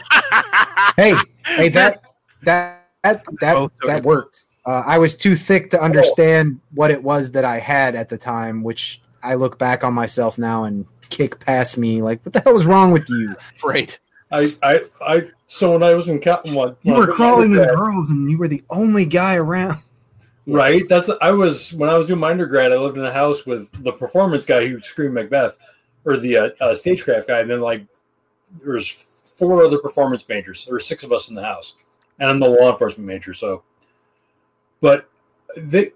Hey, 0.95 1.15
hey, 1.43 1.69
that 1.69 2.03
that 2.43 2.85
that 3.01 3.23
that, 3.39 3.71
that 3.87 4.03
worked. 4.03 4.45
Uh, 4.65 4.83
I 4.85 4.99
was 4.99 5.15
too 5.15 5.35
thick 5.35 5.71
to 5.71 5.81
understand 5.81 6.59
what 6.75 6.91
it 6.91 7.03
was 7.03 7.31
that 7.31 7.43
I 7.43 7.57
had 7.57 7.95
at 7.95 8.09
the 8.09 8.17
time, 8.17 8.61
which 8.61 9.01
I 9.23 9.33
look 9.33 9.57
back 9.57 9.83
on 9.83 9.93
myself 9.93 10.37
now 10.37 10.65
and 10.65 10.85
kick 11.09 11.39
past 11.39 11.77
me 11.77 12.01
like, 12.01 12.23
what 12.23 12.33
the 12.33 12.41
hell 12.41 12.53
was 12.53 12.65
wrong 12.65 12.91
with 12.91 13.09
you? 13.09 13.35
Right. 13.63 13.99
I, 14.33 14.55
I, 14.63 14.79
I. 15.01 15.29
So 15.45 15.73
when 15.73 15.83
I 15.83 15.93
was 15.93 16.09
in 16.09 16.19
Cotton, 16.19 16.55
when, 16.55 16.75
You 16.81 16.93
were 16.93 17.13
crawling 17.13 17.51
in 17.51 17.57
girls, 17.57 18.09
and 18.09 18.29
you 18.29 18.37
were 18.37 18.47
the 18.47 18.63
only 18.69 19.05
guy 19.05 19.35
around. 19.35 19.79
right? 20.47 20.87
That's 20.89 21.09
I 21.21 21.31
was 21.31 21.73
when 21.73 21.89
I 21.89 21.97
was 21.97 22.07
doing 22.07 22.19
my 22.19 22.31
undergrad. 22.31 22.71
I 22.71 22.77
lived 22.77 22.97
in 22.97 23.05
a 23.05 23.13
house 23.13 23.45
with 23.45 23.69
the 23.83 23.91
performance 23.91 24.45
guy 24.45 24.67
who 24.67 24.81
screamed 24.81 25.13
Macbeth, 25.13 25.57
or 26.05 26.17
the 26.17 26.37
uh, 26.37 26.49
uh, 26.59 26.75
stagecraft 26.75 27.27
guy. 27.27 27.39
And 27.39 27.49
then 27.49 27.61
like 27.61 27.85
there 28.61 28.73
was 28.73 28.89
four 29.35 29.63
other 29.63 29.77
performance 29.77 30.27
majors. 30.27 30.65
There 30.65 30.73
were 30.73 30.79
six 30.79 31.03
of 31.03 31.11
us 31.11 31.29
in 31.29 31.35
the 31.35 31.43
house, 31.43 31.73
and 32.19 32.29
I'm 32.29 32.39
the 32.39 32.49
law 32.49 32.71
enforcement 32.71 33.07
major. 33.07 33.33
So, 33.33 33.63
but 34.81 35.07
they 35.57 35.91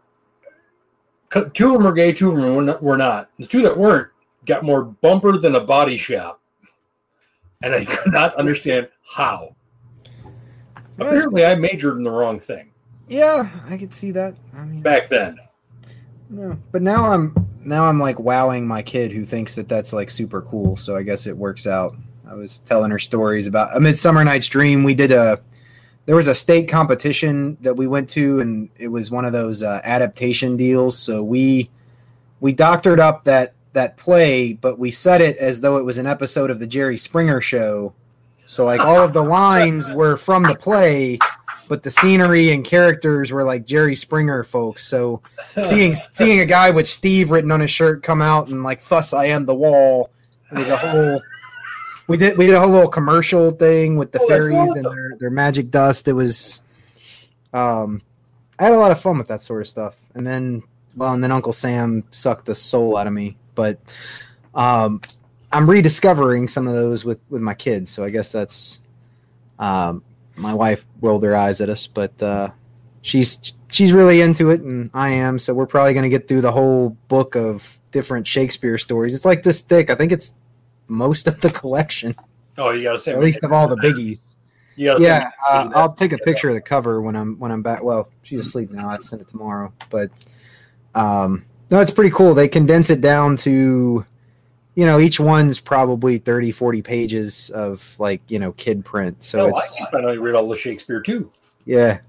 two 1.53 1.68
of 1.68 1.73
them 1.73 1.84
were 1.84 1.93
gay, 1.93 2.14
two 2.14 2.31
of 2.31 2.38
them 2.38 2.55
were 2.55 2.61
not, 2.61 2.84
were 2.84 2.97
not. 2.97 3.30
The 3.38 3.45
two 3.45 3.61
that 3.64 3.77
weren't 3.77 4.09
got 4.45 4.64
more 4.64 4.84
bumper 4.84 5.38
than 5.38 5.55
a 5.55 5.59
body 5.59 5.97
shop, 5.97 6.41
and 7.61 7.73
I 7.73 7.85
could 7.85 8.11
not 8.13 8.35
understand 8.35 8.89
how. 9.09 9.55
Apparently, 10.99 11.45
I 11.45 11.55
majored 11.55 11.97
in 11.97 12.03
the 12.03 12.09
wrong 12.11 12.39
thing 12.39 12.71
Yeah, 13.07 13.49
I 13.69 13.77
could 13.77 13.93
see 13.93 14.11
that. 14.11 14.35
I 14.55 14.65
mean, 14.65 14.81
back 14.81 15.09
then. 15.09 15.38
no, 16.29 16.57
but 16.71 16.81
now 16.81 17.11
I'm 17.11 17.35
now 17.63 17.85
I'm 17.85 17.99
like 17.99 18.19
wowing 18.19 18.65
my 18.65 18.81
kid 18.81 19.11
who 19.11 19.25
thinks 19.25 19.55
that 19.55 19.69
that's 19.69 19.93
like 19.93 20.09
super 20.09 20.41
cool. 20.41 20.75
So 20.75 20.95
I 20.95 21.03
guess 21.03 21.27
it 21.27 21.38
works 21.38 21.67
out. 21.67 21.95
I 22.27 22.34
was 22.34 22.57
telling 22.59 22.91
her 22.91 22.99
stories 22.99 23.45
about 23.47 23.75
a 23.75 23.79
Midsummer 23.79 24.23
Night's 24.23 24.47
Dream. 24.47 24.84
We 24.84 24.95
did 24.95 25.11
a 25.11 25.39
there 26.07 26.15
was 26.15 26.27
a 26.27 26.35
state 26.35 26.67
competition 26.69 27.57
that 27.61 27.75
we 27.75 27.85
went 27.85 28.09
to, 28.11 28.39
and 28.39 28.69
it 28.77 28.88
was 28.88 29.11
one 29.11 29.25
of 29.25 29.34
those 29.34 29.61
uh, 29.61 29.81
adaptation 29.84 30.57
deals. 30.57 30.97
So 30.97 31.21
we 31.21 31.69
we 32.39 32.53
doctored 32.53 32.99
up 32.99 33.23
that 33.25 33.53
that 33.77 33.95
play, 33.97 34.53
but 34.53 34.77
we 34.77 34.91
said 34.91 35.21
it 35.21 35.37
as 35.37 35.61
though 35.61 35.77
it 35.77 35.85
was 35.85 35.97
an 35.97 36.05
episode 36.07 36.49
of 36.49 36.59
the 36.59 36.67
Jerry 36.67 36.97
Springer 36.97 37.39
Show. 37.41 37.93
So 38.45 38.65
like 38.65 38.81
all 38.81 39.01
of 39.01 39.13
the 39.13 39.23
lines 39.39 39.89
were 39.89 40.17
from 40.17 40.43
the 40.43 40.55
play, 40.55 41.19
but 41.67 41.83
the 41.83 41.91
scenery 41.91 42.51
and 42.51 42.63
characters 42.65 43.31
were 43.31 43.43
like 43.43 43.65
Jerry 43.65 43.95
Springer 43.95 44.43
folks. 44.43 44.87
So 44.87 45.21
seeing 45.63 45.95
seeing 45.95 46.39
a 46.39 46.45
guy 46.45 46.69
with 46.71 46.87
Steve 46.87 47.31
written 47.31 47.51
on 47.51 47.59
his 47.59 47.71
shirt 47.71 48.03
come 48.03 48.21
out 48.21 48.47
and 48.49 48.63
like 48.63 48.83
"Thus 48.87 49.13
I 49.13 49.25
am 49.25 49.45
the 49.45 49.55
wall" 49.55 50.09
was 50.51 50.69
a 50.69 50.77
whole. 50.77 51.21
We 52.07 52.15
did 52.17 52.37
we 52.37 52.45
did 52.45 52.55
a 52.55 52.59
whole 52.61 52.69
little 52.69 52.87
commercial 52.89 53.51
thing 53.51 53.97
with 53.97 54.11
the 54.13 54.21
Oh, 54.21 54.27
fairies 54.27 54.57
awesome. 54.57 54.77
and 54.77 54.85
their 54.85 55.11
their 55.19 55.29
magic 55.29 55.69
dust. 55.69 56.07
It 56.07 56.13
was, 56.13 56.61
um, 57.53 58.01
I 58.57 58.63
had 58.63 58.73
a 58.73 58.77
lot 58.79 58.91
of 58.91 58.99
fun 59.01 59.17
with 59.17 59.27
that 59.27 59.41
sort 59.41 59.61
of 59.61 59.67
stuff. 59.67 59.93
And 60.15 60.25
then 60.25 60.63
well, 60.95 61.13
and 61.13 61.21
then 61.21 61.31
Uncle 61.33 61.51
Sam 61.53 62.05
sucked 62.11 62.45
the 62.45 62.55
soul 62.55 62.95
out 62.97 63.07
of 63.07 63.13
me. 63.13 63.35
But 63.57 63.77
um, 64.55 65.01
I'm 65.51 65.69
rediscovering 65.69 66.47
some 66.47 66.65
of 66.65 66.73
those 66.73 67.03
with 67.03 67.19
with 67.29 67.41
my 67.41 67.53
kids. 67.53 67.91
So 67.91 68.05
I 68.05 68.09
guess 68.09 68.31
that's 68.31 68.79
um, 69.59 70.01
my 70.38 70.53
wife 70.53 70.85
rolled 71.01 71.23
her 71.23 71.35
eyes 71.35 71.59
at 71.59 71.67
us, 71.67 71.88
but 71.88 72.23
uh, 72.23 72.51
she's 73.01 73.51
she's 73.69 73.91
really 73.91 74.21
into 74.21 74.51
it, 74.51 74.61
and 74.61 74.89
I 74.93 75.09
am. 75.09 75.39
So 75.39 75.53
we're 75.53 75.65
probably 75.65 75.93
going 75.93 76.03
to 76.03 76.09
get 76.09 76.29
through 76.29 76.41
the 76.41 76.53
whole 76.53 76.91
book 77.09 77.35
of 77.35 77.77
different 77.91 78.25
Shakespeare 78.25 78.77
stories. 78.77 79.13
It's 79.13 79.25
like 79.25 79.43
this 79.43 79.61
thick. 79.61 79.89
I 79.89 79.95
think 79.95 80.13
it's 80.13 80.34
most 80.88 81.27
of 81.27 81.41
the 81.41 81.49
collection, 81.49 82.15
Oh, 82.57 82.71
you 82.71 82.84
gotta 82.84 82.99
say 82.99 83.13
at 83.13 83.19
least 83.19 83.43
of 83.43 83.51
all 83.53 83.67
the 83.67 83.75
biggies. 83.75 84.21
Yeah, 84.75 84.93
uh, 84.93 84.95
pictures 84.95 85.07
of 85.07 85.71
that. 85.71 85.77
I'll 85.77 85.93
take 85.93 86.11
a 86.11 86.17
picture 86.17 86.49
of 86.49 86.55
the 86.55 86.61
cover 86.61 87.01
when 87.01 87.15
I'm 87.15 87.38
when 87.39 87.51
I'm 87.51 87.61
back. 87.61 87.84
Well, 87.84 88.09
she's 88.23 88.39
asleep 88.39 88.71
now. 88.71 88.89
I'll 88.89 89.01
send 89.01 89.21
it 89.21 89.27
tomorrow. 89.27 89.71
But 89.89 90.09
um, 90.95 91.45
no, 91.69 91.80
it's 91.80 91.91
pretty 91.91 92.11
cool. 92.11 92.34
They 92.34 92.48
condense 92.48 92.89
it 92.89 93.02
down 93.02 93.35
to, 93.38 94.06
you 94.76 94.85
know, 94.85 94.99
each 94.99 95.19
one's 95.19 95.60
probably 95.60 96.18
30, 96.18 96.52
40 96.52 96.81
pages 96.81 97.49
of 97.52 97.95
like 97.99 98.22
you 98.30 98.39
know 98.39 98.52
kid 98.53 98.85
print. 98.85 99.23
So 99.23 99.48
Oh, 99.48 99.56
I 99.56 99.60
it's 99.60 99.76
can 99.77 99.88
finally 99.91 100.18
read 100.18 100.35
all 100.35 100.48
the 100.48 100.56
Shakespeare 100.57 101.02
too. 101.02 101.31
yeah. 101.65 101.99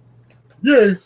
Yay! 0.62 0.96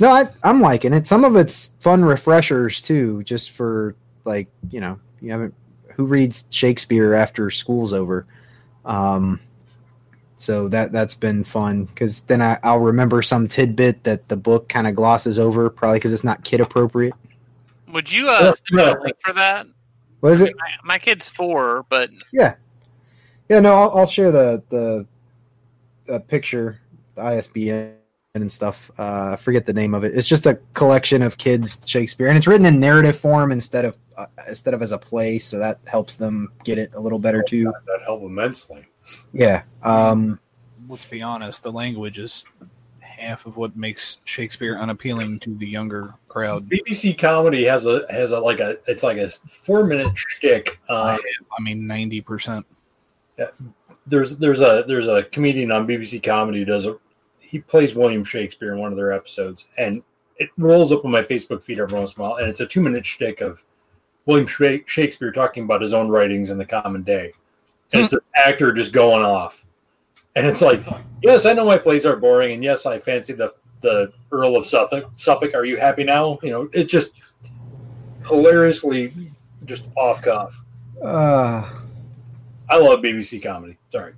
No, 0.00 0.10
I, 0.10 0.26
I'm 0.44 0.60
liking 0.60 0.92
it. 0.92 1.06
Some 1.06 1.24
of 1.24 1.34
it's 1.34 1.72
fun 1.80 2.04
refreshers 2.04 2.82
too, 2.82 3.22
just 3.24 3.52
for 3.52 3.94
like 4.24 4.48
you 4.70 4.80
know 4.80 4.98
you 5.20 5.30
haven't 5.32 5.54
who 5.94 6.04
reads 6.04 6.44
Shakespeare 6.50 7.14
after 7.14 7.50
school's 7.50 7.92
over. 7.92 8.26
Um, 8.84 9.40
so 10.36 10.68
that 10.68 10.92
that's 10.92 11.14
been 11.16 11.42
fun 11.42 11.86
because 11.86 12.20
then 12.22 12.40
I, 12.40 12.58
I'll 12.62 12.78
remember 12.78 13.22
some 13.22 13.48
tidbit 13.48 14.04
that 14.04 14.28
the 14.28 14.36
book 14.36 14.68
kind 14.68 14.86
of 14.86 14.94
glosses 14.94 15.38
over, 15.38 15.68
probably 15.70 15.98
because 15.98 16.12
it's 16.12 16.22
not 16.22 16.44
kid 16.44 16.60
appropriate. 16.60 17.14
Would 17.92 18.10
you 18.10 18.28
uh, 18.28 18.40
Yeah, 18.40 18.52
send 18.52 18.76
me 18.76 18.82
a 18.82 19.02
link 19.02 19.16
for 19.24 19.32
that? 19.34 19.66
What 20.20 20.32
is 20.32 20.42
it? 20.42 20.54
My, 20.58 20.94
my 20.94 20.98
kid's 20.98 21.28
four, 21.28 21.86
but 21.88 22.10
Yeah, 22.32 22.54
yeah. 23.48 23.60
No, 23.60 23.74
I'll, 23.74 23.98
I'll 23.98 24.06
share 24.06 24.30
the 24.30 24.62
the 24.68 25.06
uh, 26.12 26.18
picture, 26.20 26.80
the 27.14 27.22
ISBN 27.22 27.94
and 28.34 28.52
stuff. 28.52 28.90
Uh, 28.98 29.30
I 29.32 29.36
forget 29.36 29.66
the 29.66 29.72
name 29.72 29.94
of 29.94 30.04
it. 30.04 30.16
It's 30.16 30.28
just 30.28 30.46
a 30.46 30.54
collection 30.74 31.22
of 31.22 31.38
kids 31.38 31.80
Shakespeare, 31.84 32.28
and 32.28 32.36
it's 32.36 32.46
written 32.46 32.66
in 32.66 32.80
narrative 32.80 33.18
form 33.18 33.52
instead 33.52 33.84
of 33.84 33.96
uh, 34.16 34.26
instead 34.48 34.74
of 34.74 34.82
as 34.82 34.92
a 34.92 34.98
play, 34.98 35.38
so 35.38 35.58
that 35.58 35.78
helps 35.86 36.16
them 36.16 36.52
get 36.64 36.78
it 36.78 36.92
a 36.94 37.00
little 37.00 37.18
better 37.18 37.42
too. 37.42 37.64
That 37.64 38.00
help 38.04 38.22
immensely. 38.22 38.86
Yeah. 39.32 39.62
Um, 39.82 40.38
Let's 40.88 41.04
be 41.04 41.22
honest, 41.22 41.62
the 41.62 41.72
language 41.72 42.18
is 42.18 42.44
half 43.00 43.46
of 43.46 43.56
what 43.56 43.76
makes 43.76 44.18
Shakespeare 44.24 44.78
unappealing 44.78 45.38
to 45.40 45.54
the 45.54 45.68
younger 45.68 46.14
crowd. 46.28 46.68
BBC 46.68 47.18
comedy 47.18 47.64
has 47.64 47.86
a 47.86 48.06
has 48.10 48.30
a 48.30 48.38
like 48.38 48.60
a 48.60 48.78
it's 48.86 49.02
like 49.02 49.18
a 49.18 49.28
four 49.28 49.84
minute 49.84 50.16
shtick. 50.16 50.78
I, 50.88 51.14
Um, 51.14 51.20
I 51.58 51.62
mean, 51.62 51.86
ninety 51.86 52.20
percent. 52.20 52.66
there's 54.06 54.36
there's 54.38 54.60
a 54.60 54.84
there's 54.86 55.06
a 55.06 55.24
comedian 55.24 55.72
on 55.72 55.86
BBC 55.86 56.22
Comedy 56.22 56.60
who 56.60 56.64
does 56.64 56.86
a 56.86 56.96
he 57.40 57.60
plays 57.60 57.94
William 57.94 58.24
Shakespeare 58.24 58.72
in 58.74 58.78
one 58.78 58.92
of 58.92 58.96
their 58.96 59.12
episodes, 59.12 59.68
and 59.78 60.02
it 60.36 60.50
rolls 60.58 60.92
up 60.92 61.04
on 61.04 61.10
my 61.10 61.22
Facebook 61.22 61.62
feed 61.62 61.78
every 61.78 61.98
once 61.98 62.14
in 62.14 62.22
a 62.22 62.28
while, 62.28 62.36
and 62.36 62.48
it's 62.48 62.60
a 62.60 62.66
two 62.66 62.82
minute 62.82 63.06
shtick 63.06 63.40
of 63.40 63.64
William 64.26 64.46
Shakespeare 64.46 65.32
talking 65.32 65.64
about 65.64 65.80
his 65.80 65.94
own 65.94 66.08
writings 66.08 66.50
in 66.50 66.58
the 66.58 66.66
common 66.66 67.02
day, 67.02 67.32
and 67.92 68.02
it's 68.02 68.12
an 68.12 68.20
actor 68.36 68.72
just 68.72 68.92
going 68.92 69.24
off, 69.24 69.64
and 70.36 70.46
it's 70.46 70.60
like, 70.60 70.82
yes, 71.22 71.46
I 71.46 71.54
know 71.54 71.64
my 71.64 71.78
plays 71.78 72.04
are 72.04 72.16
boring, 72.16 72.52
and 72.52 72.62
yes, 72.62 72.84
I 72.84 72.98
fancy 72.98 73.32
the 73.32 73.54
the 73.80 74.12
Earl 74.32 74.56
of 74.56 74.66
Suffolk. 74.66 75.10
Suffolk, 75.16 75.54
are 75.54 75.64
you 75.64 75.76
happy 75.76 76.04
now? 76.04 76.38
You 76.42 76.50
know, 76.50 76.70
it 76.72 76.84
just 76.84 77.12
hilariously 78.26 79.32
just 79.64 79.84
off 79.96 80.22
cuff. 80.22 80.60
uh, 81.04 81.70
I 82.70 82.76
love 82.76 83.00
BBC 83.00 83.42
comedy. 83.42 83.76
Sorry, 83.90 84.14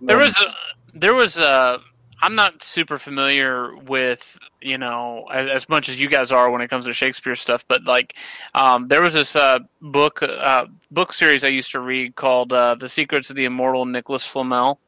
there 0.00 0.18
was 0.18 0.36
a 0.38 0.54
there 0.98 1.14
was 1.14 1.38
a. 1.38 1.80
I'm 2.22 2.34
not 2.34 2.62
super 2.62 2.98
familiar 2.98 3.76
with 3.76 4.38
you 4.62 4.78
know 4.78 5.26
as, 5.30 5.48
as 5.48 5.68
much 5.68 5.88
as 5.88 5.98
you 6.00 6.08
guys 6.08 6.32
are 6.32 6.50
when 6.50 6.62
it 6.62 6.68
comes 6.68 6.86
to 6.86 6.92
Shakespeare 6.92 7.36
stuff, 7.36 7.64
but 7.68 7.84
like 7.84 8.16
um, 8.54 8.88
there 8.88 9.02
was 9.02 9.12
this 9.12 9.36
uh, 9.36 9.60
book 9.80 10.22
uh, 10.22 10.66
book 10.90 11.12
series 11.12 11.44
I 11.44 11.48
used 11.48 11.70
to 11.72 11.80
read 11.80 12.16
called 12.16 12.52
uh, 12.52 12.74
"The 12.74 12.88
Secrets 12.88 13.30
of 13.30 13.36
the 13.36 13.44
Immortal 13.44 13.84
Nicholas 13.84 14.26
Flamel." 14.26 14.80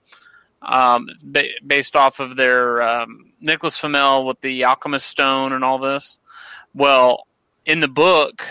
Um, 0.60 1.08
ba- 1.24 1.54
based 1.64 1.94
off 1.94 2.18
of 2.18 2.34
their 2.34 2.82
um, 2.82 3.27
Nicholas 3.40 3.78
Flamel 3.78 4.24
with 4.26 4.40
the 4.40 4.64
Alchemist 4.64 5.06
Stone 5.06 5.52
and 5.52 5.64
all 5.64 5.78
this. 5.78 6.18
Well, 6.74 7.26
in 7.64 7.80
the 7.80 7.88
book, 7.88 8.44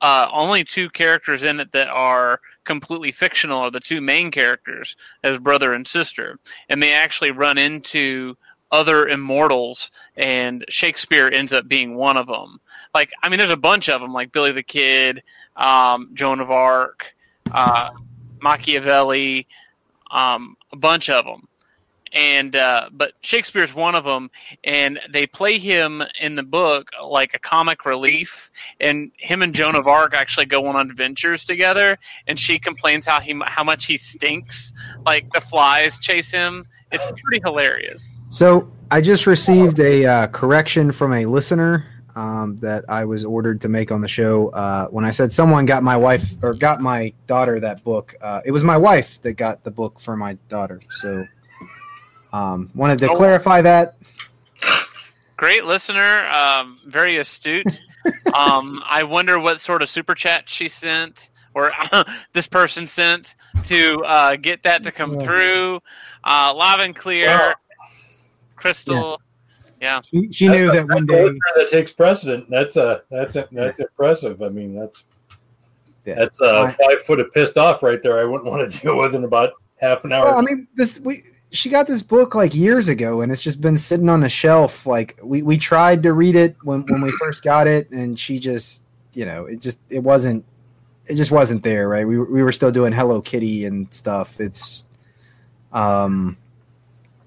uh, 0.00 0.28
only 0.32 0.64
two 0.64 0.88
characters 0.90 1.42
in 1.42 1.60
it 1.60 1.72
that 1.72 1.88
are 1.88 2.40
completely 2.64 3.12
fictional 3.12 3.60
are 3.60 3.70
the 3.70 3.80
two 3.80 4.00
main 4.00 4.30
characters 4.30 4.96
as 5.24 5.38
brother 5.38 5.72
and 5.72 5.86
sister, 5.86 6.38
and 6.68 6.82
they 6.82 6.92
actually 6.92 7.30
run 7.30 7.58
into 7.58 8.36
other 8.70 9.08
immortals, 9.08 9.90
and 10.16 10.64
Shakespeare 10.68 11.30
ends 11.32 11.52
up 11.52 11.66
being 11.66 11.96
one 11.96 12.16
of 12.16 12.26
them. 12.26 12.60
Like, 12.94 13.10
I 13.22 13.28
mean, 13.28 13.38
there's 13.38 13.50
a 13.50 13.56
bunch 13.56 13.88
of 13.88 14.00
them, 14.00 14.12
like 14.12 14.30
Billy 14.30 14.52
the 14.52 14.62
Kid, 14.62 15.22
um, 15.56 16.10
Joan 16.12 16.40
of 16.40 16.50
Arc, 16.50 17.14
uh, 17.50 17.90
Machiavelli, 18.42 19.46
um, 20.10 20.56
a 20.70 20.76
bunch 20.76 21.08
of 21.08 21.24
them. 21.24 21.47
And 22.12 22.56
uh, 22.56 22.90
but 22.92 23.12
Shakespeare's 23.22 23.74
one 23.74 23.94
of 23.94 24.04
them, 24.04 24.30
and 24.64 25.00
they 25.10 25.26
play 25.26 25.58
him 25.58 26.02
in 26.20 26.34
the 26.34 26.42
book 26.42 26.90
like 27.02 27.34
a 27.34 27.38
comic 27.38 27.84
relief. 27.84 28.50
And 28.80 29.10
him 29.16 29.42
and 29.42 29.54
Joan 29.54 29.74
of 29.74 29.86
Arc 29.86 30.14
actually 30.14 30.46
go 30.46 30.66
on 30.66 30.76
adventures 30.76 31.44
together, 31.44 31.98
and 32.26 32.38
she 32.38 32.58
complains 32.58 33.06
how 33.06 33.20
he 33.20 33.40
how 33.46 33.64
much 33.64 33.86
he 33.86 33.96
stinks. 33.96 34.72
Like 35.04 35.30
the 35.32 35.40
flies 35.40 35.98
chase 35.98 36.30
him. 36.30 36.66
It's 36.90 37.04
pretty 37.22 37.42
hilarious. 37.44 38.10
So 38.30 38.70
I 38.90 39.00
just 39.02 39.26
received 39.26 39.78
a 39.80 40.06
uh, 40.06 40.26
correction 40.28 40.92
from 40.92 41.12
a 41.12 41.26
listener 41.26 41.86
um, 42.18 42.56
that 42.56 42.84
I 42.88 43.04
was 43.04 43.24
ordered 43.24 43.60
to 43.60 43.68
make 43.68 43.92
on 43.92 44.00
the 44.00 44.08
show. 44.08 44.48
Uh, 44.48 44.88
when 44.88 45.04
I 45.04 45.10
said 45.10 45.30
someone 45.30 45.66
got 45.66 45.82
my 45.82 45.96
wife 45.96 46.34
or 46.42 46.52
got 46.54 46.80
my 46.80 47.12
daughter 47.26 47.60
that 47.60 47.84
book, 47.84 48.14
uh, 48.20 48.40
it 48.44 48.50
was 48.50 48.64
my 48.64 48.76
wife 48.76 49.22
that 49.22 49.34
got 49.34 49.62
the 49.62 49.70
book 49.70 50.00
for 50.00 50.16
my 50.16 50.34
daughter. 50.48 50.80
So 50.90 51.26
um, 52.32 52.70
wanted 52.74 52.98
to 53.00 53.10
Oh. 53.10 53.14
clarify 53.14 53.60
that. 53.62 53.96
Great 55.36 55.64
listener, 55.64 56.26
um, 56.26 56.80
very 56.86 57.16
astute. 57.18 57.80
um, 58.34 58.82
I 58.86 59.04
wonder 59.04 59.38
what 59.38 59.60
sort 59.60 59.82
of 59.82 59.88
super 59.88 60.14
chat 60.14 60.48
she 60.48 60.68
sent 60.68 61.30
or 61.54 61.70
this 62.32 62.46
person 62.48 62.86
sent 62.86 63.36
to 63.64 64.02
uh, 64.04 64.36
get 64.36 64.62
that 64.64 64.82
to 64.82 64.90
come 64.92 65.12
Yeah. 65.14 65.18
through. 65.26 65.80
Uh, 66.24 66.52
live 66.56 66.80
and 66.80 66.94
clear, 66.94 67.28
Wow. 67.28 67.52
Crystal. 68.56 69.20
Yeah, 69.80 70.00
She, 70.10 70.32
she 70.32 70.48
knew 70.48 70.72
that 70.72 70.88
one 70.88 71.06
day. 71.06 71.28
that 71.54 71.68
takes 71.70 71.92
precedent. 71.92 72.46
That's 72.50 72.76
a 72.76 73.02
that's 73.12 73.36
a, 73.36 73.46
that's 73.52 73.78
impressive. 73.78 74.42
I 74.42 74.48
mean, 74.48 74.74
that's 74.74 75.04
Yeah. 76.04 76.16
that's 76.16 76.40
uh, 76.40 76.62
I- 76.64 76.70
five 76.72 77.02
foot 77.02 77.20
of 77.20 77.32
pissed 77.32 77.56
off 77.56 77.84
right 77.84 78.02
there. 78.02 78.18
I 78.18 78.24
wouldn't 78.24 78.50
want 78.50 78.68
to 78.68 78.78
deal 78.82 78.96
with 78.98 79.14
in 79.14 79.22
about 79.22 79.52
half 79.80 80.02
an 80.04 80.12
hour. 80.12 80.30
Well, 80.30 80.38
I 80.38 80.40
mean, 80.40 80.66
this 80.74 80.98
we 80.98 81.22
she 81.50 81.70
got 81.70 81.86
this 81.86 82.02
book 82.02 82.34
like 82.34 82.54
years 82.54 82.88
ago, 82.88 83.20
and 83.22 83.32
it's 83.32 83.40
just 83.40 83.60
been 83.60 83.76
sitting 83.76 84.08
on 84.08 84.20
the 84.20 84.28
shelf. 84.28 84.86
Like 84.86 85.18
we 85.22 85.42
we 85.42 85.56
tried 85.58 86.02
to 86.02 86.12
read 86.12 86.36
it 86.36 86.56
when 86.62 86.82
when 86.88 87.00
we 87.00 87.10
first 87.12 87.42
got 87.42 87.66
it, 87.66 87.90
and 87.90 88.18
she 88.18 88.38
just 88.38 88.82
you 89.14 89.24
know 89.24 89.46
it 89.46 89.60
just 89.60 89.80
it 89.90 90.00
wasn't 90.02 90.44
it 91.06 91.14
just 91.14 91.30
wasn't 91.30 91.62
there. 91.62 91.88
Right? 91.88 92.06
We 92.06 92.18
were- 92.18 92.30
we 92.30 92.42
were 92.42 92.52
still 92.52 92.70
doing 92.70 92.92
Hello 92.92 93.20
Kitty 93.22 93.64
and 93.64 93.92
stuff. 93.92 94.38
It's 94.40 94.84
um 95.72 96.36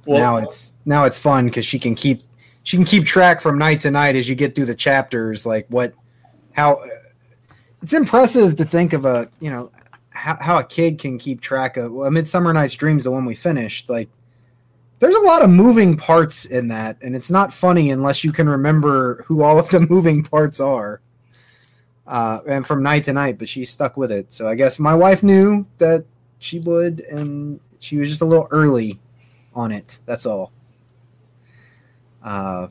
well, 0.07 0.19
now 0.19 0.37
it's 0.37 0.73
now 0.85 1.05
it's 1.05 1.19
fun 1.19 1.45
because 1.45 1.65
she 1.65 1.79
can 1.79 1.95
keep 1.95 2.21
she 2.63 2.77
can 2.77 2.85
keep 2.85 3.05
track 3.05 3.41
from 3.41 3.57
night 3.57 3.81
to 3.81 3.91
night 3.91 4.15
as 4.15 4.27
you 4.29 4.35
get 4.35 4.55
through 4.55 4.65
the 4.65 4.75
chapters 4.75 5.45
like 5.45 5.65
what 5.69 5.93
how 6.53 6.83
it's 7.81 7.93
impressive 7.93 8.55
to 8.55 8.65
think 8.65 8.93
of 8.93 9.05
a 9.05 9.29
you 9.39 9.49
know 9.51 9.71
how, 10.21 10.37
how 10.39 10.57
a 10.59 10.63
kid 10.63 10.99
can 10.99 11.17
keep 11.17 11.41
track 11.41 11.77
of 11.77 11.91
well, 11.91 12.11
midsummer 12.11 12.53
night's 12.53 12.75
dreams 12.75 13.03
the 13.03 13.11
one 13.11 13.25
we 13.25 13.35
finished 13.35 13.89
like 13.89 14.09
there's 14.99 15.15
a 15.15 15.19
lot 15.21 15.41
of 15.41 15.49
moving 15.49 15.97
parts 15.97 16.45
in 16.45 16.67
that 16.67 16.97
and 17.01 17.15
it's 17.15 17.31
not 17.31 17.51
funny 17.51 17.91
unless 17.91 18.23
you 18.23 18.31
can 18.31 18.47
remember 18.47 19.23
who 19.27 19.43
all 19.43 19.57
of 19.59 19.67
the 19.69 19.79
moving 19.89 20.23
parts 20.23 20.59
are 20.59 21.01
uh, 22.07 22.39
and 22.47 22.65
from 22.67 22.83
night 22.83 23.03
to 23.03 23.13
night 23.13 23.37
but 23.37 23.49
she 23.49 23.65
stuck 23.65 23.97
with 23.97 24.11
it 24.11 24.31
so 24.31 24.47
i 24.47 24.55
guess 24.55 24.79
my 24.79 24.93
wife 24.93 25.23
knew 25.23 25.65
that 25.77 26.05
she 26.39 26.59
would 26.59 27.01
and 27.01 27.59
She 27.81 27.97
was 27.97 28.09
just 28.09 28.21
a 28.21 28.25
little 28.25 28.47
early 28.51 28.99
on 29.55 29.71
it. 29.71 29.99
That's 30.05 30.25
all. 30.25 30.51
Uh, 32.23 32.67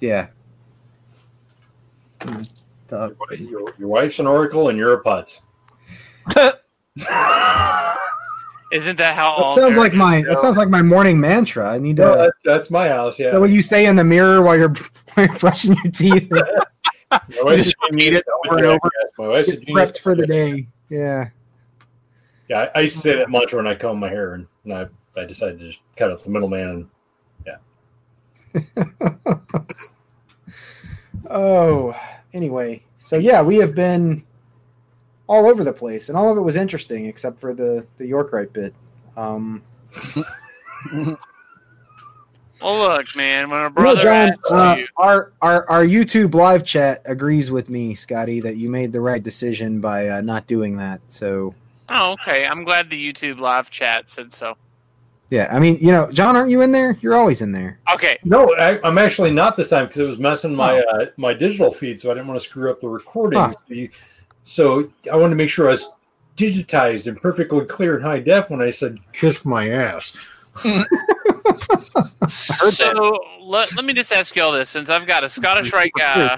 yeah. 0.00 0.28
Hmm, 2.22 2.40
Your, 3.38 3.74
your 3.78 3.88
wife's 3.88 4.18
an 4.18 4.26
oracle 4.26 4.70
and 4.70 4.78
you're 4.78 4.94
a 4.94 5.02
putz. 5.02 5.40
Isn't 8.72 8.96
that 8.96 9.14
how 9.14 9.32
all 9.32 9.54
that 9.54 9.60
sounds 9.60 9.76
like 9.76 9.94
my 9.94 10.22
go? 10.22 10.30
that 10.30 10.38
sounds 10.38 10.56
like 10.56 10.68
my 10.68 10.82
morning 10.82 11.20
mantra. 11.20 11.70
I 11.70 11.78
need 11.78 11.96
to. 11.96 12.02
No, 12.02 12.16
that's, 12.16 12.36
that's 12.44 12.70
my 12.70 12.88
house. 12.88 13.18
Yeah. 13.18 13.30
So 13.32 13.40
what 13.40 13.50
you 13.50 13.62
say 13.62 13.86
in 13.86 13.96
the 13.96 14.04
mirror 14.04 14.42
while 14.42 14.56
you're, 14.56 14.74
while 15.14 15.26
you're 15.26 15.38
brushing 15.38 15.76
your 15.82 15.92
teeth, 15.92 16.30
My 17.10 17.20
wife's 17.42 17.64
just 17.64 17.76
a 17.76 17.88
repeat 17.92 18.14
it 18.14 18.24
over 18.44 18.56
and 18.58 18.66
over. 18.66 18.78
jackass. 18.78 19.12
My 19.18 19.28
wife's 19.28 19.48
a 19.48 19.56
get 19.56 19.66
genius 19.66 19.90
prepped 19.90 20.00
for 20.00 20.14
the 20.14 20.26
day. 20.26 20.66
Yeah. 20.88 21.28
Yeah, 22.48 22.68
I, 22.74 22.78
I 22.78 22.80
used 22.82 22.96
to 22.96 23.02
say 23.02 23.16
that 23.16 23.30
mantra 23.30 23.58
when 23.58 23.66
I 23.66 23.74
comb 23.74 23.98
my 23.98 24.08
hair, 24.08 24.34
and, 24.34 24.46
and 24.64 24.72
I, 24.72 24.86
I 25.20 25.24
decided 25.24 25.58
to 25.60 25.66
just 25.66 25.80
cut 25.96 26.10
out 26.10 26.22
the 26.22 26.30
middleman. 26.30 26.90
Yeah. 27.44 27.56
oh, 31.30 31.94
anyway, 32.32 32.82
so 32.98 33.18
yeah, 33.18 33.42
we 33.42 33.56
have 33.56 33.74
been 33.74 34.24
all 35.28 35.46
over 35.46 35.64
the 35.64 35.72
place, 35.72 36.08
and 36.08 36.16
all 36.16 36.30
of 36.30 36.38
it 36.38 36.42
was 36.42 36.56
interesting 36.56 37.06
except 37.06 37.40
for 37.40 37.54
the 37.54 37.86
the 37.96 38.06
York 38.06 38.32
Rite 38.32 38.52
bit. 38.52 38.74
Um, 39.16 39.62
Well, 40.92 41.18
look, 42.62 43.14
man, 43.16 43.50
when 43.50 43.60
a 43.60 43.64
you 43.64 43.70
brother 43.70 44.02
John, 44.02 44.14
asks 44.30 44.52
uh, 44.52 44.76
you, 44.78 44.86
our 44.96 45.32
our 45.42 45.68
our 45.70 45.84
YouTube 45.84 46.34
live 46.34 46.64
chat 46.64 47.02
agrees 47.04 47.50
with 47.50 47.68
me, 47.68 47.94
Scotty, 47.94 48.40
that 48.40 48.56
you 48.56 48.70
made 48.70 48.92
the 48.92 49.00
right 49.00 49.22
decision 49.22 49.80
by 49.80 50.08
uh, 50.08 50.20
not 50.20 50.46
doing 50.46 50.76
that. 50.78 51.00
So 51.08 51.54
oh, 51.90 52.12
okay, 52.12 52.46
I'm 52.46 52.64
glad 52.64 52.90
the 52.90 53.12
YouTube 53.12 53.38
live 53.40 53.70
chat 53.70 54.08
said 54.08 54.32
so. 54.32 54.56
yeah, 55.30 55.48
I 55.50 55.58
mean, 55.58 55.78
you 55.80 55.92
know, 55.92 56.10
John, 56.10 56.36
aren't 56.36 56.50
you 56.50 56.62
in 56.62 56.72
there? 56.72 56.96
You're 57.00 57.16
always 57.16 57.42
in 57.42 57.52
there. 57.52 57.78
Okay, 57.92 58.16
No, 58.24 58.54
I, 58.56 58.80
I'm 58.86 58.98
actually 58.98 59.32
not 59.32 59.56
this 59.56 59.68
time 59.68 59.86
because 59.86 60.00
it 60.00 60.06
was 60.06 60.18
messing 60.18 60.54
my 60.54 60.80
uh, 60.80 61.06
my 61.16 61.34
digital 61.34 61.72
feed, 61.72 62.00
so 62.00 62.10
I 62.10 62.14
didn't 62.14 62.28
want 62.28 62.40
to 62.40 62.46
screw 62.48 62.70
up 62.70 62.80
the 62.80 62.88
recording. 62.88 63.40
Huh. 63.40 63.52
So, 63.52 63.74
you- 63.74 63.90
so 64.46 64.88
I 65.12 65.16
wanted 65.16 65.30
to 65.30 65.36
make 65.36 65.50
sure 65.50 65.66
I 65.66 65.72
was 65.72 65.88
digitized 66.36 67.08
and 67.08 67.20
perfectly 67.20 67.64
clear 67.64 67.96
and 67.96 68.04
high 68.04 68.20
def 68.20 68.48
when 68.48 68.62
I 68.62 68.70
said 68.70 69.00
"kiss 69.12 69.44
my 69.44 69.70
ass." 69.70 70.16
so 72.28 73.18
let, 73.40 73.74
let 73.74 73.84
me 73.84 73.92
just 73.92 74.12
ask 74.12 74.36
you 74.36 74.42
all 74.42 74.52
this: 74.52 74.70
since 74.70 74.88
I've 74.88 75.04
got 75.04 75.24
a 75.24 75.28
Scottish 75.28 75.72
Rite 75.72 75.90
guy 75.98 76.36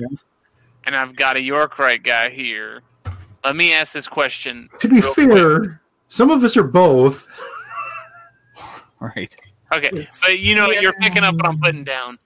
and 0.84 0.96
I've 0.96 1.16
got 1.16 1.36
a 1.36 1.42
York 1.42 1.78
Rite 1.78 2.02
guy 2.02 2.30
here, 2.30 2.80
let 3.44 3.54
me 3.54 3.74
ask 3.74 3.92
this 3.92 4.08
question. 4.08 4.70
To 4.80 4.88
be 4.88 5.02
fair, 5.02 5.58
quick. 5.58 5.70
some 6.08 6.30
of 6.30 6.42
us 6.42 6.56
are 6.56 6.64
both. 6.64 7.28
Right. 9.00 9.36
okay, 9.70 10.08
but 10.22 10.38
you 10.38 10.56
know 10.56 10.70
you're 10.70 10.94
picking 10.94 11.24
up 11.24 11.34
what 11.34 11.46
I'm 11.46 11.60
putting 11.60 11.84
down. 11.84 12.18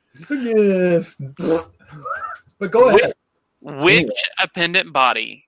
but 2.60 2.70
go 2.70 2.88
ahead. 2.88 3.14
Which 3.60 4.10
appendant 4.38 4.92
body 4.92 5.46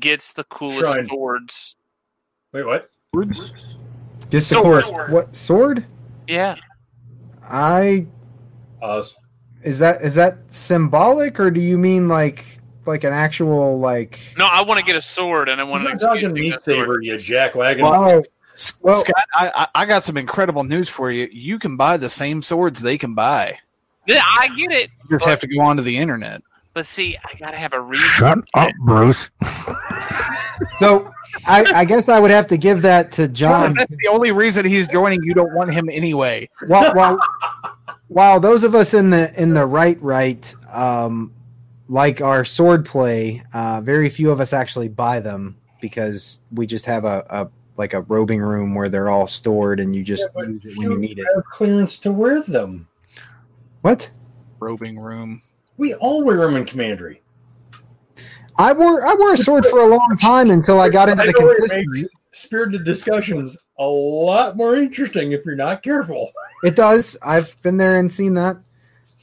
gets 0.00 0.32
the 0.32 0.44
coolest 0.44 0.80
Shrine. 0.80 1.06
swords? 1.08 1.76
Wait, 2.52 2.64
what? 2.66 2.88
Swords? 3.14 3.78
Just 4.30 4.48
the 4.50 4.54
Sword. 4.56 4.84
Sword. 4.84 5.12
What 5.12 5.36
sword? 5.36 5.86
Yeah, 6.26 6.56
I 7.42 8.06
Us. 8.80 9.16
is 9.62 9.78
that 9.78 10.02
is 10.02 10.14
that 10.14 10.38
symbolic, 10.50 11.38
or 11.40 11.50
do 11.50 11.60
you 11.60 11.76
mean 11.78 12.08
like 12.08 12.44
like 12.86 13.04
an 13.04 13.12
actual 13.12 13.78
like? 13.78 14.20
no, 14.38 14.46
I 14.50 14.62
want 14.62 14.78
to 14.80 14.84
get 14.86 14.96
a 14.96 15.00
sword, 15.02 15.48
and 15.48 15.60
I 15.60 15.64
want 15.64 15.82
I'm 15.86 15.92
an 15.92 15.98
not 15.98 16.16
excuse 16.16 16.22
talking 16.22 16.34
to 16.34 16.40
meat 16.40 16.50
get 16.50 16.58
a 16.58 16.62
sword. 16.62 16.78
saber, 16.78 17.00
you 17.02 17.14
jackwagon. 17.14 17.82
Oh, 17.84 18.22
S- 18.54 18.74
Well- 18.82 18.94
Scott, 19.00 19.24
I, 19.34 19.50
I 19.74 19.82
I 19.82 19.86
got 19.86 20.04
some 20.04 20.16
incredible 20.16 20.64
news 20.64 20.88
for 20.88 21.10
you. 21.10 21.28
You 21.32 21.58
can 21.58 21.76
buy 21.76 21.96
the 21.96 22.10
same 22.10 22.42
swords 22.42 22.80
they 22.80 22.98
can 22.98 23.14
buy. 23.14 23.58
Yeah, 24.06 24.20
I 24.24 24.48
get 24.56 24.72
it, 24.72 24.90
You 25.08 25.16
just 25.18 25.24
have 25.28 25.40
to 25.40 25.46
go 25.46 25.60
onto 25.60 25.82
the 25.82 25.96
internet. 25.96 26.42
But 26.74 26.86
see, 26.86 27.16
I 27.16 27.36
gotta 27.38 27.56
have 27.56 27.72
a 27.72 27.80
reason. 27.80 28.04
Shut 28.06 28.38
up, 28.54 28.72
Bruce. 28.80 29.30
so 30.78 31.12
I, 31.46 31.64
I 31.74 31.84
guess 31.84 32.08
I 32.08 32.18
would 32.18 32.30
have 32.30 32.46
to 32.48 32.56
give 32.56 32.82
that 32.82 33.12
to 33.12 33.28
John. 33.28 33.74
That's 33.74 33.96
the 33.96 34.08
only 34.08 34.32
reason 34.32 34.64
he's 34.64 34.88
joining. 34.88 35.22
You 35.22 35.34
don't 35.34 35.52
want 35.54 35.72
him 35.72 35.88
anyway. 35.90 36.48
while, 36.66 36.94
while, 36.94 37.18
while 38.08 38.40
those 38.40 38.64
of 38.64 38.74
us 38.74 38.94
in 38.94 39.10
the 39.10 39.32
in 39.40 39.54
the 39.54 39.66
right 39.66 40.00
right 40.02 40.54
um, 40.72 41.32
like 41.88 42.20
our 42.20 42.44
sword 42.44 42.86
play, 42.86 43.42
uh, 43.52 43.80
very 43.82 44.08
few 44.08 44.30
of 44.30 44.40
us 44.40 44.52
actually 44.52 44.88
buy 44.88 45.20
them 45.20 45.56
because 45.80 46.40
we 46.52 46.66
just 46.66 46.86
have 46.86 47.04
a, 47.04 47.24
a 47.30 47.50
like 47.76 47.94
a 47.94 48.02
robing 48.02 48.40
room 48.40 48.74
where 48.74 48.88
they're 48.88 49.08
all 49.10 49.26
stored 49.26 49.80
and 49.80 49.96
you 49.96 50.02
just 50.02 50.28
Yeah, 50.36 50.42
use 50.44 50.64
it 50.64 50.78
when 50.78 50.90
you 50.92 50.98
need 50.98 51.18
it. 51.18 51.26
clearance 51.50 51.98
to 51.98 52.12
wear 52.12 52.42
them. 52.42 52.88
What? 53.80 54.10
Robing 54.60 54.98
room. 54.98 55.42
We 55.82 55.94
all 55.94 56.22
wear 56.22 56.36
them 56.36 56.54
in 56.54 56.64
Commandery. 56.64 57.22
I 58.56 58.72
wore 58.72 59.04
I 59.04 59.16
wore 59.16 59.32
a 59.32 59.36
sword 59.36 59.66
for 59.66 59.80
a 59.80 59.86
long 59.86 60.16
time 60.16 60.52
until 60.52 60.80
I 60.80 60.88
got 60.88 61.08
into 61.08 61.24
I 61.24 61.26
the 61.26 61.32
know 61.32 61.50
it 61.50 61.88
makes 61.88 62.08
spirited 62.30 62.84
discussions 62.84 63.56
a 63.80 63.84
lot 63.84 64.56
more 64.56 64.76
interesting 64.76 65.32
if 65.32 65.44
you're 65.44 65.56
not 65.56 65.82
careful. 65.82 66.30
It 66.62 66.76
does. 66.76 67.16
I've 67.20 67.60
been 67.62 67.78
there 67.78 67.98
and 67.98 68.12
seen 68.12 68.34
that. 68.34 68.58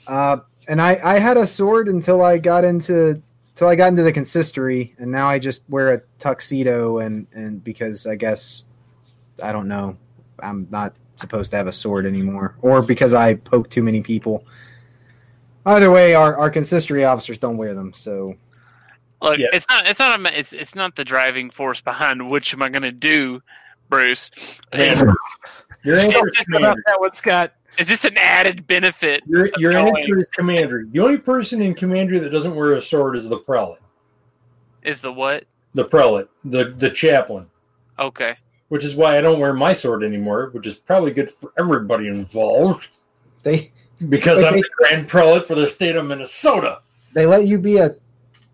Uh, 0.05 0.39
and 0.67 0.81
I, 0.81 0.99
I 1.01 1.19
had 1.19 1.37
a 1.37 1.47
sword 1.47 1.87
until 1.87 2.21
I 2.21 2.39
got 2.39 2.65
into 2.65 3.23
till 3.55 3.69
I 3.69 3.75
got 3.75 3.87
into 3.87 4.03
the 4.03 4.11
consistory, 4.11 4.93
and 4.97 5.09
now 5.09 5.29
I 5.29 5.39
just 5.39 5.63
wear 5.69 5.93
a 5.93 6.01
tuxedo 6.19 6.97
and 6.97 7.25
and 7.31 7.63
because 7.63 8.05
I 8.05 8.15
guess 8.15 8.65
I 9.41 9.53
don't 9.53 9.69
know, 9.69 9.95
I'm 10.43 10.67
not 10.69 10.93
supposed 11.15 11.51
to 11.51 11.57
have 11.57 11.67
a 11.67 11.71
sword 11.71 12.05
anymore, 12.05 12.57
or 12.61 12.81
because 12.81 13.13
I 13.13 13.35
poke 13.35 13.69
too 13.69 13.81
many 13.81 14.01
people. 14.01 14.43
Either 15.65 15.91
way, 15.91 16.13
our, 16.13 16.35
our 16.37 16.49
consistory 16.49 17.03
officers 17.03 17.37
don't 17.37 17.57
wear 17.57 17.73
them, 17.73 17.93
so 17.93 18.35
Look, 19.21 19.37
Yeah. 19.37 19.47
it's 19.51 19.65
not. 19.69 19.85
It's 19.87 19.99
not. 19.99 20.19
A, 20.25 20.39
it's 20.39 20.53
it's 20.53 20.75
not 20.75 20.95
the 20.95 21.03
driving 21.03 21.49
force 21.49 21.81
behind 21.81 22.29
which 22.29 22.53
am 22.53 22.61
I 22.61 22.69
going 22.69 22.83
to 22.83 22.91
do, 22.91 23.41
Bruce. 23.89 24.31
It's, 24.71 25.03
Man, 25.03 25.13
You're 25.83 25.95
in 25.95 26.01
It's 26.05 26.13
for 26.13 26.29
just 26.29 26.47
About 26.55 26.77
that 26.85 26.99
one, 27.01 27.11
Scott. 27.11 27.53
it's 27.77 27.89
just 27.89 28.05
an 28.05 28.17
added 28.17 28.65
benefit. 28.65 29.21
You're, 29.27 29.49
you're 29.57 29.71
in 29.71 29.85
Going. 29.85 30.03
it 30.03 30.07
for 30.09 30.17
his 30.19 30.29
Commandery. 30.33 30.85
The 30.91 30.99
only 31.01 31.17
person 31.17 31.61
in 31.61 31.75
Commandery 31.75 32.19
that 32.19 32.29
doesn't 32.29 32.55
wear 32.55 32.73
a 32.73 32.81
sword 32.81 33.17
is 33.17 33.27
the 33.27 33.37
prelate. 33.37 33.79
Is 34.83 35.01
the 35.01 35.11
what? 35.11 35.43
The 35.73 35.83
prelate, 35.83 36.29
the 36.45 36.65
the 36.65 36.89
chaplain. 36.89 37.47
Okay. 37.99 38.37
Which 38.69 38.85
is 38.85 38.95
why 38.95 39.17
I 39.17 39.21
don't 39.21 39.39
wear 39.39 39.51
my 39.53 39.73
sword 39.73 40.03
anymore, 40.03 40.49
which 40.53 40.65
is 40.65 40.75
probably 40.75 41.11
good 41.11 41.29
for 41.29 41.51
everybody 41.57 42.07
involved 42.07 42.87
they 43.43 43.71
because 44.07 44.43
I'm 44.43 44.55
the 44.55 44.69
grand 44.77 45.07
prelate 45.09 45.45
for 45.45 45.55
the 45.55 45.67
state 45.67 45.95
of 45.95 46.05
Minnesota 46.05 46.79
they 47.13 47.25
let 47.25 47.45
you 47.47 47.57
be 47.59 47.77
a 47.77 47.95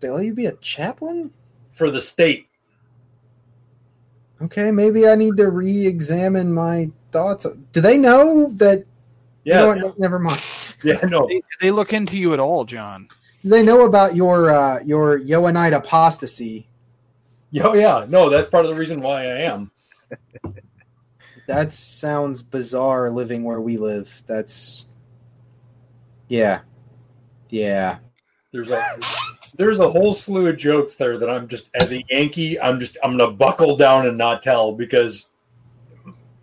they 0.00 0.10
let 0.10 0.24
you 0.24 0.34
be 0.34 0.46
a 0.46 0.52
chaplain. 0.56 1.30
for 1.72 1.90
the 1.90 2.00
state. 2.00 2.48
Okay, 4.42 4.70
maybe 4.70 5.08
I 5.08 5.14
need 5.14 5.36
to 5.38 5.50
re-examine 5.50 6.52
my 6.52 6.90
thoughts. 7.10 7.46
Do 7.72 7.80
they 7.80 7.96
know 7.96 8.48
that? 8.54 8.84
You 9.44 9.54
know 9.54 9.74
Yes, 9.74 9.82
what? 9.82 9.98
Never 9.98 10.18
mind. 10.18 10.42
yeah, 10.82 11.00
no, 11.08 11.26
Did 11.28 11.42
they 11.60 11.70
look 11.70 11.92
into 11.92 12.18
you 12.18 12.34
at 12.34 12.40
all, 12.40 12.64
John? 12.64 13.08
Do 13.42 13.48
they 13.48 13.62
know 13.62 13.84
about 13.86 14.14
your 14.16 14.50
uh, 14.50 14.80
your 14.84 15.20
Johannite 15.20 15.74
apostasy? 15.74 16.66
oh 17.62 17.74
yeah, 17.74 18.04
no. 18.08 18.28
That's 18.28 18.48
part 18.48 18.64
of 18.66 18.70
the 18.72 18.76
reason 18.78 19.00
why 19.00 19.22
I 19.22 19.38
am. 19.42 19.70
That 21.46 21.72
sounds 21.72 22.42
bizarre. 22.42 23.08
Living 23.10 23.44
where 23.44 23.60
we 23.60 23.76
live, 23.76 24.22
that's 24.26 24.86
yeah, 26.28 26.60
yeah. 27.50 27.98
There's 28.52 28.70
a 28.70 28.84
there's 29.56 29.78
a 29.80 29.90
whole 29.90 30.12
slew 30.12 30.46
of 30.46 30.56
jokes 30.56 30.96
there 30.96 31.18
that 31.18 31.28
I'm 31.30 31.48
just 31.48 31.70
as 31.74 31.92
a 31.92 32.02
Yankee, 32.10 32.58
I'm 32.60 32.78
just 32.80 32.96
I'm 33.02 33.16
gonna 33.16 33.32
buckle 33.32 33.76
down 33.76 34.06
and 34.06 34.16
not 34.18 34.42
tell 34.42 34.72
because 34.72 35.28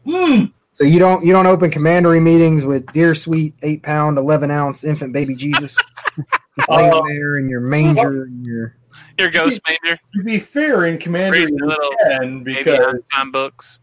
Hmm. 0.06 0.46
So 0.74 0.84
you 0.84 1.00
don't 1.00 1.24
you 1.26 1.32
don't 1.32 1.46
open 1.48 1.70
commandery 1.72 2.20
meetings 2.20 2.66
with 2.66 2.86
dear 2.94 3.16
sweet 3.16 3.54
eight 3.64 3.84
pound 3.84 4.18
eleven 4.18 4.52
ounce 4.52 4.84
infant 4.84 5.14
baby 5.14 5.36
Jesus 5.36 5.78
laying 6.70 6.92
Uh, 6.94 7.02
there 7.04 7.38
in 7.38 7.48
your 7.48 7.62
manger 7.62 8.24
and 8.24 8.46
your 8.46 8.76
Your 9.18 9.30
ghost 9.30 9.62
manger. 9.68 9.98
to 10.16 10.24
be 10.24 10.40
fair, 10.40 10.86
in 10.86 10.98
commandery 10.98 11.46
Read 11.46 11.54
the 11.58 11.64
we 11.64 11.68
little 11.70 11.92
can 12.10 12.44
Maybe 12.44 12.64
because 12.64 13.08
time 13.14 13.32
books. 13.32 13.80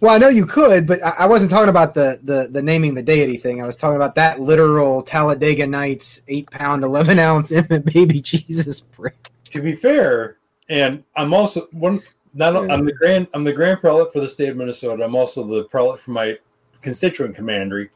Well, 0.00 0.14
I 0.14 0.18
know 0.18 0.28
you 0.28 0.46
could, 0.46 0.86
but 0.86 1.02
I 1.02 1.26
wasn't 1.26 1.50
talking 1.50 1.68
about 1.68 1.92
the, 1.92 2.18
the, 2.22 2.48
the 2.50 2.62
naming 2.62 2.94
the 2.94 3.02
deity 3.02 3.36
thing. 3.36 3.62
I 3.62 3.66
was 3.66 3.76
talking 3.76 3.96
about 3.96 4.14
that 4.14 4.40
literal 4.40 5.02
Talladega 5.02 5.66
Nights 5.66 6.22
eight 6.28 6.50
pound 6.50 6.84
eleven 6.84 7.18
ounce 7.18 7.52
infant 7.52 7.84
baby 7.92 8.20
Jesus 8.20 8.80
brick. 8.80 9.30
to 9.44 9.60
be 9.60 9.72
fair, 9.72 10.38
and 10.68 11.04
I'm 11.16 11.34
also 11.34 11.68
one. 11.72 12.02
Not 12.32 12.56
I'm 12.70 12.84
the 12.84 12.92
grand 12.92 13.26
I'm 13.34 13.42
the 13.42 13.52
grand 13.52 13.80
prelate 13.80 14.12
for 14.12 14.20
the 14.20 14.28
state 14.28 14.50
of 14.50 14.56
Minnesota. 14.56 15.02
I'm 15.04 15.16
also 15.16 15.44
the 15.44 15.64
prelate 15.64 16.00
for 16.00 16.12
my 16.12 16.38
constituent 16.80 17.34
commandery. 17.34 17.90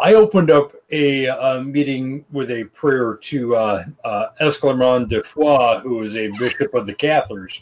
I 0.00 0.14
opened 0.14 0.50
up 0.50 0.72
a 0.90 1.28
uh, 1.28 1.60
meeting 1.60 2.24
with 2.32 2.50
a 2.50 2.64
prayer 2.64 3.16
to 3.22 3.56
uh, 3.56 3.84
uh, 4.04 4.26
Esclarmonde 4.40 5.08
de 5.08 5.22
Foix, 5.22 5.80
who 5.80 6.02
is 6.02 6.16
a 6.16 6.28
bishop 6.38 6.74
of 6.74 6.86
the 6.86 6.94
Cathars. 6.94 7.60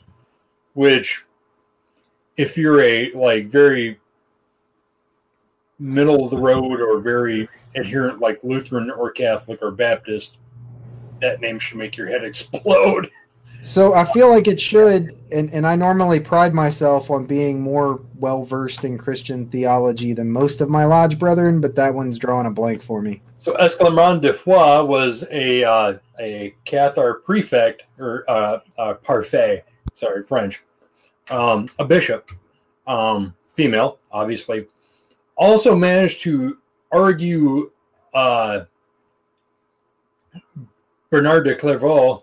Which, 0.75 1.25
if 2.37 2.57
you're 2.57 2.81
a 2.83 3.11
like 3.13 3.47
very 3.47 3.99
middle 5.79 6.25
of 6.25 6.31
the 6.31 6.39
road 6.39 6.81
or 6.81 7.01
very 7.01 7.49
adherent, 7.75 8.21
like 8.21 8.43
Lutheran 8.45 8.91
or 8.91 9.11
Catholic 9.11 9.61
or 9.63 9.71
Baptist, 9.71 10.39
that 11.21 11.41
name 11.41 11.59
should 11.59 11.79
make 11.79 11.97
your 11.97 12.09
head 12.09 12.23
explode. 12.25 13.11
So 13.65 13.95
I 13.95 14.05
feel 14.05 14.29
like 14.29 14.49
it 14.49 14.61
should, 14.61 15.17
and, 15.31 15.49
and 15.51 15.65
I 15.65 15.77
normally 15.77 16.19
pride 16.19 16.53
myself 16.53 17.13
on 17.13 17.27
being 17.27 17.61
more 17.61 18.01
well 18.17 18.43
versed 18.43 18.85
in 18.85 18.99
Christian 18.99 19.47
theology 19.47 20.13
than 20.13 20.33
most 20.33 20.61
of 20.61 20.69
my 20.69 20.85
lodge 20.85 21.17
brethren, 21.17 21.61
but 21.61 21.77
that 21.77 21.95
one's 21.95 22.19
drawing 22.19 22.47
a 22.47 22.51
blank 22.51 22.83
for 22.83 23.01
me. 23.01 23.23
So 23.37 23.55
Esclarmonde 23.55 24.23
de 24.23 24.33
Foix 24.33 24.85
was 24.85 25.25
a 25.31 25.63
uh, 25.63 25.95
a 26.19 26.55
Cathar 26.67 27.23
prefect 27.25 27.85
or 27.99 28.25
uh, 28.29 28.59
uh, 28.79 28.95
parfait, 28.95 29.65
sorry 29.95 30.25
French, 30.25 30.63
um, 31.31 31.69
a 31.79 31.85
bishop, 31.85 32.31
um, 32.87 33.35
female, 33.55 33.99
obviously. 34.11 34.67
Also 35.37 35.75
managed 35.75 36.23
to 36.23 36.59
argue 36.91 37.71
uh, 38.15 38.61
Bernard 41.11 41.45
de 41.45 41.55
Clairvaux 41.55 42.23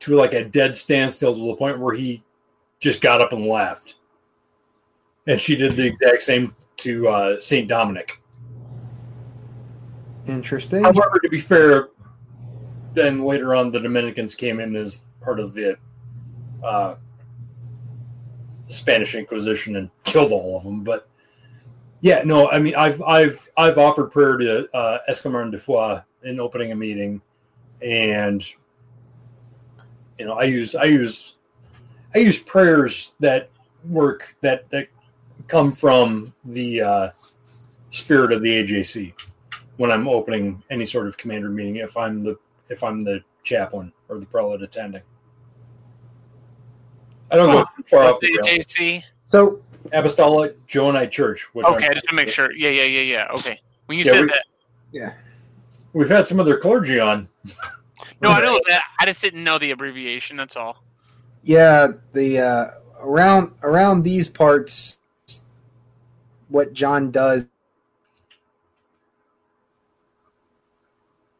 to 0.00 0.14
like 0.14 0.32
a 0.32 0.44
dead 0.44 0.76
standstill 0.76 1.34
to 1.34 1.46
the 1.46 1.56
point 1.56 1.78
where 1.78 1.94
he 1.94 2.22
just 2.78 3.00
got 3.00 3.20
up 3.20 3.32
and 3.32 3.46
left. 3.46 3.96
And 5.26 5.40
she 5.40 5.56
did 5.56 5.72
the 5.72 5.86
exact 5.86 6.22
same 6.22 6.54
to 6.78 7.08
uh, 7.08 7.40
Saint 7.40 7.68
Dominic. 7.68 8.20
Interesting. 10.28 10.84
However, 10.84 11.18
to 11.22 11.28
be 11.28 11.40
fair, 11.40 11.88
then 12.94 13.24
later 13.24 13.54
on 13.54 13.72
the 13.72 13.78
Dominicans 13.78 14.34
came 14.34 14.60
in 14.60 14.76
as 14.76 15.02
part 15.20 15.40
of 15.40 15.54
the 15.54 15.76
uh, 16.64 16.96
Spanish 18.68 19.14
Inquisition 19.14 19.76
and 19.76 19.90
killed 20.04 20.32
all 20.32 20.56
of 20.56 20.64
them. 20.64 20.82
But 20.82 21.08
yeah, 22.00 22.22
no, 22.24 22.50
I 22.50 22.58
mean, 22.58 22.74
I've 22.74 23.00
I've 23.02 23.48
I've 23.56 23.78
offered 23.78 24.10
prayer 24.10 24.36
to 24.36 24.68
uh, 24.76 24.98
Esclarmonde 25.08 25.52
de 25.52 25.58
Foix 25.58 26.00
in 26.24 26.40
opening 26.40 26.72
a 26.72 26.76
meeting, 26.76 27.20
and 27.82 28.46
you 30.18 30.26
know, 30.26 30.34
I 30.34 30.44
use 30.44 30.74
I 30.74 30.84
use 30.84 31.36
I 32.14 32.18
use 32.18 32.38
prayers 32.38 33.14
that 33.20 33.50
work 33.88 34.36
that 34.40 34.68
that 34.70 34.88
come 35.48 35.72
from 35.72 36.34
the 36.44 36.80
uh, 36.80 37.10
spirit 37.90 38.32
of 38.32 38.42
the 38.42 38.62
AJC 38.62 39.12
when 39.76 39.90
I'm 39.90 40.08
opening 40.08 40.62
any 40.70 40.86
sort 40.86 41.06
of 41.06 41.16
commander 41.16 41.48
meeting. 41.48 41.76
If 41.76 41.96
I'm 41.96 42.22
the 42.22 42.38
if 42.68 42.82
I'm 42.82 43.04
the 43.04 43.22
chaplain 43.42 43.92
or 44.08 44.18
the 44.18 44.26
prelate 44.26 44.62
attending, 44.62 45.02
I 47.36 47.42
don't 47.42 47.52
go 47.52 47.64
too 47.76 47.82
far 47.84 48.04
off 48.04 48.20
the. 48.20 48.28
JC. 48.46 49.02
So 49.24 49.60
Apostolic 49.92 50.64
Johannite 50.66 51.10
Church. 51.10 51.46
Which 51.54 51.66
Okay, 51.66 51.84
I'm- 51.86 51.94
just 51.94 52.08
to 52.08 52.14
make 52.14 52.28
sure. 52.28 52.50
Yeah, 52.52 52.70
yeah, 52.70 52.84
yeah, 52.84 53.00
yeah. 53.02 53.26
Okay. 53.32 53.60
When 53.86 53.98
you 53.98 54.04
Yeah, 54.04 54.12
said 54.12 54.20
we- 54.22 54.26
that, 54.28 54.44
yeah, 54.92 55.12
we've 55.92 56.08
had 56.08 56.26
some 56.26 56.40
other 56.40 56.56
clergy 56.56 56.98
on. 56.98 57.28
no, 58.20 58.30
I 58.30 58.40
know 58.40 58.60
that. 58.68 58.82
I 58.98 59.04
just 59.06 59.20
didn't 59.20 59.44
know 59.44 59.58
the 59.58 59.70
abbreviation. 59.70 60.36
That's 60.36 60.56
all. 60.56 60.82
yeah. 61.44 61.88
The 62.14 62.38
uh, 62.40 62.66
around 63.00 63.52
around 63.62 64.02
these 64.02 64.28
parts, 64.28 64.98
what 66.48 66.72
John 66.72 67.10
does. 67.10 67.46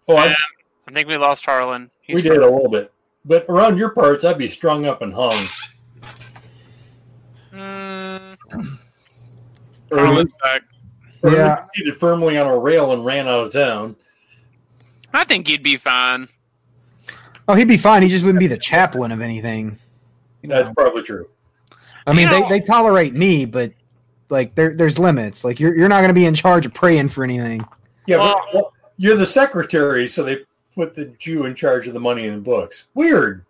Oh, 0.08 0.16
I, 0.16 0.36
I 0.86 0.92
think 0.92 1.08
we 1.08 1.16
lost 1.16 1.44
Harlan. 1.44 1.90
He's 2.02 2.16
we 2.16 2.22
did 2.22 2.36
a 2.38 2.48
little 2.48 2.68
bit, 2.68 2.92
but 3.24 3.44
around 3.48 3.76
your 3.76 3.90
parts, 3.90 4.24
I'd 4.24 4.38
be 4.38 4.46
strung 4.48 4.86
up 4.86 5.02
and 5.02 5.12
hung. 5.12 5.34
Mm, 7.56 8.78
Or 9.90 10.24
back. 10.42 10.62
or 11.22 11.30
Yeah. 11.32 11.64
seated 11.74 11.96
firmly 11.96 12.38
on 12.38 12.46
a 12.46 12.58
rail 12.58 12.92
and 12.92 13.04
ran 13.04 13.26
out 13.28 13.46
of 13.46 13.52
town. 13.52 13.96
I 15.14 15.24
think 15.24 15.46
he'd 15.48 15.62
be 15.62 15.76
fine. 15.76 16.28
Oh, 17.48 17.54
he'd 17.54 17.68
be 17.68 17.78
fine. 17.78 18.02
He 18.02 18.08
just 18.08 18.24
wouldn't 18.24 18.40
be 18.40 18.46
the 18.48 18.58
chaplain 18.58 19.12
of 19.12 19.20
anything. 19.20 19.78
You 20.42 20.48
know? 20.50 20.56
That's 20.56 20.70
probably 20.74 21.02
true. 21.02 21.28
I 22.06 22.12
mean, 22.12 22.28
You 22.28 22.40
know- 22.40 22.48
they, 22.48 22.58
they 22.58 22.60
tolerate 22.60 23.14
me, 23.14 23.44
but 23.44 23.72
like 24.28 24.54
there 24.54 24.74
there's 24.74 24.98
limits. 24.98 25.44
Like 25.44 25.58
you're 25.60 25.76
you're 25.76 25.88
not 25.88 25.98
going 26.00 26.08
to 26.08 26.14
be 26.14 26.26
in 26.26 26.34
charge 26.34 26.66
of 26.66 26.74
praying 26.74 27.08
for 27.10 27.24
anything. 27.24 27.64
Yeah, 28.06 28.18
Well- 28.18 28.40
but 28.52 28.54
well, 28.54 28.72
you're 28.98 29.16
the 29.16 29.26
secretary, 29.26 30.08
so 30.08 30.22
they 30.24 30.38
put 30.74 30.94
the 30.94 31.06
Jew 31.18 31.46
in 31.46 31.54
charge 31.54 31.86
of 31.86 31.94
the 31.94 32.00
money 32.00 32.26
and 32.26 32.36
the 32.38 32.40
books. 32.42 32.84
Weird. 32.94 33.44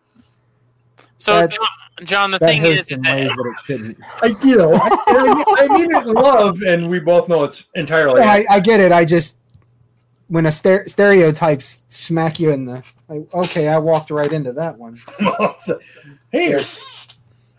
So, 1.19 1.35
That- 1.41 1.57
John, 1.99 2.07
John, 2.07 2.31
the 2.31 2.39
That 2.39 2.47
thing 2.47 2.67
is, 2.67 2.79
is 2.79 2.91
in 2.93 3.03
that 3.03 3.17
ways 3.17 3.31
that 3.31 3.47
it 3.47 3.67
shouldn't. 3.67 3.99
I, 4.23 4.37
you 4.47 4.57
know, 4.57 4.73
I, 4.75 5.67
I 5.69 5.69
mean 5.69 5.95
it 5.95 6.07
in 6.07 6.13
love, 6.13 6.63
and 6.63 6.91
we 6.91 7.01
both 7.01 7.29
know 7.29 7.45
it's 7.45 7.67
entirely. 7.75 8.21
No, 8.21 8.27
I, 8.27 8.45
I 8.51 8.61
get 8.61 8.81
it. 8.81 8.93
I 8.93 9.05
just 9.05 9.37
when 10.29 10.47
a 10.47 10.51
stere- 10.51 10.89
stereotypes 10.89 11.83
smack 11.89 12.39
you 12.41 12.51
in 12.51 12.65
the 12.65 12.83
like, 13.09 13.33
okay, 13.33 13.69
I 13.69 13.79
walked 13.79 14.11
right 14.11 14.33
into 14.33 14.53
that 14.55 14.77
one. 14.77 14.99
hey, 16.33 16.61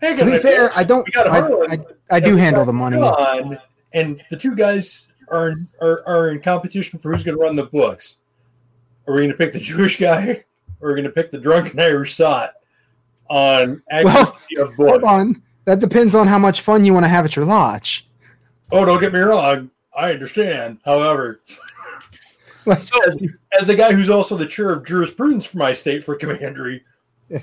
hey, 0.00 0.16
To 0.16 0.24
be 0.24 0.38
fair, 0.38 0.70
I 0.76 0.84
don't. 0.84 1.08
I, 1.16 1.40
I, 1.40 1.78
I 2.10 2.20
do 2.20 2.36
handle 2.36 2.64
the 2.64 2.72
money. 2.72 2.98
John, 2.98 3.58
and 3.92 4.22
the 4.30 4.36
two 4.36 4.54
guys 4.54 5.08
are, 5.28 5.48
in, 5.48 5.66
are 5.80 6.06
are 6.06 6.30
in 6.30 6.40
competition 6.40 6.98
for 6.98 7.12
who's 7.12 7.24
going 7.24 7.36
to 7.36 7.42
run 7.42 7.56
the 7.56 7.64
books. 7.64 8.18
Are 9.06 9.14
we 9.14 9.20
going 9.20 9.30
to 9.30 9.36
pick 9.36 9.52
the 9.52 9.60
Jewish 9.60 9.96
guy, 9.96 10.44
or 10.80 10.90
are 10.90 10.94
we 10.94 11.00
going 11.00 11.04
to 11.04 11.10
pick 11.10 11.30
the 11.30 11.38
drunken 11.38 11.80
Irish 11.80 12.14
sot 12.14 12.52
on 13.28 13.82
accuracy 13.90 14.56
of 14.58 14.76
books? 14.76 14.90
Hold 14.90 15.04
on, 15.04 15.42
that 15.64 15.78
depends 15.80 16.14
on 16.14 16.26
how 16.26 16.38
much 16.38 16.60
fun 16.62 16.84
you 16.84 16.92
want 16.94 17.04
to 17.04 17.08
have 17.08 17.24
at 17.24 17.36
your 17.36 17.44
lodge. 17.44 18.08
Oh, 18.72 18.84
don't 18.84 19.00
get 19.00 19.12
me 19.12 19.18
wrong. 19.20 19.70
I 19.96 20.12
understand. 20.12 20.78
However, 20.84 21.40
Like, 22.66 22.80
so, 22.82 23.00
as 23.58 23.66
the 23.66 23.74
guy 23.74 23.92
who's 23.94 24.10
also 24.10 24.36
the 24.36 24.44
chair 24.46 24.70
of 24.70 24.84
jurisprudence 24.84 25.46
for 25.46 25.56
my 25.56 25.72
state 25.72 26.04
for 26.04 26.14
commandery, 26.16 26.84
Yeah. 27.30 27.40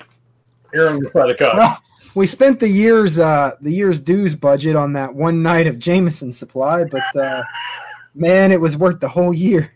here 0.72 0.88
on 0.88 1.00
the 1.00 1.10
side 1.10 1.32
of 1.32 1.38
cut. 1.38 1.56
Well, 1.56 1.82
we 2.14 2.28
spent 2.28 2.60
the 2.60 2.68
year's 2.70 3.18
uh, 3.18 3.52
the 3.60 3.72
year's 3.72 4.00
dues 4.00 4.36
budget 4.36 4.76
on 4.76 4.94
that 4.94 5.16
one 5.16 5.42
night 5.42 5.66
of 5.66 5.80
Jameson 5.80 6.32
supply, 6.32 6.84
but 6.84 7.16
uh, 7.16 7.42
man, 8.14 8.52
it 8.52 8.62
was 8.62 8.78
worth 8.78 9.00
the 9.00 9.08
whole 9.08 9.34
year. 9.34 9.74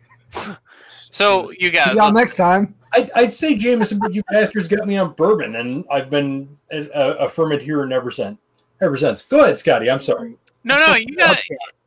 so 0.90 1.52
you 1.58 1.72
guys, 1.72 1.92
See 1.92 1.98
y'all 1.98 2.12
next 2.14 2.36
time. 2.36 2.76
I'd, 2.94 3.12
I'd 3.16 3.34
say 3.34 3.56
Jameson, 3.56 4.00
but 4.00 4.14
you 4.14 4.24
bastards 4.32 4.68
got 4.68 4.88
me 4.88 4.98
on 4.98 5.14
bourbon, 5.14 5.56
and 5.56 5.86
I've 5.92 6.10
been 6.10 6.58
uh, 6.74 6.78
uh, 6.78 7.16
a, 7.20 7.26
affirmed 7.26 7.62
here 7.62 7.84
and 7.84 7.94
ever 7.94 8.12
since. 8.12 8.38
Ever 8.82 8.98
since. 8.98 9.22
Go 9.24 9.44
ahead, 9.44 9.60
Scotty. 9.60 9.90
I'm 9.90 10.00
sorry. 10.00 10.36
no, 10.64 10.80
no, 10.80 10.96
you 10.96 11.16
got 11.16 11.40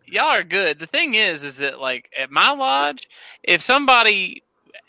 y'all 0.07 0.25
are 0.27 0.45
good. 0.45 0.79
The 0.79 0.87
thing 0.87 1.15
is, 1.15 1.43
is 1.43 1.57
that 1.57 1.81
like 1.81 2.11
at 2.19 2.31
my 2.31 2.51
lodge, 2.51 3.09
if 3.43 3.63
somebody 3.63 4.43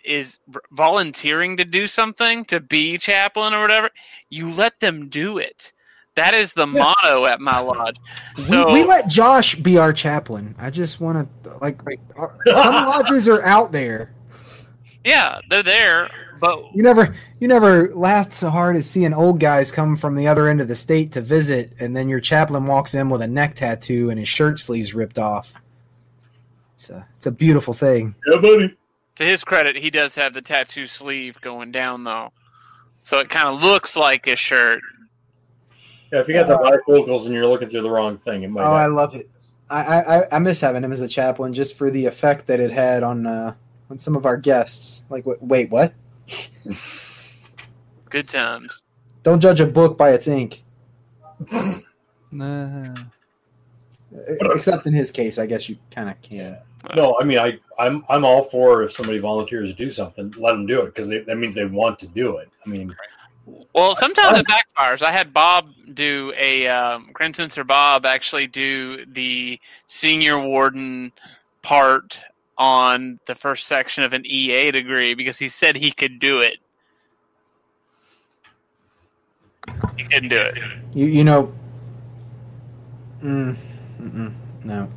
is 0.03 0.39
volunteering 0.71 1.55
to 1.57 1.65
do 1.65 1.87
something 1.87 2.43
to 2.45 2.59
be 2.59 2.97
chaplain 2.97 3.53
or 3.53 3.61
whatever, 3.61 3.89
you 4.29 4.49
let 4.51 4.79
them 4.81 5.07
do 5.07 5.37
it. 5.37 5.71
That 6.15 6.33
is 6.33 6.53
the 6.53 6.67
Yeah. 6.67 6.93
motto 7.01 7.25
at 7.25 7.39
my 7.39 7.57
lodge. 7.59 7.95
So 8.43 8.67
we, 8.67 8.81
we 8.81 8.83
let 8.83 9.07
Josh 9.07 9.55
be 9.55 9.77
our 9.77 9.93
chaplain. 9.93 10.55
I 10.59 10.69
just 10.69 10.99
want 10.99 11.27
to 11.45 11.49
like 11.61 11.79
our- 12.17 12.35
some 12.45 12.85
lodges 12.85 13.27
are 13.29 13.43
out 13.45 13.71
there. 13.71 14.13
Yeah, 15.03 15.39
they're 15.49 15.63
there, 15.63 16.09
but 16.39 16.73
You 16.75 16.83
never 16.83 17.13
you 17.39 17.47
never 17.47 17.93
laughed 17.93 18.33
so 18.33 18.49
hard 18.49 18.75
as 18.75 18.89
seeing 18.89 19.13
old 19.13 19.39
guys 19.39 19.71
come 19.71 19.97
from 19.97 20.15
the 20.15 20.27
other 20.27 20.47
end 20.47 20.61
of 20.61 20.67
the 20.67 20.75
state 20.75 21.11
to 21.13 21.21
visit, 21.21 21.73
and 21.79 21.95
then 21.95 22.07
your 22.09 22.19
chaplain 22.19 22.65
walks 22.67 22.93
in 22.95 23.09
with 23.09 23.21
a 23.21 23.27
neck 23.27 23.55
tattoo 23.55 24.09
and 24.09 24.19
his 24.19 24.29
shirt 24.29 24.59
sleeves 24.59 24.93
ripped 24.93 25.19
off. 25.19 25.53
It's 26.75 26.89
a 26.89 27.05
it's 27.17 27.27
a 27.27 27.31
beautiful 27.31 27.73
thing. 27.73 28.15
Yeah, 28.27 28.39
buddy. 28.39 28.75
to 29.15 29.23
his 29.25 29.43
credit, 29.43 29.75
he 29.75 29.89
does 29.89 30.15
have 30.15 30.33
the 30.33 30.41
tattoo 30.41 30.85
sleeve 30.85 31.39
going 31.41 31.71
down 31.71 32.03
though, 32.03 32.31
so 33.03 33.19
it 33.19 33.29
kind 33.29 33.47
of 33.47 33.61
looks 33.61 33.95
like 33.95 34.27
a 34.27 34.35
shirt. 34.35 34.81
Yeah, 36.11 36.19
if 36.19 36.27
you 36.27 36.33
got 36.35 36.47
the 36.47 36.57
bifocals 36.57 37.25
and 37.25 37.33
you're 37.33 37.47
looking 37.47 37.69
through 37.69 37.81
the 37.81 37.89
wrong 37.89 38.17
thing, 38.17 38.43
it 38.43 38.49
might. 38.49 38.63
Oh, 38.63 38.71
I 38.73 38.85
love 38.87 39.15
it. 39.15 39.29
I, 39.69 39.83
I 39.83 40.17
I- 40.19 40.27
I 40.33 40.39
miss 40.39 40.61
having 40.61 40.83
him 40.83 40.91
as 40.91 41.01
a 41.01 41.07
chaplain 41.07 41.53
just 41.53 41.75
for 41.75 41.89
the 41.89 42.05
effect 42.05 42.47
that 42.47 42.59
it 42.59 42.71
had 42.71 43.01
on 43.03 43.25
uh, 43.25 43.55
on 43.89 43.97
some 43.97 44.15
of 44.15 44.25
our 44.25 44.37
guests. 44.37 45.03
Like, 45.09 45.25
wait, 45.25 45.41
wait, 45.41 45.69
what? 45.69 45.93
Good 48.09 48.27
times. 48.27 48.81
Don't 49.23 49.39
judge 49.39 49.59
a 49.61 49.65
book 49.65 49.97
by 49.97 50.11
its 50.11 50.27
ink. 50.27 50.63
Nah. 52.31 52.95
Except 54.41 54.87
in 54.87 54.93
his 54.93 55.11
case, 55.11 55.37
I 55.37 55.45
guess 55.45 55.69
you 55.69 55.77
kind 55.91 56.09
of 56.09 56.19
can. 56.21 56.57
no, 56.95 57.17
I 57.19 57.23
mean, 57.23 57.39
I, 57.39 57.59
I'm 57.79 58.03
I'm 58.09 58.25
all 58.25 58.43
for 58.43 58.83
if 58.83 58.91
somebody 58.91 59.19
volunteers 59.19 59.69
to 59.69 59.75
do 59.75 59.89
something, 59.89 60.33
let 60.37 60.51
them 60.53 60.65
do 60.65 60.81
it 60.81 60.87
because 60.87 61.07
that 61.09 61.37
means 61.37 61.55
they 61.55 61.65
want 61.65 61.99
to 61.99 62.07
do 62.07 62.37
it. 62.37 62.49
I 62.65 62.69
mean, 62.69 62.95
Well, 63.73 63.95
sometimes 63.95 64.39
it 64.39 64.47
backfires. 64.47 65.01
I 65.01 65.11
had 65.11 65.33
Bob 65.33 65.69
do 65.93 66.33
a 66.37 66.67
um, 66.67 67.09
Crimson 67.13 67.49
Sir 67.49 67.63
Bob 67.63 68.05
actually 68.05 68.47
do 68.47 69.05
the 69.05 69.59
senior 69.87 70.39
warden 70.39 71.11
part 71.61 72.19
on 72.57 73.19
the 73.25 73.35
first 73.35 73.67
section 73.67 74.03
of 74.03 74.13
an 74.13 74.23
EA 74.25 74.71
degree 74.71 75.13
because 75.13 75.37
he 75.37 75.49
said 75.49 75.75
he 75.75 75.91
could 75.91 76.19
do 76.19 76.39
it. 76.39 76.57
He 79.97 80.03
couldn't 80.03 80.29
do 80.29 80.37
it. 80.37 80.57
You 80.93 81.05
you 81.07 81.23
know. 81.23 81.53
Mm, 83.23 83.55
no. 84.65 84.89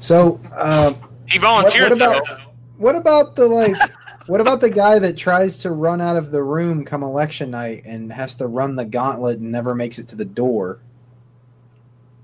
So, 0.00 0.40
uh, 0.56 0.92
He 1.28 1.38
volunteered. 1.38 1.90
What- 1.92 2.00
what 2.00 2.16
about- 2.22 2.40
what 2.76 2.96
about 2.96 3.36
the 3.36 3.46
like? 3.46 3.76
what 4.26 4.40
about 4.40 4.60
the 4.60 4.70
guy 4.70 4.98
that 4.98 5.16
tries 5.16 5.58
to 5.58 5.70
run 5.70 6.00
out 6.00 6.16
of 6.16 6.30
the 6.30 6.42
room 6.42 6.84
come 6.84 7.02
election 7.02 7.50
night 7.50 7.82
and 7.84 8.12
has 8.12 8.34
to 8.36 8.46
run 8.46 8.74
the 8.76 8.84
gauntlet 8.84 9.38
and 9.38 9.52
never 9.52 9.74
makes 9.74 9.98
it 9.98 10.08
to 10.08 10.16
the 10.16 10.24
door? 10.24 10.78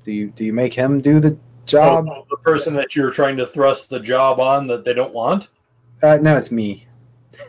Do 0.05 0.13
you 0.13 0.29
do 0.29 0.45
you 0.45 0.53
make 0.53 0.73
him 0.75 1.01
do 1.01 1.21
the 1.21 1.37
job? 1.67 2.09
Oh, 2.11 2.27
the 2.31 2.37
person 2.39 2.75
that 2.75 2.97
you're 2.97 3.11
trying 3.11 3.37
to 3.39 3.47
thrust 3.47 3.91
the 3.91 4.01
job 4.01 4.41
on 4.41 4.67
that 4.69 4.85
they 4.85 4.95
don't 4.95 5.13
want. 5.13 5.49
Uh, 6.03 6.19
no, 6.21 6.37
it's 6.37 6.53
me. 6.53 6.87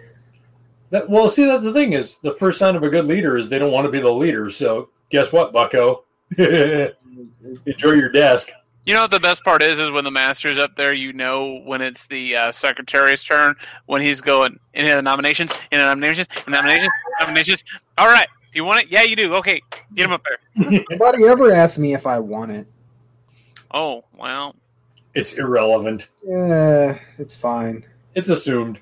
That, 0.89 1.09
well, 1.09 1.27
see, 1.27 1.43
that's 1.43 1.65
the 1.65 1.73
thing 1.73 1.91
is 1.91 2.17
the 2.19 2.31
first 2.31 2.59
sign 2.59 2.77
of 2.77 2.83
a 2.83 2.87
good 2.87 3.03
leader 3.03 3.35
is 3.35 3.49
they 3.49 3.59
don't 3.59 3.73
want 3.73 3.83
to 3.83 3.91
be 3.91 3.99
the 3.99 4.09
leader. 4.09 4.49
So 4.49 4.87
guess 5.09 5.33
what, 5.33 5.51
Bucko? 5.51 6.05
Enjoy 6.37 7.91
your 7.91 8.09
desk. 8.09 8.51
You 8.85 8.93
know 8.93 9.01
what 9.01 9.11
the 9.11 9.19
best 9.19 9.43
part 9.43 9.61
is? 9.61 9.79
Is 9.79 9.91
when 9.91 10.05
the 10.05 10.11
master's 10.11 10.57
up 10.57 10.77
there, 10.77 10.93
you 10.93 11.11
know 11.11 11.59
when 11.65 11.81
it's 11.81 12.05
the 12.05 12.37
uh, 12.37 12.51
secretary's 12.53 13.21
turn, 13.21 13.53
when 13.87 14.01
he's 14.01 14.21
going 14.21 14.57
in 14.73 14.85
the 14.85 15.01
nominations, 15.01 15.51
in 15.71 15.79
the 15.79 15.85
nominations, 15.85 16.29
in 16.45 16.53
nominations, 16.53 16.89
nominations. 17.19 17.65
All 17.97 18.07
right, 18.07 18.29
do 18.53 18.59
you 18.59 18.63
want 18.63 18.83
it? 18.83 18.89
Yeah, 18.89 19.01
you 19.01 19.17
do. 19.17 19.35
Okay, 19.35 19.61
get 19.93 20.05
him 20.05 20.13
up 20.13 20.23
there. 20.23 20.81
Nobody 20.89 21.25
ever 21.25 21.51
asked 21.51 21.79
me 21.79 21.95
if 21.95 22.07
I 22.07 22.17
want 22.17 22.51
it. 22.51 22.65
Oh 23.71 24.03
well, 24.17 24.55
It's 25.13 25.33
irrelevant. 25.33 26.07
Yeah, 26.25 26.99
it's 27.17 27.35
fine. 27.35 27.85
It's 28.15 28.29
assumed. 28.29 28.79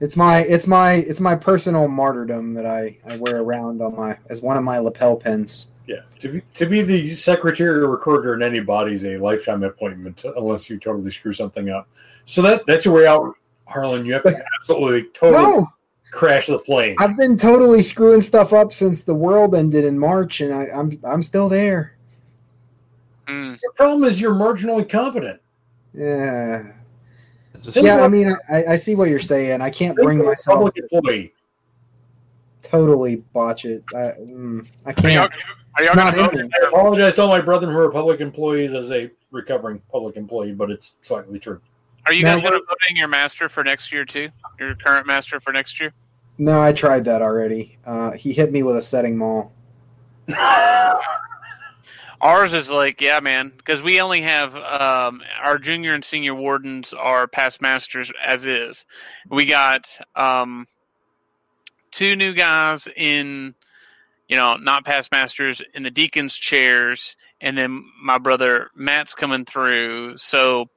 It's 0.00 0.16
my 0.16 0.40
it's 0.40 0.66
my 0.66 0.94
it's 0.94 1.20
my 1.20 1.34
personal 1.34 1.88
martyrdom 1.88 2.54
that 2.54 2.66
I, 2.66 2.98
I 3.06 3.16
wear 3.16 3.40
around 3.40 3.80
on 3.80 3.96
my 3.96 4.18
as 4.28 4.42
one 4.42 4.56
of 4.56 4.64
my 4.64 4.78
lapel 4.78 5.16
pins. 5.16 5.68
Yeah, 5.86 6.00
to 6.20 6.28
be 6.28 6.40
to 6.54 6.66
be 6.66 6.82
the 6.82 7.06
secretary 7.08 7.78
or 7.78 7.88
recorder 7.88 8.34
in 8.34 8.42
any 8.42 8.60
body 8.60 8.94
is 8.94 9.04
a 9.04 9.16
lifetime 9.18 9.62
appointment, 9.62 10.24
unless 10.24 10.68
you 10.68 10.78
totally 10.78 11.10
screw 11.10 11.32
something 11.32 11.68
up. 11.70 11.88
So 12.24 12.42
that 12.42 12.66
that's 12.66 12.84
your 12.86 12.94
way 12.94 13.06
out, 13.06 13.34
Harlan. 13.66 14.06
You 14.06 14.14
have 14.14 14.22
to 14.24 14.42
absolutely 14.60 15.04
totally 15.14 15.42
No, 15.42 15.68
crash 16.10 16.46
the 16.46 16.58
plane. 16.58 16.96
I've 16.98 17.16
been 17.16 17.36
totally 17.36 17.82
screwing 17.82 18.22
stuff 18.22 18.52
up 18.52 18.72
since 18.72 19.02
the 19.02 19.14
world 19.14 19.54
ended 19.54 19.84
in 19.84 19.98
March, 19.98 20.40
and 20.40 20.52
I, 20.54 20.66
I'm 20.74 20.98
I'm 21.04 21.22
still 21.22 21.48
there. 21.48 21.93
Mm. 23.26 23.58
the 23.60 23.70
problem 23.76 24.04
is 24.04 24.20
you're 24.20 24.34
marginally 24.34 24.88
competent. 24.88 25.40
Yeah, 25.92 26.72
It's 27.54 27.76
yeah. 27.76 28.02
I 28.02 28.08
mean, 28.08 28.34
I, 28.50 28.64
I 28.70 28.76
see 28.76 28.94
what 28.94 29.08
you're 29.08 29.20
saying. 29.20 29.60
I 29.60 29.70
can't 29.70 29.96
bring 29.96 30.18
myself 30.24 30.56
public 30.56 30.74
to 30.74 30.88
employee. 30.92 31.34
totally 32.62 33.16
botch 33.32 33.64
it. 33.64 33.84
I, 33.94 34.12
mm, 34.20 34.66
I 34.84 34.92
can't. 34.92 35.32
are 35.32 35.84
It's 35.84 35.94
y'all 35.94 36.04
not 36.04 36.14
gonna 36.14 36.28
in 36.30 36.50
vote? 36.50 36.52
I 36.62 36.66
apologize 36.66 37.14
to 37.14 37.22
all 37.22 37.28
my 37.28 37.40
brethren 37.40 37.72
who 37.72 37.78
are 37.78 37.90
public 37.90 38.20
employees 38.20 38.72
as 38.72 38.90
a 38.90 39.10
recovering 39.30 39.80
public 39.90 40.16
employee, 40.16 40.52
but 40.52 40.70
it's 40.70 40.96
slightly 41.02 41.38
true. 41.38 41.60
Are 42.06 42.12
you 42.12 42.22
Now, 42.22 42.34
guys 42.34 42.42
going 42.42 42.52
to 42.52 42.66
vote 42.66 42.76
in 42.90 42.96
your 42.96 43.08
master 43.08 43.48
for 43.48 43.64
next 43.64 43.90
year 43.92 44.04
too? 44.04 44.28
Your 44.58 44.74
current 44.74 45.06
master 45.06 45.40
for 45.40 45.52
next 45.52 45.80
year? 45.80 45.92
No, 46.36 46.60
I 46.60 46.72
tried 46.72 47.04
that 47.06 47.22
already. 47.22 47.78
Uh, 47.86 48.12
he 48.12 48.32
hit 48.32 48.52
me 48.52 48.62
with 48.62 48.76
a 48.76 48.82
setting 48.82 49.16
maul. 49.16 49.52
Ours 52.24 52.54
is 52.54 52.70
like, 52.70 53.02
yeah, 53.02 53.20
man, 53.20 53.52
because 53.54 53.82
we 53.82 54.00
only 54.00 54.22
have 54.22 54.56
um, 54.56 55.20
our 55.42 55.58
junior 55.58 55.92
and 55.92 56.02
senior 56.02 56.34
wardens 56.34 56.94
are 56.94 57.28
past 57.28 57.60
masters 57.60 58.10
as 58.24 58.46
is. 58.46 58.86
We 59.28 59.44
got 59.44 59.86
um, 60.16 60.66
two 61.90 62.16
new 62.16 62.32
guys 62.32 62.88
in, 62.96 63.54
you 64.26 64.36
know, 64.36 64.56
not 64.56 64.86
past 64.86 65.12
masters 65.12 65.60
in 65.74 65.82
the 65.82 65.90
deacons' 65.90 66.38
chairs, 66.38 67.14
and 67.42 67.58
then 67.58 67.84
my 68.02 68.16
brother 68.16 68.70
Matt's 68.74 69.12
coming 69.12 69.44
through. 69.44 70.16
So 70.16 70.70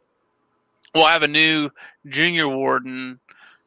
we'll 0.94 1.08
have 1.08 1.24
a 1.24 1.30
new 1.30 1.70
junior 2.10 2.50
warden. 2.50 3.22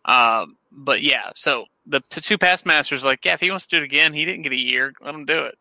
Uh, 0.05 0.45
but 0.71 1.01
yeah, 1.01 1.31
so 1.35 1.65
the 1.87 2.03
t- 2.11 2.21
two 2.21 2.37
past 2.37 2.67
masters, 2.67 3.05
like, 3.05 3.25
yeah, 3.25 3.33
if 3.33 3.41
he 3.41 3.51
wants 3.51 3.67
to 3.69 3.77
do 3.77 3.83
it 3.83 3.87
again, 3.87 4.13
he 4.13 4.27
didn't 4.27 4.43
get 4.43 4.53
a 4.53 4.57
year. 4.57 4.93
Let 5.03 5.15
him 5.15 5.25
do 5.25 5.39
it. 5.39 5.57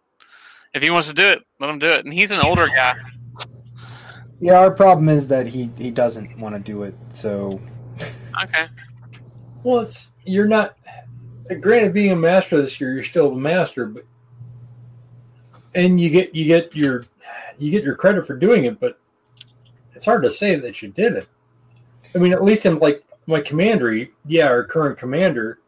If 0.74 0.84
he 0.84 0.90
wants 0.90 1.08
to 1.08 1.14
do 1.14 1.26
it, 1.26 1.44
let 1.60 1.70
him 1.70 1.80
do 1.80 1.90
it. 1.90 2.06
And 2.06 2.14
he's 2.14 2.32
an 2.32 2.40
older 2.40 2.68
guy. 2.68 2.96
Yeah, 4.40 4.60
our 4.60 4.72
problem 4.72 5.10
is 5.10 5.28
that 5.28 5.48
he 5.48 5.70
he 5.78 5.92
doesn't 5.92 6.38
want 6.40 6.56
to 6.56 6.60
do 6.60 6.84
it. 6.84 6.96
So 7.12 7.60
Okay. 8.44 8.68
Well, 9.64 9.80
it's 9.80 10.12
you're 10.24 10.48
not. 10.48 10.78
Granted, 11.60 11.94
being 11.94 12.12
a 12.12 12.16
master 12.16 12.62
this 12.62 12.80
year, 12.80 12.94
you're 12.94 13.04
still 13.04 13.32
a 13.32 13.36
master, 13.36 13.88
but 13.88 14.06
and 15.76 16.00
you 16.00 16.10
get 16.10 16.34
you 16.34 16.46
get 16.46 16.76
your 16.76 17.06
you 17.58 17.72
get 17.72 17.84
your 17.84 17.96
credit 17.96 18.26
for 18.26 18.38
doing 18.38 18.66
it, 18.66 18.80
but 18.80 19.00
it's 19.96 20.06
hard 20.06 20.24
to 20.24 20.32
say 20.32 20.56
that 20.56 20.82
you 20.82 20.90
did 20.90 21.14
it. 21.14 21.28
I 22.16 22.20
mean, 22.20 22.34
at 22.34 22.44
least 22.44 22.66
in 22.66 22.80
like 22.80 23.04
my 23.26 23.42
commandery, 23.42 24.12
yeah, 24.26 24.48
our 24.48 24.64
current 24.64 24.98
commander, 24.98 25.60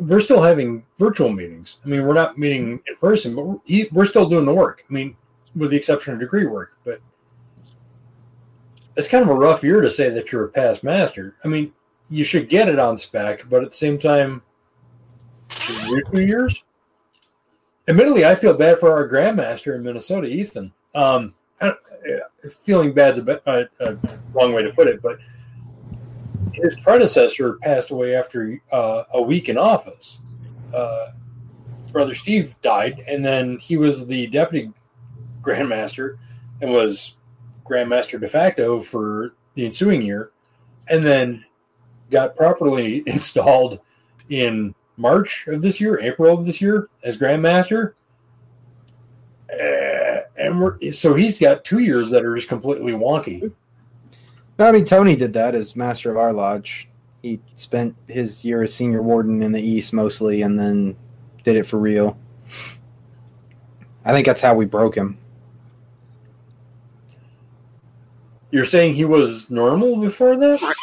we're 0.00 0.20
still 0.20 0.42
having 0.42 0.84
virtual 0.98 1.30
meetings. 1.30 1.78
I 1.84 1.88
mean, 1.88 2.06
we're 2.06 2.14
not 2.14 2.38
meeting 2.38 2.80
in 2.86 2.96
person, 2.96 3.34
but 3.34 3.60
we're, 3.92 4.06
still 4.06 4.28
doing 4.28 4.46
the 4.46 4.54
work. 4.54 4.84
I 4.88 4.92
mean, 4.92 5.16
with 5.54 5.70
the 5.70 5.76
exception 5.76 6.14
of 6.14 6.20
degree 6.20 6.46
work, 6.46 6.72
but 6.84 7.00
it's 8.96 9.08
kind 9.08 9.22
of 9.22 9.30
a 9.30 9.34
rough 9.34 9.62
year 9.62 9.80
to 9.80 9.90
say 9.90 10.08
that 10.10 10.32
you're 10.32 10.46
a 10.46 10.48
past 10.48 10.82
master. 10.82 11.36
I 11.44 11.48
mean, 11.48 11.72
you 12.08 12.24
should 12.24 12.48
get 12.48 12.68
it 12.68 12.78
on 12.78 12.96
spec, 12.96 13.48
but 13.48 13.62
at 13.62 13.70
the 13.70 13.76
same 13.76 13.98
time, 13.98 14.42
two 15.48 16.22
years. 16.22 16.62
Admittedly, 17.86 18.24
I 18.24 18.34
feel 18.34 18.54
bad 18.54 18.78
for 18.78 18.90
our 18.90 19.08
grandmaster 19.08 19.74
in 19.74 19.82
Minnesota, 19.82 20.28
Ethan. 20.28 20.72
Um, 20.94 21.34
feeling 22.62 22.92
bad's 22.92 23.18
a, 23.18 23.40
a, 23.46 23.86
a 23.86 23.98
wrong 24.32 24.52
way 24.54 24.62
to 24.62 24.72
put 24.72 24.88
it, 24.88 25.02
but 25.02 25.18
his 26.52 26.76
predecessor 26.80 27.54
passed 27.54 27.90
away 27.90 28.14
after 28.14 28.60
uh, 28.72 29.04
a 29.14 29.22
week 29.22 29.48
in 29.48 29.58
office. 29.58 30.20
Uh, 30.74 31.08
Brother 31.92 32.14
Steve 32.14 32.54
died, 32.62 33.04
and 33.08 33.24
then 33.24 33.58
he 33.58 33.76
was 33.76 34.06
the 34.06 34.26
deputy 34.28 34.72
grandmaster 35.42 36.16
and 36.60 36.72
was 36.72 37.16
grandmaster 37.64 38.20
de 38.20 38.28
facto 38.28 38.80
for 38.80 39.34
the 39.54 39.64
ensuing 39.64 40.02
year, 40.02 40.32
and 40.88 41.02
then 41.02 41.44
got 42.10 42.36
properly 42.36 43.02
installed 43.06 43.80
in 44.28 44.74
March 44.96 45.46
of 45.48 45.62
this 45.62 45.80
year, 45.80 45.98
April 46.00 46.38
of 46.38 46.44
this 46.44 46.60
year 46.60 46.88
as 47.02 47.16
grandmaster. 47.16 47.94
Uh, 49.52 50.20
and 50.36 50.60
we're 50.60 50.78
so 50.92 51.14
he's 51.14 51.38
got 51.38 51.64
two 51.64 51.80
years 51.80 52.10
that 52.10 52.24
are 52.24 52.34
just 52.36 52.48
completely 52.48 52.92
wonky. 52.92 53.52
No, 54.60 54.66
I 54.66 54.72
mean 54.72 54.84
Tony 54.84 55.16
did 55.16 55.32
that 55.32 55.54
as 55.54 55.74
master 55.74 56.10
of 56.10 56.18
our 56.18 56.34
lodge. 56.34 56.86
He 57.22 57.40
spent 57.56 57.96
his 58.08 58.44
year 58.44 58.62
as 58.62 58.74
senior 58.74 59.00
warden 59.00 59.42
in 59.42 59.52
the 59.52 59.60
east 59.60 59.94
mostly, 59.94 60.42
and 60.42 60.60
then 60.60 60.96
did 61.44 61.56
it 61.56 61.64
for 61.64 61.78
real. 61.78 62.18
I 64.04 64.12
think 64.12 64.26
that's 64.26 64.42
how 64.42 64.54
we 64.54 64.66
broke 64.66 64.94
him. 64.94 65.16
You're 68.50 68.66
saying 68.66 68.96
he 68.96 69.06
was 69.06 69.48
normal 69.48 69.96
before 69.96 70.36
that? 70.36 70.74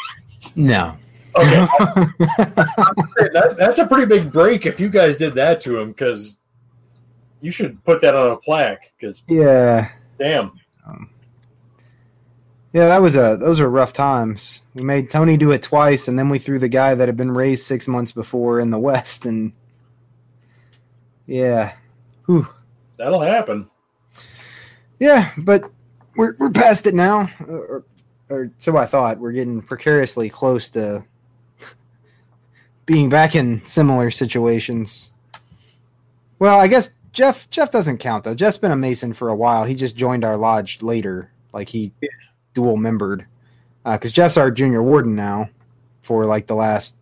No. 0.56 0.98
Okay, 1.36 1.66
that, 3.32 3.54
that's 3.56 3.78
a 3.78 3.86
pretty 3.86 4.06
big 4.06 4.32
break 4.32 4.66
if 4.66 4.80
you 4.80 4.88
guys 4.88 5.16
did 5.18 5.34
that 5.34 5.60
to 5.60 5.78
him 5.78 5.90
because 5.90 6.38
you 7.40 7.52
should 7.52 7.84
put 7.84 8.00
that 8.00 8.16
on 8.16 8.32
a 8.32 8.36
plaque 8.38 8.90
because 8.98 9.22
yeah, 9.28 9.88
damn. 10.18 10.58
Yeah, 12.72 12.88
that 12.88 13.02
was 13.02 13.16
a 13.16 13.36
those 13.38 13.60
were 13.60 13.70
rough 13.70 13.92
times. 13.92 14.62
We 14.74 14.82
made 14.82 15.10
Tony 15.10 15.36
do 15.36 15.50
it 15.52 15.62
twice, 15.62 16.08
and 16.08 16.18
then 16.18 16.28
we 16.28 16.38
threw 16.38 16.58
the 16.58 16.68
guy 16.68 16.94
that 16.94 17.08
had 17.08 17.16
been 17.16 17.30
raised 17.30 17.66
six 17.66 17.88
months 17.88 18.12
before 18.12 18.60
in 18.60 18.70
the 18.70 18.78
west, 18.78 19.24
and 19.24 19.52
yeah, 21.26 21.74
Whew. 22.28 22.46
That'll 22.98 23.20
happen. 23.20 23.70
Yeah, 25.00 25.30
but 25.38 25.62
we're 26.14 26.36
we're 26.38 26.50
past 26.50 26.86
it 26.86 26.94
now, 26.94 27.30
or, 27.48 27.84
or 28.28 28.50
so 28.58 28.76
I 28.76 28.84
thought. 28.84 29.18
We're 29.18 29.32
getting 29.32 29.62
precariously 29.62 30.28
close 30.28 30.68
to 30.70 31.04
being 32.84 33.08
back 33.08 33.34
in 33.34 33.64
similar 33.64 34.10
situations. 34.10 35.10
Well, 36.38 36.58
I 36.58 36.66
guess 36.66 36.90
Jeff 37.14 37.48
Jeff 37.48 37.70
doesn't 37.70 37.96
count 37.96 38.24
though. 38.24 38.34
Jeff's 38.34 38.58
been 38.58 38.72
a 38.72 38.76
Mason 38.76 39.14
for 39.14 39.30
a 39.30 39.36
while. 39.36 39.64
He 39.64 39.74
just 39.74 39.96
joined 39.96 40.22
our 40.22 40.36
lodge 40.36 40.82
later, 40.82 41.30
like 41.54 41.70
he 41.70 41.92
dual 42.58 42.76
membered, 42.76 43.24
because 43.84 44.10
Jeff's 44.10 44.36
our 44.36 44.50
junior 44.50 44.82
warden 44.82 45.14
now 45.14 45.48
for 46.02 46.24
like 46.24 46.48
the 46.48 46.56
last 46.56 46.96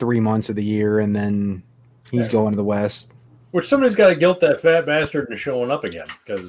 three 0.00 0.20
months 0.20 0.48
of 0.48 0.56
the 0.56 0.64
year, 0.64 1.00
and 1.00 1.14
then 1.14 1.62
he's 2.10 2.28
Yeah. 2.28 2.32
going 2.32 2.52
to 2.52 2.56
the 2.56 2.64
west. 2.64 3.12
Which 3.50 3.68
somebody's 3.68 3.94
got 3.94 4.06
to 4.08 4.14
guilt 4.14 4.40
that 4.40 4.58
fat 4.60 4.86
bastard 4.86 5.26
into 5.26 5.36
showing 5.36 5.70
up 5.70 5.84
again 5.84 6.06
because 6.24 6.48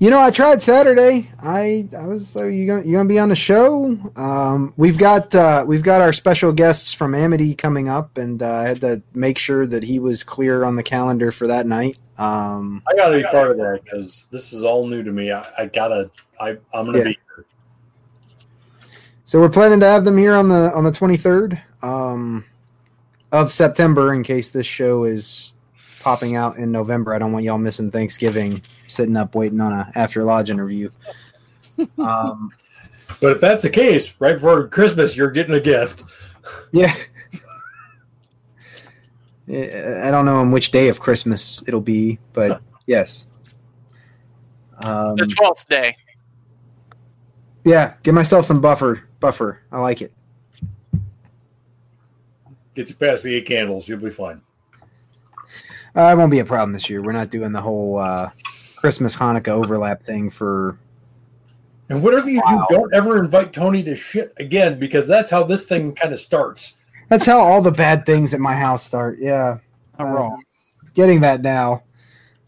You 0.00 0.10
know, 0.10 0.18
I 0.18 0.30
tried 0.32 0.60
Saturday. 0.60 1.30
I 1.40 1.86
I 1.96 2.06
was 2.06 2.26
so 2.26 2.44
you 2.44 2.66
gonna 2.66 2.82
you 2.82 2.92
gonna 2.94 3.08
be 3.08 3.18
on 3.20 3.28
the 3.28 3.36
show? 3.36 3.96
Um, 4.16 4.72
we've 4.76 4.98
got 4.98 5.32
uh, 5.34 5.62
we've 5.68 5.82
got 5.84 6.00
our 6.00 6.12
special 6.12 6.50
guests 6.52 6.92
from 6.92 7.14
Amity 7.14 7.54
coming 7.54 7.88
up, 7.88 8.16
and 8.18 8.42
uh, 8.42 8.50
I 8.50 8.62
had 8.62 8.80
to 8.80 9.00
make 9.14 9.38
sure 9.38 9.66
that 9.66 9.84
he 9.84 9.98
was 10.00 10.24
clear 10.24 10.64
on 10.64 10.74
the 10.74 10.82
calendar 10.82 11.30
for 11.30 11.46
that 11.46 11.66
night. 11.66 11.98
Um, 12.18 12.82
I 12.90 12.96
got 12.96 13.10
to 13.10 13.18
be 13.18 13.22
part 13.24 13.50
of 13.52 13.58
that 13.58 13.80
because 13.84 14.26
this 14.32 14.52
is 14.52 14.64
all 14.64 14.86
new 14.86 15.02
to 15.04 15.12
me. 15.12 15.30
I, 15.30 15.46
I 15.58 15.66
gotta. 15.66 16.10
I, 16.40 16.56
I'm 16.74 16.86
gonna 16.86 16.98
Yeah. 16.98 17.04
be. 17.04 17.18
So 19.30 19.38
we're 19.38 19.48
planning 19.48 19.78
to 19.78 19.86
have 19.86 20.04
them 20.04 20.18
here 20.18 20.34
on 20.34 20.48
the 20.48 20.74
on 20.74 20.82
the 20.82 20.90
23rd 20.90 21.60
um, 21.84 22.44
of 23.30 23.52
September. 23.52 24.12
In 24.12 24.24
case 24.24 24.50
this 24.50 24.66
show 24.66 25.04
is 25.04 25.54
popping 26.00 26.34
out 26.34 26.56
in 26.56 26.72
November, 26.72 27.14
I 27.14 27.20
don't 27.20 27.30
want 27.30 27.44
y'all 27.44 27.56
missing 27.56 27.92
Thanksgiving, 27.92 28.60
sitting 28.88 29.16
up 29.16 29.36
waiting 29.36 29.60
on 29.60 29.70
a 29.70 29.92
after 29.94 30.24
lodge 30.24 30.50
interview. 30.50 30.90
Um, 31.96 32.50
But 33.20 33.30
if 33.30 33.40
that's 33.40 33.62
the 33.62 33.70
case, 33.70 34.16
right 34.18 34.34
before 34.34 34.66
Christmas, 34.66 35.16
you're 35.16 35.30
getting 35.30 35.54
a 35.54 35.60
gift. 35.60 36.02
yeah. 36.72 36.92
I 39.48 40.08
I 40.08 40.10
don't 40.10 40.24
know 40.24 40.38
on 40.38 40.50
which 40.50 40.72
day 40.72 40.88
of 40.88 40.98
Christmas 40.98 41.62
it'll 41.68 41.80
be, 41.80 42.18
but 42.32 42.60
yes. 42.86 43.28
Um, 44.82 45.14
The 45.14 45.28
twelfth 45.28 45.68
day. 45.68 45.96
yeah, 47.64 47.94
give 48.02 48.16
myself 48.16 48.44
some 48.44 48.60
buffer. 48.60 49.04
Buffer. 49.20 49.60
I 49.70 49.78
like 49.80 50.02
it. 50.02 50.12
Get 52.74 52.88
you 52.88 52.94
past 52.94 53.22
the 53.24 53.34
eight 53.34 53.46
candles, 53.46 53.86
you'll 53.88 53.98
be 54.00 54.10
fine. 54.10 54.40
Uh, 55.94 56.10
it 56.12 56.16
won't 56.16 56.30
be 56.30 56.38
a 56.38 56.44
problem 56.44 56.72
this 56.72 56.88
year. 56.88 57.02
We're 57.02 57.12
not 57.12 57.30
doing 57.30 57.52
the 57.52 57.60
whole 57.60 57.98
uh, 57.98 58.30
Christmas 58.76 59.16
Hanukkah 59.16 59.48
overlap 59.48 60.02
thing 60.02 60.30
for. 60.30 60.78
And 61.88 62.02
whatever 62.02 62.30
you 62.30 62.40
Wow. 62.44 62.66
do, 62.68 62.76
don't 62.76 62.94
ever 62.94 63.18
invite 63.18 63.52
Tony 63.52 63.82
to 63.82 63.96
shit 63.96 64.32
again 64.38 64.78
because 64.78 65.08
that's 65.08 65.30
how 65.30 65.42
this 65.42 65.64
thing 65.64 65.92
kind 65.94 66.12
of 66.14 66.20
starts. 66.20 66.76
That's 67.08 67.26
how 67.26 67.40
all 67.40 67.60
the 67.60 67.72
bad 67.72 68.06
things 68.06 68.32
at 68.32 68.38
my 68.40 68.54
house 68.54 68.84
start. 68.84 69.18
Yeah, 69.20 69.58
Not 69.98 70.08
Uh, 70.08 70.12
wrong. 70.12 70.44
getting 70.94 71.20
that 71.22 71.42
now. 71.42 71.82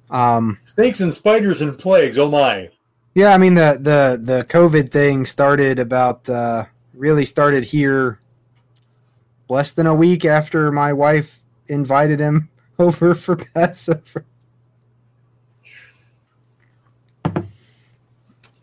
Um, 0.09 0.59
Snakes 0.65 1.01
and 1.01 1.13
spiders 1.13 1.61
and 1.63 1.77
plagues, 1.77 2.19
oh 2.19 2.31
my. 2.31 2.71
Yeah, 3.15 3.33
I 3.35 3.39
mean 3.39 3.55
the 3.55 3.79
the 3.81 4.21
the 4.23 4.45
COVID 4.45 4.91
thing 4.91 5.27
started 5.27 5.79
about 5.79 6.29
uh, 6.29 6.65
really 6.95 7.25
started 7.25 7.65
here 7.65 8.19
less 9.49 9.73
than 9.73 9.87
a 9.87 9.95
week 9.95 10.25
after 10.25 10.73
my 10.73 10.93
wife 10.93 11.41
invited 11.69 12.21
him 12.21 12.49
over 12.79 13.15
for 13.15 13.37
Passover. 13.37 14.25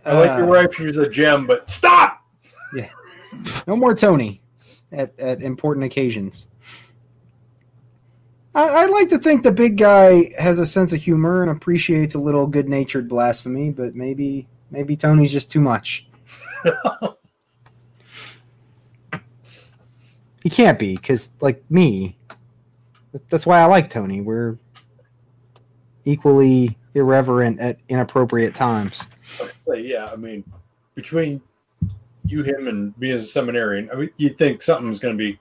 I 0.06 0.14
like 0.14 0.38
your 0.40 0.48
Uh, 0.48 0.64
wife, 0.64 0.74
she's 0.74 0.98
a 0.98 1.08
gem, 1.08 1.46
but 1.46 1.70
stop! 1.70 2.26
Yeah. 2.74 2.90
No 3.68 3.76
more 3.76 3.94
Tony 3.94 4.42
at, 4.92 5.18
at 5.20 5.42
important 5.44 5.86
occasions. 5.86 6.48
I, 8.56 8.84
I 8.84 8.86
like 8.88 9.10
to 9.10 9.20
think 9.20 9.44
the 9.44 9.52
big 9.52 9.78
guy 9.78 10.32
has 10.40 10.60
a 10.60 10.66
sense 10.66 10.94
of 10.94 11.02
humor 11.02 11.42
and 11.42 11.52
appreciates 11.52 12.16
a 12.16 12.20
little 12.20 12.48
good 12.48 12.68
natured 12.68 13.08
blasphemy, 13.08 13.70
but 13.70 13.96
maybe 13.96 14.48
maybe 14.72 14.96
Tony's 14.96 15.32
just 15.32 15.52
too 15.52 15.62
much. 15.62 16.08
he 20.44 20.50
can't 20.50 20.80
be 20.80 20.96
because, 20.96 21.32
like 21.42 21.64
me, 21.70 22.18
that's 23.30 23.46
why 23.46 23.60
I 23.60 23.66
like 23.66 23.90
Tony. 23.90 24.22
We're 24.22 24.58
equally 26.06 26.78
irreverent 26.96 27.60
at 27.60 27.78
inappropriate 27.90 28.56
times. 28.56 29.06
Yeah, 29.68 30.10
I 30.12 30.16
mean, 30.16 30.44
between 30.96 31.42
you, 32.26 32.44
him, 32.44 32.68
and 32.68 32.98
me 32.98 33.12
as 33.12 33.24
a 33.24 33.28
seminarian, 33.28 33.90
I 33.92 33.96
mean, 33.96 34.10
you'd 34.18 34.38
think 34.38 34.62
something's 34.62 35.00
going 35.00 35.16
to 35.16 35.18
be, 35.18 35.40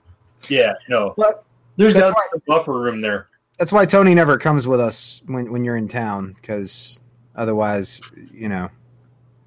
yeah, 0.48 0.74
no. 0.89 1.14
Well, 1.16 1.44
There's 1.79 1.95
that's 1.95 2.09
got 2.09 2.15
why- 2.15 2.23
be 2.33 2.39
some 2.39 2.43
buffer 2.47 2.79
room 2.81 3.01
there. 3.01 3.29
that's 3.59 3.73
why 3.73 3.87
Tony 3.87 4.15
never 4.15 4.37
comes 4.37 4.67
with 4.67 4.81
us 4.81 5.23
when 5.27 5.51
when 5.51 5.65
you're 5.65 5.77
in 5.77 5.89
town 5.89 6.35
because 6.41 6.99
otherwise, 7.37 8.01
you 8.33 8.49
know, 8.51 8.69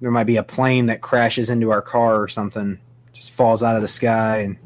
there 0.00 0.10
might 0.10 0.24
be 0.24 0.38
a 0.38 0.42
plane 0.42 0.86
that 0.86 1.00
crashes 1.02 1.50
into 1.50 1.70
our 1.70 1.82
car 1.82 2.20
or 2.20 2.26
something, 2.28 2.78
just 3.12 3.30
falls 3.32 3.62
out 3.62 3.76
of 3.76 3.82
the 3.82 3.88
sky, 3.88 4.38
and 4.38 4.56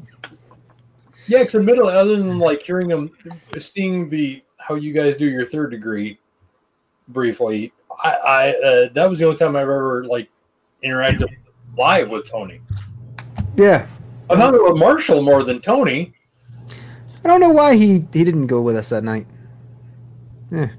Yeah, 1.27 1.43
because 1.43 1.63
middle, 1.63 1.87
other 1.87 2.15
than 2.15 2.39
like 2.39 2.63
hearing 2.63 2.87
them, 2.87 3.11
seeing 3.59 4.09
the 4.09 4.41
how 4.57 4.75
you 4.75 4.93
guys 4.93 5.15
do 5.17 5.27
your 5.29 5.45
third 5.45 5.71
degree 5.71 6.17
briefly, 7.09 7.71
I, 8.03 8.11
I 8.13 8.49
uh, 8.65 8.89
that 8.93 9.09
was 9.09 9.19
the 9.19 9.25
only 9.25 9.37
time 9.37 9.55
I've 9.55 9.63
ever 9.63 10.05
like 10.05 10.29
interacted 10.83 11.27
live 11.77 12.09
with 12.09 12.29
Tony. 12.29 12.61
yeah, 13.57 13.87
I've 14.29 14.37
hung 14.37 14.55
out 14.55 14.63
with 14.63 14.77
Marshall 14.77 15.21
more 15.21 15.43
than 15.43 15.59
Tony. 15.59 16.13
I 17.27 17.29
don't 17.29 17.41
know 17.41 17.49
why 17.49 17.75
he 17.75 18.05
he 18.13 18.23
didn't 18.23 18.47
go 18.47 18.61
with 18.61 18.77
us 18.77 18.87
that 18.87 19.03
night. 19.03 19.27
Yeah. 20.49 20.69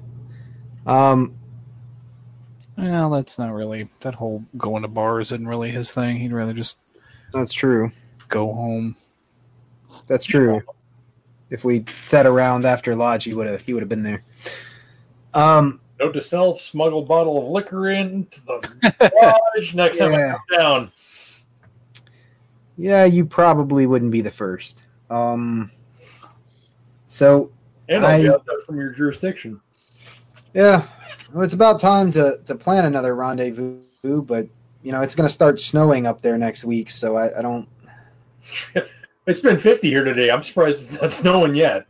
Um. 0.87 1.35
Well, 2.75 3.11
that's 3.11 3.37
not 3.37 3.53
really 3.53 3.87
that 3.99 4.15
whole 4.15 4.43
going 4.57 4.81
to 4.81 4.87
bars 4.87 5.31
isn't 5.31 5.47
really 5.47 5.69
his 5.69 5.93
thing. 5.93 6.17
He'd 6.17 6.31
rather 6.31 6.53
just 6.53 6.79
That's 7.33 7.53
true. 7.53 7.91
go 8.29 8.51
home. 8.51 8.95
That's 10.07 10.25
true. 10.25 10.63
If 11.51 11.63
we 11.63 11.85
sat 12.01 12.25
around 12.25 12.65
after 12.65 12.95
lodge, 12.95 13.25
he 13.25 13.35
would 13.35 13.45
have 13.45 13.61
he 13.61 13.75
would 13.75 13.83
have 13.83 13.89
been 13.89 14.01
there. 14.01 14.23
Um. 15.35 15.79
Note 15.99 16.13
to 16.13 16.21
self: 16.21 16.59
smuggle 16.59 17.03
bottle 17.03 17.37
of 17.37 17.49
liquor 17.49 17.91
into 17.91 18.41
the 18.45 19.11
lodge 19.55 19.75
next 19.75 19.99
time 19.99 20.15
I 20.15 20.31
come 20.31 20.59
down. 20.59 20.91
Yeah, 22.75 23.05
you 23.05 23.23
probably 23.23 23.85
wouldn't 23.85 24.11
be 24.11 24.21
the 24.21 24.31
first. 24.31 24.81
Um. 25.11 25.69
So 27.09 27.51
And 27.89 28.05
I'll 28.05 28.21
be 28.21 28.29
I- 28.29 28.33
outside 28.33 28.55
from 28.65 28.77
your 28.77 28.91
jurisdiction. 28.91 29.59
Yeah, 30.53 30.83
well, 31.33 31.43
it's 31.43 31.53
about 31.53 31.79
time 31.79 32.09
to 32.11 32.39
to 32.45 32.55
plan 32.55 32.85
another 32.85 33.15
rendezvous. 33.15 33.81
But 34.03 34.47
you 34.83 34.91
know, 34.91 35.01
it's 35.01 35.13
going 35.15 35.27
to 35.27 35.33
start 35.33 35.59
snowing 35.59 36.07
up 36.07 36.21
there 36.21 36.37
next 36.37 36.63
week, 36.63 36.89
so 36.89 37.17
I, 37.17 37.37
I 37.37 37.41
don't. 37.41 37.67
It's 39.25 39.41
been 39.41 39.59
50 39.59 39.87
here 39.87 40.03
today. 40.03 40.31
I'm 40.31 40.41
surprised 40.41 40.81
it's 40.81 40.99
not 40.99 41.13
snowing 41.13 41.53
yet. 41.53 41.85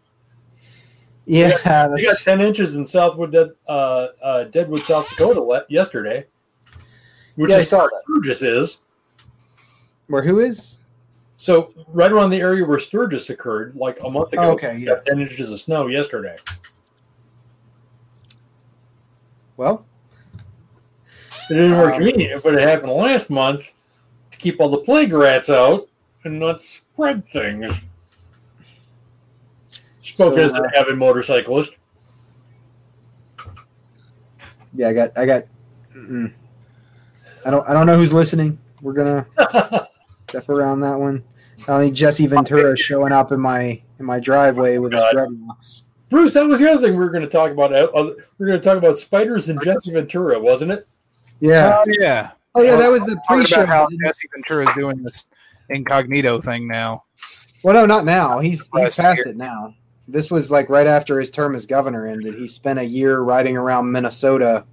Yeah, 1.25 1.55
We 1.55 1.63
got 1.63 1.95
that's, 1.95 2.23
10 2.25 2.41
inches 2.41 2.75
in 2.75 2.85
Southwood, 2.85 3.33
uh, 3.33 3.71
uh, 3.71 4.43
Deadwood, 4.45 4.81
South 4.81 5.07
Dakota 5.09 5.39
le- 5.41 5.63
yesterday, 5.69 6.25
which 7.35 7.51
Yeah, 7.51 7.57
I 7.57 7.59
is 7.59 7.69
saw 7.69 7.87
where 7.87 7.91
that. 8.23 8.41
Is. 8.41 8.79
where 10.07 10.21
who 10.23 10.39
is? 10.41 10.78
So 11.41 11.69
right 11.87 12.11
around 12.11 12.31
the 12.31 12.41
area 12.41 12.65
where 12.65 12.79
Sturgis 12.79 13.29
occurred, 13.29 13.73
like 13.73 14.01
a 14.01 14.09
month 14.09 14.33
ago. 14.33 14.41
Oh, 14.41 14.51
okay, 14.51 14.75
yeah. 14.77 14.95
got 14.95 15.05
10 15.05 15.21
inches 15.21 15.49
of 15.53 15.59
snow 15.61 15.87
yesterday. 15.87 16.35
Well, 19.55 19.85
It 21.49 21.53
didn't 21.53 21.77
work 21.77 21.93
Um, 21.93 22.01
convenient, 22.01 22.43
but 22.43 22.55
it 22.55 22.61
happened 22.67 22.91
last 22.91 23.29
month 23.29 23.71
to 24.31 24.37
keep 24.37 24.59
all 24.59 24.67
the 24.67 24.79
plague 24.79 25.13
rats 25.13 25.49
out 25.49 25.87
and 26.25 26.37
not 26.39 26.61
spread 26.61 27.25
things. 27.31 27.71
Spoke 30.01 30.33
So, 30.33 30.41
as 30.41 30.51
an 30.51 30.65
uh, 30.65 30.69
avid 30.79 30.97
motorcyclist. 30.97 31.71
yeah, 34.73 34.89
I 34.89 34.93
got 34.93 35.17
I 35.17 35.25
got. 35.25 35.43
Mm-mm. 35.95 36.33
I 37.45 37.49
don't 37.49 37.67
I 37.69 37.71
don't 37.71 37.85
know 37.87 37.95
who's 37.97 38.11
listening. 38.11 38.59
We're 38.81 38.93
gonna 38.93 39.25
step 40.29 40.49
around 40.49 40.81
that 40.81 40.99
one. 40.99 41.23
I 41.63 41.65
don't 41.65 41.81
think 41.81 41.95
Jesse 41.95 42.27
Ventura 42.27 42.73
is 42.73 42.79
showing 42.79 43.11
up 43.11 43.31
in 43.31 43.39
my 43.39 43.81
in 43.99 44.05
my 44.05 44.19
driveway 44.19 44.77
with 44.77 44.93
his 44.93 45.01
dreadlocks. 45.13 45.83
Bruce, 46.09 46.33
that 46.33 46.45
was 46.45 46.59
the 46.59 46.71
other 46.71 46.81
thing 46.81 46.93
we 46.93 47.03
were 47.03 47.11
going 47.11 47.23
to 47.23 47.29
talk 47.29 47.51
about. 47.51 47.73
Uh, 47.73 47.87
uh, 47.93 48.03
We 48.37 48.45
were 48.45 48.47
going 48.47 48.59
to 48.59 48.63
talk 48.63 48.77
about 48.77 48.97
spiders 48.97 49.49
and 49.49 49.61
Jesse 49.61 49.91
Ventura, 49.91 50.39
wasn't 50.39 50.71
it? 50.71 50.87
Yeah. 51.39 51.83
Oh 51.85 51.91
yeah. 51.99 52.31
Oh 52.55 52.61
yeah, 52.61 52.77
that 52.77 52.89
was 52.89 53.03
the 53.03 53.21
pre-show. 53.27 53.63
about 53.63 53.67
how 53.67 53.87
Jesse 54.03 54.27
Ventura 54.33 54.67
is 54.67 54.75
doing 54.75 55.03
this 55.03 55.27
incognito 55.69 56.39
thing 56.41 56.67
now. 56.67 57.03
Well, 57.63 57.75
no, 57.75 57.85
not 57.85 58.05
now. 58.05 58.39
He's 58.39 58.67
he's 58.75 58.95
past 58.97 59.21
it 59.25 59.37
now. 59.37 59.75
This 60.07 60.31
was 60.31 60.49
like 60.49 60.69
right 60.69 60.87
after 60.87 61.19
his 61.19 61.29
term 61.29 61.55
as 61.55 61.65
governor 61.65 62.07
ended. 62.07 62.35
He 62.35 62.47
spent 62.47 62.79
a 62.79 62.83
year 62.83 63.19
riding 63.19 63.55
around 63.55 63.91
Minnesota 63.91 64.65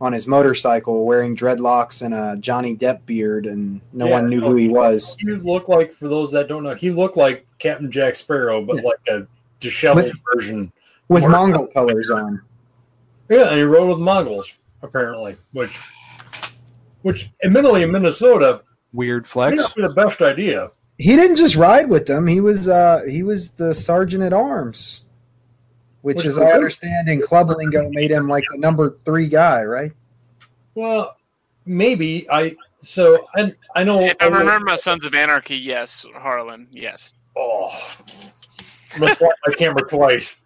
on 0.00 0.12
his 0.12 0.26
motorcycle, 0.26 1.06
wearing 1.06 1.36
dreadlocks 1.36 2.02
and 2.02 2.12
a 2.14 2.36
Johnny 2.40 2.76
Depp 2.76 3.06
beard, 3.06 3.46
and 3.46 3.80
no 3.92 4.06
Yeah, 4.06 4.12
one 4.12 4.28
knew 4.28 4.40
no, 4.40 4.50
who 4.50 4.56
he 4.56 4.68
was. 4.68 5.16
He 5.18 5.30
looked 5.30 5.68
like, 5.68 5.92
for 5.92 6.08
those 6.08 6.30
that 6.32 6.48
don't 6.48 6.62
know, 6.64 6.74
he 6.74 6.90
looked 6.90 7.16
like 7.16 7.46
Captain 7.58 7.90
Jack 7.90 8.16
Sparrow, 8.16 8.62
but 8.62 8.76
Yeah. 8.76 8.82
like 8.82 8.98
a 9.08 9.26
disheveled 9.60 10.06
With- 10.06 10.14
version. 10.34 10.72
With 11.08 11.22
Mark- 11.22 11.32
Mongol 11.32 11.66
colors 11.68 12.10
on. 12.10 12.40
Yeah, 13.28 13.48
and 13.48 13.56
he 13.56 13.62
rode 13.62 13.88
with 13.88 13.98
Mongols 13.98 14.52
apparently, 14.82 15.36
which, 15.52 15.78
which 17.02 17.30
admittedly 17.44 17.82
in 17.82 17.92
Minnesota 17.92 18.62
Weird 18.92 19.22
may 19.24 19.28
flex. 19.28 19.56
not 19.56 19.74
be 19.74 19.82
the 19.82 19.88
best 19.94 20.20
idea. 20.22 20.70
He 20.98 21.16
didn't 21.16 21.36
just 21.36 21.56
ride 21.56 21.88
with 21.88 22.06
them. 22.06 22.26
He 22.26 22.40
was 22.40 22.68
uh 22.68 23.02
he 23.08 23.22
was 23.22 23.50
the 23.50 23.74
sergeant 23.74 24.22
at 24.22 24.32
arms, 24.32 25.03
which, 26.04 26.18
Which 26.18 26.26
as 26.26 26.36
was 26.36 26.44
I 26.44 26.50
good. 26.50 26.54
understand 26.56 27.08
in 27.08 27.22
club 27.22 27.48
lingo 27.48 27.88
made 27.88 28.10
him 28.10 28.28
like 28.28 28.44
the 28.50 28.58
number 28.58 28.98
three 29.06 29.26
guy, 29.26 29.64
right? 29.64 29.90
Well, 30.74 31.16
maybe 31.64 32.26
I. 32.30 32.54
So 32.82 33.26
I 33.34 33.54
I 33.74 33.84
know. 33.84 34.00
If 34.00 34.16
I 34.20 34.26
remember 34.26 34.66
my 34.66 34.76
Sons 34.76 35.06
of 35.06 35.14
Anarchy, 35.14 35.56
yes, 35.56 36.04
Harlan, 36.14 36.68
yes. 36.70 37.14
Oh, 37.34 37.70
I'm 38.92 39.00
gonna 39.00 39.14
slap 39.14 39.32
my 39.46 39.54
camera 39.54 39.88
twice. 39.88 40.36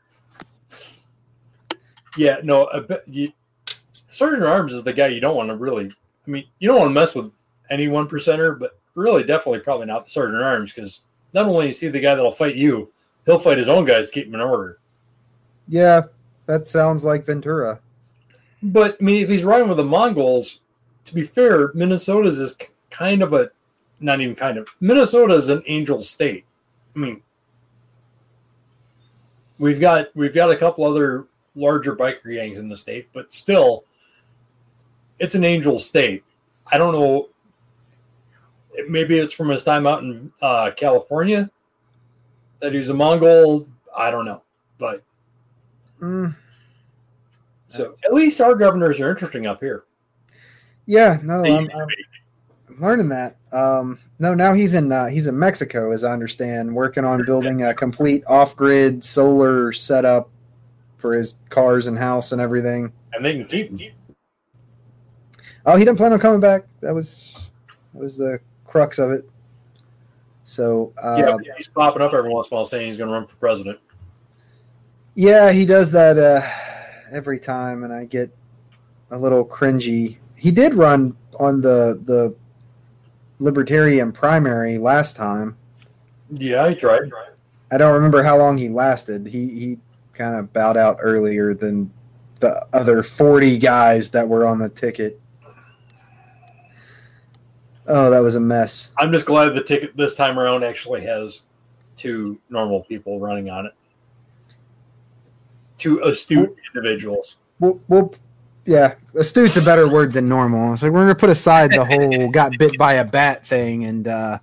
Yeah, 2.16 2.36
no, 2.44 2.68
I 2.72 2.78
bet 2.78 3.02
you, 3.08 3.32
Sergeant 4.06 4.44
Arms 4.44 4.72
is 4.74 4.84
the 4.84 4.92
guy 4.92 5.08
you 5.08 5.20
don't 5.20 5.34
want 5.34 5.48
to 5.48 5.56
really. 5.56 5.86
I 5.86 6.30
mean, 6.30 6.44
you 6.60 6.68
don't 6.68 6.78
want 6.78 6.90
to 6.90 6.94
mess 6.94 7.16
with 7.16 7.32
any 7.68 7.88
one 7.88 8.08
percenter, 8.08 8.56
but 8.56 8.78
really 8.94 9.24
definitely 9.24 9.58
probably 9.58 9.86
not 9.86 10.04
the 10.04 10.10
sergeant 10.10 10.40
arms 10.40 10.72
because 10.72 11.00
not 11.32 11.46
only 11.46 11.70
is 11.70 11.80
he 11.80 11.88
the 11.88 11.98
guy 11.98 12.14
that'll 12.14 12.30
fight 12.30 12.54
you, 12.54 12.92
he'll 13.26 13.40
fight 13.40 13.58
his 13.58 13.68
own 13.68 13.84
guys 13.84 14.06
to 14.06 14.12
keep 14.12 14.28
him 14.28 14.34
in 14.36 14.40
order. 14.40 14.78
Yeah, 15.68 16.02
that 16.46 16.66
sounds 16.66 17.04
like 17.04 17.26
Ventura. 17.26 17.80
But 18.62 18.96
I 19.00 19.04
mean, 19.04 19.22
if 19.22 19.28
he's 19.28 19.44
riding 19.44 19.68
with 19.68 19.76
the 19.76 19.84
Mongols, 19.84 20.60
to 21.04 21.14
be 21.14 21.22
fair, 21.22 21.70
Minnesota's 21.74 22.40
is 22.40 22.56
kind 22.90 23.22
of 23.22 23.32
a 23.32 23.50
not 24.00 24.20
even 24.20 24.34
kind 24.34 24.58
of 24.58 24.68
Minnesota 24.80 25.34
is 25.34 25.48
an 25.48 25.62
angel 25.66 26.00
state. 26.02 26.44
I 26.96 26.98
mean, 26.98 27.22
we've 29.58 29.80
got 29.80 30.08
we've 30.14 30.34
got 30.34 30.50
a 30.50 30.56
couple 30.56 30.84
other 30.84 31.26
larger 31.54 31.94
biker 31.94 32.32
gangs 32.34 32.58
in 32.58 32.68
the 32.68 32.76
state, 32.76 33.08
but 33.12 33.32
still, 33.32 33.84
it's 35.18 35.34
an 35.34 35.44
angel 35.44 35.78
state. 35.78 36.24
I 36.66 36.78
don't 36.78 36.92
know. 36.92 37.28
Maybe 38.88 39.18
it's 39.18 39.32
from 39.32 39.48
his 39.48 39.64
time 39.64 39.86
out 39.86 40.02
in 40.02 40.32
uh, 40.40 40.70
California 40.76 41.50
that 42.60 42.72
he's 42.72 42.90
a 42.90 42.94
Mongol. 42.94 43.66
I 43.96 44.10
don't 44.10 44.24
know, 44.24 44.42
but 44.78 45.02
Mm, 46.00 46.36
so 47.66 47.94
at 48.04 48.12
least 48.12 48.40
our 48.40 48.54
governors 48.54 49.00
are 49.00 49.10
interesting 49.10 49.46
up 49.46 49.60
here. 49.60 49.84
yeah, 50.86 51.18
no, 51.22 51.44
I'm, 51.44 51.70
I'm 51.74 52.80
learning 52.80 53.08
that. 53.08 53.36
Um, 53.52 53.98
no, 54.18 54.34
now 54.34 54.54
he's 54.54 54.74
in 54.74 54.90
uh, 54.92 55.06
he's 55.06 55.26
in 55.26 55.38
Mexico, 55.38 55.90
as 55.90 56.04
I 56.04 56.12
understand, 56.12 56.74
working 56.74 57.04
on 57.04 57.24
building 57.24 57.64
a 57.64 57.74
complete 57.74 58.24
off-grid 58.26 59.04
solar 59.04 59.72
setup 59.72 60.30
for 60.96 61.14
his 61.14 61.34
cars 61.48 61.86
and 61.86 61.98
house 61.98 62.32
and 62.32 62.40
everything. 62.40 62.92
and 63.12 63.24
they 63.24 63.34
can 63.34 63.46
keep, 63.46 63.76
keep 63.78 63.92
Oh, 65.68 65.76
he 65.76 65.84
didn't 65.84 65.98
plan 65.98 66.12
on 66.14 66.18
coming 66.18 66.40
back. 66.40 66.64
That 66.80 66.94
was 66.94 67.50
that 67.92 68.00
was 68.00 68.16
the 68.16 68.40
crux 68.64 68.98
of 68.98 69.10
it. 69.10 69.28
So 70.44 70.94
yeah, 70.96 71.02
uh, 71.02 71.38
he's 71.58 71.68
popping 71.68 72.00
up 72.00 72.14
every 72.14 72.30
once 72.32 72.48
in 72.48 72.54
a 72.54 72.56
while 72.56 72.64
saying 72.64 72.88
he's 72.88 72.96
going 72.96 73.08
to 73.08 73.14
run 73.14 73.26
for 73.26 73.36
president. 73.36 73.78
Yeah, 75.18 75.50
he 75.50 75.66
does 75.66 75.90
that 75.90 76.16
uh, 76.16 76.48
every 77.10 77.40
time, 77.40 77.82
and 77.82 77.92
I 77.92 78.04
get 78.04 78.30
a 79.10 79.18
little 79.18 79.44
cringy. 79.44 80.18
He 80.36 80.52
did 80.52 80.74
run 80.74 81.16
on 81.40 81.60
the 81.60 82.00
the 82.04 82.36
Libertarian 83.40 84.12
primary 84.12 84.78
last 84.78 85.16
time. 85.16 85.56
Yeah, 86.30 86.68
he 86.68 86.76
tried. 86.76 87.10
I 87.72 87.78
don't 87.78 87.94
remember 87.94 88.22
how 88.22 88.38
long 88.38 88.58
he 88.58 88.68
lasted. 88.68 89.26
He 89.26 89.48
he 89.48 89.78
kind 90.14 90.36
of 90.36 90.52
bowed 90.52 90.76
out 90.76 90.98
earlier 91.00 91.52
than 91.52 91.92
the 92.38 92.64
other 92.72 93.02
forty 93.02 93.58
guys 93.58 94.12
that 94.12 94.28
were 94.28 94.46
on 94.46 94.60
the 94.60 94.68
ticket. 94.68 95.20
Oh, 97.88 98.08
that 98.08 98.20
was 98.20 98.36
a 98.36 98.40
mess. 98.40 98.92
I'm 98.96 99.10
just 99.10 99.26
glad 99.26 99.56
the 99.56 99.64
ticket 99.64 99.96
this 99.96 100.14
time 100.14 100.38
around 100.38 100.62
actually 100.62 101.04
has 101.06 101.42
two 101.96 102.38
normal 102.50 102.84
people 102.84 103.18
running 103.18 103.50
on 103.50 103.66
it. 103.66 103.72
Two 105.78 106.02
astute 106.02 106.56
individuals. 106.74 107.36
Well, 107.60 107.80
well 107.88 108.14
yeah, 108.66 108.96
astute's 109.14 109.56
a 109.56 109.62
better 109.62 109.88
word 109.88 110.12
than 110.12 110.28
normal. 110.28 110.76
So 110.76 110.90
we're 110.90 111.00
gonna 111.00 111.14
put 111.14 111.30
aside 111.30 111.72
the 111.72 111.84
whole 111.84 112.28
got 112.32 112.58
bit 112.58 112.76
by 112.78 112.94
a 112.94 113.04
bat 113.04 113.46
thing 113.46 113.84
and. 113.84 114.06
uh 114.06 114.38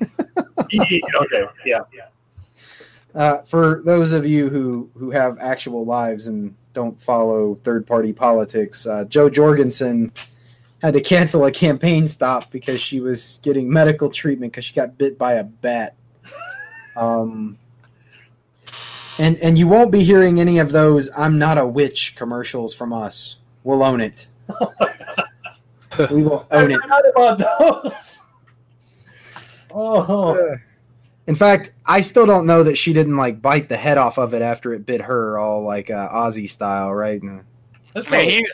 okay, 0.00 1.00
yeah, 1.64 1.80
yeah. 1.94 2.08
Uh, 3.14 3.40
for 3.42 3.80
those 3.86 4.12
of 4.12 4.26
you 4.26 4.50
who 4.50 4.90
who 4.94 5.10
have 5.10 5.38
actual 5.40 5.86
lives 5.86 6.26
and 6.26 6.54
don't 6.74 7.00
follow 7.00 7.54
third 7.64 7.86
party 7.86 8.12
politics, 8.12 8.86
uh, 8.86 9.04
Jo 9.04 9.30
Jorgensen 9.30 10.12
had 10.82 10.92
to 10.92 11.00
cancel 11.00 11.46
a 11.46 11.50
campaign 11.50 12.06
stop 12.06 12.50
because 12.50 12.78
she 12.78 13.00
was 13.00 13.40
getting 13.42 13.72
medical 13.72 14.10
treatment 14.10 14.52
because 14.52 14.66
she 14.66 14.74
got 14.74 14.98
bit 14.98 15.16
by 15.16 15.34
a 15.34 15.44
bat. 15.44 15.96
Um, 16.94 17.56
and 19.18 19.36
and 19.38 19.58
you 19.58 19.66
won't 19.68 19.90
be 19.92 20.02
hearing 20.02 20.40
any 20.40 20.58
of 20.58 20.72
those 20.72 21.08
"I'm 21.16 21.38
not 21.38 21.58
a 21.58 21.66
witch" 21.66 22.14
commercials 22.16 22.74
from 22.74 22.92
us. 22.92 23.36
We'll 23.64 23.82
own 23.82 24.00
it. 24.00 24.26
we 26.10 26.22
will 26.24 26.46
I 26.50 26.56
own 26.58 26.70
it. 26.70 26.80
forgot 26.80 27.02
about 27.36 27.38
those. 27.94 28.20
Oh, 29.78 30.56
In 31.26 31.34
fact, 31.34 31.72
I 31.84 32.00
still 32.00 32.24
don't 32.26 32.46
know 32.46 32.62
that 32.62 32.76
she 32.78 32.92
didn't 32.92 33.16
like 33.16 33.42
bite 33.42 33.68
the 33.68 33.76
head 33.76 33.98
off 33.98 34.18
of 34.18 34.32
it 34.32 34.42
after 34.42 34.72
it 34.72 34.86
bit 34.86 35.02
her, 35.02 35.38
all 35.38 35.62
like 35.64 35.90
uh, 35.90 36.08
Ozzy 36.10 36.48
style, 36.48 36.92
right? 36.94 37.20
And- 37.22 37.44
that's 37.94 38.08
Man, 38.10 38.20
probably, 38.20 38.32
he 38.36 38.46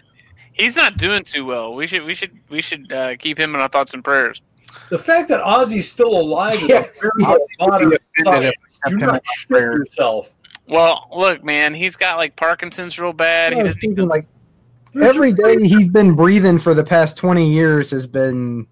he's 0.52 0.76
not 0.76 0.96
doing 0.96 1.24
too 1.24 1.44
well. 1.44 1.74
We 1.74 1.86
should 1.88 2.04
we 2.04 2.14
should 2.14 2.30
we 2.48 2.62
should 2.62 2.90
uh, 2.92 3.16
keep 3.16 3.38
him 3.38 3.54
in 3.54 3.60
our 3.60 3.68
thoughts 3.68 3.92
and 3.92 4.02
prayers. 4.04 4.40
the 4.88 4.98
fact 4.98 5.28
that 5.30 5.44
Ozzy's 5.44 5.90
still 5.90 6.16
alive 6.20 6.54
is 6.62 6.62
a 6.62 6.66
very 6.68 6.90
Ozzy 7.20 7.38
would 7.60 7.68
modern 7.68 7.90
be 7.90 7.96
offended 7.96 8.54
science. 8.54 8.54
Do 8.88 8.96
not 8.98 9.26
shit 9.26 9.50
yourself. 9.50 10.34
Well, 10.72 11.06
look, 11.14 11.44
man, 11.44 11.74
he's 11.74 11.96
got 11.96 12.16
like 12.16 12.34
Parkinson's 12.34 12.98
real 12.98 13.12
bad. 13.12 13.52
He 13.52 13.62
doesn't 13.62 13.84
even, 13.84 14.08
like 14.08 14.26
every 15.02 15.32
day 15.32 15.56
he's 15.66 15.88
been 15.88 16.14
breathing 16.14 16.58
for 16.58 16.74
the 16.74 16.82
past 16.84 17.16
twenty 17.16 17.50
years 17.52 17.90
has 17.90 18.06
been 18.06 18.66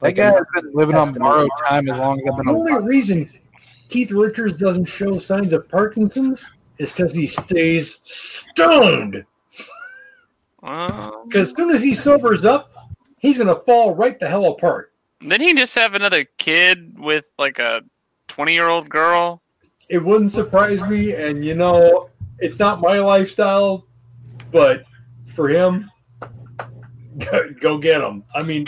That 0.00 0.12
guy's 0.12 0.42
been 0.54 0.72
living 0.72 0.96
on 0.96 1.12
borrowed 1.12 1.50
time 1.68 1.88
as 1.88 1.98
long 1.98 2.18
as 2.20 2.26
I've 2.28 2.36
been. 2.36 2.46
The 2.46 2.52
only 2.52 2.72
alive. 2.72 2.84
reason 2.84 3.28
Keith 3.88 4.10
Richards 4.10 4.54
doesn't 4.58 4.86
show 4.86 5.18
signs 5.18 5.52
of 5.52 5.68
Parkinson's 5.68 6.44
is 6.78 6.90
because 6.90 7.12
he 7.12 7.26
stays 7.26 7.98
stoned. 8.02 9.24
Uh, 10.62 10.88
well, 10.90 11.24
Because 11.26 11.50
as 11.50 11.56
soon 11.56 11.74
as 11.74 11.82
he 11.82 11.94
sobers 11.94 12.44
up, 12.44 12.72
he's 13.18 13.36
going 13.38 13.48
to 13.54 13.62
fall 13.64 13.94
right 13.94 14.18
the 14.18 14.28
hell 14.28 14.46
apart. 14.46 14.92
didn't 15.20 15.42
he 15.42 15.54
just 15.54 15.74
have 15.74 15.94
another 15.94 16.24
kid 16.38 16.98
with 16.98 17.26
like 17.38 17.58
a 17.58 17.82
twenty-year-old 18.26 18.88
girl? 18.88 19.42
It 19.88 20.04
wouldn't 20.04 20.32
surprise 20.32 20.82
me, 20.82 21.14
and 21.14 21.44
you 21.44 21.54
know, 21.54 22.10
it's 22.38 22.58
not 22.58 22.80
my 22.80 22.98
lifestyle, 22.98 23.86
but 24.50 24.84
for 25.26 25.48
him, 25.48 25.90
go, 27.18 27.50
go 27.60 27.78
get 27.78 28.00
him. 28.00 28.24
I 28.34 28.42
mean, 28.42 28.64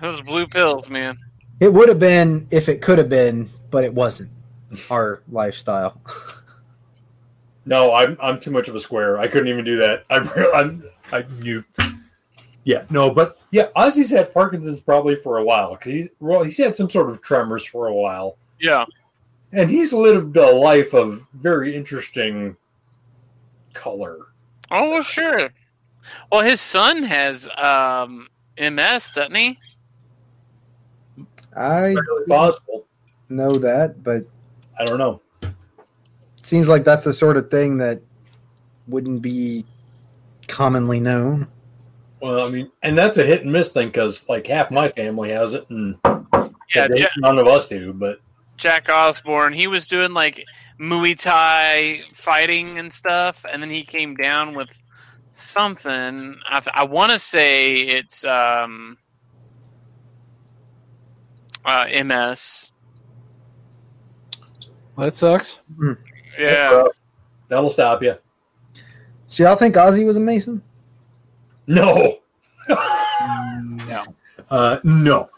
Those 0.00 0.20
blue 0.22 0.46
pills, 0.46 0.88
man. 0.88 1.18
It 1.60 1.72
would 1.72 1.88
have 1.88 1.98
been 1.98 2.46
if 2.50 2.68
it 2.68 2.80
could 2.80 2.98
have 2.98 3.08
been, 3.08 3.50
but 3.70 3.84
it 3.84 3.92
wasn't. 3.92 4.30
Our 4.90 5.22
lifestyle. 5.30 6.00
no, 7.66 7.94
I'm 7.94 8.16
I'm 8.20 8.38
too 8.38 8.50
much 8.50 8.68
of 8.68 8.74
a 8.74 8.80
square. 8.80 9.18
I 9.18 9.26
couldn't 9.28 9.48
even 9.48 9.64
do 9.64 9.76
that. 9.78 10.04
I'm 10.10 10.30
I'm 10.54 10.84
I 11.12 11.24
you. 11.42 11.64
Yeah, 12.64 12.84
no, 12.90 13.10
but 13.10 13.38
yeah, 13.50 13.68
Ozzy's 13.76 14.10
had 14.10 14.32
Parkinson's 14.34 14.80
probably 14.80 15.16
for 15.16 15.38
a 15.38 15.44
while 15.44 15.70
because 15.70 15.92
he's 15.92 16.08
well, 16.20 16.42
he's 16.42 16.58
had 16.58 16.76
some 16.76 16.90
sort 16.90 17.08
of 17.08 17.22
tremors 17.22 17.64
for 17.64 17.86
a 17.86 17.94
while. 17.94 18.36
Yeah. 18.60 18.84
And 19.52 19.70
he's 19.70 19.92
lived 19.92 20.36
a 20.36 20.50
life 20.50 20.94
of 20.94 21.26
very 21.34 21.74
interesting 21.74 22.56
color. 23.74 24.26
Oh, 24.70 24.90
well, 24.92 25.02
sure. 25.02 25.50
Well, 26.30 26.42
his 26.42 26.60
son 26.60 27.02
has 27.02 27.48
um, 27.58 28.28
MS, 28.58 29.10
doesn't 29.12 29.34
he? 29.34 29.58
I 31.56 31.94
possible. 32.28 32.86
know 33.28 33.50
that, 33.50 34.02
but 34.04 34.24
I 34.78 34.84
don't 34.84 34.98
know. 34.98 35.20
it 35.42 36.46
seems 36.46 36.68
like 36.68 36.84
that's 36.84 37.04
the 37.04 37.12
sort 37.12 37.36
of 37.36 37.50
thing 37.50 37.78
that 37.78 38.00
wouldn't 38.86 39.22
be 39.22 39.64
commonly 40.46 41.00
known. 41.00 41.48
Well, 42.20 42.46
I 42.46 42.50
mean, 42.50 42.70
and 42.82 42.96
that's 42.96 43.18
a 43.18 43.24
hit 43.24 43.42
and 43.42 43.52
miss 43.52 43.70
thing 43.72 43.88
because 43.88 44.24
like 44.28 44.46
half 44.46 44.70
my 44.70 44.88
family 44.88 45.30
has 45.30 45.54
it, 45.54 45.68
and 45.70 45.96
Yeah, 46.74 46.88
they- 46.88 47.00
Ja- 47.00 47.06
none 47.18 47.38
of 47.38 47.46
us 47.46 47.66
do. 47.68 47.92
But 47.92 48.20
Jack 48.58 48.88
Osbourne. 48.88 49.52
He 49.52 49.66
was 49.66 49.86
doing 49.86 50.12
like 50.12 50.44
Muay 50.78 51.18
Thai 51.18 52.02
fighting 52.12 52.78
and 52.78 52.92
stuff, 52.92 53.46
and 53.50 53.62
then 53.62 53.70
he 53.70 53.84
came 53.84 54.14
down 54.14 54.54
with 54.54 54.68
something. 55.30 56.36
I, 56.46 56.62
I 56.74 56.84
want 56.84 57.12
to 57.12 57.18
say 57.18 57.80
it's 57.82 58.24
um, 58.24 58.98
uh, 61.64 61.86
MS. 62.04 62.72
Well, 64.96 65.06
that 65.06 65.16
sucks. 65.16 65.60
Yeah. 66.38 66.84
that'll 67.48 67.70
stop 67.70 68.02
you. 68.02 68.16
So 69.28 69.44
y'all 69.44 69.56
think 69.56 69.76
Ozzy 69.76 70.04
was 70.04 70.16
a 70.16 70.20
Mason? 70.20 70.62
No, 71.66 72.18
No. 72.68 74.04
uh, 74.50 74.78
no. 74.82 75.30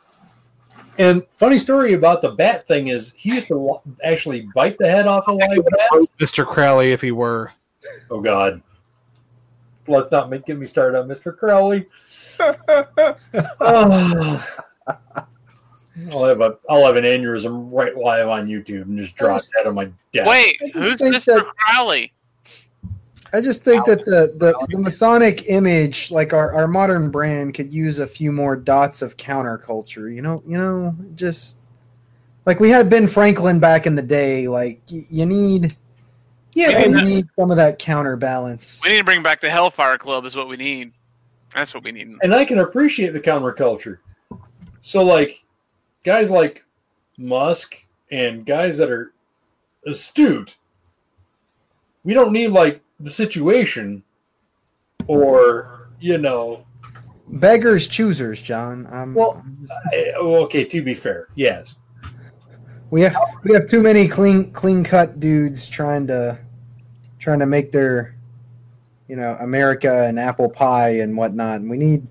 And 1.01 1.27
funny 1.31 1.59
story 1.59 1.95
about 1.95 2.21
the 2.21 2.33
bat 2.33 2.69
thing 2.69 2.89
is 2.89 3.15
he 3.17 3.31
used 3.31 3.49
to 3.49 3.81
actually 4.05 4.43
bite 4.55 4.77
the 4.77 4.87
head 4.87 5.07
off 5.07 5.29
a 5.29 5.33
live 5.33 5.65
bat. 5.71 5.91
Mr. 6.21 6.45
Crowley, 6.47 6.93
if 6.93 7.01
he 7.01 7.11
were. 7.11 7.53
Oh 8.11 8.21
God. 8.21 8.61
Let's 9.89 10.11
not 10.11 10.29
make 10.29 10.45
get 10.45 10.59
me 10.59 10.67
started 10.67 10.99
on 10.99 11.09
Mr. 11.09 11.35
Crowley. 11.35 11.87
Oh. 13.61 14.47
I'll 16.13 16.25
have 16.25 16.41
a 16.43 16.57
I'll 16.69 16.85
have 16.85 16.97
an 16.97 17.05
aneurysm 17.05 17.69
right 17.73 17.97
while 17.97 18.21
I'm 18.21 18.29
on 18.29 18.47
YouTube 18.47 18.83
and 18.83 18.99
just 18.99 19.17
drop 19.17 19.41
that 19.55 19.67
on 19.67 19.75
my 19.75 19.91
desk. 20.13 20.29
Wait, 20.29 20.57
who's 20.75 20.97
think 20.97 21.15
Mr. 21.15 21.37
that- 21.37 21.47
Crowley? 21.57 22.13
I 23.33 23.41
just 23.41 23.63
think 23.63 23.85
that 23.85 24.05
the, 24.05 24.35
the, 24.37 24.67
the 24.69 24.79
Masonic 24.79 25.49
image, 25.49 26.11
like 26.11 26.33
our, 26.33 26.53
our 26.53 26.67
modern 26.67 27.11
brand, 27.11 27.55
could 27.55 27.73
use 27.73 27.99
a 27.99 28.07
few 28.07 28.33
more 28.33 28.57
dots 28.57 29.03
of 29.03 29.17
counterculture. 29.17 30.15
You 30.15 30.23
know, 30.23 30.43
you 30.47 30.59
know, 30.59 30.95
just 31.15 31.59
like 32.47 32.61
we 32.61 32.71
had 32.71 32.91
Ben 32.91 33.07
Franklin 33.07 33.61
back 33.61 33.87
in 33.87 33.95
the 33.95 34.03
day. 34.03 34.49
Like 34.49 34.81
y- 34.91 35.05
you 35.09 35.27
need, 35.27 35.77
yeah, 36.55 36.85
you 36.85 37.03
need 37.03 37.29
some 37.39 37.51
of 37.51 37.57
that 37.57 37.79
counterbalance. 37.79 38.81
We 38.83 38.91
need 38.91 38.99
to 38.99 39.05
bring 39.05 39.23
back 39.23 39.41
the 39.41 39.51
Hellfire 39.51 39.99
Club. 39.99 40.25
Is 40.25 40.35
what 40.35 40.49
we 40.49 40.57
need. 40.57 40.93
That's 41.55 41.75
what 41.75 41.85
we 41.85 41.93
need. 41.93 42.17
And 42.23 42.35
I 42.35 42.45
can 42.45 42.59
appreciate 42.59 43.13
the 43.13 43.21
counterculture. 43.21 43.99
So, 44.83 45.03
like, 45.03 45.45
guys 46.05 46.31
like 46.31 46.65
Musk 47.19 47.77
and 48.11 48.47
guys 48.47 48.79
that 48.79 48.91
are 48.91 49.13
astute, 49.87 50.57
we 52.03 52.15
don't 52.15 52.33
need 52.33 52.49
like 52.49 52.83
the 53.01 53.11
situation 53.11 54.03
or 55.07 55.91
you 56.01 56.19
know. 56.19 56.65
Beggars 57.29 57.87
choosers, 57.87 58.43
John. 58.43 58.87
Um, 58.91 59.15
Well, 59.15 59.45
I- 59.93 60.13
okay. 60.19 60.65
To 60.65 60.83
be 60.83 60.95
fair, 60.95 61.29
yes. 61.35 61.77
we 62.91 63.03
have 63.03 63.17
we 63.45 63.53
have 63.55 63.67
too 63.67 63.81
many 63.83 64.09
clean 64.09 64.51
clean 64.53 64.83
cut 64.85 65.21
dudes 65.21 65.69
trying 65.69 66.07
to 66.09 66.39
trying 67.19 67.39
to 67.39 67.47
make 67.47 67.71
their 67.73 68.17
you 69.09 69.15
know 69.17 69.37
America 69.41 70.07
and 70.07 70.19
apple 70.19 70.49
pie 70.49 70.99
and 71.01 71.17
whatnot. 71.17 71.61
And 71.61 71.71
we 71.71 71.77
need 71.77 72.07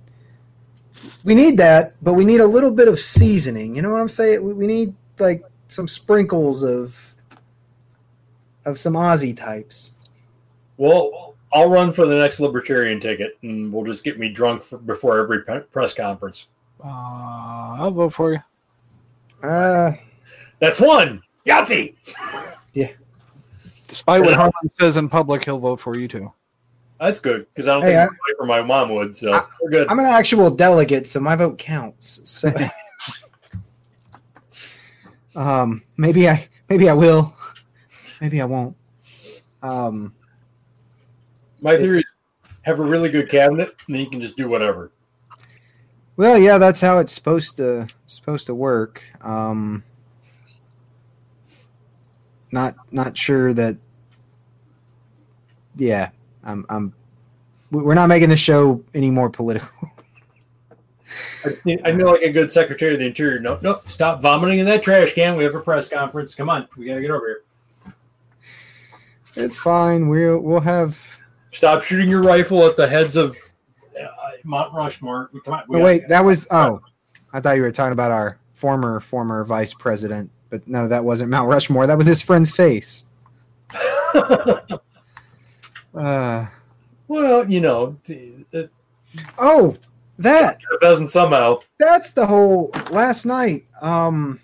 we 1.24 1.36
need 1.36 1.58
that, 1.58 1.94
but 2.02 2.14
we 2.14 2.24
need 2.26 2.40
a 2.40 2.48
little 2.48 2.72
bit 2.72 2.88
of 2.88 3.00
seasoning. 3.00 3.76
You 3.76 3.82
know 3.82 3.92
what 3.92 4.00
I'm 4.02 4.10
saying? 4.10 4.42
We, 4.44 4.54
we 4.54 4.68
need 4.68 4.94
like 5.20 5.44
some 5.68 5.88
sprinkles 5.88 6.64
of 6.64 7.14
of 8.66 8.80
some 8.80 8.94
Ozzy 8.94 9.36
types. 9.36 9.92
Well, 10.80 11.36
I'll 11.52 11.70
run 11.70 11.92
for 11.92 12.06
the 12.06 12.16
next 12.16 12.40
libertarian 12.40 13.02
ticket, 13.02 13.38
and 13.44 13.72
we'll 13.72 13.84
just 13.84 14.06
get 14.06 14.18
me 14.18 14.30
drunk 14.30 14.64
for, 14.64 14.78
before 14.78 15.20
every 15.20 15.44
pe- 15.44 15.64
press 15.64 15.94
conference. 15.94 16.48
Uh, 16.82 16.88
I'll 16.88 17.92
vote 17.92 18.14
for 18.14 18.32
you. 18.32 18.40
Uh, 19.44 19.92
That's 20.60 20.80
one. 20.80 21.22
Yahtzee. 21.46 21.96
Yeah. 22.74 22.92
Despite 23.90 24.22
what 24.22 24.36
Harlan 24.36 24.70
says 24.70 24.96
in 24.96 25.10
public, 25.10 25.44
he'll 25.44 25.60
vote 25.60 25.82
for 25.82 25.98
you 25.98 26.08
too. 26.08 26.32
That's 26.98 27.20
good 27.20 27.46
because 27.50 27.68
I 27.68 27.74
don't 27.74 27.84
Hey, 27.84 27.96
think 27.96 28.12
I- 28.12 28.46
my 28.46 28.58
wife 28.58 28.62
my 28.62 28.68
mom 28.68 28.96
would. 28.96 29.18
So 29.18 29.34
I- 29.34 29.44
we're 29.62 29.72
good. 29.72 29.88
I'm 29.90 30.00
an 30.00 30.06
actual 30.06 30.50
delegate, 30.50 31.08
so 31.08 31.20
my 31.20 31.36
vote 31.36 31.58
counts. 31.58 32.22
So 32.24 32.50
um, 35.36 35.84
maybe 35.98 36.30
I 36.30 36.48
maybe 36.70 36.90
I 36.90 36.94
will, 36.94 37.36
maybe 38.22 38.42
I 38.42 38.46
won't. 38.46 38.78
Um, 39.62 40.14
My 41.62 41.78
theory 41.78 42.00
is 42.00 42.06
have 42.62 42.80
a 42.80 42.84
really 42.84 43.10
good 43.10 43.30
cabinet, 43.30 43.76
and 43.88 43.96
then 43.96 44.04
you 44.04 44.10
can 44.10 44.22
just 44.22 44.38
do 44.38 44.48
whatever. 44.50 44.92
well, 46.18 46.38
yeah, 46.38 46.58
that's 46.58 46.82
how 46.82 47.00
it's 47.00 47.14
supposed 47.14 47.56
to 47.58 47.88
supposed 48.08 48.46
to 48.48 48.56
work. 48.56 49.04
Um, 49.22 49.84
not 52.52 52.76
not 52.92 53.18
sure 53.18 53.54
that. 53.54 53.78
Yeah, 55.76 56.10
I'm. 56.44 56.66
I'm. 56.70 56.94
We're 57.72 57.94
not 57.94 58.08
making 58.08 58.30
the 58.30 58.38
show 58.38 58.84
any 58.96 59.12
more 59.12 59.30
political. 59.30 59.70
I, 61.46 61.78
I 61.86 61.92
know 61.92 62.12
like 62.12 62.22
a 62.22 62.32
good 62.32 62.52
secretary 62.52 62.94
of 62.94 63.00
the 63.00 63.06
interior. 63.06 63.40
No, 63.40 63.60
no, 63.62 63.82
stop 63.88 64.22
vomiting 64.22 64.60
in 64.60 64.66
that 64.66 64.84
trash 64.84 65.14
can. 65.14 65.36
We 65.36 65.44
have 65.44 65.56
a 65.56 65.60
press 65.60 65.88
conference. 65.88 66.36
Come 66.36 66.50
on, 66.50 66.68
we 66.78 66.86
gotta 66.86 67.02
get 67.02 67.12
over 67.12 67.28
here. 67.28 67.44
It's 69.36 69.58
fine. 69.58 70.10
We'll 70.10 70.40
we'll 70.40 70.60
have. 70.60 71.19
Stop 71.52 71.82
shooting 71.82 72.10
your 72.10 72.22
rifle 72.22 72.66
at 72.66 72.78
the 72.78 72.88
heads 72.88 73.16
of 73.16 73.36
uh, 74.00 74.06
Mount 74.44 74.74
Rushmore. 74.74 75.30
Come 75.44 75.54
on. 75.54 75.64
we 75.68 75.80
Oh, 75.80 75.84
wait, 75.84 76.08
that 76.08 76.24
was. 76.24 76.48
Oh, 76.52 76.82
I 77.34 77.40
thought 77.40 77.56
you 77.58 77.64
were 77.64 77.72
talking 77.72 77.94
about 77.94 78.12
our 78.12 78.38
former 78.56 79.00
former 79.00 79.44
vice 79.44 79.74
president, 79.74 80.30
but 80.50 80.68
no, 80.68 80.88
that 80.88 81.04
wasn't 81.04 81.30
Mount 81.30 81.50
Rushmore. 81.50 81.88
That 81.88 81.98
was 81.98 82.08
his 82.08 82.22
friend's 82.22 82.52
face. 82.52 83.06
Uh, 85.94 86.46
well, 87.08 87.50
you 87.50 87.60
know, 87.60 87.98
it 88.06 88.72
oh, 89.38 89.76
that 90.20 90.60
doesn't 90.82 91.08
somehow. 91.08 91.60
that's 91.78 92.12
the 92.12 92.26
whole. 92.26 92.72
Last 92.92 93.26
night, 93.26 93.66
um, 93.82 94.40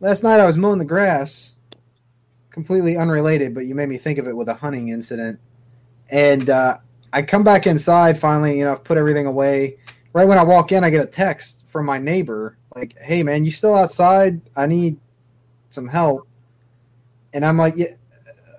last 0.00 0.22
night 0.22 0.40
I 0.40 0.46
was 0.46 0.56
mowing 0.56 0.78
the 0.78 0.84
grass, 0.84 1.56
completely 2.50 2.96
unrelated, 2.96 3.54
but 3.54 3.66
you 3.66 3.74
made 3.74 3.88
me 3.88 3.98
think 3.98 4.18
of 4.18 4.26
it 4.28 4.36
with 4.36 4.48
a 4.48 4.54
hunting 4.54 4.88
incident, 4.88 5.38
and 6.10 6.50
uh, 6.50 6.78
I 7.12 7.22
come 7.22 7.42
back 7.42 7.66
inside 7.66 8.18
finally. 8.18 8.58
You 8.58 8.64
know, 8.64 8.72
I've 8.72 8.84
put 8.84 8.98
everything 8.98 9.26
away. 9.26 9.76
Right 10.12 10.26
when 10.26 10.38
I 10.38 10.42
walk 10.42 10.72
in, 10.72 10.84
I 10.84 10.90
get 10.90 11.02
a 11.02 11.06
text 11.06 11.64
from 11.66 11.86
my 11.86 11.98
neighbor, 11.98 12.56
like, 12.74 12.98
"Hey, 12.98 13.22
man, 13.22 13.44
you 13.44 13.50
still 13.50 13.74
outside? 13.74 14.40
I 14.56 14.66
need 14.66 14.98
some 15.70 15.86
help." 15.86 16.26
And 17.32 17.44
I'm 17.44 17.56
like, 17.56 17.74
"Yeah, 17.76 17.94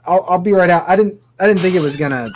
I'll, 0.06 0.26
I'll 0.28 0.40
be 0.40 0.53
right 0.53 0.69
out." 0.69 0.88
I 0.88 0.95
didn't, 0.95 1.22
I 1.40 1.48
didn't 1.48 1.61
think 1.61 1.76
it 1.76 1.82
was 1.82 1.98
gonna 1.98 2.30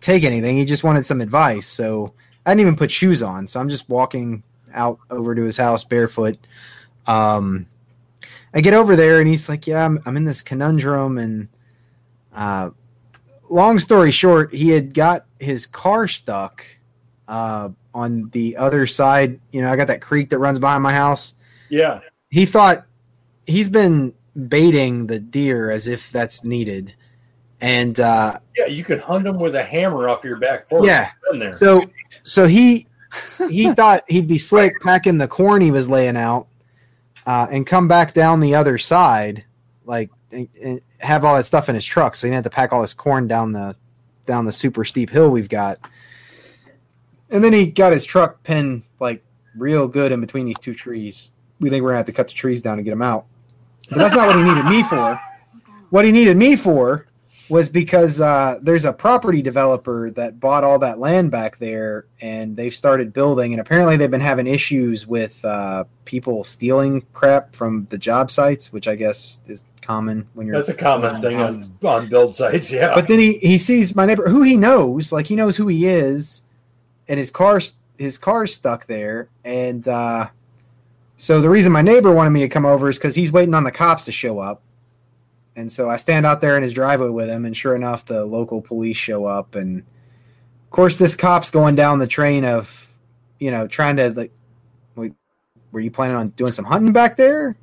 take 0.00 0.24
anything. 0.24 0.56
He 0.56 0.64
just 0.64 0.84
wanted 0.84 1.04
some 1.04 1.20
advice, 1.20 1.66
so 1.66 2.14
I 2.46 2.50
didn't 2.50 2.60
even 2.62 2.76
put 2.76 2.90
shoes 2.90 3.22
on. 3.22 3.46
So 3.46 3.60
I'm 3.60 3.68
just 3.68 3.88
walking 3.88 4.42
out 4.72 4.98
over 5.10 5.34
to 5.34 5.42
his 5.42 5.58
house 5.58 5.84
barefoot. 5.84 6.38
Um, 7.06 7.66
I 8.54 8.60
get 8.60 8.74
over 8.74 8.96
there 8.96 9.18
and 9.18 9.28
he's 9.28 9.48
like, 9.48 9.66
"Yeah, 9.66 9.84
I'm, 9.84 10.00
I'm 10.06 10.16
in 10.16 10.24
this 10.24 10.40
conundrum." 10.40 11.18
And 11.18 11.48
uh, 12.34 12.70
long 13.52 13.78
story 13.78 14.10
short, 14.10 14.52
he 14.52 14.70
had 14.70 14.94
got 14.94 15.26
his 15.38 15.66
car 15.66 16.08
stuck 16.08 16.64
uh, 17.28 17.68
on 17.94 18.30
the 18.30 18.56
other 18.56 18.86
side. 18.86 19.38
You 19.52 19.62
know, 19.62 19.72
I 19.72 19.76
got 19.76 19.88
that 19.88 20.00
creek 20.00 20.30
that 20.30 20.38
runs 20.38 20.58
behind 20.58 20.82
my 20.82 20.92
house. 20.92 21.34
Yeah. 21.68 22.00
He 22.30 22.46
thought 22.46 22.86
he's 23.46 23.68
been 23.68 24.14
baiting 24.48 25.06
the 25.06 25.18
deer 25.18 25.70
as 25.70 25.88
if 25.88 26.10
that's 26.10 26.44
needed, 26.44 26.94
and 27.60 27.98
uh, 28.00 28.38
Yeah, 28.56 28.66
you 28.66 28.82
could 28.84 29.00
hunt 29.00 29.24
them 29.24 29.38
with 29.38 29.54
a 29.54 29.62
hammer 29.62 30.08
off 30.08 30.24
your 30.24 30.36
back 30.36 30.68
porch. 30.68 30.86
yeah, 30.86 31.10
there. 31.32 31.52
so 31.52 31.84
so 32.22 32.46
he 32.46 32.86
he 33.50 33.72
thought 33.74 34.02
he'd 34.08 34.26
be 34.26 34.38
slick 34.38 34.72
packing 34.80 35.18
the 35.18 35.28
corn 35.28 35.60
he 35.60 35.70
was 35.70 35.88
laying 35.90 36.16
out 36.16 36.46
uh, 37.26 37.46
and 37.50 37.66
come 37.66 37.86
back 37.86 38.14
down 38.14 38.40
the 38.40 38.54
other 38.54 38.78
side 38.78 39.44
like 39.84 40.10
and, 40.30 40.48
and 40.62 40.80
have 41.02 41.24
all 41.24 41.36
that 41.36 41.46
stuff 41.46 41.68
in 41.68 41.74
his 41.74 41.84
truck 41.84 42.14
so 42.14 42.26
he 42.26 42.30
didn't 42.30 42.44
have 42.44 42.52
to 42.52 42.54
pack 42.54 42.72
all 42.72 42.80
his 42.80 42.94
corn 42.94 43.26
down 43.26 43.52
the 43.52 43.76
down 44.26 44.44
the 44.44 44.52
super 44.52 44.84
steep 44.84 45.10
hill 45.10 45.30
we've 45.30 45.48
got. 45.48 45.78
And 47.30 47.42
then 47.42 47.52
he 47.52 47.66
got 47.66 47.92
his 47.92 48.04
truck 48.04 48.42
pinned 48.42 48.82
like 49.00 49.24
real 49.56 49.88
good 49.88 50.12
in 50.12 50.20
between 50.20 50.46
these 50.46 50.58
two 50.58 50.74
trees. 50.74 51.30
We 51.60 51.70
think 51.70 51.82
we're 51.82 51.90
gonna 51.90 51.98
have 51.98 52.06
to 52.06 52.12
cut 52.12 52.28
the 52.28 52.34
trees 52.34 52.62
down 52.62 52.76
to 52.76 52.82
get 52.82 52.92
him 52.92 53.02
out. 53.02 53.26
But 53.88 53.98
that's 53.98 54.14
not 54.14 54.26
what 54.26 54.36
he 54.36 54.42
needed 54.42 54.64
me 54.66 54.82
for. 54.84 55.20
What 55.90 56.04
he 56.04 56.12
needed 56.12 56.36
me 56.36 56.56
for 56.56 57.06
was 57.52 57.68
because 57.68 58.18
uh, 58.18 58.58
there's 58.62 58.86
a 58.86 58.92
property 58.94 59.42
developer 59.42 60.10
that 60.12 60.40
bought 60.40 60.64
all 60.64 60.78
that 60.78 60.98
land 60.98 61.30
back 61.30 61.58
there 61.58 62.06
and 62.22 62.56
they've 62.56 62.74
started 62.74 63.12
building 63.12 63.52
and 63.52 63.60
apparently 63.60 63.94
they've 63.94 64.10
been 64.10 64.22
having 64.22 64.46
issues 64.46 65.06
with 65.06 65.44
uh, 65.44 65.84
people 66.06 66.44
stealing 66.44 67.04
crap 67.12 67.54
from 67.54 67.86
the 67.90 67.98
job 67.98 68.30
sites 68.30 68.72
which 68.72 68.88
i 68.88 68.96
guess 68.96 69.38
is 69.48 69.64
common 69.82 70.26
when 70.32 70.46
you're 70.46 70.56
That's 70.56 70.70
a 70.70 70.74
common 70.74 71.20
thing 71.20 71.42
on, 71.42 71.62
on 71.84 72.06
build 72.08 72.34
sites. 72.34 72.72
Yeah. 72.72 72.94
but 72.94 73.06
then 73.06 73.18
he, 73.18 73.34
he 73.36 73.58
sees 73.58 73.94
my 73.94 74.06
neighbor 74.06 74.30
who 74.30 74.40
he 74.40 74.56
knows 74.56 75.12
like 75.12 75.26
he 75.26 75.36
knows 75.36 75.54
who 75.54 75.66
he 75.66 75.86
is 75.86 76.40
and 77.06 77.18
his 77.18 77.30
car 77.30 77.60
his 77.98 78.16
car's 78.16 78.54
stuck 78.54 78.86
there 78.86 79.28
and 79.44 79.86
uh, 79.88 80.26
so 81.18 81.42
the 81.42 81.50
reason 81.50 81.70
my 81.70 81.82
neighbor 81.82 82.12
wanted 82.12 82.30
me 82.30 82.40
to 82.40 82.48
come 82.48 82.64
over 82.64 82.88
is 82.88 82.96
because 82.96 83.14
he's 83.14 83.30
waiting 83.30 83.52
on 83.52 83.64
the 83.64 83.70
cops 83.70 84.06
to 84.06 84.12
show 84.12 84.38
up 84.38 84.62
and 85.56 85.70
so 85.70 85.90
I 85.90 85.96
stand 85.96 86.26
out 86.26 86.40
there 86.40 86.56
in 86.56 86.62
his 86.62 86.72
driveway 86.72 87.10
with 87.10 87.28
him, 87.28 87.44
and 87.44 87.56
sure 87.56 87.74
enough, 87.74 88.04
the 88.04 88.24
local 88.24 88.62
police 88.62 88.96
show 88.96 89.24
up, 89.24 89.54
and 89.54 89.80
of 89.80 90.70
course, 90.70 90.96
this 90.96 91.14
cop's 91.14 91.50
going 91.50 91.74
down 91.74 91.98
the 91.98 92.06
train 92.06 92.44
of, 92.44 92.90
you 93.38 93.50
know, 93.50 93.66
trying 93.66 93.96
to 93.96 94.10
like, 94.10 94.32
wait, 94.96 95.12
were 95.70 95.80
you 95.80 95.90
planning 95.90 96.16
on 96.16 96.30
doing 96.30 96.52
some 96.52 96.64
hunting 96.64 96.92
back 96.92 97.16
there? 97.16 97.56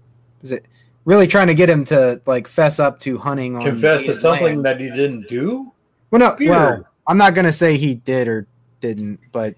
Is 0.44 0.52
it 0.52 0.66
really 1.06 1.26
trying 1.26 1.48
to 1.48 1.56
get 1.56 1.70
him 1.70 1.86
to 1.86 2.22
like 2.28 2.48
fess 2.48 2.80
up 2.80 2.99
to 2.99 3.18
hunting 3.18 3.56
on 3.56 3.64
Confess 3.64 4.06
to 4.06 4.14
something 4.14 4.45
land? 4.45 4.66
that 4.66 4.80
he 4.80 4.90
didn't 4.90 5.28
do? 5.28 5.72
Well, 6.11 6.20
no, 6.20 6.38
well, 6.40 6.88
I'm 7.07 7.18
not 7.18 7.34
gonna 7.34 7.52
say 7.52 7.78
he 7.78 7.95
did 7.95 8.28
or 8.28 8.48
didn't, 8.80 9.20
but 9.32 9.56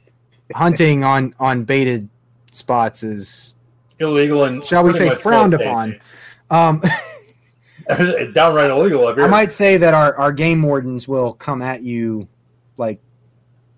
hunting 0.54 1.04
on 1.04 1.36
on 1.40 1.66
baited 1.66 2.08
spots 2.52 3.04
is, 3.04 3.56
Illegal 4.00 4.46
and 4.46 4.66
shall 4.66 4.84
we 4.84 4.94
say, 4.94 5.14
frowned 5.14 5.54
upon. 5.54 6.00
Um, 6.50 6.82
Downright 8.34 8.72
illegal 8.72 9.08
up 9.08 9.16
here. 9.16 9.26
I 9.26 9.28
might 9.28 9.54
say 9.54 9.78
that 9.78 9.94
our, 9.94 10.16
our 10.16 10.32
game 10.32 10.62
wardens 10.62 11.08
will 11.08 11.34
come 11.34 11.62
at 11.62 11.84
you 11.84 12.28
like 12.78 13.00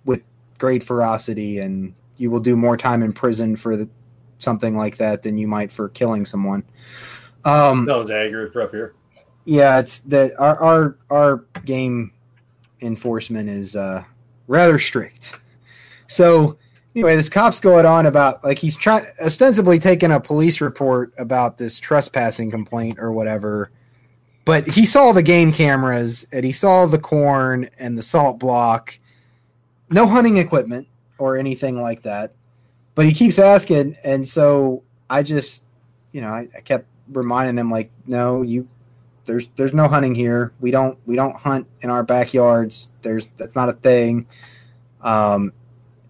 with 0.06 0.22
great 0.58 0.84
ferocity, 0.84 1.60
and 1.60 1.94
you 2.18 2.32
will 2.32 2.40
do 2.40 2.56
more 2.56 2.78
time 2.78 3.04
in 3.04 3.14
prison 3.14 3.56
for 3.56 3.76
the, 3.76 3.90
something 4.40 4.78
like 4.78 4.98
that 4.98 5.22
than 5.22 5.38
you 5.38 5.48
might 5.48 5.72
for 5.72 5.90
killing 5.90 6.26
someone. 6.26 6.64
Um, 7.46 7.86
No, 7.86 8.06
for 8.06 8.62
up 8.62 8.72
here. 8.72 8.94
Yeah, 9.46 9.80
it's 9.80 10.00
that 10.02 10.40
our, 10.40 10.58
our 10.60 10.98
our 11.10 11.46
game 11.66 12.14
enforcement 12.82 13.50
is 13.50 13.76
uh, 13.76 14.04
rather 14.48 14.80
strict. 14.80 15.38
So 16.08 16.58
anyway, 16.96 17.16
this 17.16 17.30
cop's 17.30 17.60
going 17.60 17.86
on 17.86 18.06
about 18.06 18.44
like 18.44 18.58
he's 18.58 18.76
trying 18.76 19.06
ostensibly 19.22 19.80
taking 19.80 20.12
a 20.12 20.20
police 20.20 20.62
report 20.62 21.14
about 21.18 21.58
this 21.58 21.80
trespassing 21.80 22.52
complaint 22.52 23.00
or 23.00 23.12
whatever. 23.12 23.72
But 24.46 24.68
he 24.68 24.86
saw 24.86 25.14
the 25.14 25.24
game 25.24 25.54
cameras 25.54 26.28
and 26.32 26.46
he 26.46 26.52
saw 26.52 26.86
the 26.86 27.00
corn 27.00 27.70
and 27.80 27.98
the 27.98 28.04
salt 28.04 28.40
block. 28.40 29.00
No 29.90 30.06
hunting 30.06 30.38
equipment 30.38 30.88
or 31.18 31.38
anything 31.38 31.82
like 31.82 32.04
that. 32.04 32.34
But 32.96 33.06
he 33.06 33.14
keeps 33.14 33.40
asking, 33.40 33.98
and 34.04 34.28
so 34.28 34.84
I 35.10 35.24
just, 35.24 35.64
you 36.12 36.22
know, 36.22 36.28
I, 36.28 36.48
I 36.56 36.62
kept 36.62 36.86
reminding 37.12 37.58
him 37.58 37.72
like, 37.72 37.90
no, 38.06 38.42
you 38.42 38.68
there's 39.26 39.48
there's 39.56 39.74
no 39.74 39.88
hunting 39.88 40.16
here. 40.16 40.54
We 40.60 40.72
don't 40.72 40.98
we 41.06 41.16
don't 41.16 41.36
hunt 41.36 41.68
in 41.82 41.90
our 41.90 42.04
backyards. 42.04 42.90
There's 43.02 43.28
that's 43.38 43.56
not 43.56 43.70
a 43.70 43.74
thing. 43.74 44.28
Um, 45.02 45.54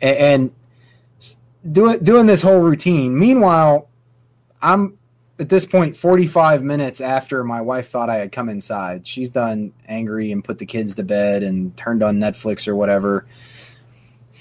and, 0.01 0.17
and 0.17 1.73
doing 1.73 2.03
doing 2.03 2.25
this 2.25 2.41
whole 2.41 2.59
routine. 2.59 3.17
Meanwhile, 3.17 3.87
I'm 4.61 4.97
at 5.39 5.49
this 5.49 5.65
point 5.65 5.97
45 5.97 6.63
minutes 6.63 7.01
after 7.01 7.43
my 7.43 7.61
wife 7.61 7.89
thought 7.89 8.09
I 8.09 8.17
had 8.17 8.31
come 8.31 8.49
inside. 8.49 9.07
She's 9.07 9.29
done 9.29 9.73
angry 9.87 10.31
and 10.31 10.43
put 10.43 10.59
the 10.59 10.65
kids 10.65 10.95
to 10.95 11.03
bed 11.03 11.43
and 11.43 11.75
turned 11.75 12.03
on 12.03 12.17
Netflix 12.17 12.67
or 12.67 12.75
whatever. 12.75 13.25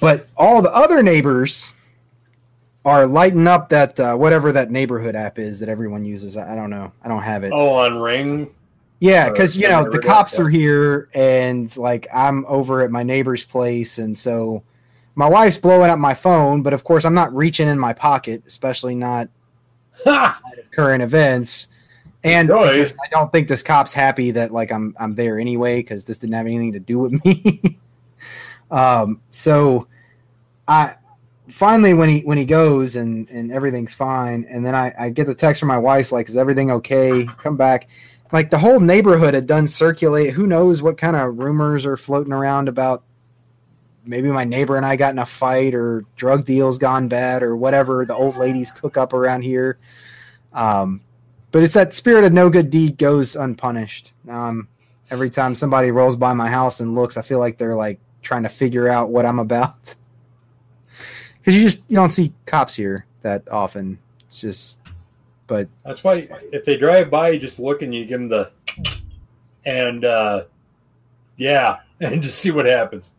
But 0.01 0.27
all 0.37 0.63
the 0.63 0.75
other 0.75 1.03
neighbors 1.03 1.75
are 2.85 3.07
lighting 3.07 3.47
up 3.47 3.69
that 3.69 3.99
uh, 4.01 4.17
whatever 4.17 4.53
that 4.53 4.71
neighborhood 4.71 5.15
app 5.15 5.39
is 5.39 5.61
that 5.61 5.69
everyone 5.69 6.05
uses. 6.05 6.37
I, 6.37 6.55
don't 6.57 6.71
know. 6.71 6.93
I 7.03 7.09
don't 7.09 7.23
have 7.23 7.45
it. 7.45 7.53
Oh, 7.53 7.75
on 7.75 7.99
Ring. 7.99 8.53
Yeah, 8.99 9.31
because 9.31 9.57
you 9.57 9.69
know 9.69 9.91
the 9.91 9.99
cops 9.99 10.39
are 10.39 10.49
here, 10.49 11.09
and 11.13 11.77
like 11.77 12.07
I'm 12.15 12.47
over 12.47 12.83
at 12.83 12.93
my 12.93 13.03
neighbor's 13.03 13.43
place, 13.43 13.99
and 13.99 14.17
so 14.17 14.63
my 15.17 15.27
wife's 15.27 15.57
blowing 15.57 15.91
up 15.91 15.99
my 15.99 16.15
phone. 16.15 16.63
But 16.63 16.73
of 16.73 16.85
course, 16.85 17.05
I'm 17.05 17.15
not 17.15 17.35
reaching 17.35 17.67
in 17.67 17.81
my 17.81 17.95
pocket, 17.95 18.45
especially 18.47 18.95
not! 18.95 19.29
Current 20.73 21.03
events. 21.03 21.69
And 22.25 22.51
I 22.53 23.09
don't 23.11 23.33
think 23.33 23.49
this 23.49 23.63
cop's 23.63 23.93
happy 23.93 24.31
that 24.33 24.53
like 24.53 24.71
I'm 24.71 24.95
I'm 24.99 25.15
there 25.15 25.39
anyway 25.39 25.81
because 25.81 26.05
this 26.05 26.19
didn't 26.19 26.35
have 26.35 26.47
anything 26.47 26.73
to 26.73 26.81
do 26.81 26.99
with 26.99 27.25
me. 27.25 27.79
um, 28.71 29.21
so 29.33 29.89
I 30.69 30.95
finally 31.49 31.95
when 31.95 32.09
he 32.09 32.21
when 32.21 32.39
he 32.39 32.45
goes 32.45 32.95
and 32.95 33.29
and 33.29 33.51
everything's 33.51 33.93
fine, 33.93 34.47
and 34.49 34.65
then 34.65 34.75
I 34.75 34.95
I 34.99 35.11
get 35.11 35.27
the 35.27 35.35
text 35.35 35.59
from 35.59 35.69
my 35.69 35.79
wife's 35.79 36.13
like, 36.13 36.29
is 36.29 36.37
everything 36.37 36.71
okay? 36.71 37.27
Come 37.39 37.57
back. 37.57 37.89
Like 38.31 38.51
the 38.51 38.59
whole 38.59 38.81
neighborhood 38.81 39.35
had 39.35 39.47
done 39.47 39.67
circulate. 39.67 40.33
Who 40.33 40.47
knows 40.47 40.81
what 40.81 40.97
kind 40.97 41.17
of 41.17 41.39
rumors 41.39 41.85
are 41.85 41.97
floating 41.97 42.33
around 42.33 42.69
about 42.69 43.03
maybe 44.05 44.29
my 44.29 44.45
neighbor 44.45 44.77
and 44.77 44.85
I 44.85 44.97
got 44.97 45.13
in 45.13 45.19
a 45.19 45.27
fight 45.27 45.75
or 45.75 46.05
drug 46.17 46.45
deals 46.45 46.79
gone 46.79 47.09
bad 47.09 47.43
or 47.43 47.57
whatever 47.57 48.05
the 48.05 48.15
old 48.15 48.37
ladies 48.37 48.73
cook 48.73 48.97
up 48.97 49.13
around 49.13 49.43
here. 49.43 49.79
Um, 50.53 51.01
but 51.51 51.63
it's 51.63 51.75
that 51.75 51.95
spirit 51.95 52.25
of 52.25 52.33
no 52.33 52.51
good 52.51 52.71
deed 52.71 52.99
goes 52.99 53.37
unpunished. 53.37 54.13
Um, 54.29 54.69
every 55.11 55.31
time 55.31 55.55
somebody 55.55 55.91
rolls 55.91 56.17
by 56.17 56.33
my 56.33 56.49
house 56.49 56.81
and 56.81 56.95
looks, 56.95 57.17
I 57.17 57.23
feel 57.23 57.39
like 57.39 57.59
they're 57.59 57.77
like 57.77 58.01
trying 58.23 58.43
to 58.45 58.49
figure 58.49 58.89
out 58.89 59.11
what 59.11 59.27
I'm 59.27 59.39
about. 59.39 59.95
Because 61.39 61.57
you 61.57 61.65
just 61.65 61.83
you 61.89 61.97
don't 61.97 62.13
see 62.13 62.33
cops 62.47 62.73
here 62.73 63.05
that 63.23 63.49
often. 63.51 63.99
It's 64.29 64.39
just, 64.39 64.79
but 65.49 65.67
That's 65.85 66.05
why 66.05 66.29
if 66.53 66.65
they 66.65 66.77
drive 66.77 67.11
by, 67.11 67.31
you 67.31 67.41
just 67.41 67.59
look 67.59 67.83
and 67.83 67.93
you 67.93 68.05
give 68.05 68.21
them 68.21 68.29
the, 68.29 68.51
and 69.65 70.05
uh, 70.05 70.45
yeah, 71.37 71.81
and 72.01 72.23
just 72.23 72.39
see 72.39 72.53
what 72.53 72.67
happens. 72.67 73.13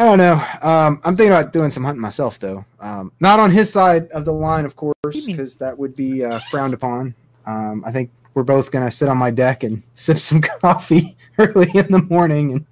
I 0.00 0.04
don't 0.04 0.16
know. 0.16 0.42
Um, 0.62 0.98
I'm 1.04 1.14
thinking 1.14 1.32
about 1.34 1.52
doing 1.52 1.70
some 1.70 1.84
hunting 1.84 2.00
myself, 2.00 2.38
though. 2.38 2.64
Um, 2.80 3.12
not 3.20 3.38
on 3.38 3.50
his 3.50 3.70
side 3.70 4.08
of 4.12 4.24
the 4.24 4.32
line, 4.32 4.64
of 4.64 4.74
course, 4.74 5.26
because 5.26 5.56
that 5.58 5.76
would 5.76 5.94
be 5.94 6.24
uh, 6.24 6.38
frowned 6.50 6.72
upon. 6.72 7.14
Um, 7.44 7.84
I 7.86 7.92
think 7.92 8.10
we're 8.32 8.42
both 8.42 8.70
going 8.70 8.82
to 8.86 8.90
sit 8.90 9.10
on 9.10 9.18
my 9.18 9.30
deck 9.30 9.62
and 9.62 9.82
sip 9.94 10.16
some 10.16 10.40
coffee 10.40 11.18
early 11.38 11.70
in 11.74 11.88
the 11.92 12.00
morning. 12.08 12.52
And 12.52 12.66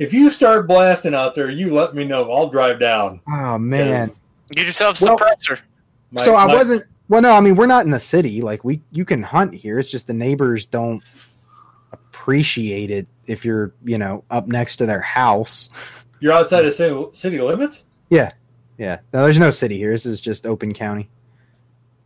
If 0.00 0.12
you 0.12 0.28
start 0.32 0.66
blasting 0.66 1.14
out 1.14 1.36
there, 1.36 1.50
you 1.50 1.72
let 1.72 1.94
me 1.94 2.02
know. 2.02 2.28
I'll 2.32 2.48
drive 2.50 2.80
down. 2.80 3.20
oh 3.28 3.58
man, 3.58 4.10
Get 4.50 4.66
yourself 4.66 5.00
a 5.00 5.04
Well- 5.04 5.18
suppressor. 5.18 5.60
My- 6.10 6.24
so 6.24 6.34
I 6.34 6.46
my- 6.48 6.54
wasn't. 6.56 6.82
Well, 7.08 7.22
no, 7.22 7.32
I 7.32 7.40
mean 7.40 7.54
we're 7.54 7.66
not 7.66 7.84
in 7.84 7.92
the 7.92 8.00
city. 8.00 8.40
Like 8.40 8.64
we, 8.64 8.80
you 8.90 9.04
can 9.04 9.22
hunt 9.22 9.54
here. 9.54 9.78
It's 9.78 9.88
just 9.90 10.08
the 10.08 10.14
neighbors 10.14 10.66
don't 10.66 11.00
appreciate 11.92 12.90
it 12.90 13.06
if 13.26 13.44
you're, 13.44 13.72
you 13.84 13.98
know, 13.98 14.24
up 14.30 14.48
next 14.48 14.76
to 14.76 14.86
their 14.86 15.00
house. 15.00 15.68
You're 16.22 16.32
outside 16.32 16.64
of 16.64 16.72
city, 16.72 17.04
city 17.10 17.40
limits. 17.40 17.84
Yeah, 18.08 18.30
Yeah. 18.78 18.98
no, 19.12 19.24
there's 19.24 19.40
no 19.40 19.50
city 19.50 19.76
here. 19.76 19.90
This 19.90 20.06
is 20.06 20.20
just 20.20 20.46
open 20.46 20.72
county. 20.72 21.08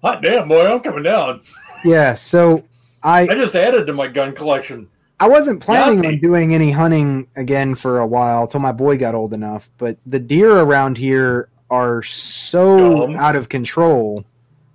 Hot 0.02 0.22
damn, 0.22 0.48
boy! 0.48 0.66
I'm 0.72 0.80
coming 0.80 1.02
down. 1.02 1.42
Yeah, 1.84 2.14
so 2.14 2.64
I 3.02 3.22
I 3.22 3.34
just 3.34 3.54
added 3.54 3.86
to 3.86 3.92
my 3.92 4.06
gun 4.08 4.32
collection. 4.32 4.88
I 5.20 5.28
wasn't 5.28 5.60
planning 5.60 6.04
on 6.06 6.18
doing 6.18 6.54
any 6.54 6.70
hunting 6.70 7.28
again 7.36 7.74
for 7.74 7.98
a 8.00 8.06
while 8.06 8.46
till 8.46 8.60
my 8.60 8.72
boy 8.72 8.96
got 8.96 9.14
old 9.14 9.34
enough. 9.34 9.70
But 9.76 9.98
the 10.06 10.18
deer 10.18 10.50
around 10.60 10.96
here 10.96 11.48
are 11.70 12.02
so 12.02 13.06
Dumb. 13.06 13.16
out 13.16 13.36
of 13.36 13.48
control. 13.50 14.24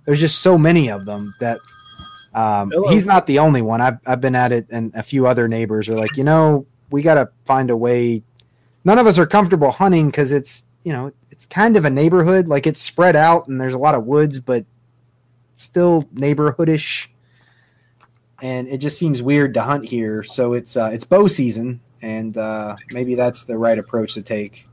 There's 0.04 0.20
just 0.20 0.40
so 0.40 0.56
many 0.58 0.88
of 0.90 1.04
them 1.04 1.32
that 1.40 1.58
um, 2.34 2.72
he's 2.90 3.06
not 3.06 3.26
the 3.26 3.38
only 3.40 3.62
one. 3.62 3.80
I've 3.80 3.98
I've 4.06 4.20
been 4.20 4.34
at 4.36 4.52
it, 4.52 4.66
and 4.70 4.92
a 4.94 5.02
few 5.02 5.26
other 5.26 5.48
neighbors 5.48 5.88
are 5.88 5.94
like, 5.96 6.16
you 6.16 6.24
know, 6.24 6.66
we 6.90 7.02
got 7.02 7.14
to 7.14 7.28
find 7.44 7.70
a 7.70 7.76
way. 7.76 8.22
None 8.84 8.98
of 8.98 9.06
us 9.06 9.18
are 9.18 9.26
comfortable 9.26 9.70
hunting 9.70 10.06
because 10.06 10.32
it's 10.32 10.64
you 10.84 10.92
know 10.92 11.12
it's 11.30 11.46
kind 11.46 11.76
of 11.76 11.84
a 11.84 11.90
neighborhood, 11.90 12.48
like 12.48 12.66
it's 12.66 12.80
spread 12.80 13.16
out 13.16 13.48
and 13.48 13.60
there's 13.60 13.74
a 13.74 13.78
lot 13.78 13.94
of 13.94 14.04
woods, 14.04 14.40
but 14.40 14.64
still 15.54 16.04
neighborhoodish 16.14 17.08
and 18.42 18.66
it 18.68 18.78
just 18.78 18.98
seems 18.98 19.22
weird 19.22 19.54
to 19.54 19.62
hunt 19.62 19.86
here. 19.86 20.24
So 20.24 20.52
it's 20.52 20.76
uh, 20.76 20.90
it's 20.92 21.04
bow 21.04 21.28
season, 21.28 21.80
and 22.02 22.36
uh, 22.36 22.76
maybe 22.92 23.14
that's 23.14 23.44
the 23.44 23.56
right 23.56 23.78
approach 23.78 24.14
to 24.14 24.22
take. 24.22 24.66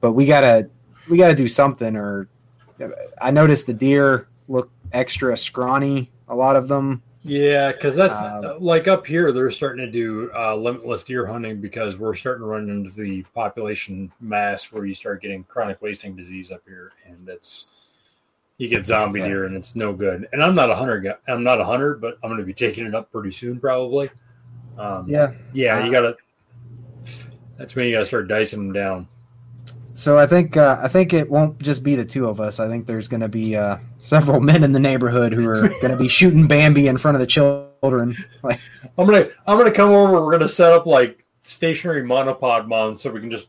But 0.00 0.12
we 0.12 0.26
gotta 0.26 0.68
we 1.08 1.16
gotta 1.16 1.36
do 1.36 1.48
something. 1.48 1.96
Or 1.96 2.28
I 3.20 3.30
noticed 3.30 3.66
the 3.68 3.72
deer 3.72 4.28
look 4.48 4.68
extra 4.92 5.36
scrawny. 5.36 6.10
A 6.28 6.34
lot 6.34 6.56
of 6.56 6.66
them. 6.66 7.02
Yeah, 7.26 7.72
because 7.72 7.96
that's 7.96 8.16
Um, 8.16 8.44
uh, 8.44 8.58
like 8.60 8.86
up 8.86 9.04
here. 9.06 9.32
They're 9.32 9.50
starting 9.50 9.84
to 9.84 9.90
do 9.90 10.30
uh, 10.34 10.54
limitless 10.54 11.02
deer 11.02 11.26
hunting 11.26 11.60
because 11.60 11.96
we're 11.96 12.14
starting 12.14 12.42
to 12.42 12.48
run 12.48 12.68
into 12.70 12.90
the 12.90 13.22
population 13.34 14.12
mass 14.20 14.70
where 14.72 14.86
you 14.86 14.94
start 14.94 15.22
getting 15.22 15.42
chronic 15.44 15.82
wasting 15.82 16.14
disease 16.14 16.52
up 16.52 16.62
here, 16.66 16.92
and 17.04 17.28
it's 17.28 17.66
you 18.58 18.68
get 18.68 18.86
zombie 18.86 19.20
deer, 19.20 19.44
and 19.46 19.56
it's 19.56 19.74
no 19.74 19.92
good. 19.92 20.28
And 20.32 20.42
I'm 20.42 20.54
not 20.54 20.70
a 20.70 20.74
hunter. 20.76 21.00
guy. 21.00 21.14
I'm 21.28 21.42
not 21.42 21.60
a 21.60 21.64
hunter, 21.64 21.94
but 21.94 22.16
I'm 22.22 22.30
going 22.30 22.40
to 22.40 22.46
be 22.46 22.54
taking 22.54 22.86
it 22.86 22.94
up 22.94 23.10
pretty 23.10 23.32
soon, 23.32 23.58
probably. 23.58 24.08
Um, 24.78 25.06
Yeah. 25.08 25.32
yeah. 25.52 25.84
You 25.84 25.90
got 25.90 26.02
to. 26.02 26.16
That's 27.58 27.74
when 27.74 27.86
you 27.86 27.92
got 27.92 28.00
to 28.00 28.06
start 28.06 28.28
dicing 28.28 28.60
them 28.60 28.72
down. 28.72 29.08
So 29.96 30.18
I 30.18 30.26
think 30.26 30.58
uh, 30.58 30.78
I 30.82 30.88
think 30.88 31.14
it 31.14 31.30
won't 31.30 31.58
just 31.58 31.82
be 31.82 31.94
the 31.94 32.04
two 32.04 32.28
of 32.28 32.38
us. 32.38 32.60
I 32.60 32.68
think 32.68 32.86
there's 32.86 33.08
going 33.08 33.22
to 33.22 33.28
be 33.28 33.56
uh, 33.56 33.78
several 33.98 34.40
men 34.40 34.62
in 34.62 34.72
the 34.72 34.78
neighborhood 34.78 35.32
who 35.32 35.48
are 35.48 35.68
going 35.80 35.90
to 35.90 35.96
be 35.96 36.06
shooting 36.06 36.46
Bambi 36.46 36.86
in 36.86 36.98
front 36.98 37.14
of 37.16 37.20
the 37.20 37.26
children. 37.26 38.14
Like, 38.42 38.60
I'm 38.98 39.06
gonna 39.06 39.28
I'm 39.46 39.56
gonna 39.56 39.72
come 39.72 39.90
over. 39.90 40.24
We're 40.24 40.32
gonna 40.32 40.48
set 40.48 40.70
up 40.70 40.84
like 40.84 41.24
stationary 41.42 42.02
monopod 42.02 42.68
mounts 42.68 43.02
so 43.02 43.10
we 43.10 43.20
can 43.20 43.30
just 43.30 43.48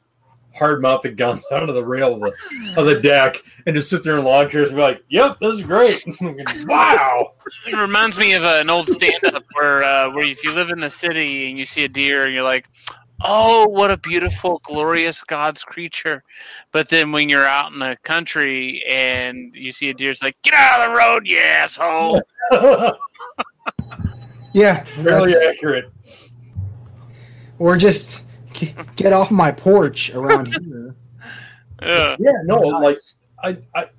hard 0.56 0.82
mount 0.82 1.04
the 1.04 1.10
guns 1.10 1.44
onto 1.52 1.74
the 1.74 1.84
rail 1.84 2.14
of 2.14 2.22
the, 2.22 2.34
of 2.78 2.86
the 2.86 3.02
deck 3.02 3.44
and 3.66 3.76
just 3.76 3.90
sit 3.90 4.04
there 4.04 4.18
in 4.18 4.24
lawn 4.24 4.50
chairs 4.50 4.70
and 4.70 4.78
be 4.78 4.82
like, 4.82 5.04
"Yep, 5.10 5.40
this 5.42 5.56
is 5.56 5.66
great." 5.66 6.02
wow. 6.66 7.34
It 7.66 7.76
reminds 7.76 8.18
me 8.18 8.34
of 8.34 8.44
uh, 8.44 8.60
an 8.62 8.70
old 8.70 8.88
stand-up 8.88 9.44
where 9.54 9.84
uh, 9.84 10.12
where 10.12 10.26
if 10.26 10.42
you 10.46 10.54
live 10.54 10.70
in 10.70 10.80
the 10.80 10.90
city 10.90 11.50
and 11.50 11.60
you 11.60 11.66
see 11.66 11.84
a 11.84 11.90
deer 11.90 12.26
and 12.26 12.34
you're 12.34 12.46
like, 12.46 12.68
"Oh, 13.24 13.68
what 13.68 13.90
a 13.92 13.98
beautiful, 13.98 14.60
glorious 14.64 15.24
God's 15.24 15.64
creature," 15.64 16.24
but 16.72 16.90
then 16.90 17.12
when 17.12 17.30
you're 17.30 17.48
out 17.48 17.72
in 17.74 17.80
the 17.80 17.98
country 18.04 18.84
and 18.88 19.54
you 19.56 19.72
see 19.72 19.90
a 19.90 19.94
deer, 19.94 20.12
it's 20.12 20.22
like, 20.24 20.38
"Get 20.44 20.54
out 20.54 20.82
of 20.82 20.92
the 20.92 20.98
road, 20.98 21.28
you 21.28 21.38
asshole!" 21.40 22.22
yeah, 24.54 24.84
Fairly 24.84 25.32
that's- 25.34 25.56
accurate. 25.56 25.92
or 27.60 27.76
just 27.78 28.24
g- 28.54 28.74
get 28.96 29.14
off 29.14 29.32
my 29.32 29.52
porch 29.52 30.12
around 30.14 30.48
here. 30.48 30.96
Ugh. 31.82 32.18
Yeah, 32.20 32.32
no, 32.46 32.60
like 32.60 32.98
I, 33.44 33.58
I, 33.76 33.90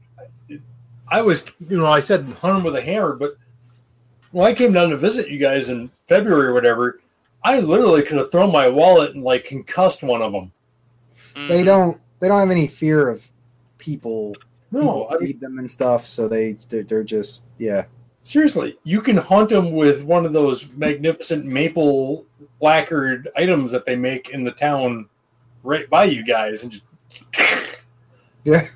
I 1.09 1.23
was, 1.23 1.45
you 1.69 1.79
know, 1.79 1.87
I 1.87 2.01
said 2.01 2.25
hunt 2.41 2.57
'em 2.59 2.65
with 2.65 2.75
a 2.77 2.83
hammer, 2.83 3.15
but 3.15 3.37
when 4.33 4.47
I 4.47 4.53
came 4.53 4.73
down 4.73 4.91
to 4.91 4.97
visit 4.97 5.29
you 5.29 5.39
guys 5.39 5.69
in 5.71 5.91
February 6.07 6.49
or 6.49 6.53
whatever, 6.55 7.01
I 7.43 7.61
literally 7.61 8.03
could 8.03 8.19
have 8.19 8.31
thrown 8.31 8.51
my 8.53 8.69
wallet 8.69 9.15
and 9.15 9.23
like 9.25 9.45
concussed 9.45 10.03
one 10.03 10.23
of 10.23 10.33
them. 10.33 10.53
they 11.49 11.63
Mhm. 11.63 11.67
don't 11.67 12.01
they 12.21 12.27
don't 12.29 12.41
have 12.41 12.51
any 12.51 12.67
fear 12.67 13.09
of 13.09 13.25
people 13.79 14.35
No, 14.73 14.81
people 14.81 15.09
I 15.13 15.17
mean, 15.23 15.39
them 15.39 15.59
and 15.59 15.71
stuff 15.71 16.05
so 16.05 16.27
they 16.29 16.57
they're, 16.69 16.83
they're 16.83 17.05
just 17.05 17.45
yeah 17.59 17.85
seriously, 18.23 18.77
you 18.85 19.01
can 19.01 19.17
hunt 19.17 19.49
them 19.51 19.71
with 19.73 20.03
one 20.05 20.27
of 20.27 20.33
those 20.33 20.69
magnificent 20.73 21.45
maple 21.47 22.27
lacquered 22.61 23.29
items 23.37 23.71
that 23.73 23.87
they 23.87 23.95
make 23.97 24.31
in 24.31 24.43
the 24.45 24.51
town 24.51 25.09
right 25.63 25.89
by 25.89 26.05
you 26.05 26.25
guys, 26.25 26.63
and 26.63 26.73
just 26.73 26.83
Yeah. 28.45 28.67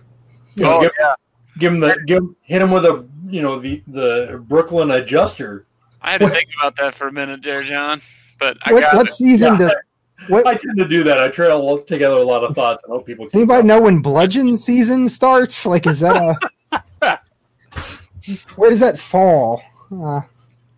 you 0.54 0.64
know, 0.64 0.78
Oh, 0.78 0.80
give, 0.82 0.92
yeah. 1.00 1.14
give 1.58 1.72
them 1.72 1.80
the 1.80 2.02
give 2.06 2.18
'em- 2.18 2.36
hit 2.42 2.58
them 2.60 2.70
with 2.70 2.84
a 2.84 3.04
you 3.28 3.42
know 3.42 3.58
the 3.58 3.82
the 3.88 4.42
Brooklyn 4.48 4.90
adjuster. 4.92 5.66
I 6.00 6.12
had 6.12 6.20
to 6.20 6.28
think 6.28 6.48
about 6.60 6.76
that 6.76 6.94
for 6.94 7.08
a 7.08 7.12
minute 7.12 7.42
there, 7.42 7.62
John. 7.62 8.00
But 8.42 8.56
I 8.64 8.72
What, 8.72 8.80
got 8.80 8.96
what 8.96 9.10
season 9.10 9.52
Yeah. 9.52 9.58
does 9.58 9.78
what? 10.28 10.46
I 10.48 10.56
tend 10.56 10.76
to 10.78 10.88
do 10.88 11.04
that. 11.04 11.20
I 11.20 11.28
try 11.28 11.46
to 11.46 11.84
together 11.86 12.16
a 12.16 12.22
lot 12.24 12.42
of 12.42 12.54
thoughts. 12.56 12.82
I 12.84 12.90
hope 12.90 13.06
people. 13.06 13.24
Does 13.26 13.34
anybody 13.34 13.66
know 13.66 13.82
when 13.82 14.00
bludgeon 14.02 14.56
season 14.56 15.08
starts? 15.08 15.64
Like, 15.64 15.86
is 15.86 16.00
that 16.00 16.16
a 16.16 17.18
where 18.56 18.70
does 18.70 18.80
that 18.80 18.98
fall? 18.98 19.62
Uh, 19.92 20.22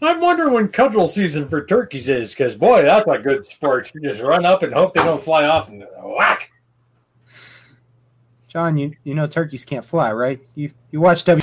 I'm 0.02 0.20
wondering 0.20 0.52
when 0.52 0.68
cudgel 0.68 1.08
season 1.08 1.48
for 1.48 1.64
turkeys 1.64 2.10
is, 2.10 2.32
because 2.32 2.54
boy, 2.54 2.82
that's 2.82 3.08
a 3.08 3.18
good 3.18 3.44
sport. 3.44 3.90
You 3.94 4.02
just 4.02 4.20
run 4.20 4.44
up 4.44 4.62
and 4.62 4.74
hope 4.74 4.92
they 4.92 5.02
don't 5.02 5.22
fly 5.22 5.46
off 5.46 5.68
and 5.70 5.86
whack. 6.02 6.50
John, 8.48 8.76
you 8.76 8.94
you 9.04 9.14
know 9.14 9.26
turkeys 9.26 9.64
can't 9.64 9.84
fly, 9.84 10.12
right? 10.12 10.38
You 10.54 10.70
you 10.90 11.00
watch 11.00 11.24
W 11.24 11.40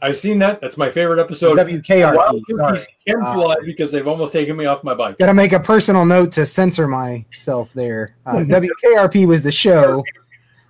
I've 0.00 0.16
seen 0.16 0.38
that. 0.38 0.60
That's 0.60 0.76
my 0.76 0.90
favorite 0.90 1.18
episode. 1.18 1.58
WKRP. 1.58 2.16
Wild 2.16 2.42
turkeys 2.48 2.86
can 3.06 3.20
Uh, 3.20 3.34
fly 3.34 3.56
because 3.64 3.90
they've 3.90 4.06
almost 4.06 4.32
taken 4.32 4.56
me 4.56 4.64
off 4.66 4.84
my 4.84 4.94
bike. 4.94 5.18
got 5.18 5.26
to 5.26 5.34
make 5.34 5.52
a 5.52 5.58
personal 5.60 6.04
note 6.04 6.30
to 6.32 6.46
censor 6.46 6.86
myself 6.86 7.72
there. 7.72 8.14
Uh, 8.24 8.36
WKRP 8.46 9.26
was 9.26 9.42
the 9.42 9.50
show. 9.52 10.04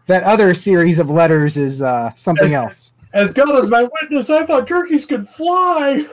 That 0.06 0.24
other 0.24 0.54
series 0.54 0.98
of 0.98 1.10
letters 1.10 1.58
is 1.58 1.82
uh, 1.82 2.12
something 2.16 2.54
else. 2.54 2.94
As 3.12 3.30
God 3.32 3.62
is 3.62 3.68
my 3.68 3.86
witness, 4.00 4.30
I 4.30 4.46
thought 4.46 4.66
turkeys 4.66 5.04
could 5.04 5.28
fly. 5.28 6.06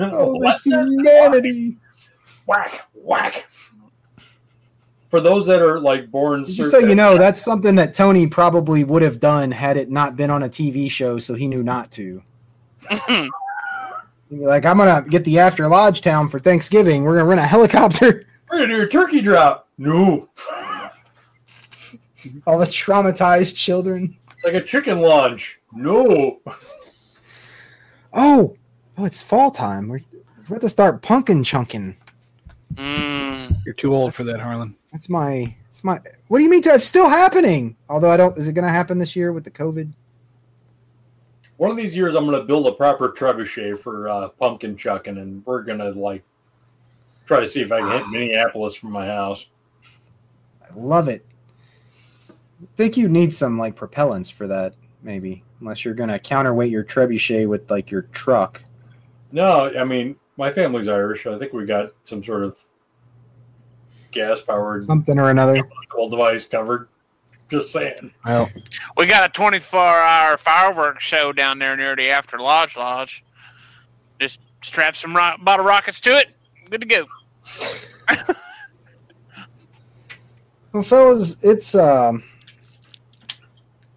Oh, 0.00 0.56
humanity! 0.64 1.76
whack, 2.46 2.88
whack. 2.94 3.46
For 5.10 5.20
those 5.20 5.46
that 5.46 5.60
are 5.60 5.78
like 5.78 6.10
born, 6.10 6.44
Just 6.44 6.70
so 6.70 6.78
you 6.78 6.94
know, 6.94 7.18
that's 7.18 7.42
something 7.42 7.74
that 7.74 7.94
Tony 7.94 8.26
probably 8.26 8.84
would 8.84 9.02
have 9.02 9.20
done 9.20 9.50
had 9.50 9.76
it 9.76 9.90
not 9.90 10.16
been 10.16 10.30
on 10.30 10.44
a 10.44 10.48
TV 10.48 10.90
show, 10.90 11.18
so 11.18 11.34
he 11.34 11.48
knew 11.48 11.62
not 11.62 11.90
to. 11.92 12.22
Like, 14.32 14.64
I'm 14.64 14.78
gonna 14.78 15.04
get 15.08 15.24
the 15.24 15.40
After 15.40 15.66
Lodge 15.66 16.02
Town 16.02 16.28
for 16.28 16.38
Thanksgiving. 16.38 17.02
We're 17.02 17.16
gonna 17.16 17.28
rent 17.28 17.40
a 17.40 17.46
helicopter. 17.46 18.24
we're 18.50 18.58
gonna 18.58 18.76
do 18.76 18.82
a 18.82 18.86
turkey 18.86 19.20
drop. 19.20 19.66
No, 19.76 20.28
All 22.46 22.58
the 22.58 22.66
traumatized 22.66 23.56
children. 23.56 24.16
like 24.44 24.54
a 24.54 24.62
chicken 24.62 25.00
launch. 25.00 25.58
No. 25.72 26.40
Oh, 28.12 28.56
oh, 28.98 29.04
it's 29.04 29.22
fall 29.22 29.50
time. 29.50 29.88
We're, 29.88 30.00
we're 30.48 30.56
about 30.56 30.60
to 30.60 30.68
start 30.68 31.02
pumpkin 31.02 31.42
chunking. 31.42 31.96
Mm, 32.74 33.64
You're 33.64 33.74
too 33.74 33.94
old 33.94 34.14
for 34.14 34.24
that, 34.24 34.40
Harlan. 34.40 34.74
That's 34.92 35.08
my. 35.08 35.54
It's 35.68 35.84
my. 35.84 36.00
What 36.28 36.38
do 36.38 36.44
you 36.44 36.50
mean? 36.50 36.62
It's 36.64 36.84
still 36.84 37.08
happening? 37.08 37.76
Although 37.88 38.10
I 38.10 38.16
don't. 38.16 38.36
Is 38.38 38.48
it 38.48 38.52
gonna 38.52 38.68
happen 38.68 38.98
this 38.98 39.14
year 39.16 39.32
with 39.32 39.44
the 39.44 39.50
COVID? 39.50 39.92
One 41.56 41.70
of 41.70 41.76
these 41.76 41.94
years, 41.94 42.14
I'm 42.14 42.24
gonna 42.24 42.42
build 42.44 42.66
a 42.66 42.72
proper 42.72 43.10
trebuchet 43.10 43.78
for 43.78 44.08
uh, 44.08 44.28
pumpkin 44.28 44.76
chucking, 44.76 45.18
and 45.18 45.44
we're 45.44 45.62
gonna 45.62 45.90
like 45.90 46.24
try 47.26 47.40
to 47.40 47.48
see 47.48 47.60
if 47.60 47.70
I 47.70 47.80
can 47.80 47.90
hit 47.90 48.08
Minneapolis 48.08 48.74
from 48.74 48.92
my 48.92 49.06
house. 49.06 49.46
I 50.62 50.74
love 50.74 51.08
it. 51.08 51.24
I 52.30 52.66
think 52.76 52.96
you 52.96 53.08
need 53.08 53.34
some 53.34 53.58
like 53.58 53.76
propellants 53.76 54.32
for 54.32 54.46
that, 54.46 54.74
maybe. 55.02 55.42
Unless 55.60 55.84
you're 55.84 55.94
gonna 55.94 56.18
counterweight 56.18 56.70
your 56.70 56.84
trebuchet 56.84 57.48
with 57.48 57.70
like 57.70 57.90
your 57.90 58.02
truck. 58.12 58.62
No, 59.32 59.70
I 59.76 59.84
mean 59.84 60.16
my 60.40 60.50
family's 60.50 60.88
Irish. 60.88 61.26
I 61.26 61.36
think 61.38 61.52
we 61.52 61.66
got 61.66 61.92
some 62.04 62.24
sort 62.24 62.42
of 62.44 62.56
gas 64.10 64.40
powered 64.40 64.82
Something 64.84 65.18
or 65.18 65.28
another. 65.28 65.62
device 66.08 66.46
covered. 66.46 66.88
Just 67.50 67.70
saying. 67.70 68.10
Well, 68.24 68.48
we 68.96 69.04
got 69.06 69.28
a 69.28 69.40
24-hour 69.40 70.38
fireworks 70.38 71.04
show 71.04 71.32
down 71.32 71.58
there 71.58 71.76
near 71.76 71.94
the 71.94 72.08
After 72.08 72.38
Lodge 72.38 72.74
Lodge. 72.74 73.22
Just 74.18 74.40
strap 74.62 74.96
some 74.96 75.14
ro- 75.14 75.36
bottle 75.42 75.66
rockets 75.66 76.00
to 76.02 76.16
it. 76.16 76.28
Good 76.70 76.80
to 76.80 76.86
go. 76.86 77.06
Well, 80.72 80.84
fellas, 80.84 81.42
it's 81.42 81.74
um, 81.74 82.22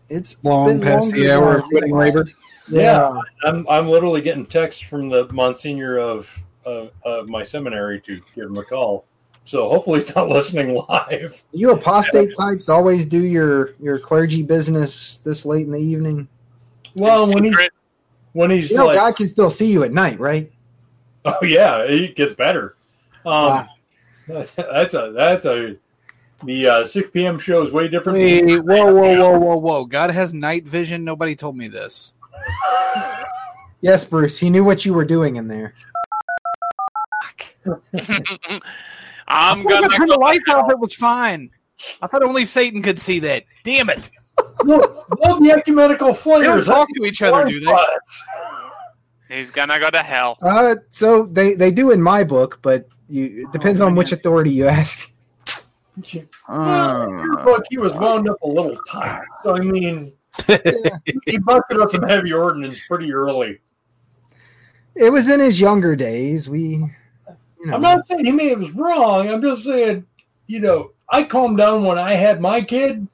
it's 0.10 0.44
long 0.44 0.66
been 0.66 0.82
past 0.82 1.12
longer 1.12 1.20
the 1.20 1.32
hour 1.32 1.58
of 1.58 1.64
quitting 1.66 1.92
thought. 1.92 1.98
labor. 2.00 2.26
Yeah. 2.70 3.20
I'm 3.44 3.68
I'm 3.70 3.90
literally 3.90 4.22
getting 4.22 4.46
texts 4.46 4.82
from 4.82 5.10
the 5.10 5.32
Monsignor 5.32 5.98
of 5.98 6.40
of, 6.66 6.92
of 7.04 7.28
my 7.28 7.44
seminary 7.44 8.00
to 8.02 8.20
give 8.36 8.46
him 8.46 8.58
a 8.58 8.64
call. 8.64 9.06
So 9.46 9.68
hopefully 9.70 10.00
he's 10.00 10.16
not 10.16 10.30
listening 10.30 10.82
live. 10.90 11.44
You 11.52 11.72
apostate 11.72 12.36
types 12.38 12.70
always 12.70 13.06
do 13.06 13.20
your 13.20 13.74
your 13.80 14.00
clergy 14.00 14.44
business 14.44 15.18
this 15.18 15.46
late 15.46 15.66
in 15.66 15.72
the 15.72 15.80
evening. 15.80 16.28
Well, 16.96 17.28
when 17.34 17.44
he's 17.44 17.58
when 18.34 18.50
he's 18.50 18.72
You 18.72 18.78
know, 18.78 18.86
like, 18.88 18.98
God 18.98 19.16
can 19.16 19.28
still 19.28 19.50
see 19.50 19.72
you 19.72 19.84
at 19.84 19.92
night, 19.92 20.20
right? 20.20 20.52
oh 21.26 21.44
yeah, 21.44 21.80
it 21.80 22.16
gets 22.16 22.34
better. 22.34 22.76
Um, 23.26 23.68
that's 24.28 24.94
a 24.94 25.14
that's 25.16 25.46
a 25.46 25.78
the 26.44 26.68
uh, 26.68 26.86
6 26.86 27.10
p.m. 27.12 27.40
show 27.40 27.62
is 27.62 27.72
way 27.72 27.88
different. 27.88 28.18
Wait, 28.18 28.42
than- 28.42 28.66
whoa, 28.66 28.94
whoa, 28.94 29.16
whoa, 29.16 29.40
whoa, 29.40 29.58
whoa! 29.58 29.86
God 29.86 30.12
has 30.12 30.34
night 30.34 30.68
vision. 30.68 31.06
Nobody 31.06 31.36
told 31.36 31.56
me 31.56 31.68
this. 31.68 32.14
Yes, 33.82 34.06
Bruce. 34.06 34.38
He 34.38 34.50
knew 34.50 34.64
what 34.64 34.86
you 34.86 34.94
were 34.94 35.06
doing 35.06 35.36
in 35.36 35.48
there. 35.48 35.74
I'm 37.66 38.62
I'm 39.28 39.64
gonna 39.64 39.82
gonna 39.88 39.90
turn 39.90 40.08
the 40.10 40.18
lights 40.20 40.48
off. 40.50 40.70
It 40.70 40.80
was 40.80 40.94
fine. 40.94 41.50
I 42.02 42.08
thought 42.08 42.24
only 42.24 42.46
Satan 42.46 42.82
could 42.82 43.00
see 43.00 43.20
that. 43.20 43.44
Damn 43.64 43.90
it! 43.90 44.10
Love 44.64 45.06
love 45.20 45.44
the 45.44 45.52
ecumenical 45.56 46.08
They 46.10 46.14
don't 46.14 46.22
flares. 46.22 46.68
talk 46.68 46.88
to 46.96 47.04
each 47.06 47.22
other, 47.22 47.46
do 47.46 47.60
they? 47.60 47.76
He's 49.30 49.52
gonna 49.52 49.80
go 49.80 49.90
to 49.90 50.00
hell. 50.00 50.38
Uh, 50.42 50.76
so 50.92 51.24
they 51.24 51.54
they 51.56 51.72
do 51.72 51.92
in 51.92 52.02
my 52.02 52.24
book, 52.24 52.60
but 52.62 52.88
you 53.08 53.46
it 53.48 53.52
depends 53.52 53.82
Oh, 53.82 53.88
on 53.88 53.96
which 53.96 54.12
authority 54.12 54.52
you 54.52 54.68
ask. 54.68 55.10
Well, 56.50 57.04
in 57.04 57.20
your 57.20 57.38
book, 57.44 57.64
he 57.70 57.78
was 57.78 57.94
wound 57.94 58.28
up 58.30 58.42
a 58.42 58.48
little 58.48 58.78
tight. 58.90 59.22
So 59.44 59.56
I 59.56 59.60
mean, 59.62 60.14
he 61.26 61.38
busted 61.38 61.80
up 61.80 61.92
some 61.92 62.04
heavy 62.04 62.34
ordnance 62.34 62.86
pretty 62.88 63.14
early. 63.14 63.60
It 64.96 65.12
was 65.12 65.30
in 65.30 65.40
his 65.40 65.60
younger 65.60 65.96
days. 65.96 66.50
We, 66.50 66.60
you 66.60 66.90
know, 67.66 67.76
I'm 67.76 67.82
not 67.82 68.06
saying 68.06 68.26
he 68.26 68.32
may 68.32 68.50
have 68.50 68.60
was 68.60 68.72
wrong. 68.72 69.30
I'm 69.30 69.42
just 69.42 69.64
saying, 69.64 70.06
you 70.48 70.60
know, 70.60 70.92
I 71.10 71.24
calmed 71.24 71.58
down 71.58 71.84
when 71.84 71.98
I 71.98 72.14
had 72.14 72.42
my 72.42 72.62
kid. 72.62 73.08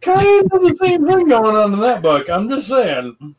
Kind 0.00 0.50
of 0.52 0.62
the 0.62 0.76
same 0.80 1.06
thing 1.06 1.28
going 1.28 1.56
on 1.56 1.74
in 1.74 1.80
that 1.80 2.00
book. 2.00 2.30
I'm 2.30 2.48
just 2.48 2.66
saying. 2.68 3.34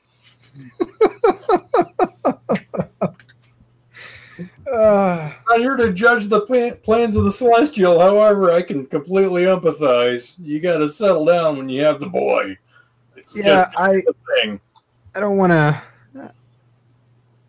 uh, 4.71 5.31
I'm 5.49 5.59
here 5.59 5.75
to 5.77 5.91
judge 5.91 6.27
the 6.27 6.41
plan- 6.41 6.77
plans 6.83 7.15
of 7.15 7.23
the 7.23 7.31
celestial. 7.31 7.99
However, 7.99 8.51
I 8.51 8.61
can 8.61 8.85
completely 8.85 9.43
empathize. 9.43 10.35
You 10.39 10.59
got 10.59 10.77
to 10.77 10.89
settle 10.89 11.25
down 11.25 11.57
when 11.57 11.67
you 11.67 11.83
have 11.83 11.99
the 11.99 12.07
boy. 12.07 12.57
It's 13.35 13.45
yeah, 13.45 13.69
I 13.77 14.01
thing. 14.41 14.59
I 15.15 15.19
don't 15.19 15.37
want 15.37 15.51
to. 15.51 15.81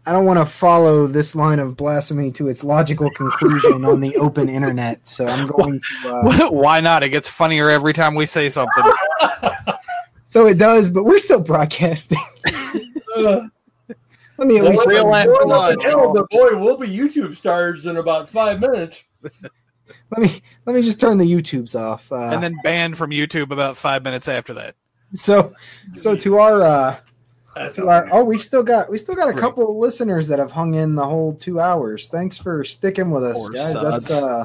I 0.05 0.11
don't 0.11 0.25
want 0.25 0.41
to 0.41 0.47
follow 0.47 1.07
this 1.07 1.37
line 1.37 1.61
of 1.61 1.77
blasphemy 1.77 2.33
to 2.33 2.49
its 2.49 2.65
logical 2.65 3.09
conclusion 3.11 3.85
on 3.85 4.01
the 4.01 4.17
open 4.17 4.49
internet. 4.49 5.07
So 5.07 5.27
I'm 5.27 5.47
going 5.47 5.81
to. 6.03 6.11
Uh, 6.11 6.51
Why 6.51 6.81
not? 6.81 7.05
It 7.05 7.11
gets 7.11 7.29
funnier 7.29 7.71
every 7.71 7.93
time 7.93 8.17
we 8.17 8.27
say 8.27 8.49
something. 8.49 8.83
so 10.27 10.47
it 10.47 10.59
does, 10.59 10.91
but 10.91 11.05
we're 11.05 11.19
still 11.19 11.41
broadcasting. 11.41 12.19
Uh, 13.17 13.43
Let 14.39 14.49
me 14.49 14.57
at 14.57 14.63
well, 14.63 14.71
least. 14.71 14.87
real 14.87 15.05
the 15.05 15.11
laugh 15.11 15.27
boy- 15.27 15.35
for 15.35 15.47
lodge. 15.47 15.83
the 15.83 16.27
boy 16.31 16.57
will 16.57 16.77
be 16.77 16.89
YouTube 16.89 17.37
stars 17.37 17.87
in 17.87 17.97
about 17.97 18.29
five 18.29 18.59
minutes. 18.59 19.05
Let 19.23 20.21
me 20.21 20.43
let 20.67 20.77
me 20.77 20.83
just 20.83 21.01
turn 21.01 21.17
the 21.17 21.25
YouTubes 21.25 21.79
off. 21.79 22.11
Uh, 22.13 22.17
and 22.17 22.43
then 22.43 22.55
banned 22.63 22.99
from 22.99 23.11
YouTube 23.11 23.51
about 23.51 23.79
five 23.79 24.03
minutes 24.03 24.29
after 24.29 24.53
that. 24.55 24.75
So 25.15 25.55
so 25.95 26.17
to 26.17 26.39
our 26.39 26.63
uh, 26.63 26.99
to 27.75 27.89
our 27.89 28.09
oh 28.13 28.25
we 28.25 28.39
still 28.39 28.63
got 28.63 28.91
we 28.91 28.99
still 28.99 29.15
got 29.15 29.29
a 29.29 29.35
couple 29.35 29.71
of 29.71 29.77
listeners 29.77 30.29
that 30.29 30.39
have 30.39 30.53
hung 30.53 30.75
in 30.75 30.95
the 30.95 31.05
whole 31.05 31.35
two 31.35 31.61
hours. 31.61 32.09
Thanks 32.09 32.39
for 32.39 32.65
sticking 32.65 33.11
with 33.11 33.25
us, 33.25 33.39
Poor 33.39 33.51
guys. 33.51 33.75
That's 33.75 34.13
uh 34.13 34.45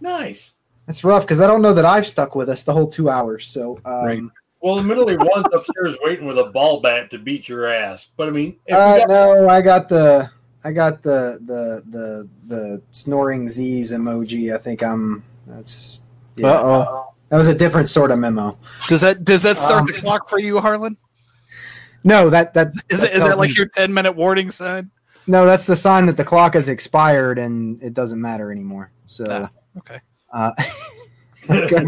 nice. 0.00 0.54
that's 0.86 1.04
rough 1.04 1.22
because 1.22 1.40
I 1.40 1.46
don't 1.46 1.62
know 1.62 1.74
that 1.74 1.84
I've 1.84 2.06
stuck 2.06 2.34
with 2.34 2.48
us 2.48 2.64
the 2.64 2.72
whole 2.72 2.88
two 2.88 3.10
hours. 3.10 3.46
So 3.46 3.80
um, 3.84 4.04
Right. 4.04 4.22
Well, 4.62 4.78
admittedly, 4.78 5.16
one's 5.16 5.46
upstairs 5.54 5.96
waiting 6.02 6.26
with 6.26 6.38
a 6.38 6.44
ball 6.44 6.80
bat 6.80 7.10
to 7.12 7.18
beat 7.18 7.48
your 7.48 7.66
ass. 7.66 8.10
But 8.16 8.28
I 8.28 8.30
mean, 8.30 8.56
if 8.66 8.74
Uh, 8.74 8.98
got, 8.98 9.08
no, 9.08 9.48
I 9.48 9.62
got 9.62 9.88
the 9.88 10.30
I 10.64 10.72
got 10.72 11.02
the 11.02 11.40
the 11.46 11.82
the 11.90 12.28
the 12.46 12.82
snoring 12.92 13.48
Z's 13.48 13.92
emoji. 13.92 14.54
I 14.54 14.58
think 14.58 14.82
I'm 14.82 15.24
that's 15.46 16.02
yeah. 16.36 16.48
Uh-oh. 16.48 17.09
That 17.30 17.36
was 17.36 17.48
a 17.48 17.54
different 17.54 17.88
sort 17.88 18.10
of 18.10 18.18
memo. 18.18 18.58
Does 18.88 19.00
that 19.02 19.24
does 19.24 19.42
that 19.44 19.58
start 19.58 19.82
Um, 19.82 19.86
the 19.86 19.92
clock 19.94 20.28
for 20.28 20.38
you, 20.38 20.60
Harlan? 20.60 20.96
No, 22.04 22.28
that 22.30 22.54
that 22.54 22.68
Is 22.88 23.04
it 23.04 23.12
is 23.12 23.24
that 23.24 23.38
like 23.38 23.50
me- 23.50 23.56
your 23.56 23.66
ten 23.66 23.92
minute 23.94 24.12
warning 24.16 24.50
sign? 24.50 24.90
No, 25.26 25.46
that's 25.46 25.66
the 25.66 25.76
sign 25.76 26.06
that 26.06 26.16
the 26.16 26.24
clock 26.24 26.54
has 26.54 26.68
expired 26.68 27.38
and 27.38 27.80
it 27.82 27.94
doesn't 27.94 28.20
matter 28.20 28.50
anymore. 28.50 28.90
So, 29.06 29.24
Ah, 29.28 29.48
okay. 29.78 30.00
uh, 30.32 30.50
okay. 31.50 31.84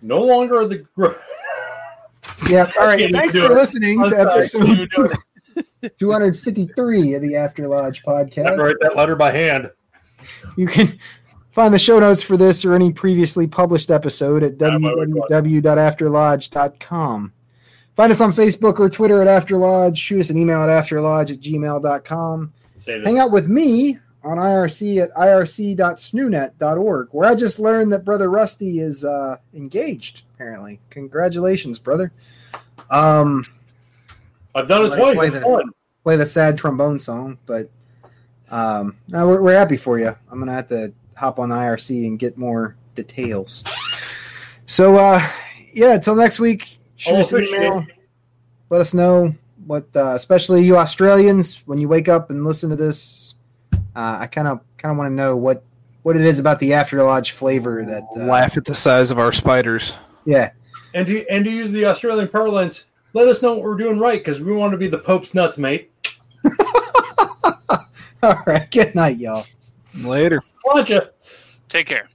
No 0.00 0.22
longer 0.22 0.66
the. 0.66 0.84
Gr- 0.96 1.12
yeah. 2.48 2.70
All 2.80 2.86
right. 2.86 3.10
Thanks 3.12 3.36
for 3.36 3.44
it. 3.46 3.52
listening 3.52 4.00
I'm 4.02 4.10
to 4.10 4.16
sorry, 4.16 4.30
episode 4.30 4.68
even 4.68 4.88
do 4.88 5.04
it. 5.82 5.96
253 5.98 7.14
of 7.14 7.22
the 7.22 7.36
After 7.36 7.68
Lodge 7.68 8.02
I 8.06 8.18
have 8.18 8.26
podcast. 8.28 8.56
to 8.56 8.62
write 8.62 8.76
that 8.80 8.96
letter 8.96 9.16
by 9.16 9.32
hand. 9.32 9.70
You 10.56 10.66
can 10.66 10.98
find 11.52 11.72
the 11.72 11.78
show 11.78 11.98
notes 12.00 12.22
for 12.22 12.36
this 12.36 12.64
or 12.64 12.74
any 12.74 12.92
previously 12.92 13.46
published 13.46 13.90
episode 13.90 14.42
at 14.42 14.60
Yeah, 14.60 14.76
my 14.78 14.92
word. 14.94 15.10
www.afterlodge.com. 15.30 17.32
Find 17.94 18.10
us 18.10 18.22
on 18.22 18.32
Facebook 18.32 18.80
or 18.80 18.88
Twitter 18.88 19.20
at 19.22 19.28
Afterlodge. 19.28 19.98
Shoot 19.98 20.20
us 20.20 20.30
an 20.30 20.38
email 20.38 20.62
at 20.62 20.70
afterlodge 20.70 21.30
at 21.30 21.40
gmail.com. 21.40 22.52
Hang 22.86 23.18
out 23.18 23.30
with 23.30 23.46
me 23.48 23.98
on 24.24 24.38
IRC 24.38 25.02
at 25.02 25.12
irc.snoonet.org, 25.14 27.08
where 27.10 27.28
I 27.28 27.34
just 27.34 27.58
learned 27.58 27.92
that 27.92 28.04
Brother 28.04 28.30
Rusty 28.30 28.80
is 28.80 29.04
uh, 29.04 29.36
engaged, 29.54 30.22
apparently. 30.34 30.80
Congratulations, 30.90 31.78
brother. 31.78 32.12
Um, 32.90 33.44
I've 34.54 34.68
done 34.68 34.86
it 34.86 34.96
twice. 34.96 35.16
play 35.16 35.28
the- 35.28 35.72
play 36.02 36.16
the 36.16 36.26
sad 36.26 36.56
trombone 36.58 36.98
song, 36.98 37.36
but 37.46 37.68
um, 38.50 38.96
no, 39.08 39.28
we're, 39.28 39.42
we're 39.42 39.58
happy 39.58 39.76
for 39.76 39.98
you. 39.98 40.14
I'm 40.30 40.38
gonna 40.38 40.52
have 40.52 40.68
to 40.68 40.92
hop 41.16 41.38
on 41.38 41.50
IRC 41.50 42.06
and 42.06 42.18
get 42.18 42.36
more 42.36 42.76
details. 42.94 43.64
So 44.66 44.96
uh, 44.96 45.26
yeah, 45.72 45.94
until 45.94 46.14
next 46.14 46.40
week, 46.40 46.78
shoot 46.96 47.14
I'll 47.14 47.20
us 47.20 47.32
an 47.32 47.44
email. 47.44 47.86
Let 48.70 48.80
us 48.80 48.94
know 48.94 49.34
what, 49.66 49.86
uh, 49.94 50.14
especially 50.14 50.64
you 50.64 50.76
Australians, 50.78 51.62
when 51.66 51.78
you 51.78 51.88
wake 51.88 52.08
up 52.08 52.30
and 52.30 52.44
listen 52.44 52.70
to 52.70 52.76
this. 52.76 53.34
Uh, 53.94 54.18
I 54.20 54.26
kind 54.26 54.48
of 54.48 54.60
kind 54.78 54.90
of 54.90 54.98
want 54.98 55.10
to 55.10 55.14
know 55.14 55.36
what 55.36 55.62
what 56.02 56.16
it 56.16 56.22
is 56.22 56.38
about 56.38 56.58
the 56.58 56.72
After 56.72 57.02
Lodge 57.02 57.32
flavor 57.32 57.84
that 57.84 58.04
uh, 58.16 58.24
Laugh 58.24 58.56
at 58.56 58.64
the 58.64 58.74
size 58.74 59.10
of 59.10 59.18
our 59.18 59.32
spiders. 59.32 59.96
yeah. 60.24 60.50
And 60.94 61.06
to 61.06 61.26
and 61.28 61.44
to 61.44 61.50
use 61.50 61.72
the 61.72 61.86
Australian 61.86 62.28
parlance, 62.28 62.86
let 63.12 63.28
us 63.28 63.42
know 63.42 63.54
what 63.54 63.62
we're 63.62 63.76
doing 63.76 63.98
right 63.98 64.20
because 64.20 64.40
we 64.40 64.52
want 64.52 64.72
to 64.72 64.78
be 64.78 64.88
the 64.88 64.98
Pope's 64.98 65.34
nuts, 65.34 65.58
mate. 65.58 65.90
All 68.22 68.42
right. 68.46 68.70
Good 68.70 68.94
night, 68.94 69.18
y'all. 69.18 69.44
Later. 69.94 70.40
Watcha. 70.64 71.10
Take 71.68 71.86
care. 71.86 72.08